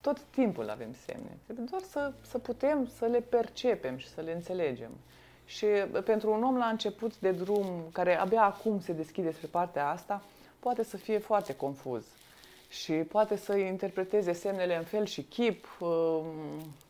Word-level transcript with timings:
Tot 0.00 0.20
timpul 0.30 0.70
avem 0.70 0.94
semne. 1.06 1.38
Trebuie 1.44 1.66
doar 1.70 1.82
să, 1.82 2.12
să 2.20 2.38
putem 2.38 2.86
să 2.86 3.06
le 3.06 3.20
percepem 3.20 3.96
și 3.96 4.08
să 4.08 4.20
le 4.20 4.32
înțelegem. 4.32 4.90
Și 5.44 5.66
pentru 6.04 6.32
un 6.32 6.42
om 6.42 6.56
la 6.56 6.66
început 6.66 7.18
de 7.18 7.30
drum, 7.30 7.66
care 7.92 8.18
abia 8.18 8.42
acum 8.42 8.80
se 8.80 8.92
deschide 8.92 9.32
spre 9.32 9.46
partea 9.46 9.88
asta, 9.88 10.22
poate 10.58 10.84
să 10.84 10.96
fie 10.96 11.18
foarte 11.18 11.54
confuz 11.56 12.04
și 12.68 12.92
poate 12.92 13.36
să 13.36 13.56
interpreteze 13.56 14.32
semnele 14.32 14.76
în 14.76 14.84
fel 14.84 15.04
și 15.04 15.22
chip, 15.22 15.66
um, 15.80 16.24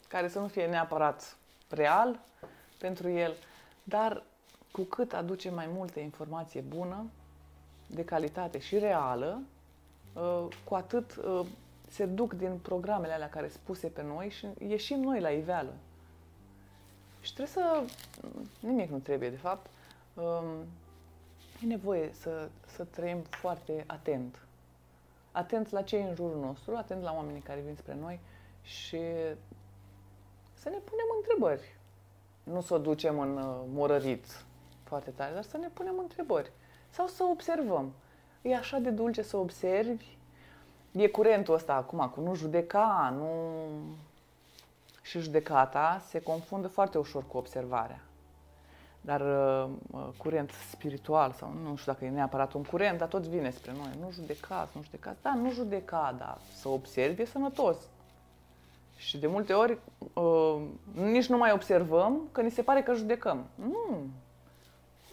care 0.09 0.29
să 0.29 0.39
nu 0.39 0.47
fie 0.47 0.67
neapărat 0.67 1.37
real 1.69 2.21
pentru 2.79 3.09
el, 3.09 3.35
dar 3.83 4.23
cu 4.73 4.83
cât 4.83 5.13
aduce 5.13 5.51
mai 5.51 5.69
multă 5.73 6.01
informație 6.01 6.61
bună, 6.61 7.07
de 7.87 8.05
calitate 8.05 8.59
și 8.59 8.79
reală, 8.79 9.43
uh, 10.15 10.47
cu 10.65 10.75
atât 10.75 11.17
uh, 11.17 11.47
se 11.91 12.07
duc 12.07 12.33
din 12.33 12.59
programele 12.59 13.13
alea 13.13 13.29
care 13.29 13.49
spuse 13.49 13.87
pe 13.87 14.03
noi 14.03 14.29
și 14.29 14.49
ieșim 14.59 15.01
noi 15.01 15.21
la 15.21 15.31
iveală. 15.31 15.73
Și 17.21 17.35
trebuie 17.35 17.55
să... 17.55 17.85
Nimic 18.61 18.91
nu 18.91 18.99
trebuie, 18.99 19.31
de 19.31 19.37
fapt. 19.37 19.71
Um, 20.15 20.65
e 21.63 21.67
nevoie 21.67 22.11
să, 22.13 22.49
să 22.67 22.85
trăim 22.85 23.23
foarte 23.31 23.85
atent. 23.87 24.39
Atent 25.33 25.71
la 25.71 25.83
cei 25.83 26.03
în 26.03 26.15
jurul 26.15 26.41
nostru, 26.41 26.77
atent 26.77 27.03
la 27.03 27.13
oamenii 27.13 27.41
care 27.41 27.61
vin 27.61 27.75
spre 27.77 27.97
noi 28.01 28.21
și 28.63 29.01
să 30.55 30.69
ne 30.69 30.77
punem 30.77 31.07
întrebări. 31.17 31.77
Nu 32.43 32.61
să 32.61 32.75
o 32.75 32.79
ducem 32.79 33.19
în 33.19 33.37
uh, 33.37 33.61
morărit 33.73 34.45
foarte 34.85 35.11
tare, 35.11 35.35
dar 35.35 35.43
să 35.43 35.57
ne 35.57 35.69
punem 35.69 35.99
întrebări. 35.99 36.53
Sau 36.91 37.07
să 37.07 37.25
observăm. 37.25 37.93
E 38.43 38.57
așa 38.57 38.79
de 38.79 38.91
dulce 38.91 39.23
să 39.23 39.37
observi. 39.37 40.19
E 40.93 41.09
curentul 41.09 41.55
ăsta 41.55 41.75
acum 41.75 42.13
cu 42.15 42.21
nu 42.21 42.35
judeca, 42.35 43.15
nu... 43.17 43.29
Și 45.03 45.21
judecata 45.21 46.03
se 46.09 46.23
confundă 46.23 46.69
foarte 46.69 46.99
ușor 46.99 47.25
cu 47.27 47.37
observarea. 47.37 48.01
Dar 49.01 49.21
uh, 49.21 49.71
uh, 49.91 50.09
curent 50.17 50.51
spiritual, 50.71 51.33
sau 51.33 51.53
nu 51.63 51.77
știu 51.77 51.93
dacă 51.93 52.05
e 52.05 52.11
neapărat 52.11 52.53
un 52.53 52.63
curent, 52.63 52.99
dar 52.99 53.09
tot 53.09 53.27
vine 53.27 53.51
spre 53.51 53.73
noi. 53.73 53.91
Nu 54.01 54.11
judecați, 54.13 54.73
nu 54.75 54.83
judecați. 54.83 55.23
Da, 55.23 55.35
nu 55.35 55.51
judeca, 55.51 56.15
dar 56.19 56.39
să 56.55 56.69
observi 56.69 57.23
e 57.23 57.25
sănătos. 57.25 57.77
Și 58.97 59.19
de 59.19 59.27
multe 59.27 59.53
ori 59.53 59.79
uh, 60.13 60.63
nici 60.93 61.27
nu 61.27 61.37
mai 61.37 61.53
observăm 61.53 62.29
că 62.33 62.41
ni 62.41 62.51
se 62.51 62.63
pare 62.63 62.83
că 62.83 62.95
judecăm. 62.95 63.47
Nu. 63.55 64.07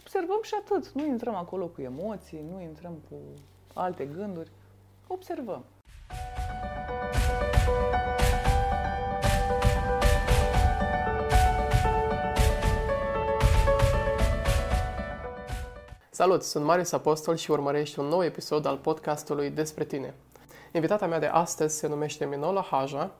Observăm 0.00 0.40
și 0.42 0.54
atât. 0.54 0.88
Nu 0.92 1.06
intrăm 1.06 1.34
acolo 1.34 1.66
cu 1.66 1.80
emoții, 1.80 2.44
nu 2.52 2.60
intrăm 2.60 2.92
cu 3.08 3.16
alte 3.74 4.04
gânduri. 4.04 4.50
Observăm. 5.10 5.64
Salut, 16.10 16.42
sunt 16.42 16.64
Marius 16.64 16.92
Apostol 16.92 17.36
și 17.36 17.50
urmărești 17.50 17.98
un 17.98 18.06
nou 18.06 18.24
episod 18.24 18.66
al 18.66 18.76
podcastului 18.76 19.50
Despre 19.50 19.84
tine. 19.84 20.14
Invitata 20.72 21.06
mea 21.06 21.18
de 21.18 21.26
astăzi 21.26 21.78
se 21.78 21.88
numește 21.88 22.24
Minola 22.26 22.62
Haja, 22.62 23.10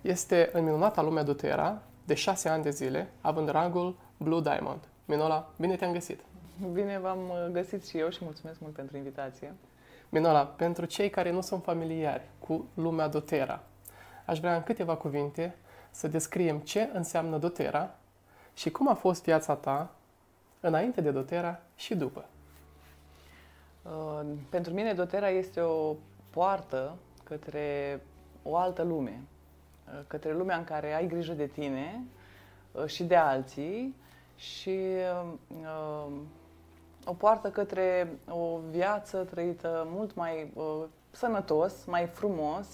este 0.00 0.50
în 0.52 0.64
minunata 0.64 1.02
lumea 1.02 1.22
Dutera 1.22 1.82
de 2.04 2.14
șase 2.14 2.48
ani 2.48 2.62
de 2.62 2.70
zile, 2.70 3.12
având 3.20 3.48
rangul 3.48 3.96
Blue 4.16 4.40
Diamond. 4.40 4.80
Minola, 5.04 5.52
bine 5.58 5.76
te-am 5.76 5.92
găsit! 5.92 6.20
Bine 6.72 6.98
v-am 6.98 7.18
uh, 7.28 7.52
găsit 7.52 7.86
și 7.86 7.98
eu 7.98 8.08
și 8.08 8.18
mulțumesc 8.22 8.60
mult 8.60 8.74
pentru 8.74 8.96
invitație. 8.96 9.54
Minola, 10.08 10.46
pentru 10.46 10.84
cei 10.84 11.10
care 11.10 11.30
nu 11.30 11.40
sunt 11.40 11.62
familiari 11.62 12.22
cu 12.38 12.68
lumea 12.74 13.08
Dotera, 13.08 13.62
aș 14.24 14.38
vrea 14.38 14.56
în 14.56 14.62
câteva 14.62 14.96
cuvinte 14.96 15.56
să 15.90 16.08
descriem 16.08 16.58
ce 16.58 16.90
înseamnă 16.92 17.38
Dotera 17.38 17.94
și 18.54 18.70
cum 18.70 18.88
a 18.88 18.94
fost 18.94 19.24
viața 19.24 19.54
ta 19.54 19.90
înainte 20.60 21.00
de 21.00 21.10
Dotera 21.10 21.60
și 21.76 21.94
după. 21.94 22.24
Uh, 23.82 24.20
pentru 24.48 24.72
mine 24.72 24.92
Dotera 24.92 25.28
este 25.28 25.60
o 25.60 25.94
poartă 26.30 26.96
către 27.24 28.00
o 28.42 28.56
altă 28.56 28.82
lume, 28.82 29.20
uh, 29.86 30.00
către 30.06 30.32
lumea 30.32 30.56
în 30.56 30.64
care 30.64 30.94
ai 30.94 31.06
grijă 31.06 31.32
de 31.32 31.46
tine 31.46 32.04
uh, 32.72 32.86
și 32.86 33.04
de 33.04 33.16
alții 33.16 33.94
și 34.36 34.78
o 37.08 37.12
poartă 37.12 37.50
către 37.50 38.18
o 38.28 38.58
viață 38.70 39.18
trăită 39.18 39.86
mult 39.90 40.14
mai 40.14 40.52
sănătos, 41.10 41.84
mai 41.84 42.06
frumos, 42.06 42.66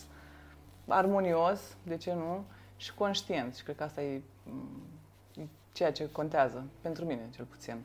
armonios, 0.88 1.76
de 1.82 1.96
ce 1.96 2.12
nu, 2.12 2.44
și 2.76 2.94
conștient. 2.94 3.54
Și 3.54 3.62
cred 3.62 3.76
că 3.76 3.82
asta 3.82 4.02
e 4.02 4.22
mm, 4.42 5.48
ceea 5.72 5.92
ce 5.92 6.12
contează, 6.12 6.64
pentru 6.80 7.04
mine 7.04 7.28
cel 7.30 7.44
puțin 7.44 7.82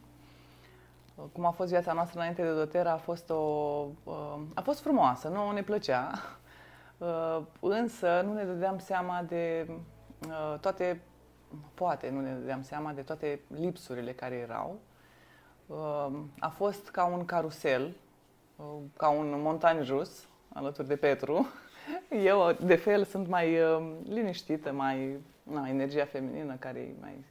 cum 1.31 1.45
a 1.45 1.51
fost 1.51 1.69
viața 1.69 1.93
noastră 1.93 2.19
înainte 2.19 2.41
de 2.43 2.53
Dotera, 2.53 2.91
a 2.91 2.97
fost, 2.97 3.29
o, 3.29 3.35
uh, 4.03 4.39
a 4.53 4.61
fost 4.61 4.81
frumoasă, 4.81 5.27
nu 5.27 5.51
ne 5.51 5.61
plăcea, 5.61 6.11
uh, 6.97 7.41
însă 7.59 8.21
nu 8.25 8.33
ne 8.33 8.43
dădeam 8.43 8.79
seama 8.79 9.23
de 9.27 9.69
uh, 10.27 10.59
toate, 10.59 11.01
poate 11.73 12.09
nu 12.09 12.21
ne 12.21 12.33
dădeam 12.33 12.61
seama 12.61 12.91
de 12.91 13.01
toate 13.01 13.39
lipsurile 13.47 14.13
care 14.13 14.35
erau. 14.35 14.79
A 16.39 16.49
fost 16.49 16.89
ca 16.89 17.05
un 17.05 17.25
carusel, 17.25 17.95
ca 18.97 19.09
un 19.09 19.41
montan 19.41 19.83
jus, 19.83 20.27
alături 20.53 20.87
de 20.87 20.95
Petru. 20.95 21.47
Eu, 22.23 22.51
de 22.51 22.75
fel, 22.75 23.03
sunt 23.03 23.27
mai 23.27 23.57
liniștită, 24.03 24.71
mai 24.71 25.19
na, 25.43 25.69
energia 25.69 26.05
feminină 26.05 26.55
care 26.55 26.79
e 26.79 26.93
mai 26.99 27.25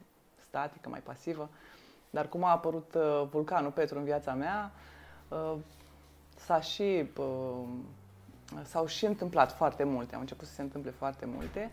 statică, 0.47 0.89
mai 0.89 0.99
pasivă. 0.99 1.49
Dar 2.09 2.27
cum 2.29 2.43
a 2.43 2.51
apărut 2.51 2.93
uh, 2.93 3.27
vulcanul 3.31 3.71
Petru 3.71 3.97
în 3.97 4.03
viața 4.03 4.33
mea, 4.33 4.71
uh, 5.27 5.55
s-a 6.35 6.61
și, 6.61 7.09
uh, 7.17 7.63
s-au 8.63 8.85
și 8.85 9.05
întâmplat 9.05 9.51
foarte 9.51 9.83
multe, 9.83 10.15
au 10.15 10.21
început 10.21 10.47
să 10.47 10.53
se 10.53 10.61
întâmple 10.61 10.91
foarte 10.91 11.25
multe, 11.25 11.71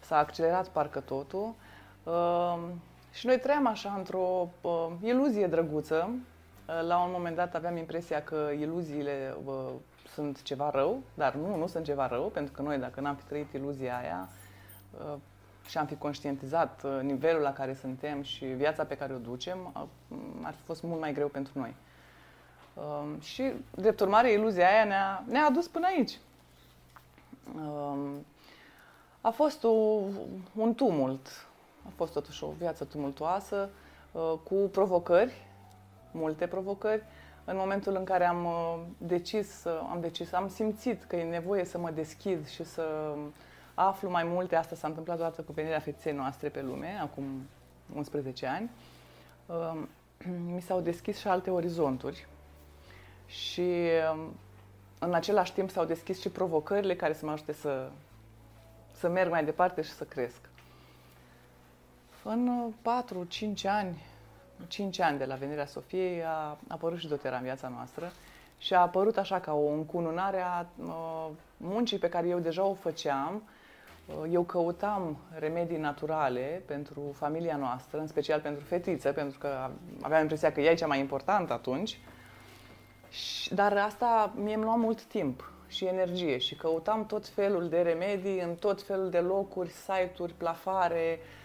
s-a 0.00 0.16
accelerat 0.16 0.68
parcă 0.68 1.00
totul 1.00 1.54
uh, 2.04 2.58
și 3.16 3.26
noi 3.26 3.38
trăiam 3.38 3.66
așa 3.66 3.94
într-o 3.96 4.48
uh, 4.60 4.86
iluzie 5.02 5.46
drăguță. 5.46 6.10
Uh, 6.10 6.86
la 6.86 7.02
un 7.02 7.10
moment 7.12 7.36
dat 7.36 7.54
aveam 7.54 7.76
impresia 7.76 8.22
că 8.22 8.50
iluziile 8.58 9.36
uh, 9.44 9.54
sunt 10.12 10.42
ceva 10.42 10.70
rău, 10.70 11.02
dar 11.14 11.34
nu, 11.34 11.56
nu 11.56 11.66
sunt 11.66 11.84
ceva 11.84 12.06
rău, 12.06 12.28
pentru 12.28 12.52
că 12.52 12.62
noi 12.62 12.78
dacă 12.78 13.00
n-am 13.00 13.14
fi 13.14 13.24
trăit 13.24 13.52
iluzia 13.52 13.98
aia, 13.98 14.28
uh, 14.98 15.14
și 15.68 15.78
am 15.78 15.86
fi 15.86 15.96
conștientizat 15.96 16.82
uh, 16.84 16.98
nivelul 17.02 17.42
la 17.42 17.52
care 17.52 17.74
suntem 17.74 18.22
și 18.22 18.44
viața 18.44 18.84
pe 18.84 18.96
care 18.96 19.14
o 19.14 19.18
ducem, 19.18 19.88
ar 20.42 20.54
fi 20.54 20.62
fost 20.62 20.82
mult 20.82 21.00
mai 21.00 21.12
greu 21.12 21.28
pentru 21.28 21.52
noi. 21.58 21.74
Um, 22.74 23.20
și, 23.20 23.52
drept 23.74 24.00
urmare, 24.00 24.32
iluzia 24.32 24.68
aia 24.68 24.84
ne-a, 24.84 25.24
ne-a 25.28 25.44
adus 25.44 25.68
până 25.68 25.86
aici. 25.86 26.18
Um, 27.54 28.24
a 29.20 29.30
fost 29.30 29.64
o, 29.64 29.70
un 30.54 30.74
tumult, 30.74 31.46
a 31.86 31.92
fost 31.96 32.12
totuși 32.12 32.44
o 32.44 32.52
viață 32.58 32.84
tumultoasă, 32.84 33.68
uh, 34.12 34.32
cu 34.44 34.54
provocări, 34.54 35.46
multe 36.10 36.46
provocări. 36.46 37.02
În 37.44 37.56
momentul 37.56 37.96
în 37.96 38.04
care 38.04 38.24
am 38.24 38.44
uh, 38.44 38.78
decis, 38.98 39.64
am 39.64 39.98
decis, 40.00 40.32
am 40.32 40.48
simțit 40.48 41.04
că 41.04 41.16
e 41.16 41.24
nevoie 41.24 41.64
să 41.64 41.78
mă 41.78 41.90
deschid 41.90 42.48
și 42.48 42.64
să 42.64 43.14
aflu 43.74 44.10
mai 44.10 44.24
multe. 44.24 44.56
Asta 44.56 44.74
s-a 44.74 44.88
întâmplat 44.88 45.18
odată 45.18 45.42
cu 45.42 45.52
venirea 45.52 45.78
fetiței 45.78 46.12
noastre 46.12 46.48
pe 46.48 46.62
lume, 46.62 46.98
acum 47.02 47.24
11 47.94 48.46
ani. 48.46 48.70
Um, 49.46 49.88
mi 50.54 50.60
s-au 50.60 50.80
deschis 50.80 51.18
și 51.18 51.28
alte 51.28 51.50
orizonturi 51.50 52.26
și 53.26 53.72
um, 54.12 54.34
în 54.98 55.14
același 55.14 55.52
timp 55.52 55.70
s-au 55.70 55.84
deschis 55.84 56.20
și 56.20 56.28
provocările 56.28 56.96
care 56.96 57.12
să 57.12 57.24
mă 57.24 57.32
ajute 57.32 57.52
să, 57.52 57.90
să 58.92 59.08
merg 59.08 59.30
mai 59.30 59.44
departe 59.44 59.82
și 59.82 59.90
să 59.90 60.04
cresc. 60.04 60.40
În 62.28 62.72
4-5 62.82 63.62
ani, 63.64 64.04
5 64.68 65.00
ani 65.00 65.18
de 65.18 65.24
la 65.24 65.34
venirea 65.34 65.66
Sofiei 65.66 66.24
a 66.24 66.58
apărut 66.68 66.98
și 66.98 67.08
dotera 67.08 67.36
în 67.36 67.42
viața 67.42 67.68
noastră 67.68 68.12
și 68.58 68.74
a 68.74 68.80
apărut 68.80 69.16
așa 69.16 69.40
ca 69.40 69.52
o 69.54 69.68
încununare 69.68 70.40
a 70.40 70.66
uh, 70.80 71.28
muncii 71.56 71.98
pe 71.98 72.08
care 72.08 72.28
eu 72.28 72.38
deja 72.38 72.64
o 72.64 72.74
făceam 72.74 73.42
Uh, 74.06 74.30
eu 74.32 74.42
căutam 74.42 75.16
remedii 75.38 75.76
naturale 75.76 76.62
pentru 76.66 77.14
familia 77.14 77.56
noastră, 77.56 77.98
în 77.98 78.06
special 78.06 78.40
pentru 78.40 78.64
fetiță, 78.64 79.12
pentru 79.12 79.38
că 79.38 79.70
aveam 80.00 80.20
impresia 80.20 80.52
că 80.52 80.60
ea 80.60 80.70
e 80.70 80.74
cea 80.74 80.86
mai 80.86 80.98
importantă 80.98 81.52
atunci. 81.52 82.00
Dar 83.50 83.76
asta 83.76 84.32
mie 84.36 84.54
îmi 84.54 84.64
lua 84.64 84.74
mult 84.74 85.02
timp 85.02 85.52
și 85.68 85.84
energie 85.84 86.38
și 86.38 86.54
căutam 86.54 87.06
tot 87.06 87.28
felul 87.28 87.68
de 87.68 87.80
remedii 87.80 88.40
în 88.40 88.54
tot 88.54 88.82
felul 88.82 89.10
de 89.10 89.18
locuri, 89.18 89.70
site-uri, 89.70 90.32
plafare. 90.32 91.18
Uh, 91.20 91.44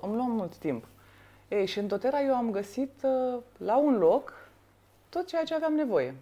îmi 0.00 0.14
lua 0.14 0.26
mult 0.26 0.56
timp. 0.56 0.84
Ei, 1.48 1.66
și 1.66 1.78
în 1.78 1.86
Dotera 1.86 2.20
eu 2.20 2.34
am 2.34 2.50
găsit 2.50 3.02
uh, 3.02 3.40
la 3.56 3.76
un 3.76 3.98
loc 3.98 4.48
tot 5.08 5.26
ceea 5.26 5.44
ce 5.44 5.54
aveam 5.54 5.72
nevoie 5.74 6.14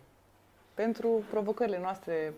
pentru 0.74 1.22
provocările 1.30 1.78
noastre 1.78 2.34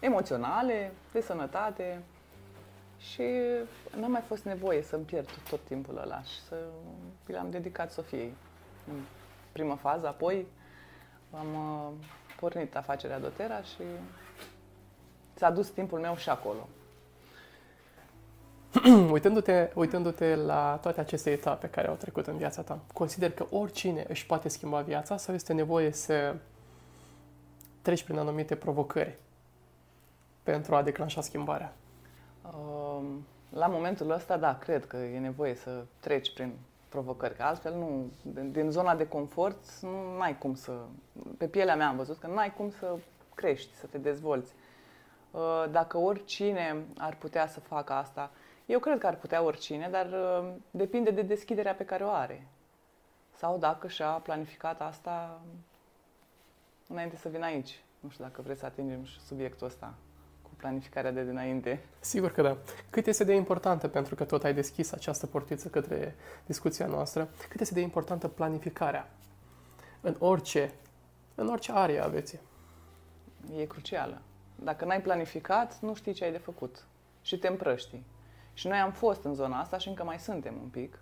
emoționale, 0.00 0.92
de 1.12 1.20
sănătate 1.20 2.02
și 2.98 3.22
n-a 4.00 4.06
mai 4.06 4.20
fost 4.20 4.44
nevoie 4.44 4.82
să-mi 4.82 5.04
pierd 5.04 5.28
tot 5.50 5.60
timpul 5.60 5.98
ăla 5.98 6.22
și 6.22 6.40
să 6.40 6.56
l-am 7.26 7.50
dedicat 7.50 7.92
Sofiei 7.92 8.34
în 8.88 9.00
primă 9.52 9.74
fază, 9.74 10.06
apoi 10.08 10.46
am 11.30 11.54
uh, 11.54 12.06
pornit 12.36 12.76
afacerea 12.76 13.18
Dotera 13.18 13.62
și 13.62 13.82
s-a 15.34 15.50
dus 15.50 15.68
timpul 15.68 15.98
meu 15.98 16.16
și 16.16 16.28
acolo. 16.28 16.68
uitându-te, 19.12 19.70
uitându-te 19.74 20.34
la 20.34 20.78
toate 20.82 21.00
aceste 21.00 21.30
etape 21.30 21.66
care 21.66 21.88
au 21.88 21.94
trecut 21.94 22.26
în 22.26 22.36
viața 22.36 22.62
ta, 22.62 22.78
consider 22.92 23.30
că 23.30 23.46
oricine 23.50 24.04
își 24.08 24.26
poate 24.26 24.48
schimba 24.48 24.80
viața 24.80 25.16
sau 25.16 25.34
este 25.34 25.52
nevoie 25.52 25.92
să 25.92 26.34
treci 27.82 28.02
prin 28.02 28.18
anumite 28.18 28.54
provocări 28.54 29.18
pentru 30.42 30.74
a 30.74 30.82
declanșa 30.82 31.20
schimbarea? 31.20 31.72
Um, 32.42 33.26
la 33.50 33.66
momentul 33.66 34.10
ăsta, 34.10 34.36
da, 34.36 34.58
cred 34.58 34.86
că 34.86 34.96
e 34.96 35.18
nevoie 35.18 35.54
să 35.54 35.84
treci 36.00 36.32
prin 36.32 36.52
provocări, 36.88 37.36
că 37.36 37.42
altfel 37.42 37.74
nu, 37.74 38.10
din 38.50 38.70
zona 38.70 38.94
de 38.94 39.08
confort 39.08 39.56
nu 39.82 40.20
ai 40.20 40.38
cum 40.38 40.54
să, 40.54 40.72
pe 41.38 41.46
pielea 41.46 41.76
mea 41.76 41.88
am 41.88 41.96
văzut 41.96 42.18
că 42.18 42.26
nu 42.26 42.36
ai 42.36 42.54
cum 42.56 42.70
să 42.70 42.96
crești, 43.34 43.74
să 43.74 43.86
te 43.86 43.98
dezvolți. 43.98 44.52
Uh, 45.30 45.64
dacă 45.70 45.98
oricine 45.98 46.84
ar 46.98 47.16
putea 47.16 47.46
să 47.46 47.60
facă 47.60 47.92
asta, 47.92 48.30
eu 48.70 48.78
cred 48.78 48.98
că 48.98 49.06
ar 49.06 49.16
putea 49.16 49.42
oricine, 49.42 49.88
dar 49.90 50.06
uh, 50.06 50.52
depinde 50.70 51.10
de 51.10 51.22
deschiderea 51.22 51.74
pe 51.74 51.84
care 51.84 52.04
o 52.04 52.10
are. 52.10 52.46
Sau 53.36 53.58
dacă 53.58 53.88
și-a 53.88 54.10
planificat 54.10 54.80
asta 54.80 55.40
înainte 56.88 57.16
să 57.16 57.28
vină 57.28 57.44
aici. 57.44 57.80
Nu 58.00 58.08
știu 58.08 58.24
dacă 58.24 58.42
vreți 58.42 58.60
să 58.60 58.66
atingem 58.66 59.04
și 59.04 59.20
subiectul 59.20 59.66
ăsta 59.66 59.94
cu 60.42 60.50
planificarea 60.56 61.10
de 61.10 61.24
dinainte. 61.24 61.84
Sigur 62.00 62.32
că 62.32 62.42
da. 62.42 62.56
Cât 62.90 63.06
este 63.06 63.24
de 63.24 63.34
importantă, 63.34 63.88
pentru 63.88 64.14
că 64.14 64.24
tot 64.24 64.44
ai 64.44 64.54
deschis 64.54 64.92
această 64.92 65.26
portiță 65.26 65.68
către 65.68 66.14
discuția 66.46 66.86
noastră, 66.86 67.28
cât 67.48 67.60
este 67.60 67.74
de 67.74 67.80
importantă 67.80 68.28
planificarea 68.28 69.10
în 70.00 70.16
orice, 70.18 70.72
în 71.34 71.48
orice 71.48 71.72
arie 71.72 72.02
a 72.02 72.06
vieții? 72.06 72.40
E 73.56 73.64
crucială. 73.64 74.20
Dacă 74.54 74.84
n-ai 74.84 75.02
planificat, 75.02 75.80
nu 75.80 75.94
știi 75.94 76.12
ce 76.12 76.24
ai 76.24 76.32
de 76.32 76.38
făcut 76.38 76.84
și 77.22 77.38
te 77.38 77.48
împrăști. 77.48 78.02
Și 78.54 78.66
noi 78.66 78.78
am 78.78 78.90
fost 78.90 79.24
în 79.24 79.34
zona 79.34 79.60
asta 79.60 79.78
și 79.78 79.88
încă 79.88 80.04
mai 80.04 80.18
suntem 80.18 80.54
un 80.62 80.68
pic. 80.68 80.98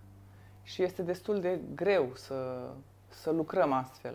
Și 0.62 0.82
este 0.82 1.02
destul 1.02 1.40
de 1.40 1.60
greu 1.74 2.10
să, 2.14 2.68
să 3.08 3.30
lucrăm 3.30 3.72
astfel. 3.72 4.14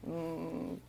Mm, 0.00 0.80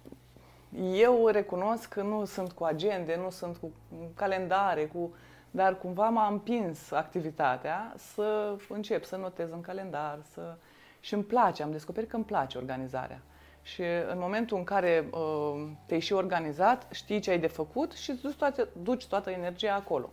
eu 0.93 1.27
recunosc 1.27 1.87
că 1.87 2.01
nu 2.01 2.25
sunt 2.25 2.51
cu 2.51 2.63
agende, 2.63 3.15
nu 3.15 3.29
sunt 3.29 3.57
cu 3.57 3.71
calendare, 4.13 4.85
cu, 4.85 5.13
dar 5.51 5.77
cumva 5.77 6.09
m-a 6.09 6.27
împins 6.27 6.91
activitatea 6.91 7.93
să 7.97 8.55
încep 8.69 9.03
să 9.03 9.15
notez 9.15 9.51
în 9.51 9.61
calendar, 9.61 10.19
să... 10.31 10.55
și 10.99 11.13
îmi 11.13 11.23
place, 11.23 11.63
am 11.63 11.71
descoperit 11.71 12.09
că 12.09 12.15
îmi 12.15 12.25
place 12.25 12.57
organizarea. 12.57 13.21
Și 13.61 13.81
în 14.11 14.17
momentul 14.19 14.57
în 14.57 14.63
care 14.63 15.09
uh, 15.11 15.67
te-ai 15.85 15.99
și 15.99 16.13
organizat, 16.13 16.87
știi 16.91 17.19
ce 17.19 17.31
ai 17.31 17.39
de 17.39 17.47
făcut 17.47 17.91
și 17.91 18.11
duci 18.11 18.35
toată, 18.35 18.67
duci 18.81 19.07
toată 19.07 19.29
energia 19.29 19.75
acolo 19.75 20.09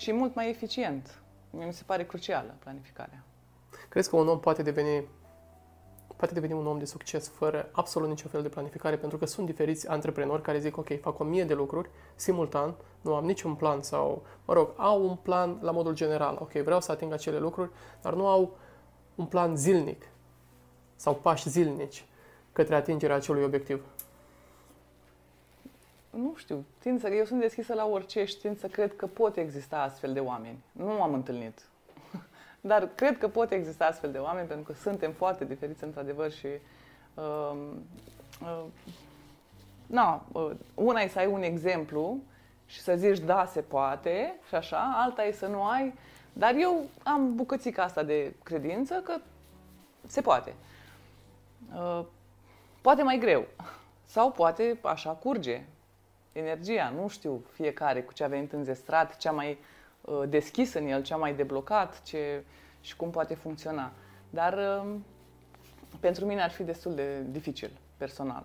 și 0.00 0.12
mult 0.12 0.34
mai 0.34 0.48
eficient. 0.48 1.20
Mi 1.50 1.72
se 1.72 1.82
pare 1.86 2.04
crucială 2.04 2.54
planificarea. 2.58 3.24
Crezi 3.88 4.08
că 4.08 4.16
un 4.16 4.28
om 4.28 4.40
poate 4.40 4.62
deveni 4.62 5.04
poate 6.16 6.34
deveni 6.34 6.52
un 6.52 6.66
om 6.66 6.78
de 6.78 6.84
succes 6.84 7.28
fără 7.28 7.68
absolut 7.72 8.08
niciun 8.08 8.30
fel 8.30 8.42
de 8.42 8.48
planificare, 8.48 8.96
pentru 8.96 9.18
că 9.18 9.26
sunt 9.26 9.46
diferiți 9.46 9.88
antreprenori 9.88 10.42
care 10.42 10.58
zic, 10.58 10.76
ok, 10.76 11.00
fac 11.00 11.18
o 11.18 11.24
mie 11.24 11.44
de 11.44 11.54
lucruri 11.54 11.90
simultan, 12.14 12.74
nu 13.00 13.14
am 13.14 13.24
niciun 13.24 13.54
plan 13.54 13.82
sau, 13.82 14.22
mă 14.44 14.54
rog, 14.54 14.72
au 14.76 15.08
un 15.08 15.16
plan 15.16 15.58
la 15.60 15.70
modul 15.70 15.94
general, 15.94 16.38
ok, 16.40 16.52
vreau 16.52 16.80
să 16.80 16.92
ating 16.92 17.12
acele 17.12 17.38
lucruri, 17.38 17.70
dar 18.02 18.14
nu 18.14 18.26
au 18.26 18.56
un 19.14 19.26
plan 19.26 19.56
zilnic 19.56 20.04
sau 20.96 21.14
pași 21.14 21.48
zilnici 21.48 22.04
către 22.52 22.74
atingerea 22.74 23.16
acelui 23.16 23.44
obiectiv 23.44 23.84
nu 26.10 26.34
știu, 26.36 26.64
tind 26.78 27.00
să, 27.00 27.08
eu 27.08 27.24
sunt 27.24 27.40
deschisă 27.40 27.74
la 27.74 27.86
orice 27.86 28.24
și 28.24 28.36
tind 28.36 28.58
să 28.58 28.66
cred 28.66 28.96
că 28.96 29.06
pot 29.06 29.36
exista 29.36 29.82
astfel 29.82 30.12
de 30.12 30.20
oameni. 30.20 30.58
Nu 30.72 31.02
am 31.02 31.14
întâlnit. 31.14 31.62
Dar 32.60 32.88
cred 32.94 33.18
că 33.18 33.28
pot 33.28 33.50
exista 33.50 33.84
astfel 33.84 34.10
de 34.12 34.18
oameni 34.18 34.48
pentru 34.48 34.72
că 34.72 34.78
suntem 34.78 35.12
foarte 35.12 35.44
diferiți 35.44 35.84
într-adevăr 35.84 36.32
și 36.32 36.46
uh, 37.14 37.56
uh, 38.42 38.64
na, 39.86 40.26
uh, 40.32 40.50
una 40.74 41.00
e 41.00 41.08
să 41.08 41.18
ai 41.18 41.26
un 41.26 41.42
exemplu 41.42 42.18
și 42.66 42.80
să 42.80 42.96
zici 42.96 43.18
da, 43.18 43.44
se 43.44 43.60
poate 43.60 44.34
și 44.48 44.54
așa, 44.54 44.92
alta 44.94 45.24
e 45.24 45.32
să 45.32 45.46
nu 45.46 45.64
ai, 45.64 45.94
dar 46.32 46.54
eu 46.58 46.84
am 47.02 47.34
bucățica 47.34 47.82
asta 47.82 48.02
de 48.02 48.34
credință 48.42 48.94
că 49.04 49.16
se 50.06 50.20
poate. 50.20 50.54
Uh, 51.74 52.04
poate 52.80 53.02
mai 53.02 53.18
greu 53.18 53.46
sau 54.04 54.30
poate 54.30 54.78
așa 54.82 55.10
curge 55.10 55.62
energia, 56.40 56.92
nu 57.00 57.08
știu 57.08 57.44
fiecare 57.52 58.02
cu 58.02 58.12
ce 58.12 58.24
a 58.24 58.28
venit 58.28 58.52
înzestrat, 58.52 59.16
ce 59.16 59.28
a 59.28 59.32
mai 59.32 59.58
uh, 60.00 60.22
deschis 60.28 60.72
în 60.72 60.86
el, 60.86 61.02
ce 61.02 61.12
a 61.12 61.16
mai 61.16 61.34
deblocat 61.34 62.02
ce, 62.02 62.44
și 62.80 62.96
cum 62.96 63.10
poate 63.10 63.34
funcționa. 63.34 63.92
Dar 64.30 64.52
uh, 64.52 64.94
pentru 66.00 66.24
mine 66.24 66.42
ar 66.42 66.50
fi 66.50 66.62
destul 66.62 66.94
de 66.94 67.22
dificil, 67.22 67.70
personal. 67.96 68.44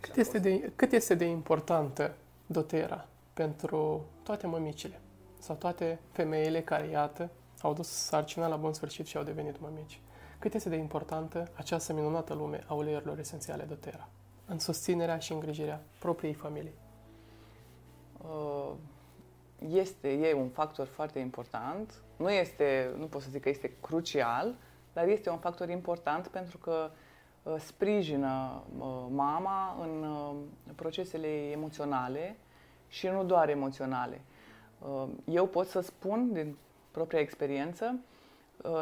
Cât 0.00 0.16
este 0.16 0.38
de, 0.38 0.72
cât 0.76 0.92
este 0.92 1.14
de 1.14 1.24
importantă 1.24 2.14
dotera 2.46 3.06
pentru 3.34 4.04
toate 4.22 4.46
mămicile 4.46 5.00
sau 5.38 5.56
toate 5.56 5.98
femeile 6.12 6.62
care, 6.62 6.86
iată, 6.86 7.30
au 7.60 7.72
dus 7.72 7.88
sarcina 7.88 8.46
la 8.46 8.56
bun 8.56 8.72
sfârșit 8.72 9.06
și 9.06 9.16
au 9.16 9.22
devenit 9.22 9.60
mămici? 9.60 10.00
Cât 10.38 10.54
este 10.54 10.68
de 10.68 10.76
importantă 10.76 11.50
această 11.54 11.92
minunată 11.92 12.34
lume 12.34 12.64
a 12.66 12.74
uleiurilor 12.74 13.18
esențiale 13.18 13.62
dotera? 13.62 14.08
În 14.46 14.58
susținerea 14.58 15.18
și 15.18 15.32
îngrijirea 15.32 15.82
propriei 15.98 16.34
familii? 16.34 16.74
Uh, 18.22 18.72
este, 19.68 20.12
e 20.12 20.32
un 20.32 20.48
factor 20.48 20.86
foarte 20.86 21.18
important. 21.18 21.94
Nu 22.16 22.30
este, 22.30 22.94
nu 22.98 23.06
pot 23.06 23.22
să 23.22 23.30
zic 23.30 23.42
că 23.42 23.48
este 23.48 23.76
crucial, 23.80 24.54
dar 24.92 25.08
este 25.08 25.30
un 25.30 25.38
factor 25.38 25.68
important 25.68 26.26
pentru 26.26 26.58
că 26.58 26.90
uh, 27.42 27.54
sprijină 27.58 28.62
uh, 28.78 29.06
mama 29.10 29.76
în 29.80 30.06
procesele 30.74 31.50
emoționale 31.50 32.36
și 32.88 33.06
nu 33.06 33.24
doar 33.24 33.48
emoționale. 33.48 34.20
Eu 35.24 35.46
pot 35.46 35.66
să 35.66 35.80
spun 35.80 36.32
din 36.32 36.56
propria 36.90 37.20
experiență, 37.20 37.98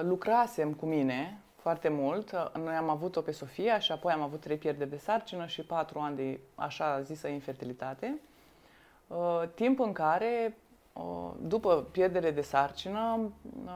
lucrasem 0.02 0.72
cu 0.72 0.86
mine 0.86 1.40
foarte 1.62 1.88
mult. 1.88 2.30
Noi 2.64 2.74
am 2.74 2.88
avut-o 2.88 3.20
pe 3.20 3.30
Sofia 3.30 3.78
și 3.78 3.92
apoi 3.92 4.12
am 4.12 4.22
avut 4.22 4.40
trei 4.40 4.56
pierderi 4.56 4.90
de 4.90 4.96
sarcină 4.96 5.46
și 5.46 5.62
patru 5.62 5.98
ani 5.98 6.16
de 6.16 6.40
așa 6.54 7.00
zisă 7.00 7.28
infertilitate. 7.28 8.18
Uh, 9.06 9.42
timp 9.54 9.80
în 9.80 9.92
care, 9.92 10.58
uh, 10.92 11.30
după 11.40 11.86
pierdere 11.90 12.30
de 12.30 12.40
sarcină, 12.40 13.18
uh, 13.64 13.70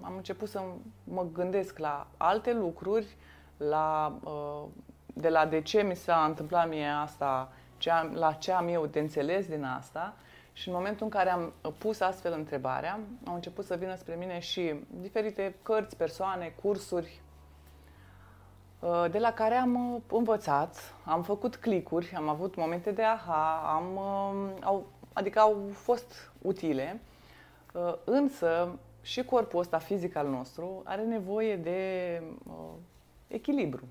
am 0.00 0.12
început 0.16 0.48
să 0.48 0.62
mă 1.04 1.26
gândesc 1.32 1.78
la 1.78 2.06
alte 2.16 2.52
lucruri, 2.52 3.16
la, 3.56 4.18
de 5.06 5.28
la 5.28 5.46
de 5.46 5.62
ce 5.62 5.82
mi 5.82 5.96
s-a 5.96 6.24
întâmplat 6.24 6.68
mie 6.68 6.86
asta, 6.86 7.52
ce 7.76 7.90
am, 7.90 8.12
la 8.14 8.32
ce 8.32 8.52
am 8.52 8.68
eu 8.68 8.86
de 8.86 9.00
înțeles 9.00 9.46
din 9.46 9.64
asta. 9.64 10.14
Și 10.52 10.68
în 10.68 10.74
momentul 10.74 11.04
în 11.04 11.10
care 11.10 11.30
am 11.30 11.52
pus 11.78 12.00
astfel 12.00 12.32
întrebarea, 12.32 13.00
au 13.26 13.34
început 13.34 13.64
să 13.64 13.76
vină 13.76 13.94
spre 13.94 14.14
mine 14.14 14.38
și 14.38 14.74
diferite 14.88 15.54
cărți, 15.62 15.96
persoane, 15.96 16.54
cursuri, 16.62 17.20
Uh, 17.29 17.29
de 19.10 19.18
la 19.18 19.32
care 19.32 19.54
am 19.54 19.94
uh, 19.94 20.00
învățat, 20.10 20.94
am 21.04 21.22
făcut 21.22 21.56
clicuri, 21.56 22.12
am 22.16 22.28
avut 22.28 22.56
momente 22.56 22.90
de 22.90 23.02
aha, 23.02 23.74
am, 23.74 23.96
uh, 23.96 24.62
au, 24.62 24.86
adică 25.12 25.38
au 25.40 25.70
fost 25.72 26.32
utile, 26.42 27.00
însă 28.04 28.78
și 29.02 29.24
corpul 29.24 29.60
ăsta 29.60 29.78
fizic 29.78 30.16
al 30.16 30.28
nostru 30.28 30.82
are 30.84 31.02
nevoie 31.02 31.56
de 31.56 32.22
echilibru. 33.26 33.84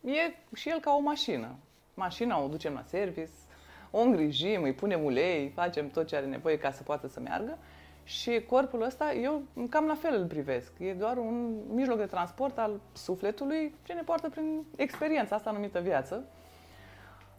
E 0.00 0.34
și 0.54 0.68
el 0.68 0.78
ca 0.80 0.94
o 0.94 1.00
mașină. 1.00 1.54
Mașina 1.94 2.38
o 2.38 2.48
ducem 2.48 2.72
la 2.72 2.82
service, 2.86 3.30
o 3.90 4.00
îngrijim, 4.00 4.62
îi 4.62 4.72
punem 4.72 5.04
ulei, 5.04 5.48
facem 5.48 5.90
tot 5.90 6.06
ce 6.06 6.16
are 6.16 6.26
nevoie 6.26 6.58
ca 6.58 6.70
să 6.70 6.82
poată 6.82 7.08
să 7.08 7.20
meargă 7.20 7.58
și 8.04 8.44
corpul 8.48 8.82
ăsta, 8.82 9.12
eu 9.12 9.42
cam 9.68 9.86
la 9.86 9.94
fel 9.94 10.20
îl 10.20 10.26
privesc. 10.26 10.72
E 10.78 10.92
doar 10.92 11.16
un 11.16 11.56
mijloc 11.74 11.98
de 11.98 12.06
transport 12.06 12.58
al 12.58 12.80
sufletului 12.92 13.74
ce 13.82 13.92
ne 13.92 14.02
poartă 14.02 14.28
prin 14.28 14.64
experiența 14.76 15.36
asta 15.36 15.50
numită 15.50 15.80
viață. 15.80 16.24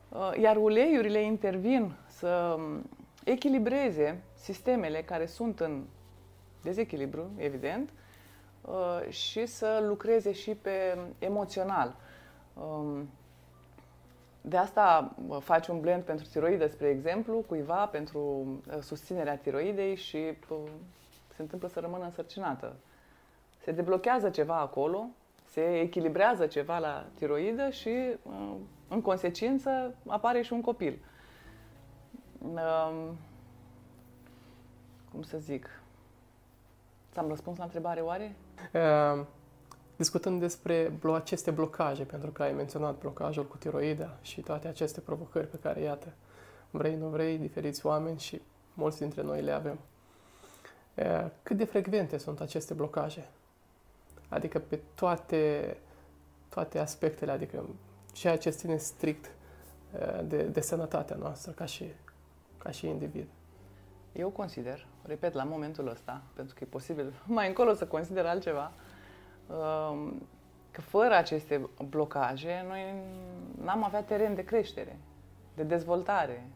Uh, 0.09 0.31
iar 0.41 0.57
uleiurile 0.57 1.21
intervin 1.21 1.91
să 2.07 2.57
echilibreze 3.23 4.23
sistemele 4.33 5.01
care 5.01 5.25
sunt 5.25 5.59
în 5.59 5.83
dezechilibru, 6.61 7.31
evident, 7.37 7.89
uh, 8.61 9.09
și 9.09 9.45
să 9.45 9.83
lucreze 9.87 10.31
și 10.31 10.51
pe 10.51 10.97
emoțional. 11.19 11.95
Um, 14.43 14.49
de 14.49 14.57
asta 14.57 15.15
faci 15.39 15.67
un 15.67 15.79
blend 15.79 16.03
pentru 16.03 16.25
tiroidă, 16.25 16.67
spre 16.67 16.87
exemplu, 16.87 17.43
cuiva 17.47 17.85
pentru 17.85 18.19
uh, 18.19 18.77
susținerea 18.81 19.37
tiroidei 19.37 19.95
și 19.95 20.17
uh, 20.49 20.57
se 21.35 21.41
întâmplă 21.41 21.67
să 21.67 21.79
rămână 21.79 22.03
însărcinată. 22.03 22.75
Se 23.57 23.71
deblochează 23.71 24.29
ceva 24.29 24.59
acolo, 24.59 25.05
se 25.45 25.79
echilibrează 25.79 26.47
ceva 26.47 26.77
la 26.77 27.05
tiroidă 27.13 27.69
și, 27.69 28.17
uh, 28.23 28.55
în 28.87 29.01
consecință, 29.01 29.95
apare 30.07 30.41
și 30.41 30.53
un 30.53 30.61
copil. 30.61 30.99
Um, 32.39 33.17
cum 35.11 35.21
să 35.21 35.37
zic? 35.37 35.81
Ți-am 37.11 37.27
răspuns 37.27 37.57
la 37.57 37.63
întrebare 37.63 38.01
oare? 38.01 38.35
Uh, 38.73 39.25
discutând 39.95 40.39
despre 40.39 40.89
blo- 40.89 41.15
aceste 41.15 41.51
blocaje, 41.51 42.03
pentru 42.03 42.31
că 42.31 42.43
ai 42.43 42.53
menționat 42.53 42.97
blocajul 42.97 43.47
cu 43.47 43.57
tiroida 43.57 44.17
și 44.21 44.41
toate 44.41 44.67
aceste 44.67 44.99
provocări 44.99 45.47
pe 45.47 45.57
care, 45.61 45.81
iată, 45.81 46.13
vrei, 46.71 46.95
nu 46.95 47.07
vrei, 47.07 47.37
diferiți 47.37 47.85
oameni 47.85 48.19
și 48.19 48.41
mulți 48.73 48.99
dintre 48.99 49.21
noi 49.21 49.41
le 49.41 49.51
avem. 49.51 49.79
Uh, 50.95 51.25
cât 51.43 51.57
de 51.57 51.65
frecvente 51.65 52.17
sunt 52.17 52.39
aceste 52.39 52.73
blocaje? 52.73 53.29
Adică 54.29 54.59
pe 54.59 54.79
toate, 54.95 55.77
toate 56.49 56.79
aspectele, 56.79 57.31
adică 57.31 57.69
ceea 58.13 58.37
ce 58.37 58.49
ține 58.49 58.77
strict 58.77 59.31
uh, 59.91 60.25
de, 60.27 60.43
de 60.43 60.61
sănătatea 60.61 61.15
noastră 61.15 61.51
ca 61.51 61.65
și, 61.65 61.85
ca 62.57 62.71
și 62.71 62.87
individ. 62.87 63.27
Eu 64.13 64.29
consider, 64.29 64.85
repet, 65.03 65.33
la 65.33 65.43
momentul 65.43 65.87
ăsta, 65.87 66.21
pentru 66.33 66.55
că 66.55 66.63
e 66.63 66.67
posibil 66.67 67.13
mai 67.25 67.47
încolo 67.47 67.73
să 67.73 67.85
consider 67.85 68.25
altceva, 68.25 68.63
um, 68.63 68.82
că 70.71 70.81
fără 70.81 71.15
aceste 71.15 71.69
blocaje 71.89 72.65
noi 72.67 72.93
n-am 73.63 73.83
avea 73.83 74.03
teren 74.03 74.35
de 74.35 74.43
creștere, 74.43 74.97
de 75.55 75.63
dezvoltare. 75.63 76.47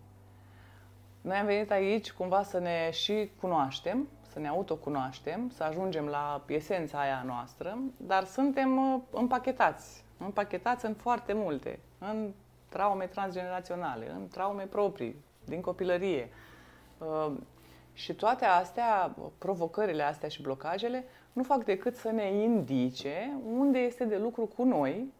Noi 1.21 1.37
am 1.37 1.45
venit 1.45 1.71
aici 1.71 2.11
cumva 2.11 2.43
să 2.43 2.59
ne 2.59 2.91
și 2.91 3.31
cunoaștem, 3.39 4.07
să 4.31 4.39
ne 4.39 4.47
autocunoaștem, 4.47 5.49
să 5.49 5.63
ajungem 5.63 6.05
la 6.05 6.43
esența 6.47 6.99
aia 6.99 7.23
noastră, 7.25 7.77
dar 7.97 8.23
suntem 8.23 8.93
uh, 8.93 9.01
împachetați, 9.11 10.03
împachetați 10.17 10.85
în 10.85 10.93
foarte 10.93 11.33
multe, 11.33 11.79
în 11.97 12.31
traume 12.69 13.05
transgeneraționale, 13.05 14.11
în 14.11 14.27
traume 14.27 14.63
proprii, 14.63 15.15
din 15.45 15.61
copilărie. 15.61 16.29
Uh, 16.97 17.33
și 17.93 18.13
toate 18.13 18.45
astea, 18.45 19.15
provocările 19.37 20.03
astea 20.03 20.29
și 20.29 20.41
blocajele, 20.41 21.03
nu 21.37 21.43
fac 21.43 21.63
decât 21.63 21.95
să 21.95 22.11
ne 22.11 22.33
indice 22.33 23.37
unde 23.57 23.79
este 23.79 24.05
de 24.05 24.17
lucru 24.17 24.45
cu 24.45 24.63
noi, 24.63 25.13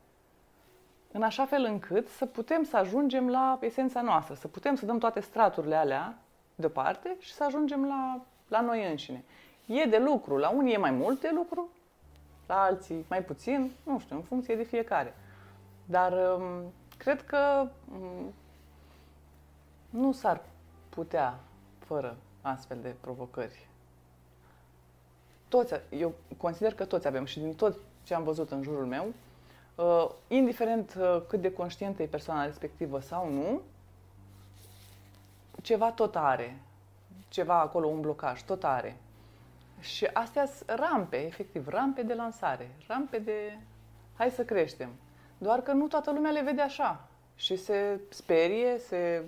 în 1.12 1.24
așa 1.24 1.45
fel 1.45 1.63
încât 1.63 2.07
să 2.07 2.25
putem 2.25 2.63
să 2.63 2.77
ajungem 2.77 3.29
la 3.29 3.57
esența 3.62 4.01
noastră, 4.01 4.33
să 4.33 4.47
putem 4.47 4.75
să 4.75 4.86
dăm 4.86 4.97
toate 4.97 5.19
straturile 5.19 5.75
alea 5.75 6.17
deoparte 6.55 7.15
și 7.19 7.33
să 7.33 7.43
ajungem 7.43 7.86
la, 7.86 8.21
la 8.47 8.62
noi 8.62 8.89
înșine. 8.89 9.24
E 9.65 9.86
de 9.86 9.97
lucru, 9.97 10.38
la 10.38 10.50
unii 10.50 10.74
e 10.74 10.77
mai 10.77 10.91
mult 10.91 11.21
de 11.21 11.31
lucru, 11.33 11.69
la 12.47 12.62
alții 12.62 13.05
mai 13.09 13.24
puțin, 13.24 13.71
nu 13.83 14.00
știu, 14.00 14.15
în 14.15 14.21
funcție 14.21 14.55
de 14.55 14.63
fiecare. 14.63 15.15
Dar 15.86 16.13
um, 16.13 16.71
cred 16.97 17.21
că 17.21 17.69
um, 17.91 18.33
nu 19.89 20.12
s-ar 20.12 20.41
putea 20.89 21.39
fără 21.79 22.17
astfel 22.41 22.77
de 22.81 22.95
provocări. 23.01 23.66
Toți, 25.48 25.74
eu 25.89 26.13
consider 26.38 26.74
că 26.74 26.86
toți 26.86 27.08
avem 27.08 27.25
și 27.25 27.39
din 27.39 27.54
tot 27.54 27.77
ce 28.04 28.13
am 28.13 28.24
văzut 28.24 28.51
în 28.51 28.63
jurul 28.63 28.86
meu, 28.86 29.13
uh, 29.75 30.10
indiferent 30.27 30.98
uh, 31.00 31.22
cât 31.27 31.42
de 31.42 31.54
conștientă 31.54 32.01
e 32.01 32.08
persoana 32.08 32.46
respectivă 32.46 33.00
sau 33.00 33.30
nu, 33.32 33.62
ceva 35.62 35.92
tot 35.92 36.16
are. 36.16 36.60
Ceva 37.30 37.60
acolo, 37.60 37.88
un 37.88 38.01
blocaj, 38.01 38.42
tot 38.42 38.63
are. 38.63 38.98
Și 39.80 40.06
astea 40.06 40.46
sunt 40.46 40.80
rampe, 40.80 41.25
efectiv, 41.25 41.68
rampe 41.68 42.01
de 42.01 42.13
lansare, 42.13 42.70
rampe 42.88 43.20
de 43.20 43.58
hai 44.18 44.32
să 44.32 44.44
creștem. 44.44 44.89
Doar 45.38 45.62
că 45.62 45.72
nu 45.72 45.88
toată 45.88 46.12
lumea 46.12 46.32
le 46.32 46.42
vede 46.42 46.62
așa 46.62 47.08
și 47.36 47.56
se 47.56 48.00
sperie, 48.10 48.80
se, 48.80 49.24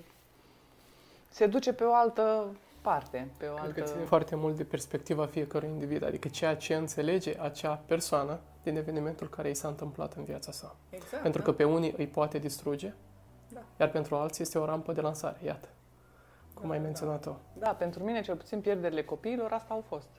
se 1.30 1.48
duce 1.48 1.74
pe 1.74 1.84
o 1.84 1.94
altă 1.94 2.46
parte, 2.82 3.28
pe 3.38 3.48
o 3.48 3.54
Cred 3.54 3.66
altă... 3.66 3.80
că 3.80 3.86
ține 3.86 4.04
foarte 4.04 4.36
mult 4.36 4.56
de 4.56 4.64
perspectiva 4.64 5.26
fiecărui 5.26 5.70
individ, 5.70 6.04
adică 6.04 6.28
ceea 6.28 6.56
ce 6.56 6.76
înțelege 6.76 7.40
acea 7.42 7.82
persoană 7.86 8.40
din 8.64 8.78
evenimentul 8.78 9.30
care 9.30 9.50
i 9.50 9.54
s-a 9.54 9.68
întâmplat 9.68 10.14
în 10.14 10.24
viața 10.24 10.52
sa. 10.52 10.76
Exact, 10.90 11.22
Pentru 11.24 11.42
da. 11.42 11.46
că 11.48 11.54
pe 11.54 11.64
unii 11.64 11.94
îi 11.98 12.08
poate 12.08 12.38
distruge, 12.38 12.94
Da. 13.50 13.60
iar 13.80 13.90
pentru 13.90 14.16
alții 14.16 14.44
este 14.44 14.58
o 14.60 14.66
rampă 14.66 14.92
de 14.94 15.02
lansare, 15.02 15.38
iată, 15.46 15.68
cum 16.54 16.68
Da, 16.68 16.72
ai 16.74 16.80
da. 16.80 16.84
menționat-o. 16.86 17.32
Da, 17.54 17.70
pentru 17.70 18.04
mine, 18.04 18.22
cel 18.22 18.36
puțin, 18.36 18.62
pierderile 18.62 19.04
copiilor, 19.04 19.52
asta 19.52 19.74
au 19.74 19.84
fost. 19.88 20.10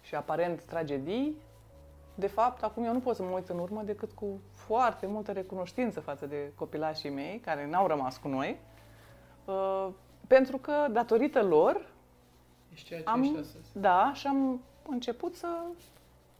Și 0.00 0.14
aparent 0.14 0.62
tragedii, 0.62 1.36
de 2.14 2.26
fapt, 2.26 2.62
acum 2.62 2.84
eu 2.84 2.92
nu 2.92 3.00
pot 3.00 3.16
să 3.16 3.22
mă 3.22 3.30
uit 3.30 3.48
în 3.48 3.58
urmă 3.58 3.82
decât 3.82 4.12
cu 4.12 4.40
foarte 4.52 5.06
multă 5.06 5.32
recunoștință 5.32 6.00
față 6.00 6.26
de 6.26 6.52
copilașii 6.54 7.10
mei, 7.10 7.38
care 7.38 7.66
n-au 7.66 7.86
rămas 7.86 8.16
cu 8.16 8.28
noi, 8.28 8.60
uh, 9.44 9.88
pentru 10.26 10.56
că, 10.58 10.86
datorită 10.90 11.42
lor, 11.42 11.86
Ești 12.72 12.86
ceea 12.88 13.00
ce 13.00 13.08
Am- 13.08 13.22
ești 13.22 13.36
astăzi. 13.38 13.68
da, 13.72 14.12
și 14.14 14.26
am 14.26 14.60
început 14.88 15.34
să, 15.34 15.48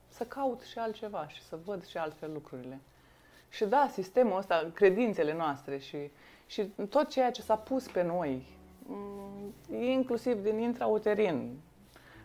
să 0.09 0.25
caut 0.25 0.61
și 0.63 0.79
altceva 0.79 1.29
și 1.29 1.43
să 1.43 1.59
văd 1.65 1.87
și 1.87 1.97
altfel 1.97 2.33
lucrurile. 2.33 2.81
Și 3.49 3.65
da, 3.65 3.89
sistemul 3.93 4.39
ăsta, 4.39 4.71
credințele 4.75 5.35
noastre 5.35 5.79
și, 5.79 5.97
și 6.47 6.63
tot 6.89 7.09
ceea 7.09 7.31
ce 7.31 7.43
s-a 7.43 7.57
pus 7.57 7.87
pe 7.89 8.03
noi, 8.03 8.43
mm, 8.87 9.55
inclusiv 9.81 10.43
din 10.43 10.59
intrauterin. 10.59 11.59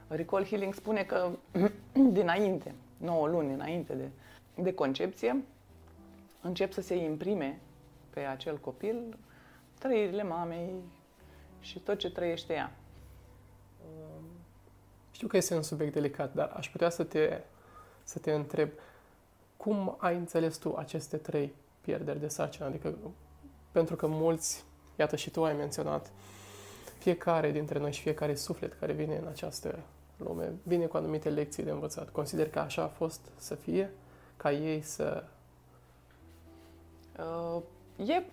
Recall 0.08 0.46
Healing 0.46 0.74
spune 0.74 1.04
că 1.04 1.30
dinainte, 1.94 2.76
9 2.98 3.28
luni 3.28 3.54
înainte 3.54 3.94
de, 3.94 4.10
de 4.62 4.74
concepție, 4.74 5.44
încep 6.42 6.72
să 6.72 6.82
se 6.82 6.96
imprime 6.96 7.60
pe 8.10 8.20
acel 8.20 8.58
copil 8.58 9.18
trăirile 9.80 10.24
mamei 10.24 10.74
și 11.62 11.80
tot 11.80 11.98
ce 11.98 12.12
trăiește 12.12 12.54
ea. 12.54 12.76
Știu 15.12 15.28
că 15.28 15.38
este 15.38 15.56
un 15.56 15.62
subiect 15.62 15.94
delicat, 15.94 16.34
dar 16.34 16.52
aș 16.56 16.70
putea 16.70 16.90
să 16.90 17.04
te, 17.04 17.42
să 18.04 18.20
te 18.20 18.32
întreb 18.32 18.70
cum 19.58 19.96
ai 19.98 20.16
înțeles 20.16 20.58
tu 20.58 20.76
aceste 20.76 21.18
trei 21.18 21.54
pierderi 21.82 22.20
de 22.20 22.28
sarcină? 22.28 22.66
Adică, 22.66 22.96
pentru 23.72 23.96
că 23.96 24.08
mulți, 24.08 24.64
iată 24.96 25.16
și 25.16 25.30
tu 25.30 25.44
ai 25.44 25.54
menționat, 25.54 26.12
fiecare 26.98 27.52
dintre 27.52 27.80
noi 27.80 27.92
și 27.92 28.02
fiecare 28.02 28.36
suflet 28.36 28.74
care 28.74 28.94
vine 28.94 29.18
în 29.18 29.28
această 29.28 29.80
lume 30.18 30.54
vine 30.64 30.86
cu 30.86 30.98
anumite 30.98 31.30
lecții 31.30 31.64
de 31.64 31.72
învățat. 31.72 32.10
Consider 32.10 32.50
că 32.50 32.60
așa 32.60 32.84
a 32.84 32.88
fost 32.88 33.22
să 33.36 33.56
fie, 33.56 33.92
ca 34.38 34.52
ei 34.52 34.82
să... 34.82 35.24
Uh, 37.20 37.62
E, 38.08 38.24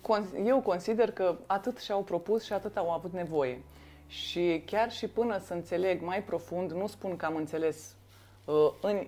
con- 0.00 0.46
eu 0.46 0.60
consider 0.60 1.12
că 1.12 1.36
atât 1.46 1.78
și-au 1.78 2.02
propus 2.02 2.44
și 2.44 2.52
atât 2.52 2.76
au 2.76 2.90
avut 2.90 3.12
nevoie. 3.12 3.62
Și 4.06 4.62
chiar 4.66 4.90
și 4.90 5.08
până 5.08 5.38
să 5.38 5.54
înțeleg 5.54 6.02
mai 6.02 6.22
profund, 6.22 6.72
nu 6.72 6.86
spun 6.86 7.16
că 7.16 7.26
am 7.26 7.36
înțeles 7.36 7.96
uh, 8.44 8.72
în, 8.80 9.06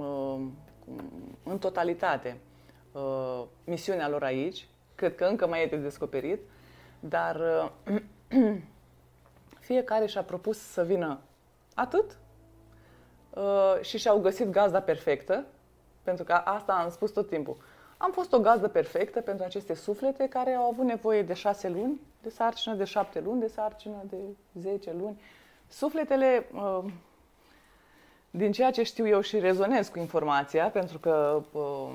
uh, 0.00 0.40
în 1.44 1.58
totalitate 1.58 2.40
uh, 2.92 3.44
misiunea 3.64 4.08
lor 4.08 4.22
aici, 4.22 4.68
cred 4.94 5.14
că 5.14 5.24
încă 5.24 5.46
mai 5.46 5.62
e 5.62 5.66
de 5.66 5.76
descoperit, 5.76 6.40
dar 7.00 7.40
uh, 7.88 8.00
fiecare 9.70 10.06
și-a 10.06 10.22
propus 10.22 10.58
să 10.58 10.84
vină 10.84 11.20
atât 11.74 12.18
uh, 13.30 13.80
și 13.80 13.98
și-au 13.98 14.20
găsit 14.20 14.50
gazda 14.50 14.80
perfectă, 14.80 15.44
pentru 16.02 16.24
că 16.24 16.32
asta 16.32 16.72
am 16.72 16.90
spus 16.90 17.10
tot 17.10 17.28
timpul. 17.28 17.56
Am 18.02 18.12
fost 18.12 18.32
o 18.32 18.40
gazdă 18.40 18.68
perfectă 18.68 19.20
pentru 19.20 19.44
aceste 19.44 19.74
suflete 19.74 20.28
care 20.28 20.52
au 20.52 20.70
avut 20.70 20.84
nevoie 20.84 21.22
de 21.22 21.34
șase 21.34 21.68
luni 21.68 22.00
de 22.22 22.30
sarcină, 22.30 22.74
de 22.74 22.84
șapte 22.84 23.20
luni 23.20 23.40
de 23.40 23.46
sarcină, 23.46 24.02
de 24.08 24.16
zece 24.54 24.92
luni. 24.92 25.20
Sufletele, 25.68 26.46
uh, 26.54 26.84
din 28.30 28.52
ceea 28.52 28.70
ce 28.70 28.82
știu 28.82 29.06
eu 29.06 29.20
și 29.20 29.38
rezonez 29.38 29.88
cu 29.88 29.98
informația, 29.98 30.70
pentru 30.70 30.98
că 30.98 31.42
uh, 31.52 31.90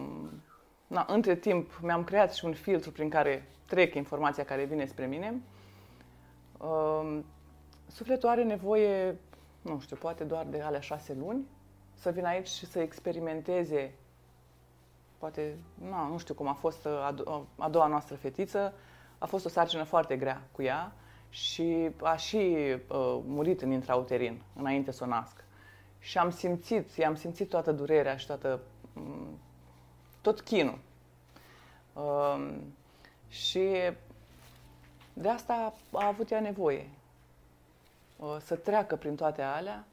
na, 0.87 1.05
între 1.09 1.35
timp 1.35 1.79
mi-am 1.81 2.03
creat 2.03 2.33
și 2.33 2.45
un 2.45 2.53
filtru 2.53 2.91
prin 2.91 3.09
care 3.09 3.47
trec 3.65 3.95
informația 3.95 4.45
care 4.45 4.63
vine 4.63 4.85
spre 4.85 5.05
mine, 5.05 5.41
uh, 6.57 7.19
sufletul 7.87 8.29
are 8.29 8.43
nevoie, 8.43 9.17
nu 9.61 9.79
știu, 9.79 9.95
poate 9.95 10.23
doar 10.23 10.45
de 10.45 10.61
alea 10.61 10.79
șase 10.79 11.13
luni, 11.19 11.45
să 11.93 12.09
vină 12.09 12.27
aici 12.27 12.47
și 12.47 12.65
să 12.65 12.79
experimenteze 12.79 13.93
poate, 15.25 15.57
na, 15.89 16.07
nu 16.07 16.17
știu 16.17 16.33
cum 16.33 16.47
a 16.47 16.53
fost 16.53 16.85
a, 16.85 17.13
do- 17.13 17.41
a 17.57 17.69
doua 17.69 17.87
noastră 17.87 18.15
fetiță, 18.15 18.73
a 19.17 19.25
fost 19.25 19.45
o 19.45 19.49
sarcină 19.49 19.83
foarte 19.83 20.17
grea 20.17 20.41
cu 20.51 20.61
ea 20.61 20.91
și 21.29 21.89
a 22.01 22.15
și 22.15 22.35
uh, 22.87 23.19
murit 23.27 23.61
în 23.61 23.71
intrauterin 23.71 24.41
înainte 24.55 24.91
să 24.91 25.03
o 25.03 25.07
nasc. 25.07 25.43
Și 25.99 26.17
am 26.17 26.29
simțit, 26.31 26.95
i-am 26.95 27.15
simțit 27.15 27.49
toată 27.49 27.71
durerea 27.71 28.17
și 28.17 28.25
toată, 28.25 28.59
m- 28.99 29.37
tot 30.21 30.41
chinul. 30.41 30.79
Uh, 31.93 32.53
Și 33.27 33.69
de 35.13 35.29
asta 35.29 35.73
a 35.91 36.05
avut 36.07 36.31
ea 36.31 36.39
nevoie. 36.39 36.89
Uh, 38.17 38.37
să 38.39 38.55
treacă 38.55 38.95
prin 38.95 39.15
toate 39.15 39.41
alea 39.41 39.85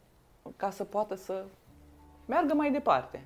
ca 0.56 0.70
să 0.70 0.84
poată 0.84 1.14
să 1.14 1.44
meargă 2.26 2.54
mai 2.54 2.70
departe. 2.72 3.22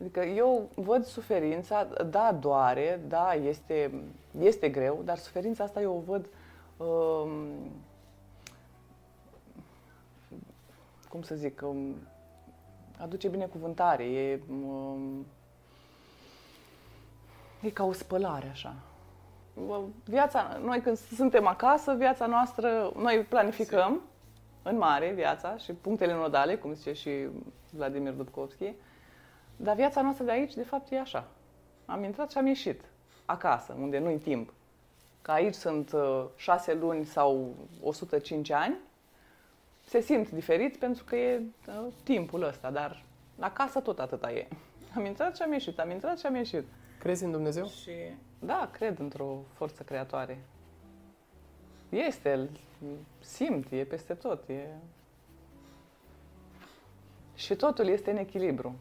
Adică 0.00 0.20
eu 0.20 0.68
văd 0.74 1.04
suferința, 1.04 1.84
da, 2.10 2.32
doare, 2.40 3.00
da, 3.08 3.34
este, 3.34 4.04
este 4.38 4.68
greu, 4.68 5.00
dar 5.04 5.16
suferința 5.16 5.64
asta 5.64 5.80
eu 5.80 5.96
o 5.96 6.00
văd 6.00 6.26
um, 6.76 7.28
cum 11.08 11.22
să 11.22 11.34
zic, 11.34 11.62
um, 11.64 11.94
aduce 12.98 13.28
binecuvântare, 13.28 14.04
e, 14.04 14.40
um, 14.50 15.26
e 17.60 17.70
ca 17.70 17.84
o 17.84 17.92
spălare 17.92 18.48
așa. 18.48 18.74
Viața, 20.04 20.58
noi 20.62 20.80
când 20.80 20.96
suntem 20.96 21.46
acasă, 21.46 21.94
viața 21.94 22.26
noastră, 22.26 22.92
noi 22.96 23.26
planificăm 23.28 24.00
în 24.62 24.76
mare 24.76 25.12
viața 25.12 25.56
și 25.56 25.72
punctele 25.72 26.14
nodale, 26.14 26.56
cum 26.56 26.74
zice 26.74 26.92
și 26.92 27.10
Vladimir 27.70 28.12
Dubkovski, 28.12 28.74
dar 29.62 29.74
viața 29.74 30.02
noastră 30.02 30.24
de 30.24 30.30
aici, 30.30 30.54
de 30.54 30.62
fapt, 30.62 30.92
e 30.92 31.00
așa. 31.00 31.28
Am 31.86 32.04
intrat 32.04 32.30
și 32.30 32.38
am 32.38 32.46
ieșit 32.46 32.80
acasă, 33.24 33.76
unde 33.80 33.98
nu-i 33.98 34.18
timp. 34.18 34.52
Că 35.22 35.30
aici 35.30 35.54
sunt 35.54 35.92
uh, 35.92 36.24
șase 36.36 36.74
luni 36.74 37.04
sau 37.04 37.54
105 37.82 38.50
ani, 38.50 38.76
se 39.84 40.00
simt 40.00 40.30
diferit 40.30 40.76
pentru 40.76 41.04
că 41.04 41.16
e 41.16 41.42
uh, 41.66 41.92
timpul 42.02 42.42
ăsta, 42.42 42.70
dar 42.70 43.02
acasă 43.38 43.80
tot 43.80 43.98
atâta 43.98 44.32
e. 44.32 44.48
Am 44.96 45.04
intrat 45.04 45.36
și 45.36 45.42
am 45.42 45.52
ieșit, 45.52 45.78
am 45.78 45.90
intrat 45.90 46.18
și 46.18 46.26
am 46.26 46.34
ieșit. 46.34 46.64
Crezi 46.98 47.24
în 47.24 47.30
Dumnezeu? 47.30 47.66
Și 47.66 47.92
da, 48.38 48.68
cred 48.72 48.98
într-o 48.98 49.38
forță 49.52 49.82
creatoare. 49.82 50.44
Este, 51.88 52.32
îl 52.32 52.48
simt, 53.20 53.70
e 53.70 53.84
peste 53.84 54.14
tot. 54.14 54.48
E... 54.48 54.66
Și 57.34 57.54
totul 57.54 57.86
este 57.86 58.10
în 58.10 58.16
echilibru. 58.16 58.74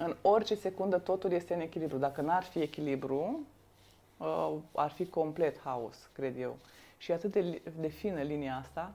În 0.00 0.16
orice 0.22 0.54
secundă 0.54 0.98
totul 0.98 1.32
este 1.32 1.54
în 1.54 1.60
echilibru. 1.60 1.96
Dacă 1.96 2.20
n-ar 2.20 2.42
fi 2.42 2.58
echilibru, 2.58 3.40
uh, 4.16 4.52
ar 4.72 4.90
fi 4.90 5.06
complet 5.06 5.60
haos, 5.60 6.08
cred 6.12 6.40
eu. 6.40 6.56
Și 6.96 7.12
atât 7.12 7.32
de, 7.32 7.62
de 7.80 7.88
fină 7.88 8.20
linia 8.20 8.58
asta. 8.60 8.92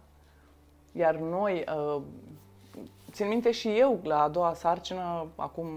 Iar 0.91 1.15
noi, 1.15 1.63
uh, 1.95 2.01
țin 3.11 3.27
minte 3.27 3.51
și 3.51 3.77
eu, 3.77 3.99
la 4.03 4.21
a 4.21 4.29
doua 4.29 4.53
sarcină, 4.53 5.27
acum 5.35 5.67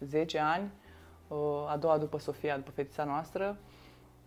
10 0.00 0.38
ani, 0.38 0.70
uh, 1.28 1.38
a 1.68 1.76
doua 1.76 1.98
după 1.98 2.18
Sofia, 2.18 2.56
după 2.56 2.70
fetița 2.70 3.04
noastră, 3.04 3.56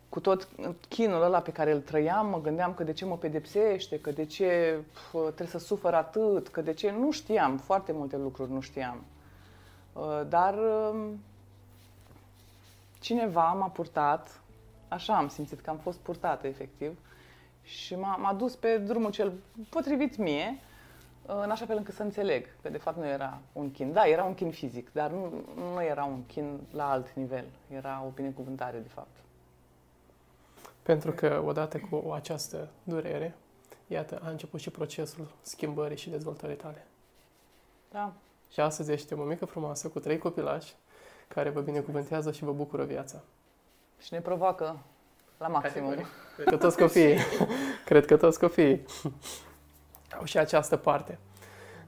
cu 0.10 0.20
tot 0.20 0.48
chinul 0.88 1.22
ăla 1.22 1.40
pe 1.40 1.52
care 1.52 1.72
îl 1.72 1.82
trăiam, 1.82 2.28
mă 2.28 2.42
gândeam 2.42 2.74
că 2.74 2.84
de 2.84 2.94
ce 2.94 3.06
mă 3.06 3.18
pedepsește, 3.18 4.00
că 4.00 4.12
de 4.12 4.26
ce 4.26 4.82
trebuie 5.12 5.48
să 5.48 5.58
sufăr 5.60 5.94
atât, 5.94 6.48
că 6.48 6.62
de 6.62 6.74
ce... 6.74 6.92
Nu 6.92 7.12
știam, 7.12 7.58
foarte 7.58 7.92
multe 7.92 8.18
lucruri 8.18 8.52
nu 8.52 8.60
știam. 8.60 9.04
Uh, 10.00 10.22
dar 10.30 10.56
um, 10.58 11.20
cineva 13.00 13.54
m-a 13.54 13.68
purtat, 13.68 14.42
așa 14.88 15.18
am 15.18 15.28
simțit 15.28 15.60
că 15.60 15.70
am 15.70 15.78
fost 15.78 15.98
purtată 15.98 16.48
efectiv, 16.48 17.00
și 17.64 17.96
m-a, 17.96 18.16
m-a 18.16 18.34
dus 18.34 18.56
pe 18.56 18.78
drumul 18.78 19.12
cel 19.12 19.34
potrivit 19.70 20.18
mie, 20.18 20.60
uh, 21.26 21.40
în 21.44 21.50
așa 21.52 21.66
fel 21.66 21.78
încât 21.78 21.94
să 21.94 22.04
înțeleg 22.04 22.46
că 22.62 22.70
de 22.70 22.78
fapt 22.78 22.98
nu 22.98 23.08
era 23.08 23.40
un 23.54 23.72
chin. 23.72 23.94
Da, 23.94 24.08
era 24.08 24.24
un 24.24 24.34
chin 24.34 24.52
fizic, 24.52 24.94
dar 24.94 25.12
nu, 25.12 25.44
nu 25.74 25.84
era 25.84 26.04
un 26.04 26.26
chin 26.26 26.60
la 26.74 26.92
alt 26.92 27.14
nivel. 27.14 27.46
Era 27.68 28.04
o 28.06 28.10
binecuvântare, 28.10 28.78
de 28.78 28.88
fapt. 28.88 29.18
Pentru 30.84 31.12
că 31.12 31.44
odată 31.46 31.80
cu 31.90 32.12
această 32.12 32.68
durere, 32.84 33.36
iată, 33.88 34.22
a 34.24 34.30
început 34.30 34.60
și 34.60 34.70
procesul 34.70 35.28
schimbării 35.42 35.98
și 35.98 36.10
dezvoltării 36.10 36.56
tale. 36.56 36.86
Da. 37.92 38.14
Și 38.52 38.60
astăzi 38.60 38.92
ești 38.92 39.14
o 39.14 39.24
mică 39.24 39.46
frumoasă 39.46 39.88
cu 39.88 40.00
trei 40.00 40.18
copilași 40.18 40.76
care 41.28 41.50
vă 41.50 41.62
binecuvântează 41.62 42.32
și 42.32 42.44
vă 42.44 42.52
bucură 42.52 42.84
viața. 42.84 43.22
Și 44.00 44.14
ne 44.14 44.20
provoacă 44.20 44.80
la 45.38 45.48
maximum. 45.48 45.96
Cred 46.36 46.48
că 46.48 46.58
toți 46.58 46.78
copiii, 46.78 47.18
cred 47.86 48.06
că 48.06 48.18
toți 48.18 48.40
copiii 48.40 48.86
au 50.20 50.26
și 50.26 50.38
această 50.38 50.78
parte 50.78 51.20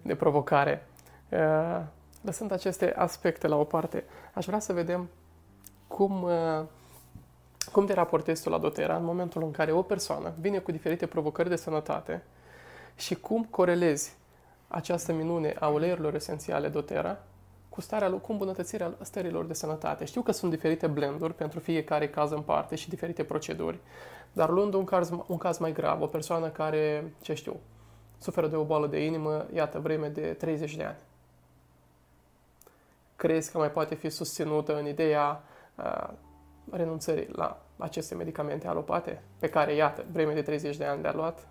de 0.02 0.16
provocare. 0.16 0.88
Uh, 1.30 1.82
lăsând 2.22 2.52
aceste 2.52 2.94
aspecte 2.94 3.48
la 3.48 3.56
o 3.56 3.64
parte, 3.64 4.06
aș 4.34 4.46
vrea 4.46 4.60
să 4.60 4.74
vedem 4.74 5.10
cum 5.88 6.24
uh, 6.24 6.64
cum 7.72 7.86
te 7.86 7.94
raportezi 7.94 8.44
tu 8.44 8.50
la 8.50 8.58
doTERRA 8.58 8.96
în 8.96 9.04
momentul 9.04 9.44
în 9.44 9.52
care 9.52 9.72
o 9.72 9.82
persoană 9.82 10.34
vine 10.40 10.58
cu 10.58 10.72
diferite 10.72 11.06
provocări 11.06 11.50
de 11.50 11.56
sănătate 11.56 12.24
și 12.96 13.16
cum 13.16 13.44
corelezi 13.44 14.18
această 14.72 15.14
minune 15.14 15.56
a 15.60 15.68
uleiurilor 15.68 16.16
esențiale 16.16 16.68
doTERRA 16.68 17.18
cu 17.70 17.82
starea 17.82 18.10
lui, 18.10 18.22
cu 18.22 18.32
îmbunătățirea 18.32 18.94
stărilor 19.02 19.46
de 19.46 19.54
sănătate. 19.54 20.06
Știu 20.06 20.22
că 20.22 20.32
sunt 20.32 20.52
diferite 20.52 20.88
blenduri 20.88 21.34
pentru 21.34 21.60
fiecare 21.60 22.10
caz 22.10 22.32
în 22.32 22.42
parte 22.42 22.76
și 22.76 22.90
diferite 22.90 23.24
proceduri, 23.24 23.80
dar 24.34 24.50
luând 24.50 24.74
un 24.74 24.84
caz, 24.84 25.12
un 25.28 25.38
caz 25.38 25.58
mai 25.58 25.72
grav, 25.72 26.02
o 26.02 26.06
persoană 26.06 26.50
care, 26.50 27.14
ce 27.22 27.34
știu, 27.34 27.60
suferă 28.18 28.48
de 28.48 28.56
o 28.56 28.64
boală 28.64 28.88
de 28.88 29.06
inimă, 29.06 29.46
iată, 29.54 29.80
vreme 29.80 30.08
de 30.08 30.22
30 30.22 30.76
de 30.76 30.84
ani. 30.84 30.98
Crezi 33.16 33.52
că 33.52 33.58
mai 33.58 33.72
poate 33.72 33.96
fi 33.96 34.10
susținută 34.10 34.78
în 34.78 34.88
ideea 34.88 35.44
uh, 35.76 36.10
renunțării 36.72 37.28
la 37.32 37.62
aceste 37.78 38.16
medicamente 38.16 38.68
alopate, 38.68 39.22
pe 39.40 39.50
care, 39.50 39.74
iată, 39.74 40.06
vreme 40.12 40.34
de 40.34 40.42
30 40.42 40.78
de 40.78 40.86
ani 40.86 41.02
de-a 41.02 41.14
luat, 41.14 41.48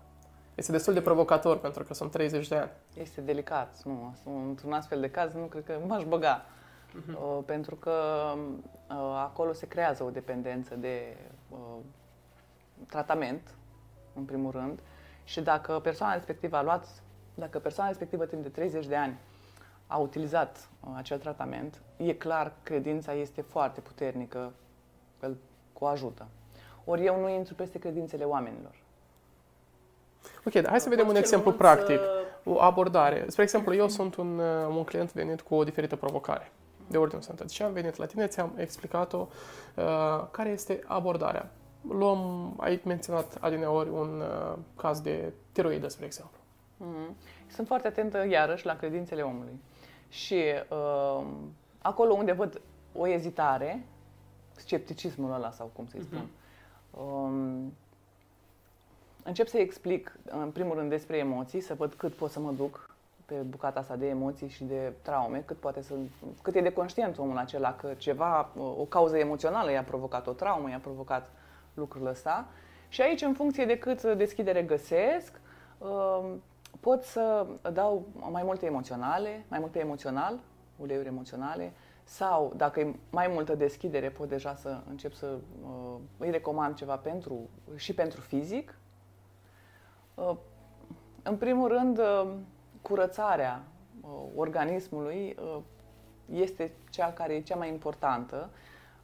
este 0.61 0.73
destul 0.73 0.93
de 0.93 1.01
provocator 1.01 1.57
pentru 1.57 1.83
că 1.83 1.93
sunt 1.93 2.11
30 2.11 2.47
de 2.47 2.55
ani. 2.55 2.69
Este 2.93 3.21
delicat. 3.21 3.81
Nu, 3.83 4.15
într-un 4.47 4.73
astfel 4.73 4.99
de 4.99 5.09
caz 5.09 5.33
nu 5.33 5.45
cred 5.45 5.63
că 5.63 5.79
m-aș 5.87 6.03
băga. 6.03 6.45
Uh-huh. 6.45 7.13
Uh, 7.13 7.43
pentru 7.45 7.75
că 7.75 7.93
uh, 8.89 8.95
acolo 9.17 9.53
se 9.53 9.67
creează 9.67 10.03
o 10.03 10.09
dependență 10.09 10.75
de 10.75 11.17
uh, 11.49 11.57
tratament, 12.87 13.55
în 14.15 14.23
primul 14.23 14.51
rând, 14.51 14.79
și 15.23 15.41
dacă 15.41 15.79
persoana 15.79 16.13
respectivă 16.13 16.57
a 16.57 16.63
luat, 16.63 16.87
dacă 17.33 17.59
persoana 17.59 17.89
respectivă 17.89 18.25
timp 18.25 18.43
de 18.43 18.49
30 18.49 18.87
de 18.87 18.95
ani 18.95 19.17
a 19.87 19.97
utilizat 19.97 20.69
uh, 20.79 20.89
acel 20.95 21.17
tratament, 21.17 21.81
e 21.97 22.13
clar, 22.13 22.53
credința 22.63 23.13
este 23.13 23.41
foarte 23.41 23.81
puternică 23.81 24.53
îl 25.19 25.37
coajută. 25.73 26.27
Ori 26.85 27.05
eu 27.05 27.19
nu 27.19 27.29
intru 27.29 27.55
peste 27.55 27.79
credințele 27.79 28.23
oamenilor. 28.23 28.80
Ok, 30.45 30.53
dar 30.53 30.69
hai 30.69 30.79
să 30.79 30.89
vedem 30.89 31.07
un 31.07 31.15
exemplu 31.15 31.51
practic, 31.51 31.99
o 32.43 32.61
abordare. 32.61 33.25
Spre 33.27 33.43
exemplu, 33.43 33.75
eu 33.75 33.87
sunt 33.87 34.15
un, 34.15 34.39
uh, 34.39 34.75
un 34.75 34.83
client 34.83 35.13
venit 35.13 35.41
cu 35.41 35.55
o 35.55 35.63
diferită 35.63 35.95
provocare 35.95 36.51
de 36.91 36.97
ordine 36.97 37.21
sănătate 37.21 37.53
și 37.53 37.61
am 37.61 37.73
venit 37.73 37.95
la 37.95 38.05
tine, 38.05 38.27
ți-am 38.27 38.51
explicat-o 38.57 39.27
uh, 39.75 40.25
care 40.31 40.49
este 40.49 40.83
abordarea. 40.85 41.51
Luăm, 41.89 42.53
ai 42.59 42.81
menționat 42.83 43.37
adineori 43.39 43.89
un 43.89 44.21
uh, 44.21 44.57
caz 44.75 44.99
de 45.01 45.33
tiroidă, 45.51 45.87
spre 45.87 46.05
exemplu. 46.05 46.37
Mm-hmm. 46.79 47.15
Sunt 47.47 47.67
foarte 47.67 47.87
atentă, 47.87 48.27
iarăși, 48.29 48.65
la 48.65 48.75
credințele 48.75 49.21
omului. 49.21 49.59
Și 50.09 50.43
uh, 50.69 51.25
acolo 51.81 52.13
unde 52.13 52.31
văd 52.31 52.61
o 52.93 53.07
ezitare, 53.07 53.85
scepticismul 54.55 55.33
ăla 55.33 55.51
sau 55.51 55.71
cum 55.73 55.87
să-i 55.87 56.01
spun. 56.01 56.25
Uh-huh. 56.25 56.39
Um, 56.91 57.73
încep 59.23 59.47
să 59.47 59.57
explic, 59.57 60.19
în 60.25 60.51
primul 60.51 60.75
rând, 60.75 60.89
despre 60.89 61.17
emoții, 61.17 61.61
să 61.61 61.73
văd 61.73 61.93
cât 61.93 62.13
pot 62.13 62.31
să 62.31 62.39
mă 62.39 62.51
duc 62.51 62.89
pe 63.25 63.33
bucata 63.35 63.79
asta 63.79 63.95
de 63.95 64.07
emoții 64.07 64.47
și 64.47 64.63
de 64.63 64.93
traume, 65.01 65.43
cât 65.45 65.57
poate 65.57 65.81
să, 65.81 65.93
cât 66.41 66.55
e 66.55 66.61
de 66.61 66.73
conștient 66.73 67.17
omul 67.17 67.37
acela 67.37 67.75
că 67.75 67.93
ceva, 67.97 68.49
o 68.55 68.83
cauză 68.83 69.17
emoțională 69.17 69.71
i-a 69.71 69.83
provocat 69.83 70.27
o 70.27 70.31
traumă, 70.31 70.69
i-a 70.69 70.79
provocat 70.81 71.29
lucrul 71.73 72.07
ăsta. 72.07 72.47
Și 72.87 73.01
aici, 73.01 73.21
în 73.21 73.33
funcție 73.33 73.65
de 73.65 73.77
cât 73.77 74.01
deschidere 74.03 74.61
găsesc, 74.61 75.39
um, 75.77 76.41
pot 76.79 77.03
să 77.03 77.45
dau 77.73 78.05
mai 78.31 78.43
multe 78.43 78.65
emoționale, 78.65 79.45
mai 79.47 79.59
multe 79.59 79.79
emoțional, 79.79 80.39
uleiuri 80.77 81.07
emoționale, 81.07 81.73
sau, 82.03 82.53
dacă 82.55 82.79
e 82.79 82.95
mai 83.09 83.27
multă 83.27 83.55
deschidere, 83.55 84.09
pot 84.09 84.29
deja 84.29 84.55
să 84.55 84.81
încep 84.89 85.13
să 85.13 85.37
uh, 85.63 85.95
îi 86.17 86.31
recomand 86.31 86.75
ceva 86.75 86.95
pentru, 86.95 87.49
și 87.75 87.93
pentru 87.93 88.21
fizic. 88.21 88.75
Uh, 90.29 90.35
în 91.23 91.37
primul 91.37 91.67
rând, 91.67 91.97
uh, 91.97 92.33
curățarea 92.81 93.63
uh, 94.01 94.09
organismului 94.35 95.35
uh, 95.41 95.57
este 96.33 96.71
cea 96.89 97.13
care 97.13 97.33
e 97.33 97.41
cea 97.41 97.55
mai 97.55 97.69
importantă 97.69 98.49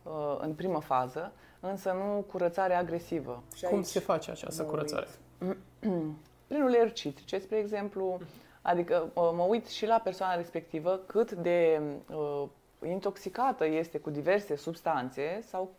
uh, 0.03 0.37
în 0.39 0.53
primă 0.53 0.79
fază, 0.79 1.31
însă 1.59 1.91
nu 1.91 2.21
curățarea 2.21 2.77
agresivă. 2.77 3.43
Și 3.55 3.65
Cum 3.65 3.81
se 3.81 3.99
face 3.99 4.31
această 4.31 4.63
curățare? 4.63 5.07
Prin 6.47 6.61
uleiuri 6.61 6.93
citrice, 6.93 7.39
spre 7.39 7.57
exemplu, 7.57 8.19
adică 8.61 9.11
uh, 9.13 9.29
mă 9.33 9.43
uit 9.43 9.67
și 9.67 9.85
la 9.85 9.99
persoana 10.03 10.35
respectivă 10.35 10.99
cât 11.05 11.31
de 11.31 11.81
uh, 12.09 12.43
intoxicată 12.87 13.65
este 13.65 13.97
cu 13.97 14.09
diverse 14.09 14.55
substanțe 14.55 15.41
sau 15.47 15.71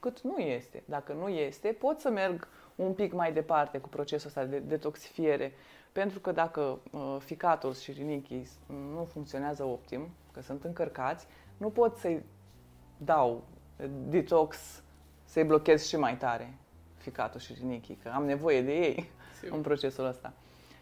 cât 0.00 0.20
nu 0.20 0.38
este. 0.38 0.82
Dacă 0.86 1.12
nu 1.12 1.28
este, 1.28 1.68
pot 1.68 2.00
să 2.00 2.10
merg 2.10 2.48
un 2.74 2.92
pic 2.92 3.12
mai 3.12 3.32
departe 3.32 3.78
cu 3.78 3.88
procesul 3.88 4.26
ăsta 4.28 4.44
de 4.44 4.58
detoxifiere, 4.58 5.52
pentru 5.92 6.20
că 6.20 6.32
dacă 6.32 6.78
uh, 6.90 7.16
ficatul 7.18 7.74
și 7.74 7.92
rinichii 7.92 8.48
nu 8.66 9.04
funcționează 9.12 9.64
optim, 9.64 10.08
că 10.32 10.40
sunt 10.42 10.64
încărcați, 10.64 11.26
nu 11.56 11.70
pot 11.70 11.96
să-i 11.96 12.22
dau 12.96 13.44
detox, 14.08 14.82
să-i 15.24 15.44
blochez 15.44 15.86
și 15.86 15.96
mai 15.96 16.16
tare 16.16 16.54
ficatul 16.96 17.40
și 17.40 17.52
rinichii, 17.52 17.98
că 18.02 18.10
am 18.14 18.24
nevoie 18.24 18.62
de 18.62 18.72
ei 18.72 19.10
Sigur. 19.40 19.56
în 19.56 19.62
procesul 19.62 20.06
ăsta. 20.06 20.32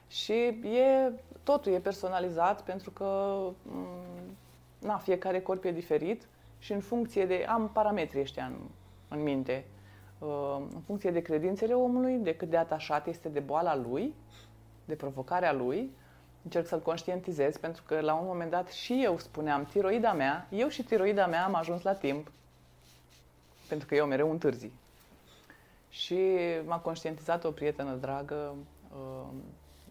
Și 0.09 0.33
e, 0.33 1.13
totul 1.43 1.73
e 1.73 1.79
personalizat 1.79 2.63
pentru 2.63 2.91
că 2.91 3.39
mm, 3.63 4.37
na, 4.79 4.99
fiecare 4.99 5.41
corp 5.41 5.65
e 5.65 5.71
diferit 5.71 6.27
și 6.59 6.73
în 6.73 6.81
funcție 6.81 7.27
de, 7.27 7.47
am 7.49 7.71
parametrii 7.73 8.21
ăștia 8.21 8.45
în, 8.45 8.57
în 9.09 9.23
minte, 9.23 9.65
uh, 9.67 9.82
în 10.73 10.81
funcție 10.87 11.11
de 11.11 11.21
credințele 11.21 11.75
omului, 11.75 12.17
de 12.19 12.35
cât 12.35 12.51
de 12.51 12.57
atașat 12.57 13.07
este 13.07 13.29
de 13.29 13.41
boala 13.41 13.77
lui, 13.77 14.15
de 14.85 14.95
provocarea 14.95 15.53
lui, 15.53 15.91
încerc 16.45 16.67
să-l 16.67 16.81
conștientizez, 16.81 17.57
pentru 17.57 17.83
că 17.87 18.01
la 18.01 18.15
un 18.15 18.27
moment 18.27 18.51
dat 18.51 18.69
și 18.69 19.01
eu 19.05 19.19
spuneam, 19.19 19.65
tiroida 19.65 20.13
mea, 20.13 20.47
eu 20.51 20.69
și 20.69 20.83
tiroida 20.83 21.27
mea 21.27 21.45
am 21.45 21.55
ajuns 21.55 21.83
la 21.83 21.93
timp, 21.93 22.31
pentru 23.69 23.87
că 23.87 23.95
eu 23.95 24.07
mereu 24.07 24.31
întârzi. 24.31 24.71
Și 25.89 26.19
m-a 26.65 26.79
conștientizat 26.79 27.45
o 27.45 27.51
prietenă 27.51 27.95
dragă 27.95 28.55
uh, 28.93 29.29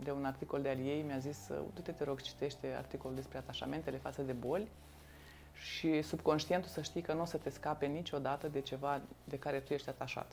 de 0.04 0.12
un 0.12 0.26
articol 0.26 0.62
de 0.62 0.70
al 0.70 0.78
ei, 0.78 1.02
mi-a 1.08 1.17
zis, 1.17 1.50
du-te, 1.74 1.91
te 1.91 2.04
rog, 2.04 2.22
citește 2.22 2.67
articolul 2.78 3.15
despre 3.15 3.38
atașamentele 3.38 3.98
față 3.98 4.22
de 4.22 4.32
boli 4.32 4.67
și 5.62 6.02
subconștientul 6.02 6.69
să 6.69 6.82
știi 6.82 7.02
că 7.02 7.13
nu 7.13 7.21
o 7.21 7.26
să 7.26 7.38
te 7.38 7.50
scape 7.50 7.86
niciodată 7.86 8.47
de 8.47 8.62
ceva 8.62 9.02
de 9.24 9.39
care 9.39 9.60
tu 9.60 9.74
ești 9.74 9.89
atașat. 9.89 10.32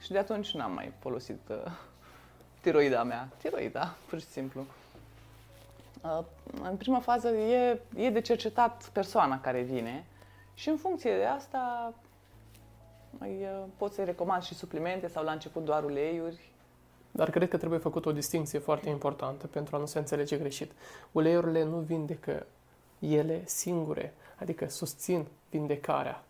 Și 0.00 0.12
de 0.12 0.18
atunci 0.18 0.54
n-am 0.54 0.72
mai 0.72 0.92
folosit 0.98 1.40
uh, 1.48 1.72
tiroida 2.60 3.02
mea. 3.02 3.28
Tiroida, 3.38 3.94
pur 4.08 4.20
și 4.20 4.26
simplu. 4.26 4.64
Uh, 6.02 6.24
în 6.62 6.76
prima 6.76 7.00
fază 7.00 7.28
e, 7.28 7.80
e 7.96 8.10
de 8.10 8.20
cercetat 8.20 8.88
persoana 8.92 9.40
care 9.40 9.60
vine 9.60 10.04
și 10.54 10.68
în 10.68 10.76
funcție 10.76 11.16
de 11.16 11.24
asta 11.24 11.94
îi, 13.18 13.38
uh, 13.42 13.64
pot 13.76 13.92
să-i 13.92 14.04
recomand 14.04 14.42
și 14.42 14.54
suplimente 14.54 15.08
sau 15.08 15.24
la 15.24 15.32
început 15.32 15.64
doar 15.64 15.84
uleiuri. 15.84 16.52
Dar 17.10 17.30
cred 17.30 17.48
că 17.48 17.56
trebuie 17.56 17.78
făcut 17.78 18.06
o 18.06 18.12
distinție 18.12 18.58
foarte 18.58 18.88
importantă 18.88 19.46
pentru 19.46 19.76
a 19.76 19.78
nu 19.78 19.86
se 19.86 19.98
înțelege 19.98 20.36
greșit. 20.36 20.72
Uleiurile 21.12 21.64
nu 21.64 21.76
vindecă 21.78 22.46
ele 23.04 23.42
singure, 23.46 24.14
adică 24.38 24.68
susțin 24.68 25.26
vindecarea, 25.50 26.24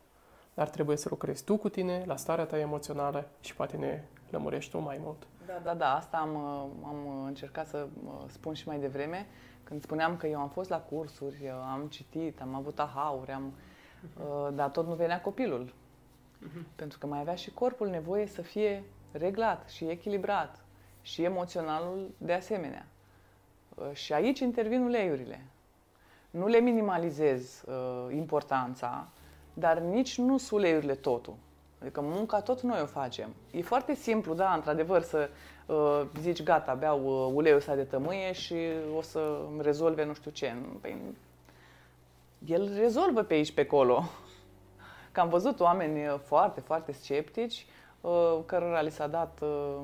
dar 0.55 0.69
trebuie 0.69 0.97
să 0.97 1.09
lucrezi 1.11 1.45
tu 1.45 1.57
cu 1.57 1.69
tine, 1.69 2.03
la 2.07 2.17
starea 2.17 2.45
ta 2.45 2.59
emoțională 2.59 3.29
și 3.41 3.55
poate 3.55 3.77
ne 3.77 4.03
lămurești 4.31 4.71
tu 4.71 4.79
mai 4.79 4.99
mult. 5.01 5.27
Da, 5.47 5.61
da, 5.65 5.75
da, 5.75 5.95
asta 5.95 6.17
am, 6.17 6.37
am 6.85 7.25
încercat 7.27 7.67
să 7.67 7.87
spun 8.27 8.55
și 8.55 8.69
mai 8.69 8.79
devreme, 8.79 9.27
când 9.65 9.83
spuneam 9.83 10.17
că 10.17 10.27
eu 10.27 10.41
am 10.41 10.49
fost 10.49 10.71
la 10.71 10.81
cursuri, 10.81 11.53
am 11.73 11.87
citit, 11.89 12.41
am 12.41 12.55
avut 12.55 12.79
ahauri, 12.79 13.31
am, 13.31 13.53
uh-huh. 13.53 14.55
dar 14.55 14.71
tot 14.71 14.87
nu 14.87 14.95
venea 14.95 15.21
copilul. 15.21 15.67
Uh-huh. 15.69 16.77
Pentru 16.77 16.99
că 16.99 17.07
mai 17.07 17.21
avea 17.21 17.35
și 17.35 17.51
corpul 17.51 17.89
nevoie 17.89 18.27
să 18.27 18.43
fie 18.43 18.85
reglat 19.13 19.69
și 19.69 19.85
echilibrat 19.85 20.65
și 21.03 21.23
emoționalul 21.23 22.15
de 22.19 22.33
asemenea. 22.33 22.87
Uh, 23.75 23.93
și 23.93 24.13
aici 24.13 24.39
intervin 24.39 24.83
uleiurile. 24.83 25.45
Nu 26.35 26.47
le 26.47 26.59
minimalizez 26.59 27.65
uh, 27.67 28.15
importanța, 28.15 29.09
dar 29.55 29.79
nici 29.79 30.19
nu 30.19 30.39
sunt 30.39 30.61
uleiurile 30.61 30.95
totul. 30.95 31.35
Adică 31.81 32.01
munca 32.01 32.41
tot 32.41 32.61
noi 32.61 32.81
o 32.83 32.87
facem. 32.87 33.35
E 33.51 33.63
foarte 33.63 33.95
simplu, 33.95 34.35
da, 34.35 34.53
într-adevăr, 34.53 35.03
să 35.03 35.29
uh, 35.67 36.03
zici, 36.21 36.43
gata, 36.43 36.75
beau 36.75 37.27
uh, 37.27 37.33
uleiul 37.35 37.59
ăsta 37.59 37.75
de 37.75 37.83
tămâie 37.83 38.33
și 38.33 38.57
o 38.97 39.03
să 39.03 39.39
îmi 39.51 39.63
rezolve 39.63 40.05
nu 40.05 40.15
știu 40.15 40.31
ce. 40.31 40.55
Păi, 40.81 40.97
el 42.47 42.75
rezolvă 42.77 43.23
pe 43.23 43.35
aici, 43.35 43.53
pe 43.53 43.61
acolo. 43.61 44.05
Că 45.13 45.21
am 45.21 45.29
văzut 45.29 45.61
oameni 45.61 46.07
uh, 46.07 46.19
foarte, 46.19 46.61
foarte 46.61 46.93
sceptici, 46.93 47.67
uh, 48.01 48.39
cărora 48.47 48.81
li 48.81 48.91
s-a 48.91 49.07
dat 49.07 49.39
uh, 49.43 49.81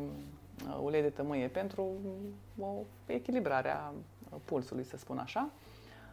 ulei 0.82 1.02
de 1.02 1.08
tămâie 1.08 1.46
pentru 1.46 1.88
o 2.60 2.72
echilibrare 3.06 3.70
a 3.70 3.92
pulsului, 4.44 4.84
să 4.84 4.96
spun 4.96 5.18
așa. 5.18 5.50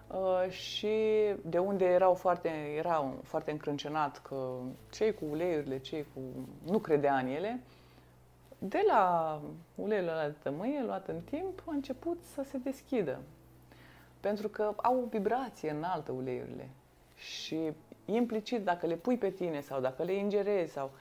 Uh, 0.07 0.49
și 0.49 0.95
de 1.41 1.57
unde 1.57 1.85
erau 1.85 2.13
foarte, 2.13 2.49
erau 2.77 3.19
foarte 3.23 3.51
încrâncenat 3.51 4.21
că 4.21 4.53
cei 4.91 5.13
cu 5.13 5.25
uleiurile, 5.29 5.79
cei 5.79 6.05
cu... 6.13 6.19
nu 6.71 6.79
credea 6.79 7.17
în 7.17 7.27
ele, 7.27 7.59
de 8.57 8.83
la 8.87 9.41
uleiul 9.75 10.07
ăla 10.07 10.25
de 10.25 10.35
tămâie, 10.43 10.83
luat 10.83 11.07
în 11.07 11.21
timp, 11.21 11.63
a 11.65 11.71
început 11.73 12.23
să 12.33 12.43
se 12.43 12.57
deschidă. 12.57 13.19
Pentru 14.19 14.47
că 14.47 14.73
au 14.75 15.01
o 15.01 15.07
vibrație 15.09 15.69
înaltă 15.69 16.11
uleiurile. 16.11 16.69
Și 17.15 17.71
implicit, 18.05 18.63
dacă 18.63 18.85
le 18.85 18.95
pui 18.95 19.17
pe 19.17 19.29
tine 19.29 19.61
sau 19.61 19.81
dacă 19.81 20.03
le 20.03 20.13
ingerezi 20.13 20.71
sau 20.71 20.91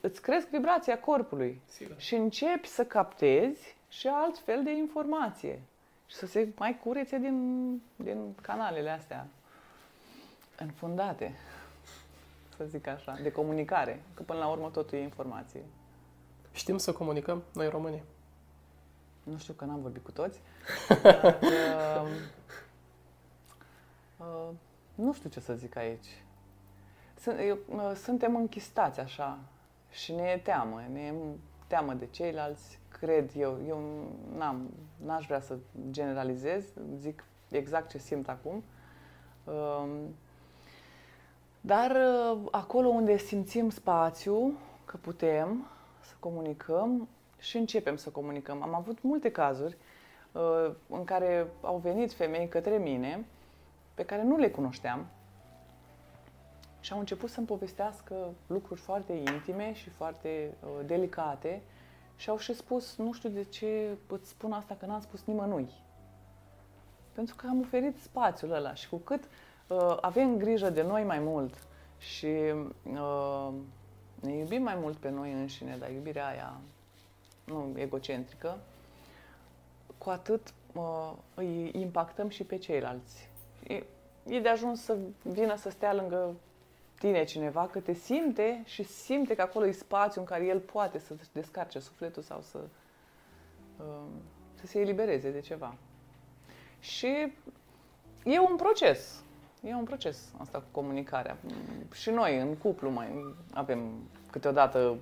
îți 0.00 0.22
cresc 0.22 0.48
vibrația 0.48 1.00
corpului 1.00 1.60
Sigur. 1.64 1.94
și 1.98 2.14
începi 2.14 2.66
să 2.66 2.84
captezi 2.84 3.76
și 3.88 4.06
alt 4.06 4.38
fel 4.38 4.62
de 4.62 4.72
informație 4.72 5.62
și 6.08 6.16
să 6.16 6.26
se 6.26 6.48
mai 6.56 6.78
curețe 6.84 7.18
din, 7.18 7.82
din 7.96 8.34
canalele 8.42 8.90
astea 8.90 9.26
înfundate, 10.58 11.34
să 12.56 12.64
zic 12.64 12.86
așa, 12.86 13.18
de 13.22 13.32
comunicare, 13.32 14.02
că 14.14 14.22
până 14.22 14.38
la 14.38 14.48
urmă 14.48 14.70
totul 14.70 14.98
e 14.98 15.02
informație. 15.02 15.62
Știm 16.52 16.78
să 16.78 16.92
comunicăm 16.92 17.42
noi 17.54 17.68
românii? 17.68 18.02
Nu 19.22 19.38
știu 19.38 19.52
că 19.52 19.64
n-am 19.64 19.80
vorbit 19.80 20.04
cu 20.04 20.10
toți, 20.10 20.40
dar, 21.02 21.38
uh, 21.42 22.10
uh, 24.16 24.48
nu 24.94 25.12
știu 25.12 25.30
ce 25.30 25.40
să 25.40 25.54
zic 25.54 25.76
aici. 25.76 26.22
Sunt, 27.20 27.38
eu, 27.38 27.58
uh, 27.68 27.92
suntem 27.94 28.36
închistați 28.36 29.00
așa 29.00 29.38
și 29.90 30.12
ne 30.12 30.22
e 30.22 30.38
teamă, 30.38 30.82
ne 30.92 31.00
e 31.00 31.14
teamă 31.68 31.92
de 31.92 32.06
ceilalți, 32.10 32.78
cred 32.88 33.30
eu, 33.36 33.58
eu 33.68 33.80
n-am, 34.36 34.70
n-aș 35.04 35.26
vrea 35.26 35.40
să 35.40 35.56
generalizez, 35.90 36.64
zic 36.96 37.24
exact 37.50 37.88
ce 37.88 37.98
simt 37.98 38.28
acum. 38.28 38.62
Um, 39.44 40.14
dar 41.60 41.90
uh, 41.90 42.38
acolo 42.50 42.88
unde 42.88 43.16
simțim 43.16 43.70
spațiu, 43.70 44.52
că 44.84 44.96
putem 44.96 45.66
să 46.00 46.14
comunicăm 46.18 47.08
și 47.38 47.56
începem 47.56 47.96
să 47.96 48.10
comunicăm. 48.10 48.62
Am 48.62 48.74
avut 48.74 49.02
multe 49.02 49.30
cazuri 49.30 49.76
uh, 50.32 50.74
în 50.88 51.04
care 51.04 51.46
au 51.60 51.76
venit 51.76 52.12
femei 52.12 52.48
către 52.48 52.76
mine 52.76 53.26
pe 53.94 54.04
care 54.04 54.22
nu 54.22 54.36
le 54.36 54.50
cunoșteam 54.50 55.06
și 56.80 56.92
au 56.92 56.98
început 56.98 57.30
să-mi 57.30 57.46
povestească 57.46 58.14
lucruri 58.46 58.80
foarte 58.80 59.12
intime 59.12 59.74
și 59.74 59.90
foarte 59.90 60.54
uh, 60.62 60.86
delicate 60.86 61.62
și 62.16 62.30
au 62.30 62.38
și 62.38 62.54
spus, 62.54 62.96
nu 62.96 63.12
știu 63.12 63.28
de 63.28 63.44
ce 63.44 63.96
îți 64.06 64.28
spun 64.28 64.52
asta, 64.52 64.76
că 64.78 64.86
n-am 64.86 65.00
spus 65.00 65.24
nimănui. 65.24 65.70
Pentru 67.12 67.34
că 67.34 67.46
am 67.48 67.60
oferit 67.60 68.00
spațiul 68.00 68.52
ăla 68.52 68.74
și 68.74 68.88
cu 68.88 68.96
cât 68.96 69.24
uh, 69.66 69.96
avem 70.00 70.36
grijă 70.36 70.70
de 70.70 70.82
noi 70.82 71.04
mai 71.04 71.18
mult 71.18 71.54
și 71.98 72.34
uh, 72.92 73.48
ne 74.20 74.32
iubim 74.32 74.62
mai 74.62 74.76
mult 74.80 74.96
pe 74.96 75.10
noi 75.10 75.32
înșine, 75.32 75.76
dar 75.78 75.90
iubirea 75.90 76.26
aia 76.26 76.60
nu 77.44 77.72
egocentrică, 77.74 78.58
cu 79.98 80.10
atât 80.10 80.54
uh, 80.74 81.12
îi 81.34 81.70
impactăm 81.74 82.28
și 82.28 82.44
pe 82.44 82.56
ceilalți. 82.56 83.28
E, 83.66 83.82
e 84.26 84.40
de 84.40 84.48
ajuns 84.48 84.82
să 84.82 84.96
vină 85.22 85.56
să 85.56 85.70
stea 85.70 85.94
lângă 85.94 86.34
tine 86.98 87.24
cineva, 87.24 87.66
că 87.66 87.80
te 87.80 87.92
simte 87.92 88.62
și 88.64 88.82
simte 88.82 89.34
că 89.34 89.42
acolo 89.42 89.66
e 89.66 89.70
spațiu 89.70 90.20
în 90.20 90.26
care 90.26 90.44
el 90.44 90.60
poate 90.60 90.98
să 90.98 91.14
descarce 91.32 91.78
sufletul 91.78 92.22
sau 92.22 92.40
să, 92.40 92.58
um, 93.76 94.22
să 94.54 94.66
se 94.66 94.80
elibereze 94.80 95.30
de 95.30 95.40
ceva. 95.40 95.74
Și 96.78 97.32
e 98.24 98.38
un 98.38 98.56
proces. 98.56 99.22
E 99.62 99.74
un 99.74 99.84
proces 99.84 100.32
asta 100.36 100.58
cu 100.58 100.66
comunicarea. 100.70 101.36
Și 101.92 102.10
noi, 102.10 102.40
în 102.40 102.56
cuplu, 102.56 102.90
mai 102.90 103.34
avem 103.52 104.08
câteodată 104.30 104.96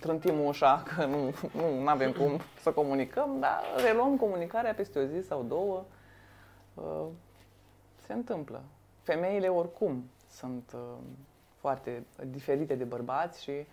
trântim 0.00 0.44
ușa 0.44 0.82
că 0.82 1.04
nu, 1.04 1.34
nu 1.52 1.88
avem 1.88 2.12
cum 2.12 2.40
să 2.60 2.72
comunicăm, 2.72 3.36
dar 3.40 3.62
reluăm 3.84 4.16
comunicarea 4.16 4.74
peste 4.74 4.98
o 4.98 5.04
zi 5.04 5.26
sau 5.26 5.42
două. 5.42 5.84
Uh, 6.74 7.06
se 8.06 8.12
întâmplă. 8.12 8.62
Femeile 9.02 9.48
oricum 9.48 10.10
sunt 10.28 10.72
uh, 10.74 10.80
foarte 11.60 12.06
diferite 12.26 12.74
de 12.74 12.84
bărbați 12.84 13.42
și 13.42 13.66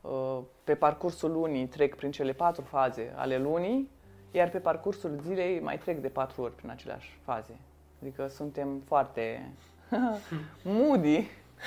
uh, 0.00 0.38
pe 0.64 0.74
parcursul 0.74 1.30
lunii 1.30 1.66
trec 1.66 1.94
prin 1.94 2.10
cele 2.10 2.32
patru 2.32 2.62
faze 2.62 3.12
ale 3.16 3.38
lunii, 3.38 3.90
iar 4.30 4.50
pe 4.50 4.58
parcursul 4.58 5.18
zilei 5.22 5.60
mai 5.60 5.78
trec 5.78 5.98
de 5.98 6.08
patru 6.08 6.42
ori 6.42 6.54
prin 6.54 6.70
aceleași 6.70 7.18
faze. 7.22 7.58
Adică 8.00 8.26
suntem 8.26 8.82
foarte 8.86 9.52
moody 10.62 11.16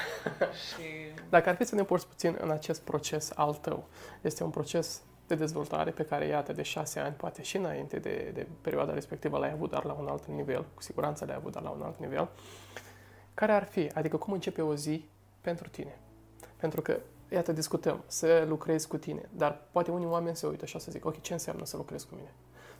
și... 0.67 0.83
Dacă 1.29 1.49
ar 1.49 1.55
fi 1.55 1.63
să 1.63 1.75
ne 1.75 1.83
porți 1.83 2.07
puțin 2.07 2.37
în 2.41 2.49
acest 2.49 2.81
proces 2.81 3.31
al 3.35 3.53
tău, 3.53 3.87
este 4.21 4.43
un 4.43 4.49
proces 4.49 5.01
de 5.27 5.35
dezvoltare 5.35 5.91
pe 5.91 6.03
care, 6.03 6.25
iată, 6.25 6.53
de 6.53 6.61
șase 6.61 6.99
ani, 6.99 7.15
poate 7.15 7.41
și 7.41 7.57
înainte 7.57 7.99
de, 7.99 8.31
de 8.33 8.47
perioada 8.61 8.93
respectivă 8.93 9.37
l-ai 9.37 9.51
avut, 9.51 9.69
dar 9.69 9.83
la 9.83 9.93
un 9.93 10.07
alt 10.07 10.25
nivel, 10.25 10.65
cu 10.73 10.81
siguranță 10.81 11.25
l-ai 11.25 11.35
avut, 11.35 11.51
dar 11.51 11.61
la 11.61 11.69
un 11.69 11.81
alt 11.81 11.99
nivel. 11.99 12.29
Care 13.33 13.51
ar 13.51 13.63
fi? 13.63 13.91
Adică 13.93 14.17
cum 14.17 14.33
începe 14.33 14.61
o 14.61 14.75
zi 14.75 15.09
pentru 15.43 15.69
tine? 15.69 15.97
Pentru 16.57 16.81
că, 16.81 16.99
iată, 17.29 17.51
discutăm, 17.51 18.03
să 18.07 18.45
lucrezi 18.47 18.87
cu 18.87 18.97
tine, 18.97 19.29
dar 19.31 19.61
poate 19.71 19.91
unii 19.91 20.07
oameni 20.07 20.35
se 20.35 20.47
uită 20.47 20.65
și 20.65 20.75
o 20.75 20.79
să 20.79 20.91
zic, 20.91 21.05
ok, 21.05 21.21
ce 21.21 21.33
înseamnă 21.33 21.65
să 21.65 21.77
lucrezi 21.77 22.07
cu 22.07 22.15
mine? 22.15 22.33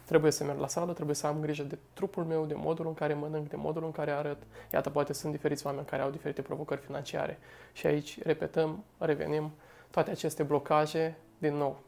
Trebuie 0.06 0.32
să 0.32 0.44
merg 0.44 0.60
la 0.60 0.68
sală, 0.68 0.94
trebuie 0.94 1.16
să 1.16 1.28
am 1.28 1.40
grijă 1.40 1.64
de 1.64 1.78
trupul 1.94 2.24
meu, 2.24 2.46
de 2.46 2.54
modul 2.54 2.88
în 2.88 2.94
care 2.94 3.14
mănânc, 3.14 3.50
de 3.50 3.56
modul 3.56 3.84
în 3.84 3.92
care 3.92 4.12
arăt. 4.12 4.38
Iată, 4.74 4.90
poate 4.90 5.14
sunt 5.14 5.32
diferiți 5.32 5.66
oameni 5.66 5.86
care 5.86 6.02
au 6.02 6.10
diferite 6.10 6.42
provocări 6.42 6.82
financiare. 6.82 7.40
Și 7.74 7.88
aici 7.88 8.24
repetăm, 8.24 8.84
revenim, 8.98 9.52
toate 9.90 10.12
aceste 10.12 10.44
blocaje, 10.44 11.18
din 11.38 11.56
nou, 11.56 11.80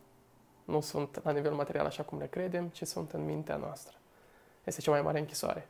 nu 0.66 0.82
sunt 0.82 1.24
la 1.24 1.32
nivel 1.32 1.54
material 1.54 1.86
așa 1.86 2.04
cum 2.04 2.18
le 2.18 2.28
credem, 2.28 2.68
ci 2.68 2.84
sunt 2.84 3.12
în 3.12 3.26
mintea 3.26 3.56
noastră. 3.56 3.98
Este 4.64 4.82
cea 4.82 4.92
mai 4.92 5.02
mare 5.02 5.20
închisoare. 5.20 5.68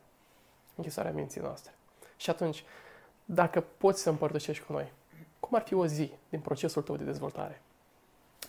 Închisoarea 0.76 1.12
minții 1.12 1.40
noastre. 1.40 1.74
Și 2.16 2.30
atunci, 2.30 2.64
dacă 3.28 3.60
poți 3.60 4.02
să 4.02 4.10
împărtășești 4.10 4.64
cu 4.64 4.72
noi, 4.72 4.92
cum 5.40 5.58
ar 5.58 5.64
fi 5.64 5.74
o 5.74 5.86
zi 5.86 6.12
din 6.28 6.40
procesul 6.40 6.82
tău 6.82 6.96
de 6.96 7.04
dezvoltare? 7.04 7.62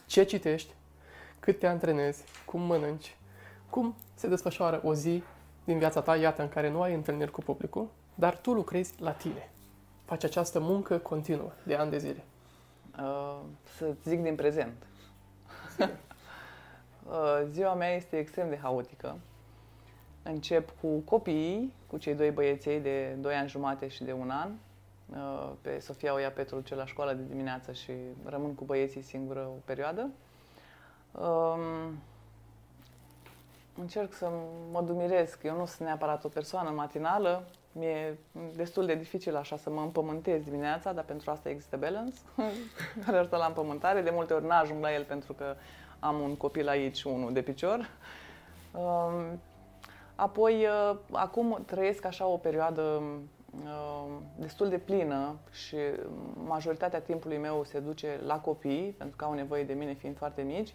Ce 0.06 0.24
citești? 0.24 0.74
Cât 1.40 1.60
te 1.60 1.68
antrenezi? 1.68 2.24
Cum 2.46 2.62
mănânci? 2.62 3.18
Cum 3.70 3.96
se 4.13 4.28
desfășoară 4.28 4.82
o 4.84 4.94
zi 4.94 5.24
din 5.63 5.78
viața 5.78 6.02
ta, 6.02 6.16
iată, 6.16 6.42
în 6.42 6.50
care 6.50 6.70
nu 6.70 6.82
ai 6.82 6.94
întâlniri 6.94 7.32
cu 7.32 7.42
publicul, 7.42 7.90
dar 8.16 8.38
tu 8.38 8.54
lucrezi 8.54 8.94
la 9.00 9.12
tine. 9.12 9.50
Faci 10.06 10.24
această 10.24 10.60
muncă 10.60 10.98
continuă 10.98 11.52
de 11.63 11.76
ani 11.76 11.92
de 11.92 11.98
zile. 11.98 12.24
Uh, 13.00 13.40
să 13.78 13.96
zic 14.04 14.22
din 14.22 14.36
prezent. 14.36 14.88
uh, 17.04 17.42
ziua 17.52 17.74
mea 17.74 17.96
este 17.96 18.18
extrem 18.18 18.50
de 18.50 18.58
haotică. 18.58 19.18
Încep 20.24 20.80
cu 20.82 20.98
copiii, 21.00 21.74
cu 21.88 21.98
cei 21.98 22.16
doi 22.16 22.32
băieței 22.32 22.80
de 22.80 23.16
2 23.20 23.36
ani 23.36 23.50
jumate 23.50 23.88
și 23.88 24.04
de 24.04 24.12
un 24.12 24.30
an. 24.30 24.52
Uh, 25.15 25.52
pe 25.62 25.80
Sofia 25.80 26.13
o 26.13 26.17
ia 26.17 26.32
Petru 26.32 26.60
ce 26.60 26.76
la 26.76 26.86
școală 26.86 27.13
de 27.13 27.24
dimineață 27.30 27.72
și 27.72 27.91
rămân 28.26 28.56
cu 28.56 28.63
băieții 28.63 29.02
singură 29.02 29.39
o 29.39 29.60
perioadă. 29.65 30.10
Uh, 31.12 31.89
încerc 33.80 34.13
să 34.13 34.30
mă 34.72 34.82
dumiresc. 34.82 35.43
Eu 35.43 35.58
nu 35.58 35.65
sunt 35.65 35.88
neapărat 35.88 36.24
o 36.24 36.28
persoană 36.28 36.70
matinală. 36.70 37.43
Mi-e 37.72 38.17
destul 38.56 38.86
de 38.86 38.96
dificil 38.96 39.36
așa 39.36 39.58
să 39.58 39.70
mă 39.70 39.82
împământez 39.82 40.43
dimineața, 40.43 40.93
dar 40.93 41.04
pentru 41.04 41.32
asta 41.32 41.50
există 41.50 41.78
Balance, 41.78 42.17
care 43.06 43.17
ajută 43.17 43.38
la 43.38 43.46
împământare. 43.46 44.02
De 44.02 44.10
multe 44.10 44.34
ori 44.34 44.46
n-ajung 44.46 44.82
la 44.82 44.93
el 44.93 45.04
pentru 45.04 45.34
că 45.34 45.56
am 46.00 46.20
un 46.20 46.36
copil 46.36 46.67
aici, 46.67 47.04
unul 47.04 47.34
de 47.34 47.41
picior. 47.41 47.89
Um, 48.72 49.39
apoi, 50.15 50.65
uh, 50.65 50.98
acum 51.12 51.63
trăiesc 51.65 52.06
așa 52.06 52.26
o 52.26 52.38
perioadă 52.38 52.82
um, 52.82 53.30
destul 54.36 54.70
de 54.70 54.78
plină 54.78 55.36
și 55.52 55.76
majoritatea 56.34 57.02
timpului 57.02 57.38
meu 57.38 57.63
se 57.63 57.80
duce 57.80 58.20
la 58.26 58.39
copii, 58.39 58.96
pentru 58.98 59.15
că 59.15 59.26
au 59.26 59.34
nevoie 59.34 59.63
de 59.63 59.74
mine 59.74 59.93
fiind 59.93 60.17
foarte 60.17 60.41
mici. 60.41 60.74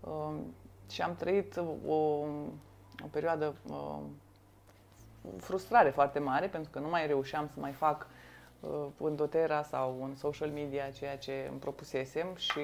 Um, 0.00 0.54
și 0.90 1.02
am 1.02 1.14
trăit 1.14 1.56
o, 1.86 1.92
o 1.92 3.06
perioadă 3.10 3.54
uh, 3.70 3.98
frustrare 5.36 5.90
foarte 5.90 6.18
mare, 6.18 6.46
pentru 6.46 6.70
că 6.70 6.78
nu 6.78 6.88
mai 6.88 7.06
reușeam 7.06 7.48
să 7.52 7.60
mai 7.60 7.72
fac 7.72 8.06
uh, 8.60 8.86
în 8.98 9.16
dotera 9.16 9.62
sau 9.62 9.98
în 10.04 10.14
social 10.16 10.48
media 10.50 10.90
ceea 10.90 11.18
ce 11.18 11.46
îmi 11.50 11.58
propusesem 11.58 12.26
și 12.36 12.60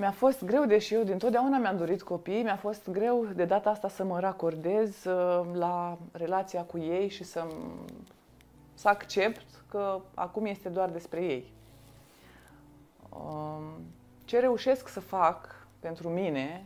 mi-a 0.00 0.10
fost 0.10 0.44
greu, 0.44 0.64
deși 0.64 0.94
eu 0.94 1.02
dintotdeauna 1.02 1.58
mi-am 1.58 1.76
dorit 1.76 2.02
copii, 2.02 2.42
mi-a 2.42 2.56
fost 2.56 2.90
greu 2.90 3.26
de 3.34 3.44
data 3.44 3.70
asta 3.70 3.88
să 3.88 4.04
mă 4.04 4.20
racordez 4.20 5.04
uh, 5.04 5.50
la 5.52 5.98
relația 6.12 6.62
cu 6.62 6.78
ei 6.78 7.08
și 7.08 7.24
să, 7.24 7.46
să 8.74 8.88
accept 8.88 9.46
că 9.68 10.00
acum 10.14 10.46
este 10.46 10.68
doar 10.68 10.90
despre 10.90 11.22
ei. 11.22 11.52
Uh, 13.08 13.58
ce 14.24 14.38
reușesc 14.38 14.88
să 14.88 15.00
fac 15.00 15.66
pentru 15.80 16.08
mine, 16.08 16.64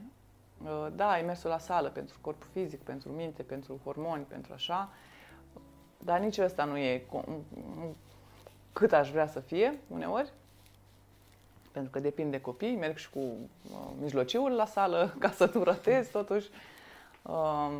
uh, 0.62 0.87
da, 0.94 1.11
ai 1.11 1.23
mersul 1.23 1.51
la 1.51 1.59
sală 1.59 1.88
pentru 1.88 2.16
corpul 2.20 2.49
fizic, 2.53 2.81
pentru 2.81 3.09
minte, 3.09 3.42
pentru 3.42 3.81
hormoni, 3.85 4.25
pentru 4.29 4.53
așa, 4.53 4.88
dar 5.99 6.18
nici 6.18 6.38
ăsta 6.38 6.64
nu 6.64 6.77
e 6.77 7.07
cât 8.73 8.92
aș 8.92 9.11
vrea 9.11 9.27
să 9.27 9.40
fie 9.40 9.79
uneori, 9.88 10.33
pentru 11.74 11.92
că 11.92 12.00
depinde 12.00 12.37
de 12.37 12.42
copii, 12.42 12.76
merg 12.76 12.96
și 12.96 13.10
cu 13.10 13.18
uh, 13.18 13.90
mijlociul 14.00 14.52
la 14.52 14.66
sală 14.66 15.14
ca 15.18 15.30
să 15.30 15.50
nu 15.54 15.62
ratez 15.62 16.08
totuși. 16.08 16.48
Uh, 17.22 17.70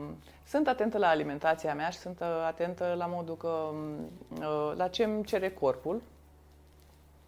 sunt 0.47 0.69
atentă 0.69 0.99
la 0.99 1.09
alimentația 1.09 1.75
mea 1.75 1.89
și 1.91 1.99
sunt 1.99 2.21
atentă 2.47 2.95
la 2.99 3.07
modul 3.07 3.37
că 3.37 3.71
uh, 4.41 4.73
la 4.77 4.89
ce 4.89 5.05
îmi 5.05 5.25
cere 5.25 5.51
corpul, 5.51 6.03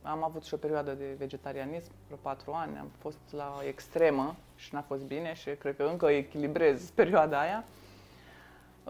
am 0.03 0.25
avut 0.25 0.45
și 0.45 0.55
o 0.55 0.57
perioadă 0.57 0.93
de 0.93 1.15
vegetarianism, 1.19 1.91
vreo 2.07 2.19
patru 2.23 2.53
ani, 2.53 2.79
am 2.79 2.91
fost 2.99 3.19
la 3.31 3.61
extremă 3.67 4.37
și 4.57 4.75
n-a 4.75 4.83
fost 4.83 5.03
bine 5.03 5.35
și 5.35 5.51
cred 5.51 5.77
că 5.77 5.83
încă 5.83 6.07
echilibrez 6.07 6.91
perioada 7.01 7.41
aia. 7.41 7.65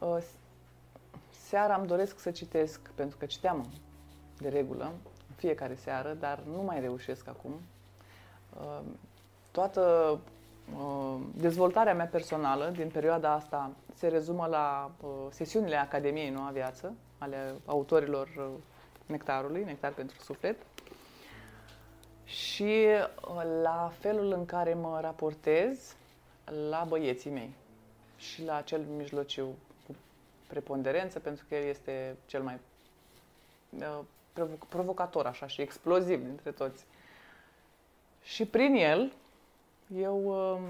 Uh, 0.01 0.17
seara 1.31 1.75
îmi 1.75 1.87
doresc 1.87 2.19
să 2.19 2.31
citesc, 2.31 2.91
pentru 2.95 3.19
că 3.19 3.27
citeam 3.27 3.67
de 4.39 4.49
regulă, 4.49 4.93
fiecare 5.37 5.75
seară, 5.75 6.17
dar 6.21 6.41
nu 6.55 6.63
mai 6.63 6.81
reușesc 6.81 7.29
acum. 7.29 7.61
Uh, 8.61 8.81
toată 9.51 10.19
uh, 10.77 11.21
dezvoltarea 11.35 11.95
mea 11.95 12.07
personală 12.07 12.73
din 12.77 12.89
perioada 12.89 13.33
asta 13.33 13.71
se 13.95 14.09
rezumă 14.09 14.47
la 14.47 14.91
sesiunile 15.31 15.77
Academiei 15.77 16.31
Noua 16.31 16.51
Viață, 16.51 16.95
ale 17.19 17.55
autorilor 17.65 18.51
Nectarului, 19.07 19.65
Nectar 19.65 19.93
pentru 19.93 20.17
Suflet, 20.23 20.57
și 22.25 22.87
uh, 23.29 23.43
la 23.63 23.93
felul 23.99 24.33
în 24.33 24.45
care 24.45 24.75
mă 24.75 24.99
raportez 25.01 25.97
la 26.71 26.85
băieții 26.89 27.31
mei 27.31 27.55
și 28.17 28.45
la 28.45 28.61
cel 28.61 28.81
mijlociu 28.97 29.47
cu 29.87 29.95
preponderență, 30.47 31.19
pentru 31.19 31.45
că 31.49 31.55
el 31.55 31.69
este 31.69 32.17
cel 32.27 32.43
mai 32.43 32.59
uh, 33.79 33.99
provocator 34.69 35.27
așa 35.27 35.47
și 35.47 35.61
exploziv 35.61 36.25
dintre 36.25 36.51
toți. 36.51 36.87
Și 38.23 38.45
prin 38.45 38.75
el 38.75 39.13
eu 39.95 40.25
um, 40.27 40.61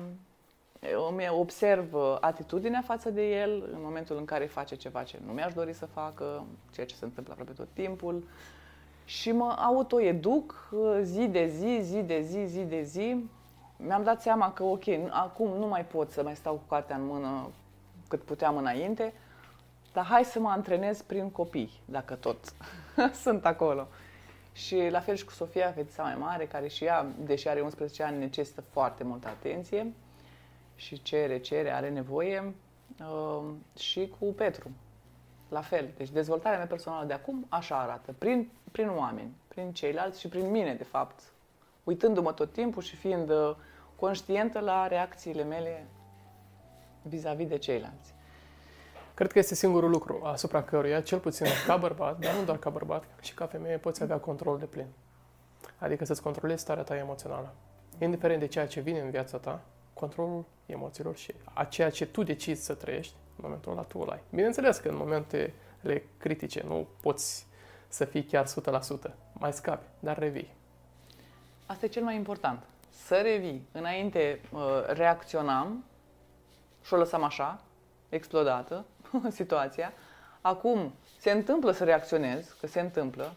îmi 1.10 1.28
observ 1.28 1.94
atitudinea 2.20 2.82
față 2.84 3.10
de 3.10 3.40
el 3.40 3.68
în 3.72 3.78
momentul 3.82 4.16
în 4.16 4.24
care 4.24 4.46
face 4.46 4.74
ceva 4.74 5.02
ce 5.02 5.18
nu 5.26 5.32
mi-aș 5.32 5.54
dori 5.54 5.72
să 5.72 5.86
facă, 5.86 6.44
ceea 6.72 6.86
ce 6.86 6.94
se 6.94 7.04
întâmplă 7.04 7.32
aproape 7.32 7.52
tot 7.52 7.68
timpul, 7.72 8.24
și 9.04 9.32
mă 9.32 9.54
autoeduc 9.58 10.68
uh, 10.70 10.98
zi 11.02 11.26
de 11.26 11.46
zi, 11.46 11.78
zi 11.82 12.02
de 12.02 12.20
zi, 12.20 12.44
zi 12.46 12.60
de 12.60 12.82
zi. 12.82 13.24
Mi-am 13.76 14.02
dat 14.02 14.22
seama 14.22 14.52
că, 14.52 14.62
ok, 14.62 14.84
acum 15.10 15.48
nu 15.58 15.66
mai 15.66 15.84
pot 15.84 16.10
să 16.10 16.22
mai 16.22 16.36
stau 16.36 16.54
cu 16.54 16.62
cartea 16.68 16.96
în 16.96 17.06
mână 17.06 17.50
cât 18.08 18.22
puteam 18.22 18.56
înainte, 18.56 19.12
dar 19.92 20.04
hai 20.04 20.24
să 20.24 20.40
mă 20.40 20.48
antrenez 20.48 21.02
prin 21.02 21.30
copii, 21.30 21.70
dacă 21.84 22.14
tot 22.14 22.38
sunt 23.24 23.46
acolo. 23.46 23.88
Și 24.52 24.88
la 24.90 25.00
fel 25.00 25.14
și 25.14 25.24
cu 25.24 25.32
Sofia, 25.32 25.72
fetița 25.72 26.02
mai 26.02 26.16
mare, 26.18 26.46
care 26.46 26.68
și 26.68 26.84
ea, 26.84 27.06
deși 27.18 27.48
are 27.48 27.60
11 27.60 28.02
ani, 28.02 28.18
necesită 28.18 28.60
foarte 28.60 29.04
multă 29.04 29.28
atenție 29.28 29.92
și 30.74 31.02
cere, 31.02 31.38
cere, 31.38 31.70
are 31.70 31.90
nevoie. 31.90 32.54
Uh, 33.00 33.52
și 33.78 34.14
cu 34.18 34.26
Petru, 34.26 34.70
la 35.48 35.60
fel. 35.60 35.88
Deci 35.96 36.10
dezvoltarea 36.10 36.58
mea 36.58 36.66
personală 36.66 37.06
de 37.06 37.12
acum 37.12 37.46
așa 37.48 37.80
arată. 37.80 38.14
Prin, 38.18 38.50
prin 38.72 38.88
oameni, 38.88 39.36
prin 39.48 39.72
ceilalți 39.72 40.20
și 40.20 40.28
prin 40.28 40.50
mine, 40.50 40.74
de 40.74 40.84
fapt. 40.84 41.22
Uitându-mă 41.84 42.32
tot 42.32 42.52
timpul 42.52 42.82
și 42.82 42.96
fiind 42.96 43.30
uh, 43.30 43.56
conștientă 43.96 44.58
la 44.60 44.86
reacțiile 44.86 45.42
mele 45.42 45.86
vis-a-vis 47.02 47.48
de 47.48 47.58
ceilalți. 47.58 48.14
Cred 49.16 49.32
că 49.32 49.38
este 49.38 49.54
singurul 49.54 49.90
lucru 49.90 50.20
asupra 50.24 50.62
căruia, 50.62 51.00
cel 51.00 51.18
puțin 51.18 51.46
ca 51.66 51.76
bărbat, 51.76 52.18
dar 52.18 52.34
nu 52.34 52.44
doar 52.44 52.58
ca 52.58 52.70
bărbat, 52.70 53.04
și 53.20 53.34
ca 53.34 53.46
femeie, 53.46 53.76
poți 53.76 54.02
avea 54.02 54.18
control 54.18 54.58
de 54.58 54.64
plin. 54.64 54.86
Adică 55.78 56.04
să-ți 56.04 56.22
controlezi 56.22 56.62
starea 56.62 56.82
ta 56.82 56.96
emoțională. 56.96 57.54
Indiferent 57.98 58.40
de 58.40 58.46
ceea 58.46 58.66
ce 58.66 58.80
vine 58.80 59.00
în 59.00 59.10
viața 59.10 59.38
ta, 59.38 59.60
controlul 59.94 60.44
emoțiilor 60.66 61.16
și 61.16 61.34
a 61.54 61.64
ceea 61.64 61.90
ce 61.90 62.06
tu 62.06 62.22
decizi 62.22 62.64
să 62.64 62.74
trăiești, 62.74 63.14
în 63.36 63.42
momentul 63.42 63.72
ăla 63.72 63.82
tu 63.82 63.98
îl 63.98 64.10
ai. 64.10 64.20
Bineînțeles 64.30 64.78
că 64.78 64.88
în 64.88 64.96
momentele 64.96 66.02
critice 66.18 66.62
nu 66.66 66.86
poți 67.00 67.46
să 67.88 68.04
fii 68.04 68.24
chiar 68.24 68.46
100%. 68.46 68.48
Mai 69.32 69.52
scapi, 69.52 69.86
dar 69.98 70.18
revii. 70.18 70.54
Asta 71.66 71.84
e 71.84 71.88
cel 71.88 72.02
mai 72.02 72.16
important. 72.16 72.62
Să 72.90 73.20
revii. 73.22 73.68
Înainte 73.72 74.40
uh, 74.52 74.60
reacționam 74.86 75.84
și 76.84 76.94
o 76.94 76.96
lăsam 76.96 77.22
așa, 77.22 77.60
explodată, 78.08 78.84
situația. 79.28 79.92
Acum 80.40 80.92
se 81.18 81.30
întâmplă 81.30 81.70
să 81.70 81.84
reacționez, 81.84 82.56
că 82.60 82.66
se 82.66 82.80
întâmplă. 82.80 83.32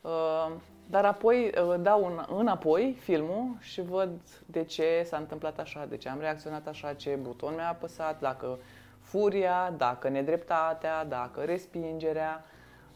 Uh, 0.00 0.52
dar 0.90 1.04
apoi 1.04 1.52
uh, 1.68 1.74
dau 1.80 2.04
un, 2.04 2.24
înapoi 2.38 2.96
filmul 3.00 3.56
și 3.60 3.82
văd 3.82 4.10
de 4.46 4.64
ce 4.64 5.02
s-a 5.04 5.16
întâmplat 5.16 5.58
așa, 5.58 5.86
de 5.88 5.96
ce 5.96 6.08
am 6.08 6.20
reacționat 6.20 6.66
așa, 6.66 6.92
ce 6.92 7.18
buton 7.22 7.54
mi-a 7.54 7.68
apăsat, 7.68 8.20
dacă 8.20 8.58
furia, 9.00 9.74
dacă 9.76 10.08
nedreptatea, 10.08 11.04
dacă 11.04 11.40
respingerea. 11.40 12.44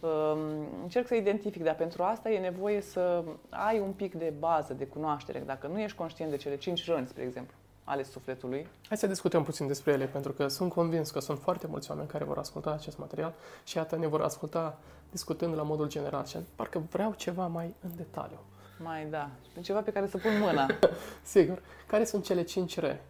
Um, 0.01 0.39
încerc 0.83 1.07
să 1.07 1.15
identific, 1.15 1.63
dar 1.63 1.75
pentru 1.75 2.03
asta 2.03 2.31
e 2.31 2.39
nevoie 2.39 2.81
să 2.81 3.25
ai 3.49 3.81
un 3.81 3.93
pic 3.93 4.15
de 4.15 4.33
bază, 4.39 4.75
de 4.75 4.87
cunoaștere. 4.87 5.39
Dacă 5.39 5.67
nu 5.67 5.81
ești 5.81 5.97
conștient 5.97 6.31
de 6.31 6.37
cele 6.37 6.57
cinci 6.57 6.87
răni, 6.87 7.07
spre 7.07 7.23
exemplu, 7.23 7.57
ale 7.91 8.03
sufletului. 8.03 8.67
Hai 8.89 8.97
să 8.97 9.07
discutăm 9.07 9.45
puțin 9.45 9.67
despre 9.67 9.93
ele, 9.93 10.05
pentru 10.05 10.33
că 10.33 10.49
sunt 10.49 10.73
convins 10.73 11.11
că 11.11 11.21
sunt 11.21 11.39
foarte 11.39 11.67
mulți 11.67 11.91
oameni 11.91 12.09
care 12.09 12.25
vor 12.25 12.39
asculta 12.39 12.71
acest 12.71 12.99
material 12.99 13.35
și 13.65 13.77
iată 13.77 13.97
ne 13.97 14.07
vor 14.07 14.21
asculta 14.21 14.79
discutând 15.11 15.55
la 15.55 15.63
modul 15.63 15.89
general 15.89 16.25
și 16.25 16.37
parcă 16.55 16.83
vreau 16.91 17.15
ceva 17.17 17.47
mai 17.47 17.75
în 17.81 17.91
detaliu. 17.97 18.39
Mai 18.83 19.07
da, 19.11 19.31
ceva 19.61 19.81
pe 19.81 19.93
care 19.93 20.07
să 20.07 20.17
pun 20.17 20.39
mâna. 20.39 20.67
Sigur. 21.23 21.63
Care 21.87 22.05
sunt 22.05 22.25
cele 22.25 22.43
cinci 22.43 22.79
re? 22.79 23.03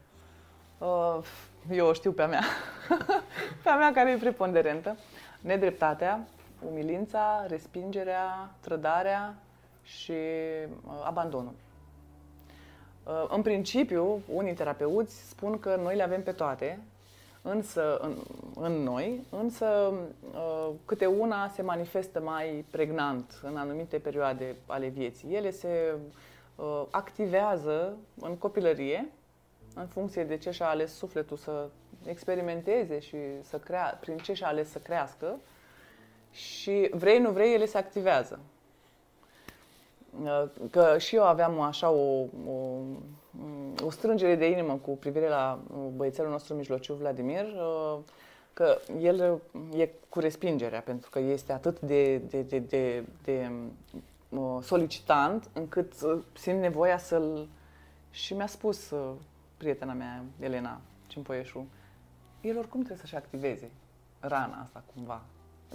Uh, 0.79 1.19
eu 1.71 1.87
o 1.87 1.93
știu 1.93 2.13
pe 2.13 2.23
a 2.23 2.27
mea. 2.27 2.43
pe 3.63 3.69
a 3.69 3.77
mea 3.77 3.93
care 3.93 4.11
e 4.11 4.17
preponderentă. 4.17 4.97
Nedreptatea, 5.41 6.27
umilința, 6.71 7.45
respingerea, 7.49 8.51
trădarea 8.61 9.35
și 9.83 10.13
uh, 10.13 10.93
abandonul. 11.05 11.55
Uh, 13.11 13.25
în 13.29 13.43
principiu, 13.43 14.23
unii 14.33 14.55
terapeuți 14.55 15.29
spun 15.29 15.59
că 15.59 15.77
noi 15.83 15.97
le 15.97 16.03
avem 16.03 16.23
pe 16.23 16.33
toate, 16.33 16.79
însă 17.43 17.97
în, 17.97 18.17
în 18.55 18.73
noi, 18.73 19.25
însă 19.31 19.93
uh, 20.35 20.71
câte 20.85 21.07
una 21.07 21.49
se 21.49 21.63
manifestă 21.63 22.21
mai 22.21 22.65
pregnant 22.71 23.41
în 23.43 23.57
anumite 23.57 23.99
perioade 23.99 24.57
ale 24.67 24.87
vieții. 24.87 25.35
Ele 25.35 25.51
se 25.51 25.95
uh, 26.57 26.83
activează 26.91 27.97
în 28.21 28.37
copilărie, 28.37 29.09
în 29.75 29.87
funcție 29.87 30.25
de 30.25 30.37
ce 30.37 30.51
și-a 30.51 30.69
ales 30.69 30.93
sufletul 30.93 31.37
să 31.37 31.69
experimenteze 32.07 32.99
și 32.99 33.17
să 33.43 33.59
crea, 33.59 33.99
prin 34.01 34.17
ce 34.17 34.33
și-a 34.33 34.47
ales 34.47 34.71
să 34.71 34.79
crească 34.79 35.39
și 36.33 36.91
vrei, 36.93 37.19
nu 37.19 37.31
vrei, 37.31 37.55
ele 37.55 37.67
se 37.67 37.79
activează. 37.79 38.41
Uh, 40.19 40.45
că 40.71 40.99
și 40.99 41.15
eu 41.15 41.25
aveam 41.25 41.61
așa 41.61 41.91
o, 41.91 42.27
o, 42.47 42.81
o 43.85 43.91
strângere 43.91 44.35
de 44.35 44.51
inimă 44.51 44.75
cu 44.75 44.91
privire 44.97 45.29
la 45.29 45.59
uh, 45.71 45.79
băiețelul 45.97 46.31
nostru 46.31 46.55
mijlociu, 46.55 46.95
Vladimir, 46.95 47.45
uh, 47.45 47.99
că 48.53 48.79
el 49.01 49.41
e 49.77 49.89
cu 50.09 50.19
respingerea, 50.19 50.81
pentru 50.81 51.11
că 51.11 51.19
este 51.19 51.53
atât 51.53 51.81
de, 51.81 52.17
de, 52.17 52.43
de, 52.43 52.59
de, 52.59 53.05
de 53.25 53.51
solicitant 54.63 55.49
încât 55.53 55.93
simt 56.33 56.61
nevoia 56.61 56.99
să-l... 56.99 57.49
Și 58.11 58.35
mi-a 58.35 58.47
spus 58.47 58.93
prietena 59.57 59.93
mea, 59.93 60.25
Elena 60.41 60.81
Cimpoieșu, 61.07 61.67
el 62.41 62.59
oricum 62.59 62.81
trebuie 62.81 63.01
să-și 63.01 63.17
activeze 63.17 63.71
rana 64.21 64.61
asta 64.63 64.83
cumva 64.95 65.23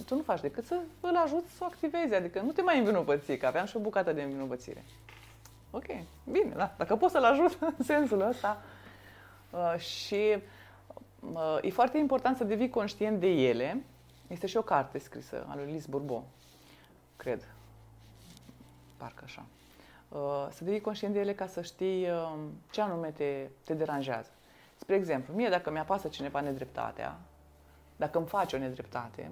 tu 0.04 0.16
nu 0.16 0.22
faci 0.22 0.42
decât 0.42 0.66
să 0.66 0.80
îl 1.02 1.16
ajuți 1.16 1.52
să 1.52 1.58
o 1.62 1.66
activezi, 1.66 2.14
adică 2.14 2.42
nu 2.42 2.52
te 2.52 2.62
mai 2.62 2.78
învinovăți, 2.78 3.34
că 3.38 3.46
aveam 3.46 3.66
și 3.66 3.78
o 3.78 3.80
bucată 3.80 4.14
de 4.14 4.22
învinovățire. 4.22 4.84
Ok, 5.72 5.86
bine, 6.24 6.54
da, 6.56 6.74
dacă 6.78 6.96
pot 6.96 7.10
să-l 7.12 7.24
ajut 7.24 7.58
în 7.78 7.84
sensul 7.84 8.22
ăsta. 8.22 8.62
Uh, 9.50 9.80
și 9.80 10.38
uh, 11.20 11.58
e 11.62 11.70
foarte 11.70 11.98
important 11.98 12.38
să 12.38 12.44
devii 12.44 12.70
conștient 12.70 13.20
de 13.20 13.28
ele. 13.28 13.84
Este 14.28 14.48
și 14.48 14.58
o 14.58 14.62
carte 14.62 15.00
scrisă 15.00 15.46
a 15.50 15.56
lui 15.56 15.72
Liz 15.72 15.86
Bourbeau, 15.86 16.28
cred, 17.16 17.48
parcă 18.98 19.22
așa. 19.26 19.46
Uh, 20.10 20.48
să 20.52 20.64
devii 20.64 20.82
conștient 20.82 21.14
de 21.14 21.20
ele 21.20 21.34
ca 21.34 21.48
să 21.48 21.62
știi 21.62 22.10
uh, 22.10 22.34
ce 22.72 22.82
anume 22.82 23.10
te, 23.10 23.48
te 23.64 23.74
deranjează. 23.74 24.30
Spre 24.76 24.96
exemplu, 24.96 25.34
mie 25.34 25.50
dacă 25.50 25.72
mi-apasă 25.72 26.08
cineva 26.08 26.42
nedreptatea, 26.42 27.18
dacă 27.96 28.18
îmi 28.18 28.28
face 28.28 28.56
o 28.56 28.60
nedreptate, 28.60 29.32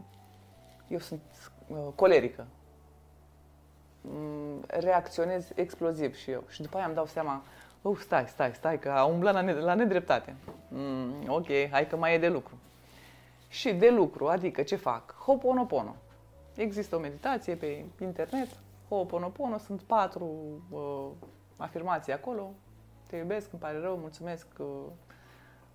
eu 0.87 0.99
sunt 0.99 1.21
uh, 1.67 1.77
colerică. 1.95 2.45
Mm, 4.01 4.63
reacționez 4.67 5.51
exploziv 5.55 6.15
și 6.15 6.31
eu. 6.31 6.43
Și 6.47 6.61
după 6.61 6.77
aia 6.77 6.85
îmi 6.85 6.95
dau 6.95 7.05
seama, 7.05 7.43
uh, 7.81 7.97
stai, 7.99 8.27
stai, 8.27 8.53
stai, 8.53 8.79
că 8.79 8.89
a 8.89 9.05
umblat 9.05 9.33
la, 9.33 9.41
ne- 9.41 9.53
la 9.53 9.73
nedreptate. 9.73 10.35
Mm, 10.67 11.23
ok, 11.27 11.47
hai 11.71 11.87
că 11.87 11.97
mai 11.97 12.13
e 12.13 12.17
de 12.17 12.29
lucru. 12.29 12.53
Și 13.47 13.73
de 13.73 13.89
lucru, 13.89 14.27
adică 14.27 14.61
ce 14.61 14.75
fac? 14.75 15.15
Hoponopono. 15.15 15.95
Există 16.55 16.95
o 16.95 16.99
meditație 16.99 17.55
pe 17.55 17.85
internet, 18.01 18.47
Ho'oponopono, 18.93 19.57
sunt 19.65 19.81
patru 19.81 20.25
uh, 20.69 21.07
afirmații 21.57 22.13
acolo. 22.13 22.51
Te 23.07 23.15
iubesc, 23.15 23.51
îmi 23.51 23.61
pare 23.61 23.79
rău, 23.79 23.97
mulțumesc, 23.97 24.47
uh, 24.57 24.67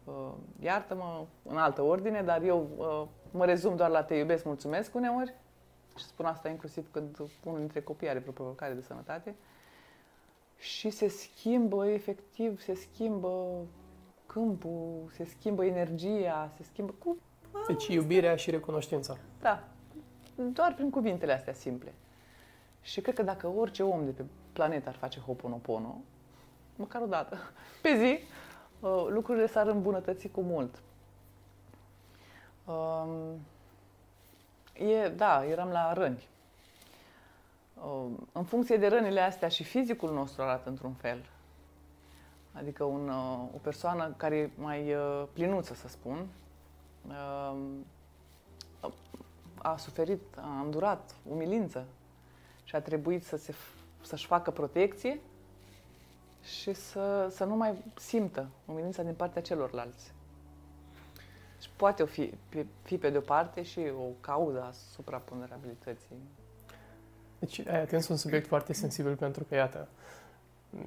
uh, 0.04 0.32
iartă-mă, 0.60 1.24
în 1.42 1.56
altă 1.56 1.82
ordine, 1.82 2.22
dar 2.22 2.42
eu 2.42 2.68
uh, 2.76 3.06
mă 3.30 3.44
rezum 3.44 3.76
doar 3.76 3.90
la 3.90 4.02
te 4.02 4.14
iubesc, 4.14 4.44
mulțumesc 4.44 4.94
uneori 4.94 5.34
și 5.96 6.04
spun 6.04 6.26
asta 6.26 6.48
inclusiv 6.48 6.90
când 6.90 7.18
unul 7.44 7.58
dintre 7.58 7.82
copii 7.82 8.08
are 8.08 8.18
vreo 8.18 8.32
provocare 8.32 8.72
de 8.72 8.82
sănătate 8.82 9.34
și 10.58 10.90
se 10.90 11.08
schimbă 11.08 11.86
efectiv, 11.86 12.60
se 12.60 12.74
schimbă 12.74 13.46
câmpul, 14.26 15.10
se 15.12 15.24
schimbă 15.24 15.64
energia, 15.64 16.52
se 16.56 16.62
schimbă 16.62 16.94
cu... 16.98 17.16
Deci 17.66 17.86
iubirea 17.86 18.36
și 18.36 18.50
recunoștința. 18.50 19.16
Da, 19.40 19.64
doar 20.34 20.74
prin 20.74 20.90
cuvintele 20.90 21.32
astea 21.32 21.52
simple. 21.52 21.94
Și 22.80 23.00
cred 23.00 23.14
că 23.14 23.22
dacă 23.22 23.46
orice 23.46 23.82
om 23.82 24.04
de 24.04 24.10
pe 24.10 24.22
planetă 24.52 24.88
ar 24.88 24.94
face 24.94 25.20
Hoponopono, 25.20 26.00
măcar 26.76 27.02
o 27.02 27.06
dată, 27.06 27.38
pe 27.82 27.96
zi, 27.96 28.18
uh, 28.80 29.06
lucrurile 29.08 29.46
s-ar 29.46 29.66
îmbunătăți 29.66 30.28
cu 30.28 30.40
mult. 30.40 30.82
Um, 32.68 33.40
e, 34.72 35.08
da, 35.08 35.44
eram 35.44 35.68
la 35.68 35.92
răni. 35.92 36.28
Um, 37.84 38.28
în 38.32 38.44
funcție 38.44 38.76
de 38.76 38.86
rănile 38.88 39.20
astea 39.20 39.48
și 39.48 39.64
fizicul 39.64 40.12
nostru 40.12 40.42
arată 40.42 40.68
într-un 40.68 40.92
fel. 40.92 41.24
Adică 42.52 42.84
un, 42.84 43.08
uh, 43.08 43.48
o 43.54 43.58
persoană 43.62 44.14
care 44.16 44.36
e 44.36 44.50
mai 44.54 44.94
uh, 44.94 45.24
plinuță, 45.32 45.74
să 45.74 45.88
spun, 45.88 46.26
uh, 47.08 47.56
a 49.54 49.76
suferit, 49.76 50.22
a 50.36 50.60
îndurat 50.60 51.14
umilință 51.30 51.84
și 52.64 52.76
a 52.76 52.80
trebuit 52.80 53.24
să 53.24 53.36
se, 53.36 53.54
să-și 54.02 54.26
facă 54.26 54.50
protecție 54.50 55.20
și 56.42 56.72
să, 56.72 57.28
să 57.30 57.44
nu 57.44 57.56
mai 57.56 57.84
simtă 57.94 58.48
umilința 58.64 59.02
din 59.02 59.14
partea 59.14 59.42
celorlalți. 59.42 60.12
Și 61.60 61.68
poate 61.76 62.04
fi, 62.04 62.34
fi 62.82 62.98
pe 62.98 63.10
de-o 63.10 63.20
parte 63.20 63.62
și 63.62 63.80
o 63.98 64.06
cauză 64.20 64.62
a 64.62 64.72
supraponderabilității. 64.92 66.16
Deci 67.38 67.58
ai 67.66 67.80
atins 67.80 68.08
un 68.08 68.16
subiect 68.16 68.46
foarte 68.46 68.72
sensibil 68.72 69.16
pentru 69.16 69.44
că, 69.44 69.54
iată, 69.54 69.88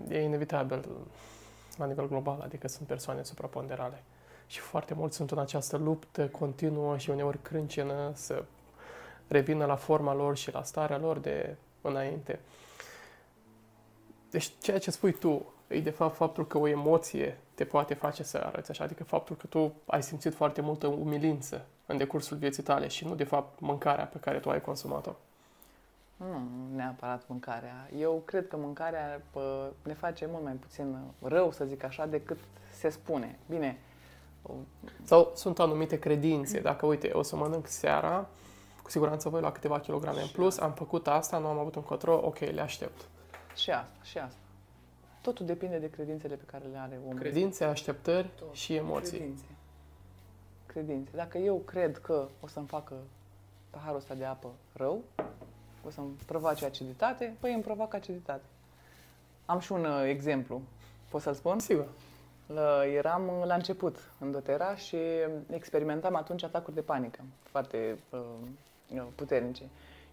e 0.08 0.22
inevitabil 0.22 0.86
la 1.78 1.86
nivel 1.86 2.08
global, 2.08 2.42
adică 2.42 2.68
sunt 2.68 2.88
persoane 2.88 3.24
supraponderale. 3.24 4.04
Și 4.48 4.60
foarte 4.60 4.94
mulți 4.94 5.16
sunt 5.16 5.32
în 5.32 5.40
această 5.40 5.78
luptă 5.78 6.28
continuă 6.28 6.98
și 6.98 7.10
uneori 7.10 7.42
crâncenă 7.42 8.12
să 8.14 8.44
revină 9.28 9.66
la 9.66 9.76
forma 9.76 10.14
lor 10.14 10.38
și 10.38 10.52
la 10.52 10.64
starea 10.64 10.98
lor 10.98 11.18
de 11.18 11.56
înainte. 11.82 12.40
Deci 14.30 14.54
ceea 14.60 14.80
ce 14.80 14.92
spui 14.92 15.12
tu 15.12 15.54
e 15.72 15.80
de 15.80 15.90
fapt 15.90 16.16
faptul 16.16 16.48
că 16.48 16.58
o 16.58 16.68
emoție 16.68 17.38
te 17.56 17.66
poate 17.66 17.94
face 17.94 18.24
să 18.24 18.38
arăți 18.38 18.70
așa, 18.70 18.84
adică 18.84 19.04
faptul 19.04 19.36
că 19.36 19.48
tu 19.48 19.74
ai 19.86 20.04
simțit 20.04 20.34
foarte 20.34 20.62
multă 20.62 20.88
umilință 20.88 21.66
în 21.86 21.98
decursul 21.98 22.38
vieții 22.38 22.64
tale 22.64 22.88
și 22.88 23.06
nu 23.06 23.16
de 23.16 23.24
fapt 23.24 23.60
mâncarea 23.60 24.06
pe 24.06 24.18
care 24.18 24.40
tu 24.40 24.50
ai 24.50 24.62
consumat-o. 24.62 25.12
Nu 26.18 26.42
neapărat 26.76 27.24
mâncarea. 27.28 27.90
Eu 28.00 28.22
cred 28.26 28.48
că 28.48 28.58
mâncarea 28.58 29.22
pă, 29.32 29.72
ne 29.84 29.94
face 29.94 30.28
mult 30.32 30.44
mai 30.44 30.54
puțin 30.54 30.98
rău, 31.22 31.52
să 31.52 31.66
zic 31.66 31.84
așa, 31.84 32.06
decât 32.06 32.38
se 32.74 32.90
spune. 32.90 33.40
Bine. 33.50 33.80
Sau 35.04 35.32
sunt 35.36 35.60
anumite 35.60 36.00
credințe. 36.00 36.60
Dacă, 36.60 36.86
uite, 36.86 37.10
o 37.14 37.22
să 37.22 37.36
mănânc 37.36 37.68
seara, 37.68 38.28
cu 38.84 38.90
siguranță 38.90 39.30
voi 39.30 39.42
la 39.42 39.52
câteva 39.52 39.80
kilograme 39.80 40.22
în 40.22 40.28
plus, 40.28 40.58
am 40.58 40.72
făcut 40.72 41.08
asta, 41.08 41.38
nu 41.38 41.48
am 41.48 41.58
avut 41.58 41.76
încotro, 41.76 42.22
ok, 42.24 42.40
le 42.40 42.62
aștept. 42.62 43.02
Și 43.56 43.72
asta, 43.72 43.98
și 44.04 44.18
asta. 44.18 44.40
Totul 45.22 45.46
depinde 45.46 45.78
de 45.78 45.90
credințele 45.90 46.36
pe 46.36 46.44
care 46.46 46.64
le 46.72 46.78
are 46.78 47.00
omul. 47.06 47.20
Credințe, 47.20 47.64
așteptări 47.64 48.30
Tot. 48.40 48.54
și 48.54 48.76
emoții. 48.76 49.18
Credințe. 49.18 49.44
Credințe. 50.66 51.12
Dacă 51.16 51.38
eu 51.38 51.58
cred 51.58 51.98
că 51.98 52.28
o 52.40 52.48
să-mi 52.48 52.68
facă 52.68 52.96
paharul 53.70 53.98
ăsta 53.98 54.14
de 54.14 54.26
apă 54.26 54.52
rău, 54.74 55.04
o 55.86 55.90
să-mi 55.90 56.12
provoace 56.26 56.66
aciditate, 56.66 57.36
păi 57.40 57.54
îmi 57.54 57.64
provoacă 57.64 57.96
aciditate. 57.96 58.44
Am 59.46 59.60
și 59.60 59.72
un 59.72 59.86
uh, 59.86 60.04
exemplu. 60.08 60.62
Pot 61.10 61.22
să-l 61.22 61.34
spun? 61.34 61.60
Sigur. 61.60 61.88
La, 62.46 62.86
eram 62.86 63.32
la 63.46 63.54
început 63.54 63.98
în 64.20 64.32
Dotera 64.32 64.76
și 64.76 64.98
experimentam 65.50 66.16
atunci 66.16 66.44
atacuri 66.44 66.76
de 66.76 66.82
panică 66.82 67.20
foarte 67.44 67.98
uh, 68.10 69.04
puternice. 69.16 69.64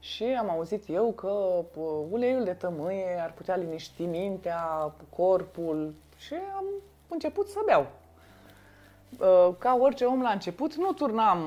Și 0.01 0.24
am 0.24 0.51
auzit 0.51 0.88
eu 0.88 1.12
că 1.12 1.64
uh, 1.74 2.07
uleiul 2.11 2.44
de 2.44 2.53
tămâie 2.53 3.18
ar 3.20 3.32
putea 3.32 3.57
liniști 3.57 4.05
mintea, 4.05 4.92
corpul 5.16 5.94
și 6.16 6.34
am 6.34 6.64
început 7.09 7.49
să 7.49 7.59
beau. 7.64 7.86
Uh, 9.18 9.55
ca 9.59 9.76
orice 9.80 10.05
om 10.05 10.22
la 10.22 10.30
început, 10.30 10.74
nu 10.74 10.92
turnam 10.92 11.38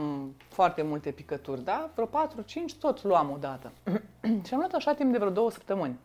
foarte 0.48 0.82
multe 0.82 1.12
picături, 1.12 1.64
da? 1.64 1.90
Vreo 1.94 2.08
4-5 2.08 2.10
tot 2.80 3.04
luam 3.04 3.32
odată. 3.32 3.72
și 4.46 4.54
am 4.54 4.60
luat 4.60 4.74
așa 4.74 4.94
timp 4.94 5.12
de 5.12 5.18
vreo 5.18 5.30
două 5.30 5.52
săptămâni. 5.52 6.00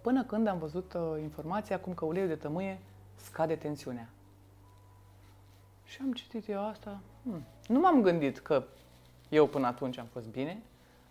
Până 0.00 0.24
când 0.24 0.46
am 0.46 0.58
văzut 0.58 0.92
uh, 0.94 1.20
informația 1.20 1.80
cum 1.80 1.94
că 1.94 2.04
uleiul 2.04 2.28
de 2.28 2.34
tămâie 2.34 2.78
scade 3.14 3.56
tensiunea. 3.56 4.08
Și 5.84 5.98
am 6.02 6.12
citit 6.12 6.48
eu 6.48 6.66
asta. 6.66 7.00
Hmm. 7.22 7.42
Nu 7.66 7.80
m-am 7.80 8.02
gândit 8.02 8.38
că 8.38 8.62
eu 9.28 9.46
până 9.46 9.66
atunci 9.66 9.98
am 9.98 10.06
fost 10.12 10.26
bine. 10.28 10.62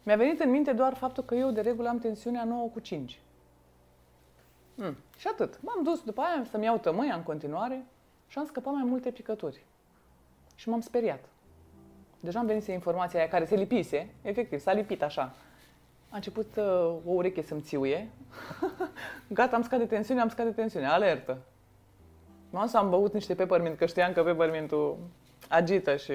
Mi-a 0.05 0.15
venit 0.15 0.39
în 0.39 0.49
minte 0.49 0.73
doar 0.73 0.93
faptul 0.93 1.23
că 1.23 1.35
eu 1.35 1.51
de 1.51 1.61
regulă 1.61 1.89
am 1.89 1.99
tensiunea 1.99 2.43
9 2.43 2.69
cu 2.69 2.79
5. 2.79 3.19
Hmm. 4.77 4.97
Și 5.17 5.27
atât. 5.27 5.59
M-am 5.61 5.83
dus 5.83 6.01
după 6.03 6.21
aia 6.21 6.43
să-mi 6.49 6.63
iau 6.63 6.77
tămâia 6.77 7.15
în 7.15 7.23
continuare 7.23 7.85
și 8.27 8.37
am 8.37 8.45
scăpat 8.45 8.73
mai 8.73 8.83
multe 8.83 9.11
picături. 9.11 9.63
Și 10.55 10.69
m-am 10.69 10.81
speriat. 10.81 11.23
Deja 12.19 12.39
am 12.39 12.45
venit 12.45 12.63
să 12.63 12.71
informația 12.71 13.19
aia 13.19 13.27
care 13.27 13.45
se 13.45 13.55
lipise, 13.55 14.09
efectiv, 14.21 14.59
s-a 14.59 14.73
lipit 14.73 15.03
așa. 15.03 15.33
A 16.09 16.15
început 16.15 16.55
uh, 16.55 16.95
o 17.05 17.11
ureche 17.11 17.41
să-mi 17.41 17.61
țiuie. 17.61 18.09
Gata, 19.27 19.55
am 19.55 19.63
scăzut 19.63 19.87
tensiune, 19.87 20.21
am 20.21 20.29
scăzut 20.29 20.55
tensiune, 20.55 20.87
alertă. 20.87 21.37
M-am 22.49 22.67
să 22.67 22.77
am 22.77 22.89
băut 22.89 23.13
niște 23.13 23.35
peppermint, 23.35 23.77
că 23.77 23.85
știam 23.85 24.13
că 24.13 24.23
peppermintul 24.23 24.97
agită 25.49 25.95
și 25.95 26.13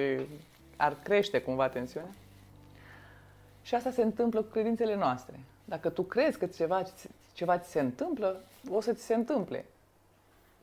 ar 0.77 0.97
crește 1.03 1.41
cumva 1.41 1.69
tensiunea. 1.69 2.09
Și 3.61 3.75
asta 3.75 3.91
se 3.91 4.01
întâmplă 4.01 4.41
cu 4.41 4.51
credințele 4.51 4.95
noastre. 4.95 5.39
Dacă 5.65 5.89
tu 5.89 6.03
crezi 6.03 6.37
că 6.37 6.45
ceva, 6.45 6.83
ceva 7.33 7.57
ți 7.57 7.69
se 7.69 7.79
întâmplă, 7.79 8.41
o 8.69 8.81
să 8.81 8.93
ți 8.93 9.03
se 9.03 9.13
întâmple. 9.13 9.65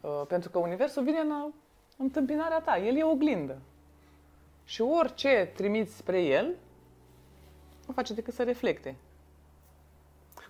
Uh, 0.00 0.22
pentru 0.28 0.50
că 0.50 0.58
Universul 0.58 1.02
vine 1.02 1.18
în 1.18 1.52
întâmpinarea 1.96 2.60
ta. 2.60 2.78
El 2.78 2.96
e 2.96 3.02
o 3.02 3.10
oglindă. 3.10 3.58
Și 4.64 4.80
orice 4.80 5.52
trimiți 5.54 5.96
spre 5.96 6.22
el, 6.22 6.54
nu 7.86 7.92
face 7.94 8.14
decât 8.14 8.34
să 8.34 8.42
reflecte. 8.42 8.96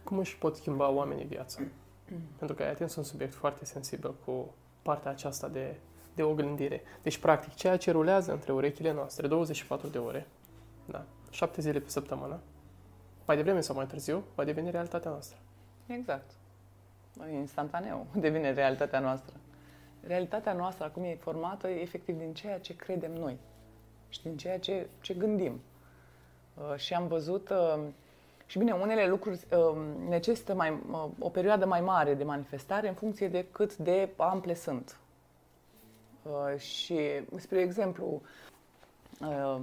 Cum 0.05 0.18
își 0.18 0.38
pot 0.38 0.57
schimba 0.57 0.88
oamenii 0.88 1.24
viața? 1.24 1.61
Pentru 2.38 2.57
că 2.57 2.62
ai 2.62 2.70
atins 2.70 2.94
un 2.94 3.03
subiect 3.03 3.34
foarte 3.34 3.64
sensibil 3.64 4.14
cu 4.24 4.55
partea 4.82 5.11
aceasta 5.11 5.49
de, 5.49 5.74
de 6.14 6.22
oglindire. 6.22 6.82
Deci, 7.03 7.18
practic, 7.18 7.55
ceea 7.55 7.76
ce 7.76 7.90
rulează 7.90 8.32
între 8.32 8.53
urechile 8.53 8.92
noastre 8.92 9.26
24 9.26 9.88
de 9.88 9.99
ore, 9.99 10.26
da, 10.84 11.05
7 11.30 11.60
zile 11.60 11.78
pe 11.78 11.88
săptămână, 11.88 12.40
mai 13.26 13.36
devreme 13.36 13.60
sau 13.60 13.74
mai 13.74 13.86
târziu, 13.86 14.24
va 14.34 14.44
deveni 14.44 14.70
realitatea 14.70 15.10
noastră. 15.10 15.38
Exact. 15.86 16.30
Instantaneu 17.32 18.06
devine 18.24 18.52
realitatea 18.52 19.00
noastră. 19.00 19.34
Realitatea 20.06 20.52
noastră 20.52 20.84
acum 20.84 21.04
e 21.04 21.16
formată 21.20 21.68
efectiv 21.68 22.18
din 22.18 22.34
ceea 22.34 22.58
ce 22.58 22.76
credem 22.76 23.12
noi 23.12 23.38
și 24.08 24.22
din 24.22 24.36
ceea 24.36 24.58
ce, 24.58 24.86
ce 25.00 25.14
gândim. 25.14 25.60
Uh, 26.54 26.76
și 26.76 26.94
am 26.94 27.06
văzut, 27.06 27.48
uh, 27.50 27.80
și 28.46 28.58
bine, 28.58 28.72
unele 28.72 29.06
lucruri 29.06 29.40
uh, 29.50 29.76
necesită 30.08 30.54
mai, 30.54 30.82
uh, 30.90 31.04
o 31.18 31.28
perioadă 31.28 31.66
mai 31.66 31.80
mare 31.80 32.14
de 32.14 32.24
manifestare 32.24 32.88
în 32.88 32.94
funcție 32.94 33.28
de 33.28 33.46
cât 33.52 33.76
de 33.76 34.08
ample 34.16 34.54
sunt. 34.54 34.98
Uh, 36.22 36.58
și, 36.58 36.98
spre 37.36 37.60
exemplu, 37.60 38.22
uh, 39.20 39.58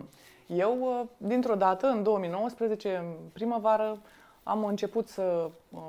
eu, 0.47 0.77
uh, 0.79 1.07
dintr-o 1.17 1.55
dată, 1.55 1.87
în 1.87 2.03
2019, 2.03 2.95
în 2.95 3.13
primăvară, 3.33 3.97
am 4.43 4.65
început 4.65 5.07
să 5.07 5.49
uh, 5.69 5.79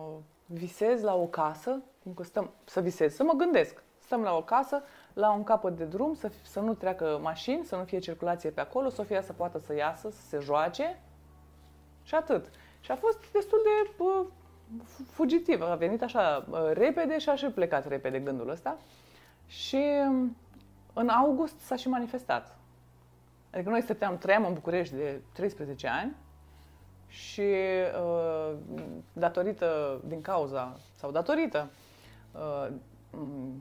visez 0.46 1.02
la 1.02 1.14
o 1.14 1.26
casă, 1.26 1.82
cum 2.02 2.14
că 2.14 2.22
stăm, 2.22 2.50
să 2.64 2.80
visez, 2.80 3.14
să 3.14 3.22
mă 3.22 3.32
gândesc. 3.32 3.82
Stăm 3.98 4.22
la 4.22 4.36
o 4.36 4.42
casă, 4.42 4.82
la 5.12 5.32
un 5.32 5.44
capăt 5.44 5.76
de 5.76 5.84
drum, 5.84 6.14
să, 6.14 6.30
să 6.42 6.60
nu 6.60 6.74
treacă 6.74 7.18
mașini, 7.22 7.64
să 7.64 7.76
nu 7.76 7.84
fie 7.84 7.98
circulație 7.98 8.50
pe 8.50 8.60
acolo, 8.60 8.88
Sofia 8.88 9.22
să 9.22 9.32
poată 9.32 9.58
să 9.58 9.74
iasă, 9.74 10.10
să 10.10 10.20
se 10.28 10.38
joace 10.38 11.00
și 12.02 12.14
atât. 12.14 12.50
Și 12.80 12.90
a 12.90 12.96
fost 12.96 13.32
destul 13.32 13.58
de 13.62 13.90
uh, 14.04 14.26
fugitiv. 15.10 15.62
A 15.62 15.74
venit 15.74 16.02
așa 16.02 16.46
uh, 16.50 16.58
repede 16.72 17.18
și 17.18 17.28
a 17.28 17.34
și 17.34 17.46
plecat 17.46 17.88
repede 17.88 18.18
gândul 18.18 18.48
ăsta. 18.48 18.78
Și 19.46 19.82
uh, 20.10 20.28
în 20.92 21.08
august 21.08 21.58
s-a 21.58 21.76
și 21.76 21.88
manifestat. 21.88 22.58
Adică 23.56 23.70
noi 23.70 23.82
stăteam, 23.82 24.18
trăiam 24.18 24.44
în 24.44 24.52
București 24.52 24.94
de 24.94 25.20
13 25.32 25.88
ani 25.88 26.16
și 27.06 27.40
uh, 27.40 28.54
datorită, 29.12 30.00
din 30.06 30.20
cauza, 30.20 30.76
sau 30.94 31.10
datorită 31.10 31.70
uh, 32.32 32.68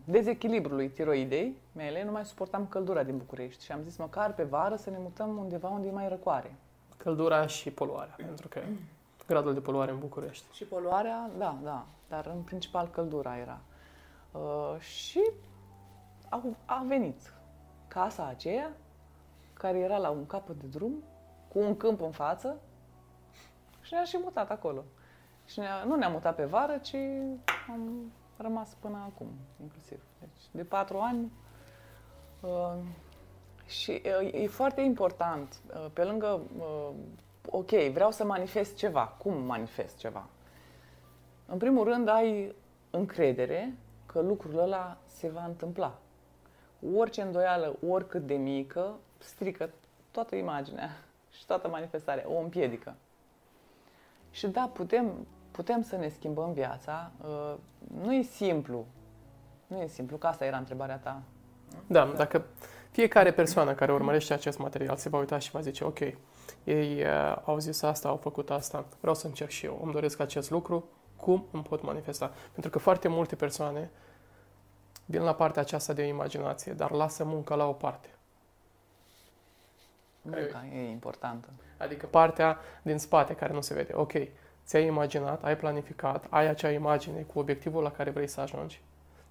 dezechilibrului 0.06 0.89
tiroidei 0.89 1.58
mele, 1.72 2.04
nu 2.04 2.12
mai 2.12 2.26
suportam 2.26 2.68
căldura 2.68 3.04
din 3.04 3.18
București 3.18 3.64
și 3.64 3.72
am 3.72 3.82
zis 3.82 3.98
măcar 3.98 4.34
pe 4.34 4.43
vară 4.43 4.76
să 4.76 4.89
ne 4.89 4.98
mutăm 5.00 5.38
undeva 5.38 5.68
unde 5.68 5.88
e 5.88 5.91
mai 5.91 6.08
răcoare. 6.08 6.56
Căldura 6.98 7.48
și 7.48 7.72
poluarea, 7.72 8.16
pentru 8.18 8.48
că 8.48 8.60
gradul 9.28 9.54
de 9.54 9.60
poluare 9.60 9.91
în 9.91 10.00
București. 10.00 10.46
Și 10.54 10.64
poluarea, 10.64 11.30
da, 11.38 11.58
da, 11.64 11.86
dar 12.10 12.32
în 12.36 12.41
principal 12.41 12.88
căldura 12.88 13.38
era. 13.38 13.60
Uh, 14.32 14.80
și 14.80 15.32
a, 16.30 16.41
a 16.66 16.84
venit 16.88 17.34
casa 17.88 18.28
aceea, 18.28 18.72
care 19.66 19.80
era 19.80 19.97
la 19.97 20.09
un 20.09 20.26
capăt 20.26 20.55
de 20.55 20.68
drum, 20.68 21.03
cu 21.47 21.59
un 21.59 21.78
câmp 21.78 22.01
în 22.01 22.11
față 22.11 22.61
și 23.82 23.93
ne-a 23.93 24.03
și 24.03 24.20
mutat 24.24 24.49
acolo. 24.49 24.84
Și 25.45 25.59
ne 25.59 25.66
nu 25.86 25.95
ne-am 25.95 26.11
mutat 26.11 26.36
pe 26.36 26.45
vară, 26.45 26.78
ci 26.78 26.95
am 27.70 28.11
rămas 28.38 28.74
până 28.80 28.97
acum, 29.11 29.28
inclusiv. 29.61 30.03
Deci, 30.20 30.41
de 30.51 30.63
patru 30.63 30.97
ani. 30.97 31.32
Uh, 32.41 32.74
și 33.66 34.01
uh, 34.22 34.34
e 34.34 34.47
foarte 34.47 34.82
important, 34.82 35.61
uh, 35.68 35.86
pe 35.93 36.03
lângă, 36.03 36.41
uh, 36.57 36.89
ok, 37.49 37.70
vreau 37.70 38.11
să 38.11 38.26
manifest 38.26 38.76
ceva. 38.76 39.07
Cum 39.07 39.43
manifest 39.43 39.97
ceva? 39.97 40.28
În 41.45 41.57
primul 41.57 41.84
rând, 41.84 42.07
ai 42.07 42.55
încredere 42.89 43.76
că 44.05 44.22
lucrul 44.22 44.59
ăla 44.59 44.97
se 45.05 45.30
va 45.30 45.45
întâmpla. 45.45 45.99
Orice 46.95 47.22
îndoială, 47.22 47.76
oricât 47.88 48.26
de 48.26 48.36
mică, 48.36 48.99
strică 49.26 49.70
toată 50.12 50.36
imaginea 50.36 50.90
și 51.32 51.46
toată 51.46 51.68
manifestarea, 51.68 52.24
o 52.28 52.40
împiedică. 52.40 52.96
Și 54.32 54.48
da, 54.48 54.70
putem, 54.74 55.28
putem 55.52 55.82
să 55.82 55.96
ne 55.96 56.10
schimbăm 56.10 56.54
viața. 56.54 57.12
Uh, 57.22 57.54
nu 58.02 58.14
e 58.14 58.22
simplu. 58.22 58.86
Nu 59.68 59.82
e 59.82 59.88
simplu, 59.88 60.18
că 60.18 60.28
asta 60.28 60.46
era 60.46 60.58
întrebarea 60.58 60.98
ta. 60.98 61.22
Da, 61.88 62.06
dacă 62.06 62.46
fiecare 62.92 63.32
persoană 63.32 63.74
care 63.74 63.92
urmărește 63.92 64.34
acest 64.34 64.58
material 64.58 64.96
se 64.96 65.10
va 65.10 65.18
uita 65.18 65.38
și 65.38 65.52
va 65.52 65.60
zice, 65.60 65.84
ok, 65.84 66.00
ei 66.64 67.04
uh, 67.04 67.36
au 67.46 67.60
zis 67.60 67.82
asta, 67.82 68.08
au 68.08 68.16
făcut 68.16 68.50
asta, 68.50 68.86
vreau 69.00 69.16
să 69.16 69.28
încerc 69.28 69.50
și 69.50 69.66
eu, 69.66 69.80
îmi 69.84 69.92
doresc 69.92 70.20
acest 70.20 70.50
lucru, 70.50 70.90
cum 71.16 71.46
îmi 71.52 71.64
pot 71.64 71.84
manifesta? 71.84 72.32
Pentru 72.52 72.72
că 72.72 72.80
foarte 72.80 73.08
multe 73.08 73.36
persoane 73.36 73.90
vin 75.06 75.22
la 75.22 75.34
partea 75.34 75.62
aceasta 75.62 75.94
de 75.94 76.04
imaginație, 76.04 76.74
dar 76.74 76.92
lasă 76.92 77.24
munca 77.24 77.56
la 77.56 77.68
o 77.68 77.72
parte. 77.72 78.10
Munca 80.26 80.66
e 80.74 80.90
importantă. 80.90 81.48
Adică 81.78 82.06
partea 82.06 82.58
din 82.82 82.98
spate 82.98 83.34
care 83.34 83.54
nu 83.54 83.62
se 83.62 83.74
vede. 83.74 83.92
Ok, 83.96 84.12
ți-ai 84.66 84.86
imaginat, 84.86 85.44
ai 85.44 85.58
planificat, 85.58 86.26
ai 86.30 86.48
acea 86.48 86.70
imagine 86.70 87.22
cu 87.22 87.40
obiectivul 87.40 87.84
la 87.84 87.92
care 87.92 88.10
vrei 88.10 88.28
să 88.28 88.42
ajungi, 88.42 88.82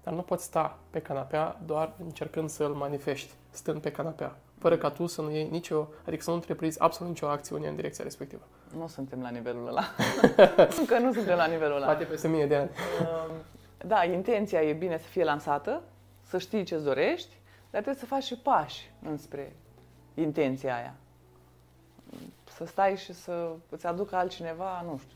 dar 0.03 0.13
nu 0.13 0.21
poți 0.21 0.43
sta 0.43 0.77
pe 0.89 0.99
canapea 0.99 1.59
doar 1.65 1.93
încercând 2.03 2.49
să-l 2.49 2.73
manifesti, 2.73 3.33
stând 3.49 3.81
pe 3.81 3.91
canapea, 3.91 4.35
fără 4.59 4.77
ca 4.77 4.89
tu 4.89 5.05
să 5.05 5.21
nu 5.21 5.31
iei 5.31 5.47
nicio, 5.49 5.87
adică 6.05 6.23
să 6.23 6.29
nu 6.29 6.35
întreprizi 6.35 6.81
absolut 6.81 7.11
nicio 7.11 7.27
acțiune 7.27 7.67
în 7.67 7.75
direcția 7.75 8.03
respectivă. 8.03 8.41
Nu 8.77 8.87
suntem 8.87 9.21
la 9.21 9.29
nivelul 9.29 9.67
ăla. 9.67 9.83
Încă 10.79 10.99
nu 10.99 11.13
suntem 11.13 11.37
la 11.37 11.45
nivelul 11.45 11.75
ăla. 11.75 11.85
Poate 11.85 12.03
peste 12.03 12.27
mie 12.27 12.45
de 12.45 12.55
ani. 12.55 12.69
Um, 13.01 13.35
da, 13.87 14.03
intenția 14.03 14.61
e 14.61 14.73
bine 14.73 14.97
să 14.97 15.07
fie 15.07 15.23
lansată, 15.23 15.81
să 16.21 16.37
știi 16.37 16.63
ce-ți 16.63 16.83
dorești, 16.83 17.35
dar 17.69 17.81
trebuie 17.81 17.95
să 17.95 18.05
faci 18.05 18.23
și 18.23 18.37
pași 18.37 18.91
înspre 19.01 19.55
intenția 20.15 20.75
aia. 20.75 20.93
Să 22.43 22.65
stai 22.65 22.97
și 22.97 23.13
să 23.13 23.51
îți 23.69 23.87
aducă 23.87 24.15
altcineva, 24.15 24.81
nu 24.81 24.97
știu, 24.97 25.15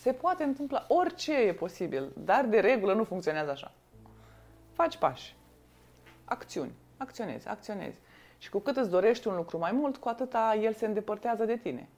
se 0.00 0.12
poate 0.12 0.42
întâmpla, 0.42 0.84
orice 0.88 1.32
e 1.32 1.52
posibil, 1.52 2.12
dar 2.16 2.44
de 2.44 2.60
regulă 2.60 2.94
nu 2.94 3.04
funcționează 3.04 3.50
așa. 3.50 3.72
Faci 4.72 4.96
pași, 4.96 5.36
acțiuni, 6.24 6.72
acționezi, 6.96 7.48
acționezi. 7.48 7.98
Și 8.38 8.50
cu 8.50 8.58
cât 8.58 8.76
îți 8.76 8.90
dorești 8.90 9.28
un 9.28 9.36
lucru 9.36 9.58
mai 9.58 9.72
mult, 9.72 9.96
cu 9.96 10.08
atâta 10.08 10.54
el 10.54 10.72
se 10.72 10.86
îndepărtează 10.86 11.44
de 11.44 11.56
tine. 11.56 11.88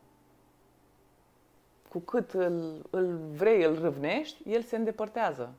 Cu 1.88 1.98
cât 1.98 2.30
îl, 2.30 2.86
îl 2.90 3.18
vrei, 3.32 3.62
îl 3.62 3.80
râvnești, 3.80 4.50
el 4.50 4.62
se 4.62 4.76
îndepărtează. 4.76 5.54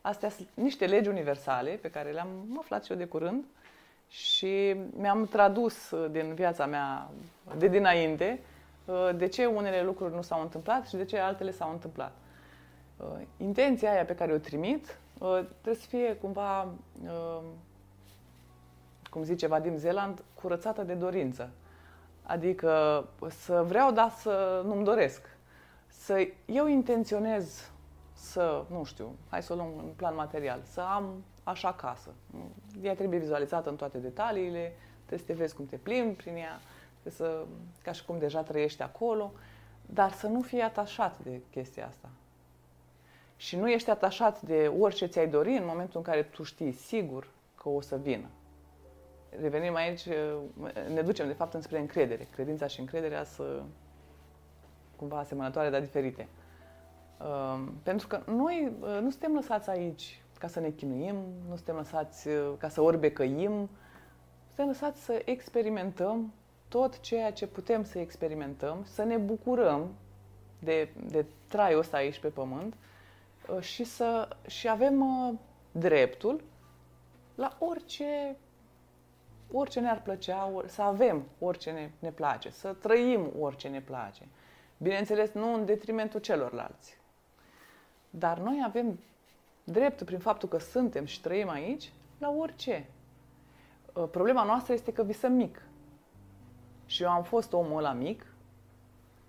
Astea 0.00 0.28
sunt 0.28 0.48
niște 0.54 0.86
legi 0.86 1.08
universale 1.08 1.70
pe 1.70 1.90
care 1.90 2.10
le-am 2.10 2.56
aflat 2.58 2.84
și 2.84 2.92
eu 2.92 2.98
de 2.98 3.06
curând 3.06 3.44
și 4.14 4.76
mi-am 4.96 5.26
tradus 5.26 5.94
din 6.10 6.34
viața 6.34 6.66
mea 6.66 7.10
de 7.56 7.68
dinainte 7.68 8.40
uh, 8.84 9.10
de 9.16 9.26
ce 9.26 9.46
unele 9.46 9.82
lucruri 9.82 10.14
nu 10.14 10.22
s-au 10.22 10.40
întâmplat 10.40 10.86
și 10.86 10.96
de 10.96 11.04
ce 11.04 11.18
altele 11.18 11.50
s-au 11.50 11.70
întâmplat. 11.70 12.12
Uh, 12.96 13.06
intenția 13.36 13.90
aia 13.90 14.04
pe 14.04 14.14
care 14.14 14.32
o 14.32 14.38
trimit 14.38 14.98
uh, 15.18 15.38
trebuie 15.60 15.82
să 15.82 15.86
fie 15.88 16.16
cumva, 16.16 16.68
cum 19.10 19.22
zice 19.22 19.46
Vadim 19.46 19.76
Zeland, 19.76 20.22
curățată 20.34 20.82
de 20.82 20.94
dorință. 20.94 21.50
Adică 22.22 23.04
să 23.28 23.64
vreau, 23.66 23.92
dar 23.92 24.10
să 24.10 24.62
nu-mi 24.64 24.84
doresc. 24.84 25.22
Să 25.86 26.28
eu 26.46 26.66
intenționez 26.66 27.70
să, 28.12 28.64
nu 28.70 28.84
știu, 28.84 29.16
hai 29.28 29.42
să 29.42 29.52
o 29.52 29.56
luăm 29.56 29.72
în 29.76 29.90
plan 29.96 30.14
material, 30.14 30.60
să 30.64 30.80
am 30.80 31.24
așa 31.44 31.72
casă. 31.72 32.10
Ea 32.82 32.94
trebuie 32.94 33.18
vizualizată 33.18 33.68
în 33.70 33.76
toate 33.76 33.98
detaliile, 33.98 34.72
trebuie 34.96 35.18
să 35.18 35.24
te 35.24 35.32
vezi 35.32 35.54
cum 35.54 35.66
te 35.66 35.76
plimbi 35.76 36.22
prin 36.22 36.36
ea, 36.36 36.60
trebuie 37.00 37.12
să, 37.12 37.44
ca 37.82 37.92
și 37.92 38.04
cum 38.04 38.18
deja 38.18 38.42
trăiești 38.42 38.82
acolo, 38.82 39.32
dar 39.86 40.12
să 40.12 40.26
nu 40.26 40.40
fii 40.40 40.60
atașat 40.60 41.18
de 41.18 41.40
chestia 41.50 41.86
asta. 41.86 42.08
Și 43.36 43.56
nu 43.56 43.70
ești 43.70 43.90
atașat 43.90 44.42
de 44.42 44.72
orice 44.78 45.06
ți-ai 45.06 45.28
dori 45.28 45.56
în 45.56 45.66
momentul 45.66 45.96
în 45.96 46.02
care 46.02 46.22
tu 46.22 46.42
știi 46.42 46.72
sigur 46.72 47.28
că 47.54 47.68
o 47.68 47.80
să 47.80 47.96
vină. 47.96 48.26
Revenim 49.40 49.74
aici, 49.74 50.08
ne 50.92 51.02
ducem 51.02 51.26
de 51.26 51.32
fapt 51.32 51.54
înspre 51.54 51.78
încredere. 51.78 52.28
Credința 52.30 52.66
și 52.66 52.80
încrederea 52.80 53.24
să 53.24 53.62
cumva 54.96 55.18
asemănătoare, 55.18 55.70
dar 55.70 55.80
diferite. 55.80 56.28
Uh, 57.20 57.68
pentru 57.82 58.06
că 58.06 58.22
noi 58.26 58.72
uh, 58.80 58.98
nu 59.00 59.10
suntem 59.10 59.34
lăsați 59.34 59.70
aici 59.70 60.23
ca 60.44 60.50
să 60.50 60.60
ne 60.60 60.70
chinuim, 60.70 61.14
nu 61.48 61.54
suntem 61.54 61.76
lăsați 61.76 62.28
uh, 62.28 62.52
ca 62.58 62.68
să 62.68 62.80
orbecăim, 62.80 63.70
suntem 64.46 64.66
lăsați 64.66 65.04
să 65.04 65.22
experimentăm 65.24 66.32
tot 66.68 67.00
ceea 67.00 67.32
ce 67.32 67.46
putem 67.46 67.84
să 67.84 67.98
experimentăm, 67.98 68.84
să 68.84 69.02
ne 69.02 69.16
bucurăm 69.16 69.94
de, 70.58 70.88
de 71.06 71.24
traiul 71.48 71.78
ăsta 71.78 71.96
aici 71.96 72.18
pe 72.18 72.28
pământ 72.28 72.74
uh, 73.48 73.60
și, 73.60 73.84
să, 73.84 74.28
și 74.46 74.68
avem 74.68 75.00
uh, 75.00 75.34
dreptul 75.72 76.42
la 77.34 77.56
orice, 77.58 78.36
orice 79.52 79.80
ne-ar 79.80 80.02
plăcea, 80.02 80.52
să 80.66 80.82
avem 80.82 81.24
orice 81.38 81.70
ne, 81.70 81.90
ne 81.98 82.10
place, 82.10 82.50
să 82.50 82.72
trăim 82.72 83.32
orice 83.38 83.68
ne 83.68 83.80
place. 83.80 84.28
Bineînțeles, 84.78 85.32
nu 85.32 85.54
în 85.54 85.64
detrimentul 85.64 86.20
celorlalți. 86.20 86.98
Dar 88.10 88.38
noi 88.38 88.62
avem 88.64 88.98
dreptul, 89.64 90.06
prin 90.06 90.18
faptul 90.18 90.48
că 90.48 90.58
suntem 90.58 91.04
și 91.04 91.20
trăim 91.20 91.48
aici, 91.48 91.92
la 92.18 92.30
orice. 92.38 92.86
Uh, 93.92 94.04
problema 94.10 94.44
noastră 94.44 94.72
este 94.72 94.92
că 94.92 95.02
visăm 95.02 95.32
mic. 95.32 95.62
Și 96.86 97.02
eu 97.02 97.10
am 97.10 97.22
fost 97.22 97.52
omul 97.52 97.78
ăla 97.78 97.92
mic 97.92 98.26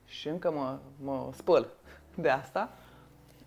și 0.06 0.28
încă 0.28 0.52
mă, 0.52 0.78
mă 1.04 1.30
spăl 1.34 1.68
de 2.16 2.30
asta, 2.30 2.70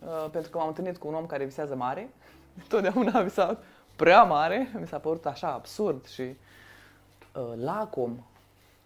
uh, 0.01 0.31
pentru 0.31 0.51
că 0.51 0.59
m-am 0.59 0.69
întâlnit 0.69 0.99
cu 0.99 1.09
un 1.09 1.15
om 1.15 1.27
care 1.27 1.45
visează 1.45 1.75
mare. 1.75 2.11
Totdeauna 2.69 3.19
a 3.19 3.23
visat 3.23 3.63
prea 3.97 4.23
mare, 4.23 4.73
mi 4.81 4.87
s-a 4.87 4.99
părut 4.99 5.27
așa 5.27 5.53
absurd 5.53 6.07
și 6.07 6.23
uh, 6.23 7.53
lacom. 7.57 8.25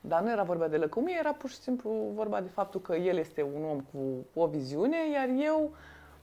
Dar 0.01 0.23
nu 0.23 0.31
era 0.31 0.43
vorba 0.43 0.69
de 0.69 0.77
lăcomie, 0.77 1.17
era 1.19 1.33
pur 1.33 1.51
și 1.51 1.57
simplu 1.57 1.91
vorba 2.15 2.41
de 2.41 2.49
faptul 2.49 2.81
că 2.81 2.95
el 2.95 3.17
este 3.17 3.43
un 3.43 3.65
om 3.65 3.81
cu 3.81 4.27
o 4.41 4.47
viziune, 4.47 5.11
iar 5.13 5.29
eu 5.29 5.63
uh, 5.63 5.77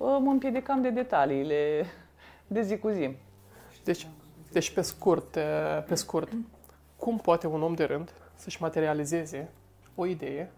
mă 0.05 0.31
împiedicam 0.31 0.81
de 0.81 0.89
detaliile 0.89 1.85
de 2.47 2.61
zi 2.61 2.77
cu 2.77 2.89
zi. 2.89 3.15
Deci, 3.83 4.07
deci 4.51 4.73
pe 4.73 4.81
scurt, 4.81 5.35
uh, 5.35 5.83
pe 5.87 5.95
scurt, 5.95 6.31
cum 6.97 7.17
poate 7.17 7.47
un 7.47 7.61
om 7.61 7.73
de 7.73 7.83
rând 7.83 8.13
să-și 8.35 8.61
materializeze 8.61 9.49
o 9.95 10.05
idee 10.05 10.51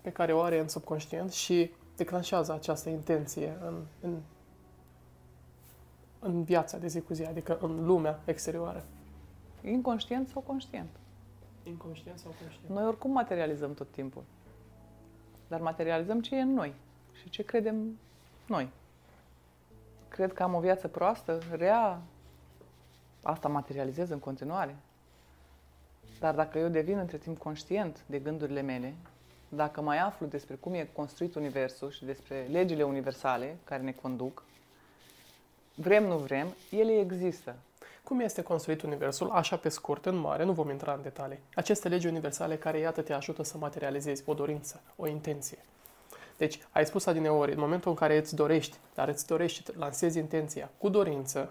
pe 0.00 0.10
care 0.10 0.32
o 0.32 0.40
are 0.40 0.58
în 0.58 0.68
subconștient 0.68 1.32
și 1.32 1.70
declanșează 1.96 2.52
această 2.52 2.88
intenție 2.88 3.56
în, 3.66 3.74
în, 4.00 4.16
în 6.18 6.42
viața 6.42 6.78
de 6.78 6.86
zi 6.86 7.00
cu 7.00 7.14
zi, 7.14 7.24
adică 7.24 7.58
în 7.60 7.84
lumea 7.84 8.20
exterioară. 8.24 8.84
Inconștient 9.64 10.28
sau 10.28 10.40
conștient? 10.40 10.90
Inconștient 11.62 12.18
sau 12.18 12.34
conștient? 12.40 12.74
Noi 12.74 12.86
oricum 12.86 13.10
materializăm 13.10 13.74
tot 13.74 13.90
timpul. 13.90 14.22
Dar 15.48 15.60
materializăm 15.60 16.20
ce 16.20 16.36
e 16.36 16.40
în 16.40 16.52
noi 16.52 16.74
și 17.12 17.30
ce 17.30 17.42
credem 17.42 17.98
noi. 18.50 18.68
Cred 20.08 20.32
că 20.32 20.42
am 20.42 20.54
o 20.54 20.60
viață 20.60 20.88
proastă, 20.88 21.38
rea, 21.56 22.00
asta 23.22 23.48
materializez 23.48 24.10
în 24.10 24.18
continuare. 24.18 24.76
Dar 26.20 26.34
dacă 26.34 26.58
eu 26.58 26.68
devin 26.68 26.98
între 26.98 27.16
timp 27.16 27.38
conștient 27.38 28.02
de 28.06 28.18
gândurile 28.18 28.60
mele, 28.60 28.94
dacă 29.48 29.80
mai 29.80 29.98
aflu 29.98 30.26
despre 30.26 30.54
cum 30.54 30.74
e 30.74 30.88
construit 30.92 31.34
Universul 31.34 31.90
și 31.90 32.04
despre 32.04 32.46
legile 32.50 32.82
universale 32.82 33.56
care 33.64 33.82
ne 33.82 33.92
conduc, 33.92 34.42
vrem, 35.74 36.06
nu 36.06 36.16
vrem, 36.16 36.46
ele 36.70 36.98
există. 36.98 37.54
Cum 38.04 38.20
este 38.20 38.42
construit 38.42 38.82
Universul, 38.82 39.30
așa 39.30 39.56
pe 39.56 39.68
scurt, 39.68 40.06
în 40.06 40.16
mare, 40.16 40.44
nu 40.44 40.52
vom 40.52 40.70
intra 40.70 40.92
în 40.92 41.02
detalii. 41.02 41.38
Aceste 41.54 41.88
legi 41.88 42.06
universale 42.06 42.56
care, 42.56 42.78
iată, 42.78 43.02
te 43.02 43.12
ajută 43.12 43.42
să 43.42 43.58
materializezi 43.58 44.22
o 44.26 44.34
dorință, 44.34 44.80
o 44.96 45.06
intenție. 45.06 45.58
Deci, 46.40 46.60
ai 46.70 46.86
spus 46.86 47.06
adineori, 47.06 47.52
în 47.52 47.58
momentul 47.58 47.90
în 47.90 47.96
care 47.96 48.16
îți 48.16 48.34
dorești, 48.34 48.76
dar 48.94 49.08
îți 49.08 49.26
dorești 49.26 49.62
și 49.62 49.78
lansezi 49.78 50.18
intenția 50.18 50.70
cu 50.78 50.88
dorință, 50.88 51.50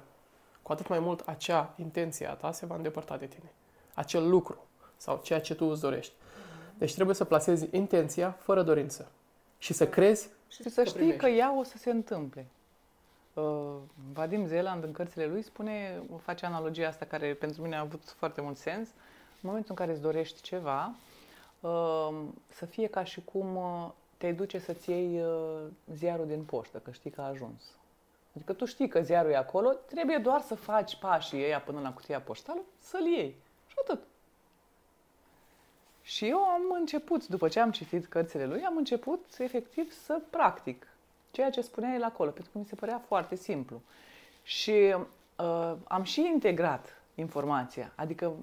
cu 0.61 0.71
atât 0.71 0.87
mai 0.87 0.99
mult 0.99 1.19
acea 1.25 1.73
intenție 1.77 2.29
a 2.29 2.33
ta 2.33 2.51
se 2.51 2.65
va 2.65 2.75
îndepărta 2.75 3.17
de 3.17 3.25
tine 3.25 3.51
acel 3.93 4.29
lucru 4.29 4.67
sau 4.97 5.19
ceea 5.23 5.41
ce 5.41 5.55
tu 5.55 5.65
îți 5.65 5.81
dorești. 5.81 6.13
Deci 6.77 6.93
trebuie 6.93 7.15
să 7.15 7.23
placezi 7.23 7.67
intenția 7.71 8.31
fără 8.31 8.61
dorință 8.61 9.11
și 9.57 9.73
să 9.73 9.87
crezi 9.87 10.29
și 10.47 10.63
să, 10.63 10.69
să 10.69 10.83
știi 10.83 10.95
primești. 10.95 11.19
că 11.19 11.27
ea 11.27 11.57
o 11.57 11.63
să 11.63 11.77
se 11.77 11.89
întâmple. 11.89 12.45
Uh, 13.33 13.75
Vadim 14.13 14.45
Zeland 14.45 14.83
în 14.83 14.91
cărțile 14.91 15.25
lui 15.25 15.41
spune, 15.41 16.03
face 16.21 16.45
analogia 16.45 16.87
asta 16.87 17.05
care 17.05 17.33
pentru 17.33 17.61
mine 17.61 17.75
a 17.75 17.79
avut 17.79 18.09
foarte 18.17 18.41
mult 18.41 18.57
sens. 18.57 18.87
În 19.41 19.49
momentul 19.49 19.69
în 19.69 19.75
care 19.75 19.91
îți 19.91 20.01
dorești 20.01 20.41
ceva, 20.41 20.95
uh, 21.59 22.09
să 22.47 22.65
fie 22.65 22.87
ca 22.87 23.03
și 23.03 23.21
cum 23.23 23.55
uh, 23.55 23.89
te 24.19 24.31
duce 24.31 24.59
să-ți 24.59 24.89
iei 24.89 25.21
uh, 25.21 25.61
ziarul 25.93 26.27
din 26.27 26.43
poștă, 26.43 26.77
că 26.77 26.91
știi 26.91 27.11
că 27.11 27.21
a 27.21 27.27
ajuns. 27.27 27.61
Adică 28.35 28.53
tu 28.53 28.65
știi 28.65 28.87
că 28.87 29.01
ziarul 29.01 29.31
e 29.31 29.35
acolo, 29.35 29.69
trebuie 29.69 30.17
doar 30.17 30.41
să 30.41 30.55
faci 30.55 30.95
pașii 30.95 31.43
ăia 31.43 31.61
până 31.61 31.79
la 31.81 31.93
cutia 31.93 32.21
poștală, 32.21 32.59
să-l 32.79 33.05
iei 33.05 33.35
atât. 33.81 34.03
Și 36.01 36.27
eu 36.27 36.37
am 36.37 36.61
început, 36.79 37.27
după 37.27 37.47
ce 37.47 37.59
am 37.59 37.71
citit 37.71 38.05
cărțile 38.05 38.45
lui, 38.45 38.63
am 38.63 38.77
început 38.77 39.25
efectiv 39.37 39.91
să 39.91 40.21
practic 40.29 40.87
ceea 41.31 41.49
ce 41.49 41.61
spunea 41.61 41.93
el 41.93 42.03
acolo, 42.03 42.29
pentru 42.29 42.51
că 42.51 42.57
mi 42.57 42.65
se 42.65 42.75
părea 42.75 43.01
foarte 43.07 43.35
simplu. 43.35 43.81
Și 44.43 44.95
uh, 45.35 45.73
am 45.87 46.03
și 46.03 46.21
integrat 46.33 47.01
informația. 47.15 47.91
Adică, 47.95 48.33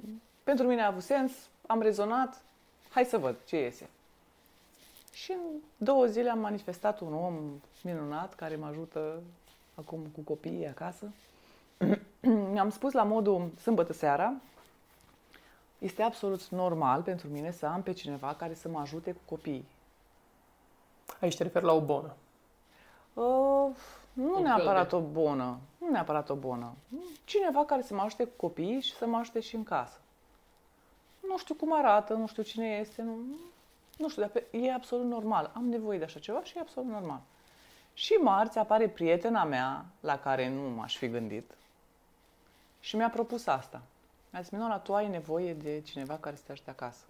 pentru 0.43 0.67
mine 0.67 0.83
a 0.83 0.87
avut 0.87 1.03
sens, 1.03 1.33
am 1.67 1.81
rezonat, 1.81 2.43
hai 2.89 3.05
să 3.05 3.19
văd 3.19 3.37
ce 3.45 3.57
iese. 3.57 3.91
Și 5.17 5.33
în 5.33 5.39
două 5.77 6.07
zile 6.07 6.31
am 6.31 6.39
manifestat 6.39 7.01
un 7.01 7.15
om 7.15 7.61
minunat 7.83 8.35
care 8.35 8.57
mă 8.57 8.67
ajută 8.67 9.23
acum 9.75 10.07
cu 10.15 10.21
copiii 10.21 10.67
acasă. 10.67 11.13
Mi-am 12.53 12.71
spus 12.71 12.93
la 12.93 13.03
modul 13.03 13.51
sâmbătă 13.61 13.93
seara, 13.93 14.35
este 15.79 16.03
absolut 16.03 16.49
normal 16.49 17.03
pentru 17.03 17.29
mine 17.29 17.51
să 17.51 17.67
am 17.67 17.83
pe 17.83 17.93
cineva 17.93 18.35
care 18.35 18.55
să 18.55 18.69
mă 18.69 18.79
ajute 18.79 19.13
cu 19.13 19.21
copiii. 19.25 19.69
Aici 21.21 21.37
te 21.37 21.43
referi 21.43 21.65
la 21.65 21.73
o 21.73 21.81
bonă. 21.81 22.15
Uh, 23.15 23.77
nu 24.13 24.37
Un 24.37 24.43
neapărat 24.43 24.89
de... 24.89 24.95
o 24.95 25.01
bonă. 25.01 25.59
Nu 25.79 25.91
neapărat 25.91 26.31
o 26.31 26.35
bonă. 26.35 26.73
Cineva 27.25 27.65
care 27.65 27.83
să 27.83 27.95
mă 27.95 28.03
ajute 28.03 28.25
cu 28.25 28.35
copiii 28.37 28.81
și 28.81 28.95
să 28.95 29.07
mă 29.07 29.17
ajute 29.17 29.41
și 29.41 29.55
în 29.55 29.63
casă. 29.63 30.01
Nu 31.29 31.39
știu 31.39 31.55
cum 31.55 31.77
arată, 31.77 32.15
nu 32.15 32.27
știu 32.27 32.43
cine 32.43 32.67
este, 32.67 33.03
nu, 33.03 33.17
nu 33.97 34.09
știu, 34.09 34.23
dar 34.23 34.31
pe, 34.31 34.47
e 34.51 34.73
absolut 34.73 35.07
normal. 35.07 35.51
Am 35.55 35.69
nevoie 35.69 35.99
de 35.99 36.05
așa 36.05 36.19
ceva 36.19 36.45
și 36.45 36.57
e 36.57 36.61
absolut 36.61 36.91
normal. 36.91 37.21
Și 37.95 38.13
marți 38.13 38.59
apare 38.59 38.89
prietena 38.89 39.45
mea, 39.45 39.85
la 40.01 40.19
care 40.19 40.49
nu 40.49 40.61
m-aș 40.61 40.97
fi 40.97 41.09
gândit, 41.09 41.51
și 42.81 42.97
mi-a 42.97 43.11
propus 43.11 43.47
asta. 43.47 43.83
Mi-a 44.31 44.41
zis, 44.41 44.51
Minola, 44.51 44.79
tu 44.79 44.95
ai 44.95 45.09
nevoie 45.09 45.55
de 45.55 45.81
cineva 45.81 46.17
care 46.21 46.37
să 46.37 46.43
te 46.47 46.53
ajute 46.53 46.71
acasă. 46.71 47.05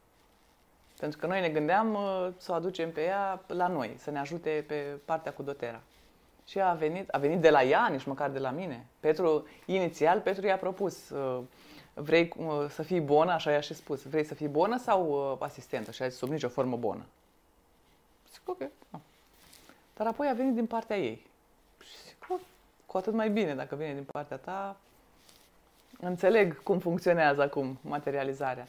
Pentru 0.99 1.19
că 1.19 1.27
noi 1.27 1.41
ne 1.41 1.49
gândeam 1.49 1.95
uh, 1.95 2.29
să 2.37 2.53
o 2.53 2.55
aducem 2.55 2.93
pe 2.93 3.03
ea 3.05 3.43
la 3.47 3.67
noi, 3.67 3.95
să 3.99 4.11
ne 4.11 4.19
ajute 4.19 4.65
pe 4.67 4.99
partea 5.05 5.33
cu 5.33 5.43
dotera. 5.43 5.81
Și 6.47 6.61
a 6.61 6.73
venit, 6.73 7.09
a 7.09 7.19
venit 7.19 7.41
de 7.41 7.51
la 7.51 7.63
ea, 7.63 7.89
nici 7.89 8.05
măcar 8.05 8.31
de 8.31 8.39
la 8.39 8.51
mine. 8.51 8.87
Petru, 9.01 9.47
inițial, 9.67 10.21
Petru 10.21 10.47
i-a 10.47 10.59
propus, 10.59 11.11
uh, 11.11 11.43
vrei 12.01 12.33
uh, 12.37 12.67
să 12.69 12.83
fii 12.83 13.01
bună, 13.01 13.33
așa 13.33 13.51
i-a 13.51 13.61
și 13.61 13.75
spus, 13.75 14.03
vrei 14.03 14.25
să 14.25 14.35
fii 14.35 14.49
bună 14.49 14.79
sau 14.79 15.31
uh, 15.33 15.47
asistentă? 15.47 15.91
Și 15.91 16.03
a 16.03 16.09
zis, 16.09 16.19
sub 16.19 16.29
nicio 16.29 16.49
formă 16.49 16.77
bună. 16.77 17.05
Zic, 18.33 18.49
ok. 18.49 18.61
No. 18.89 18.99
Dar 19.97 20.07
apoi 20.07 20.29
a 20.29 20.33
venit 20.35 20.55
din 20.55 20.67
partea 20.67 20.99
ei. 20.99 21.27
Și 21.83 21.97
zic, 22.07 22.27
oh, 22.29 22.41
cu 22.87 22.97
atât 22.97 23.13
mai 23.13 23.31
bine 23.31 23.55
dacă 23.55 23.75
vine 23.75 23.95
din 23.95 24.05
partea 24.05 24.37
ta, 24.37 24.77
Înțeleg 26.01 26.63
cum 26.63 26.79
funcționează 26.79 27.43
acum 27.43 27.79
materializarea. 27.81 28.67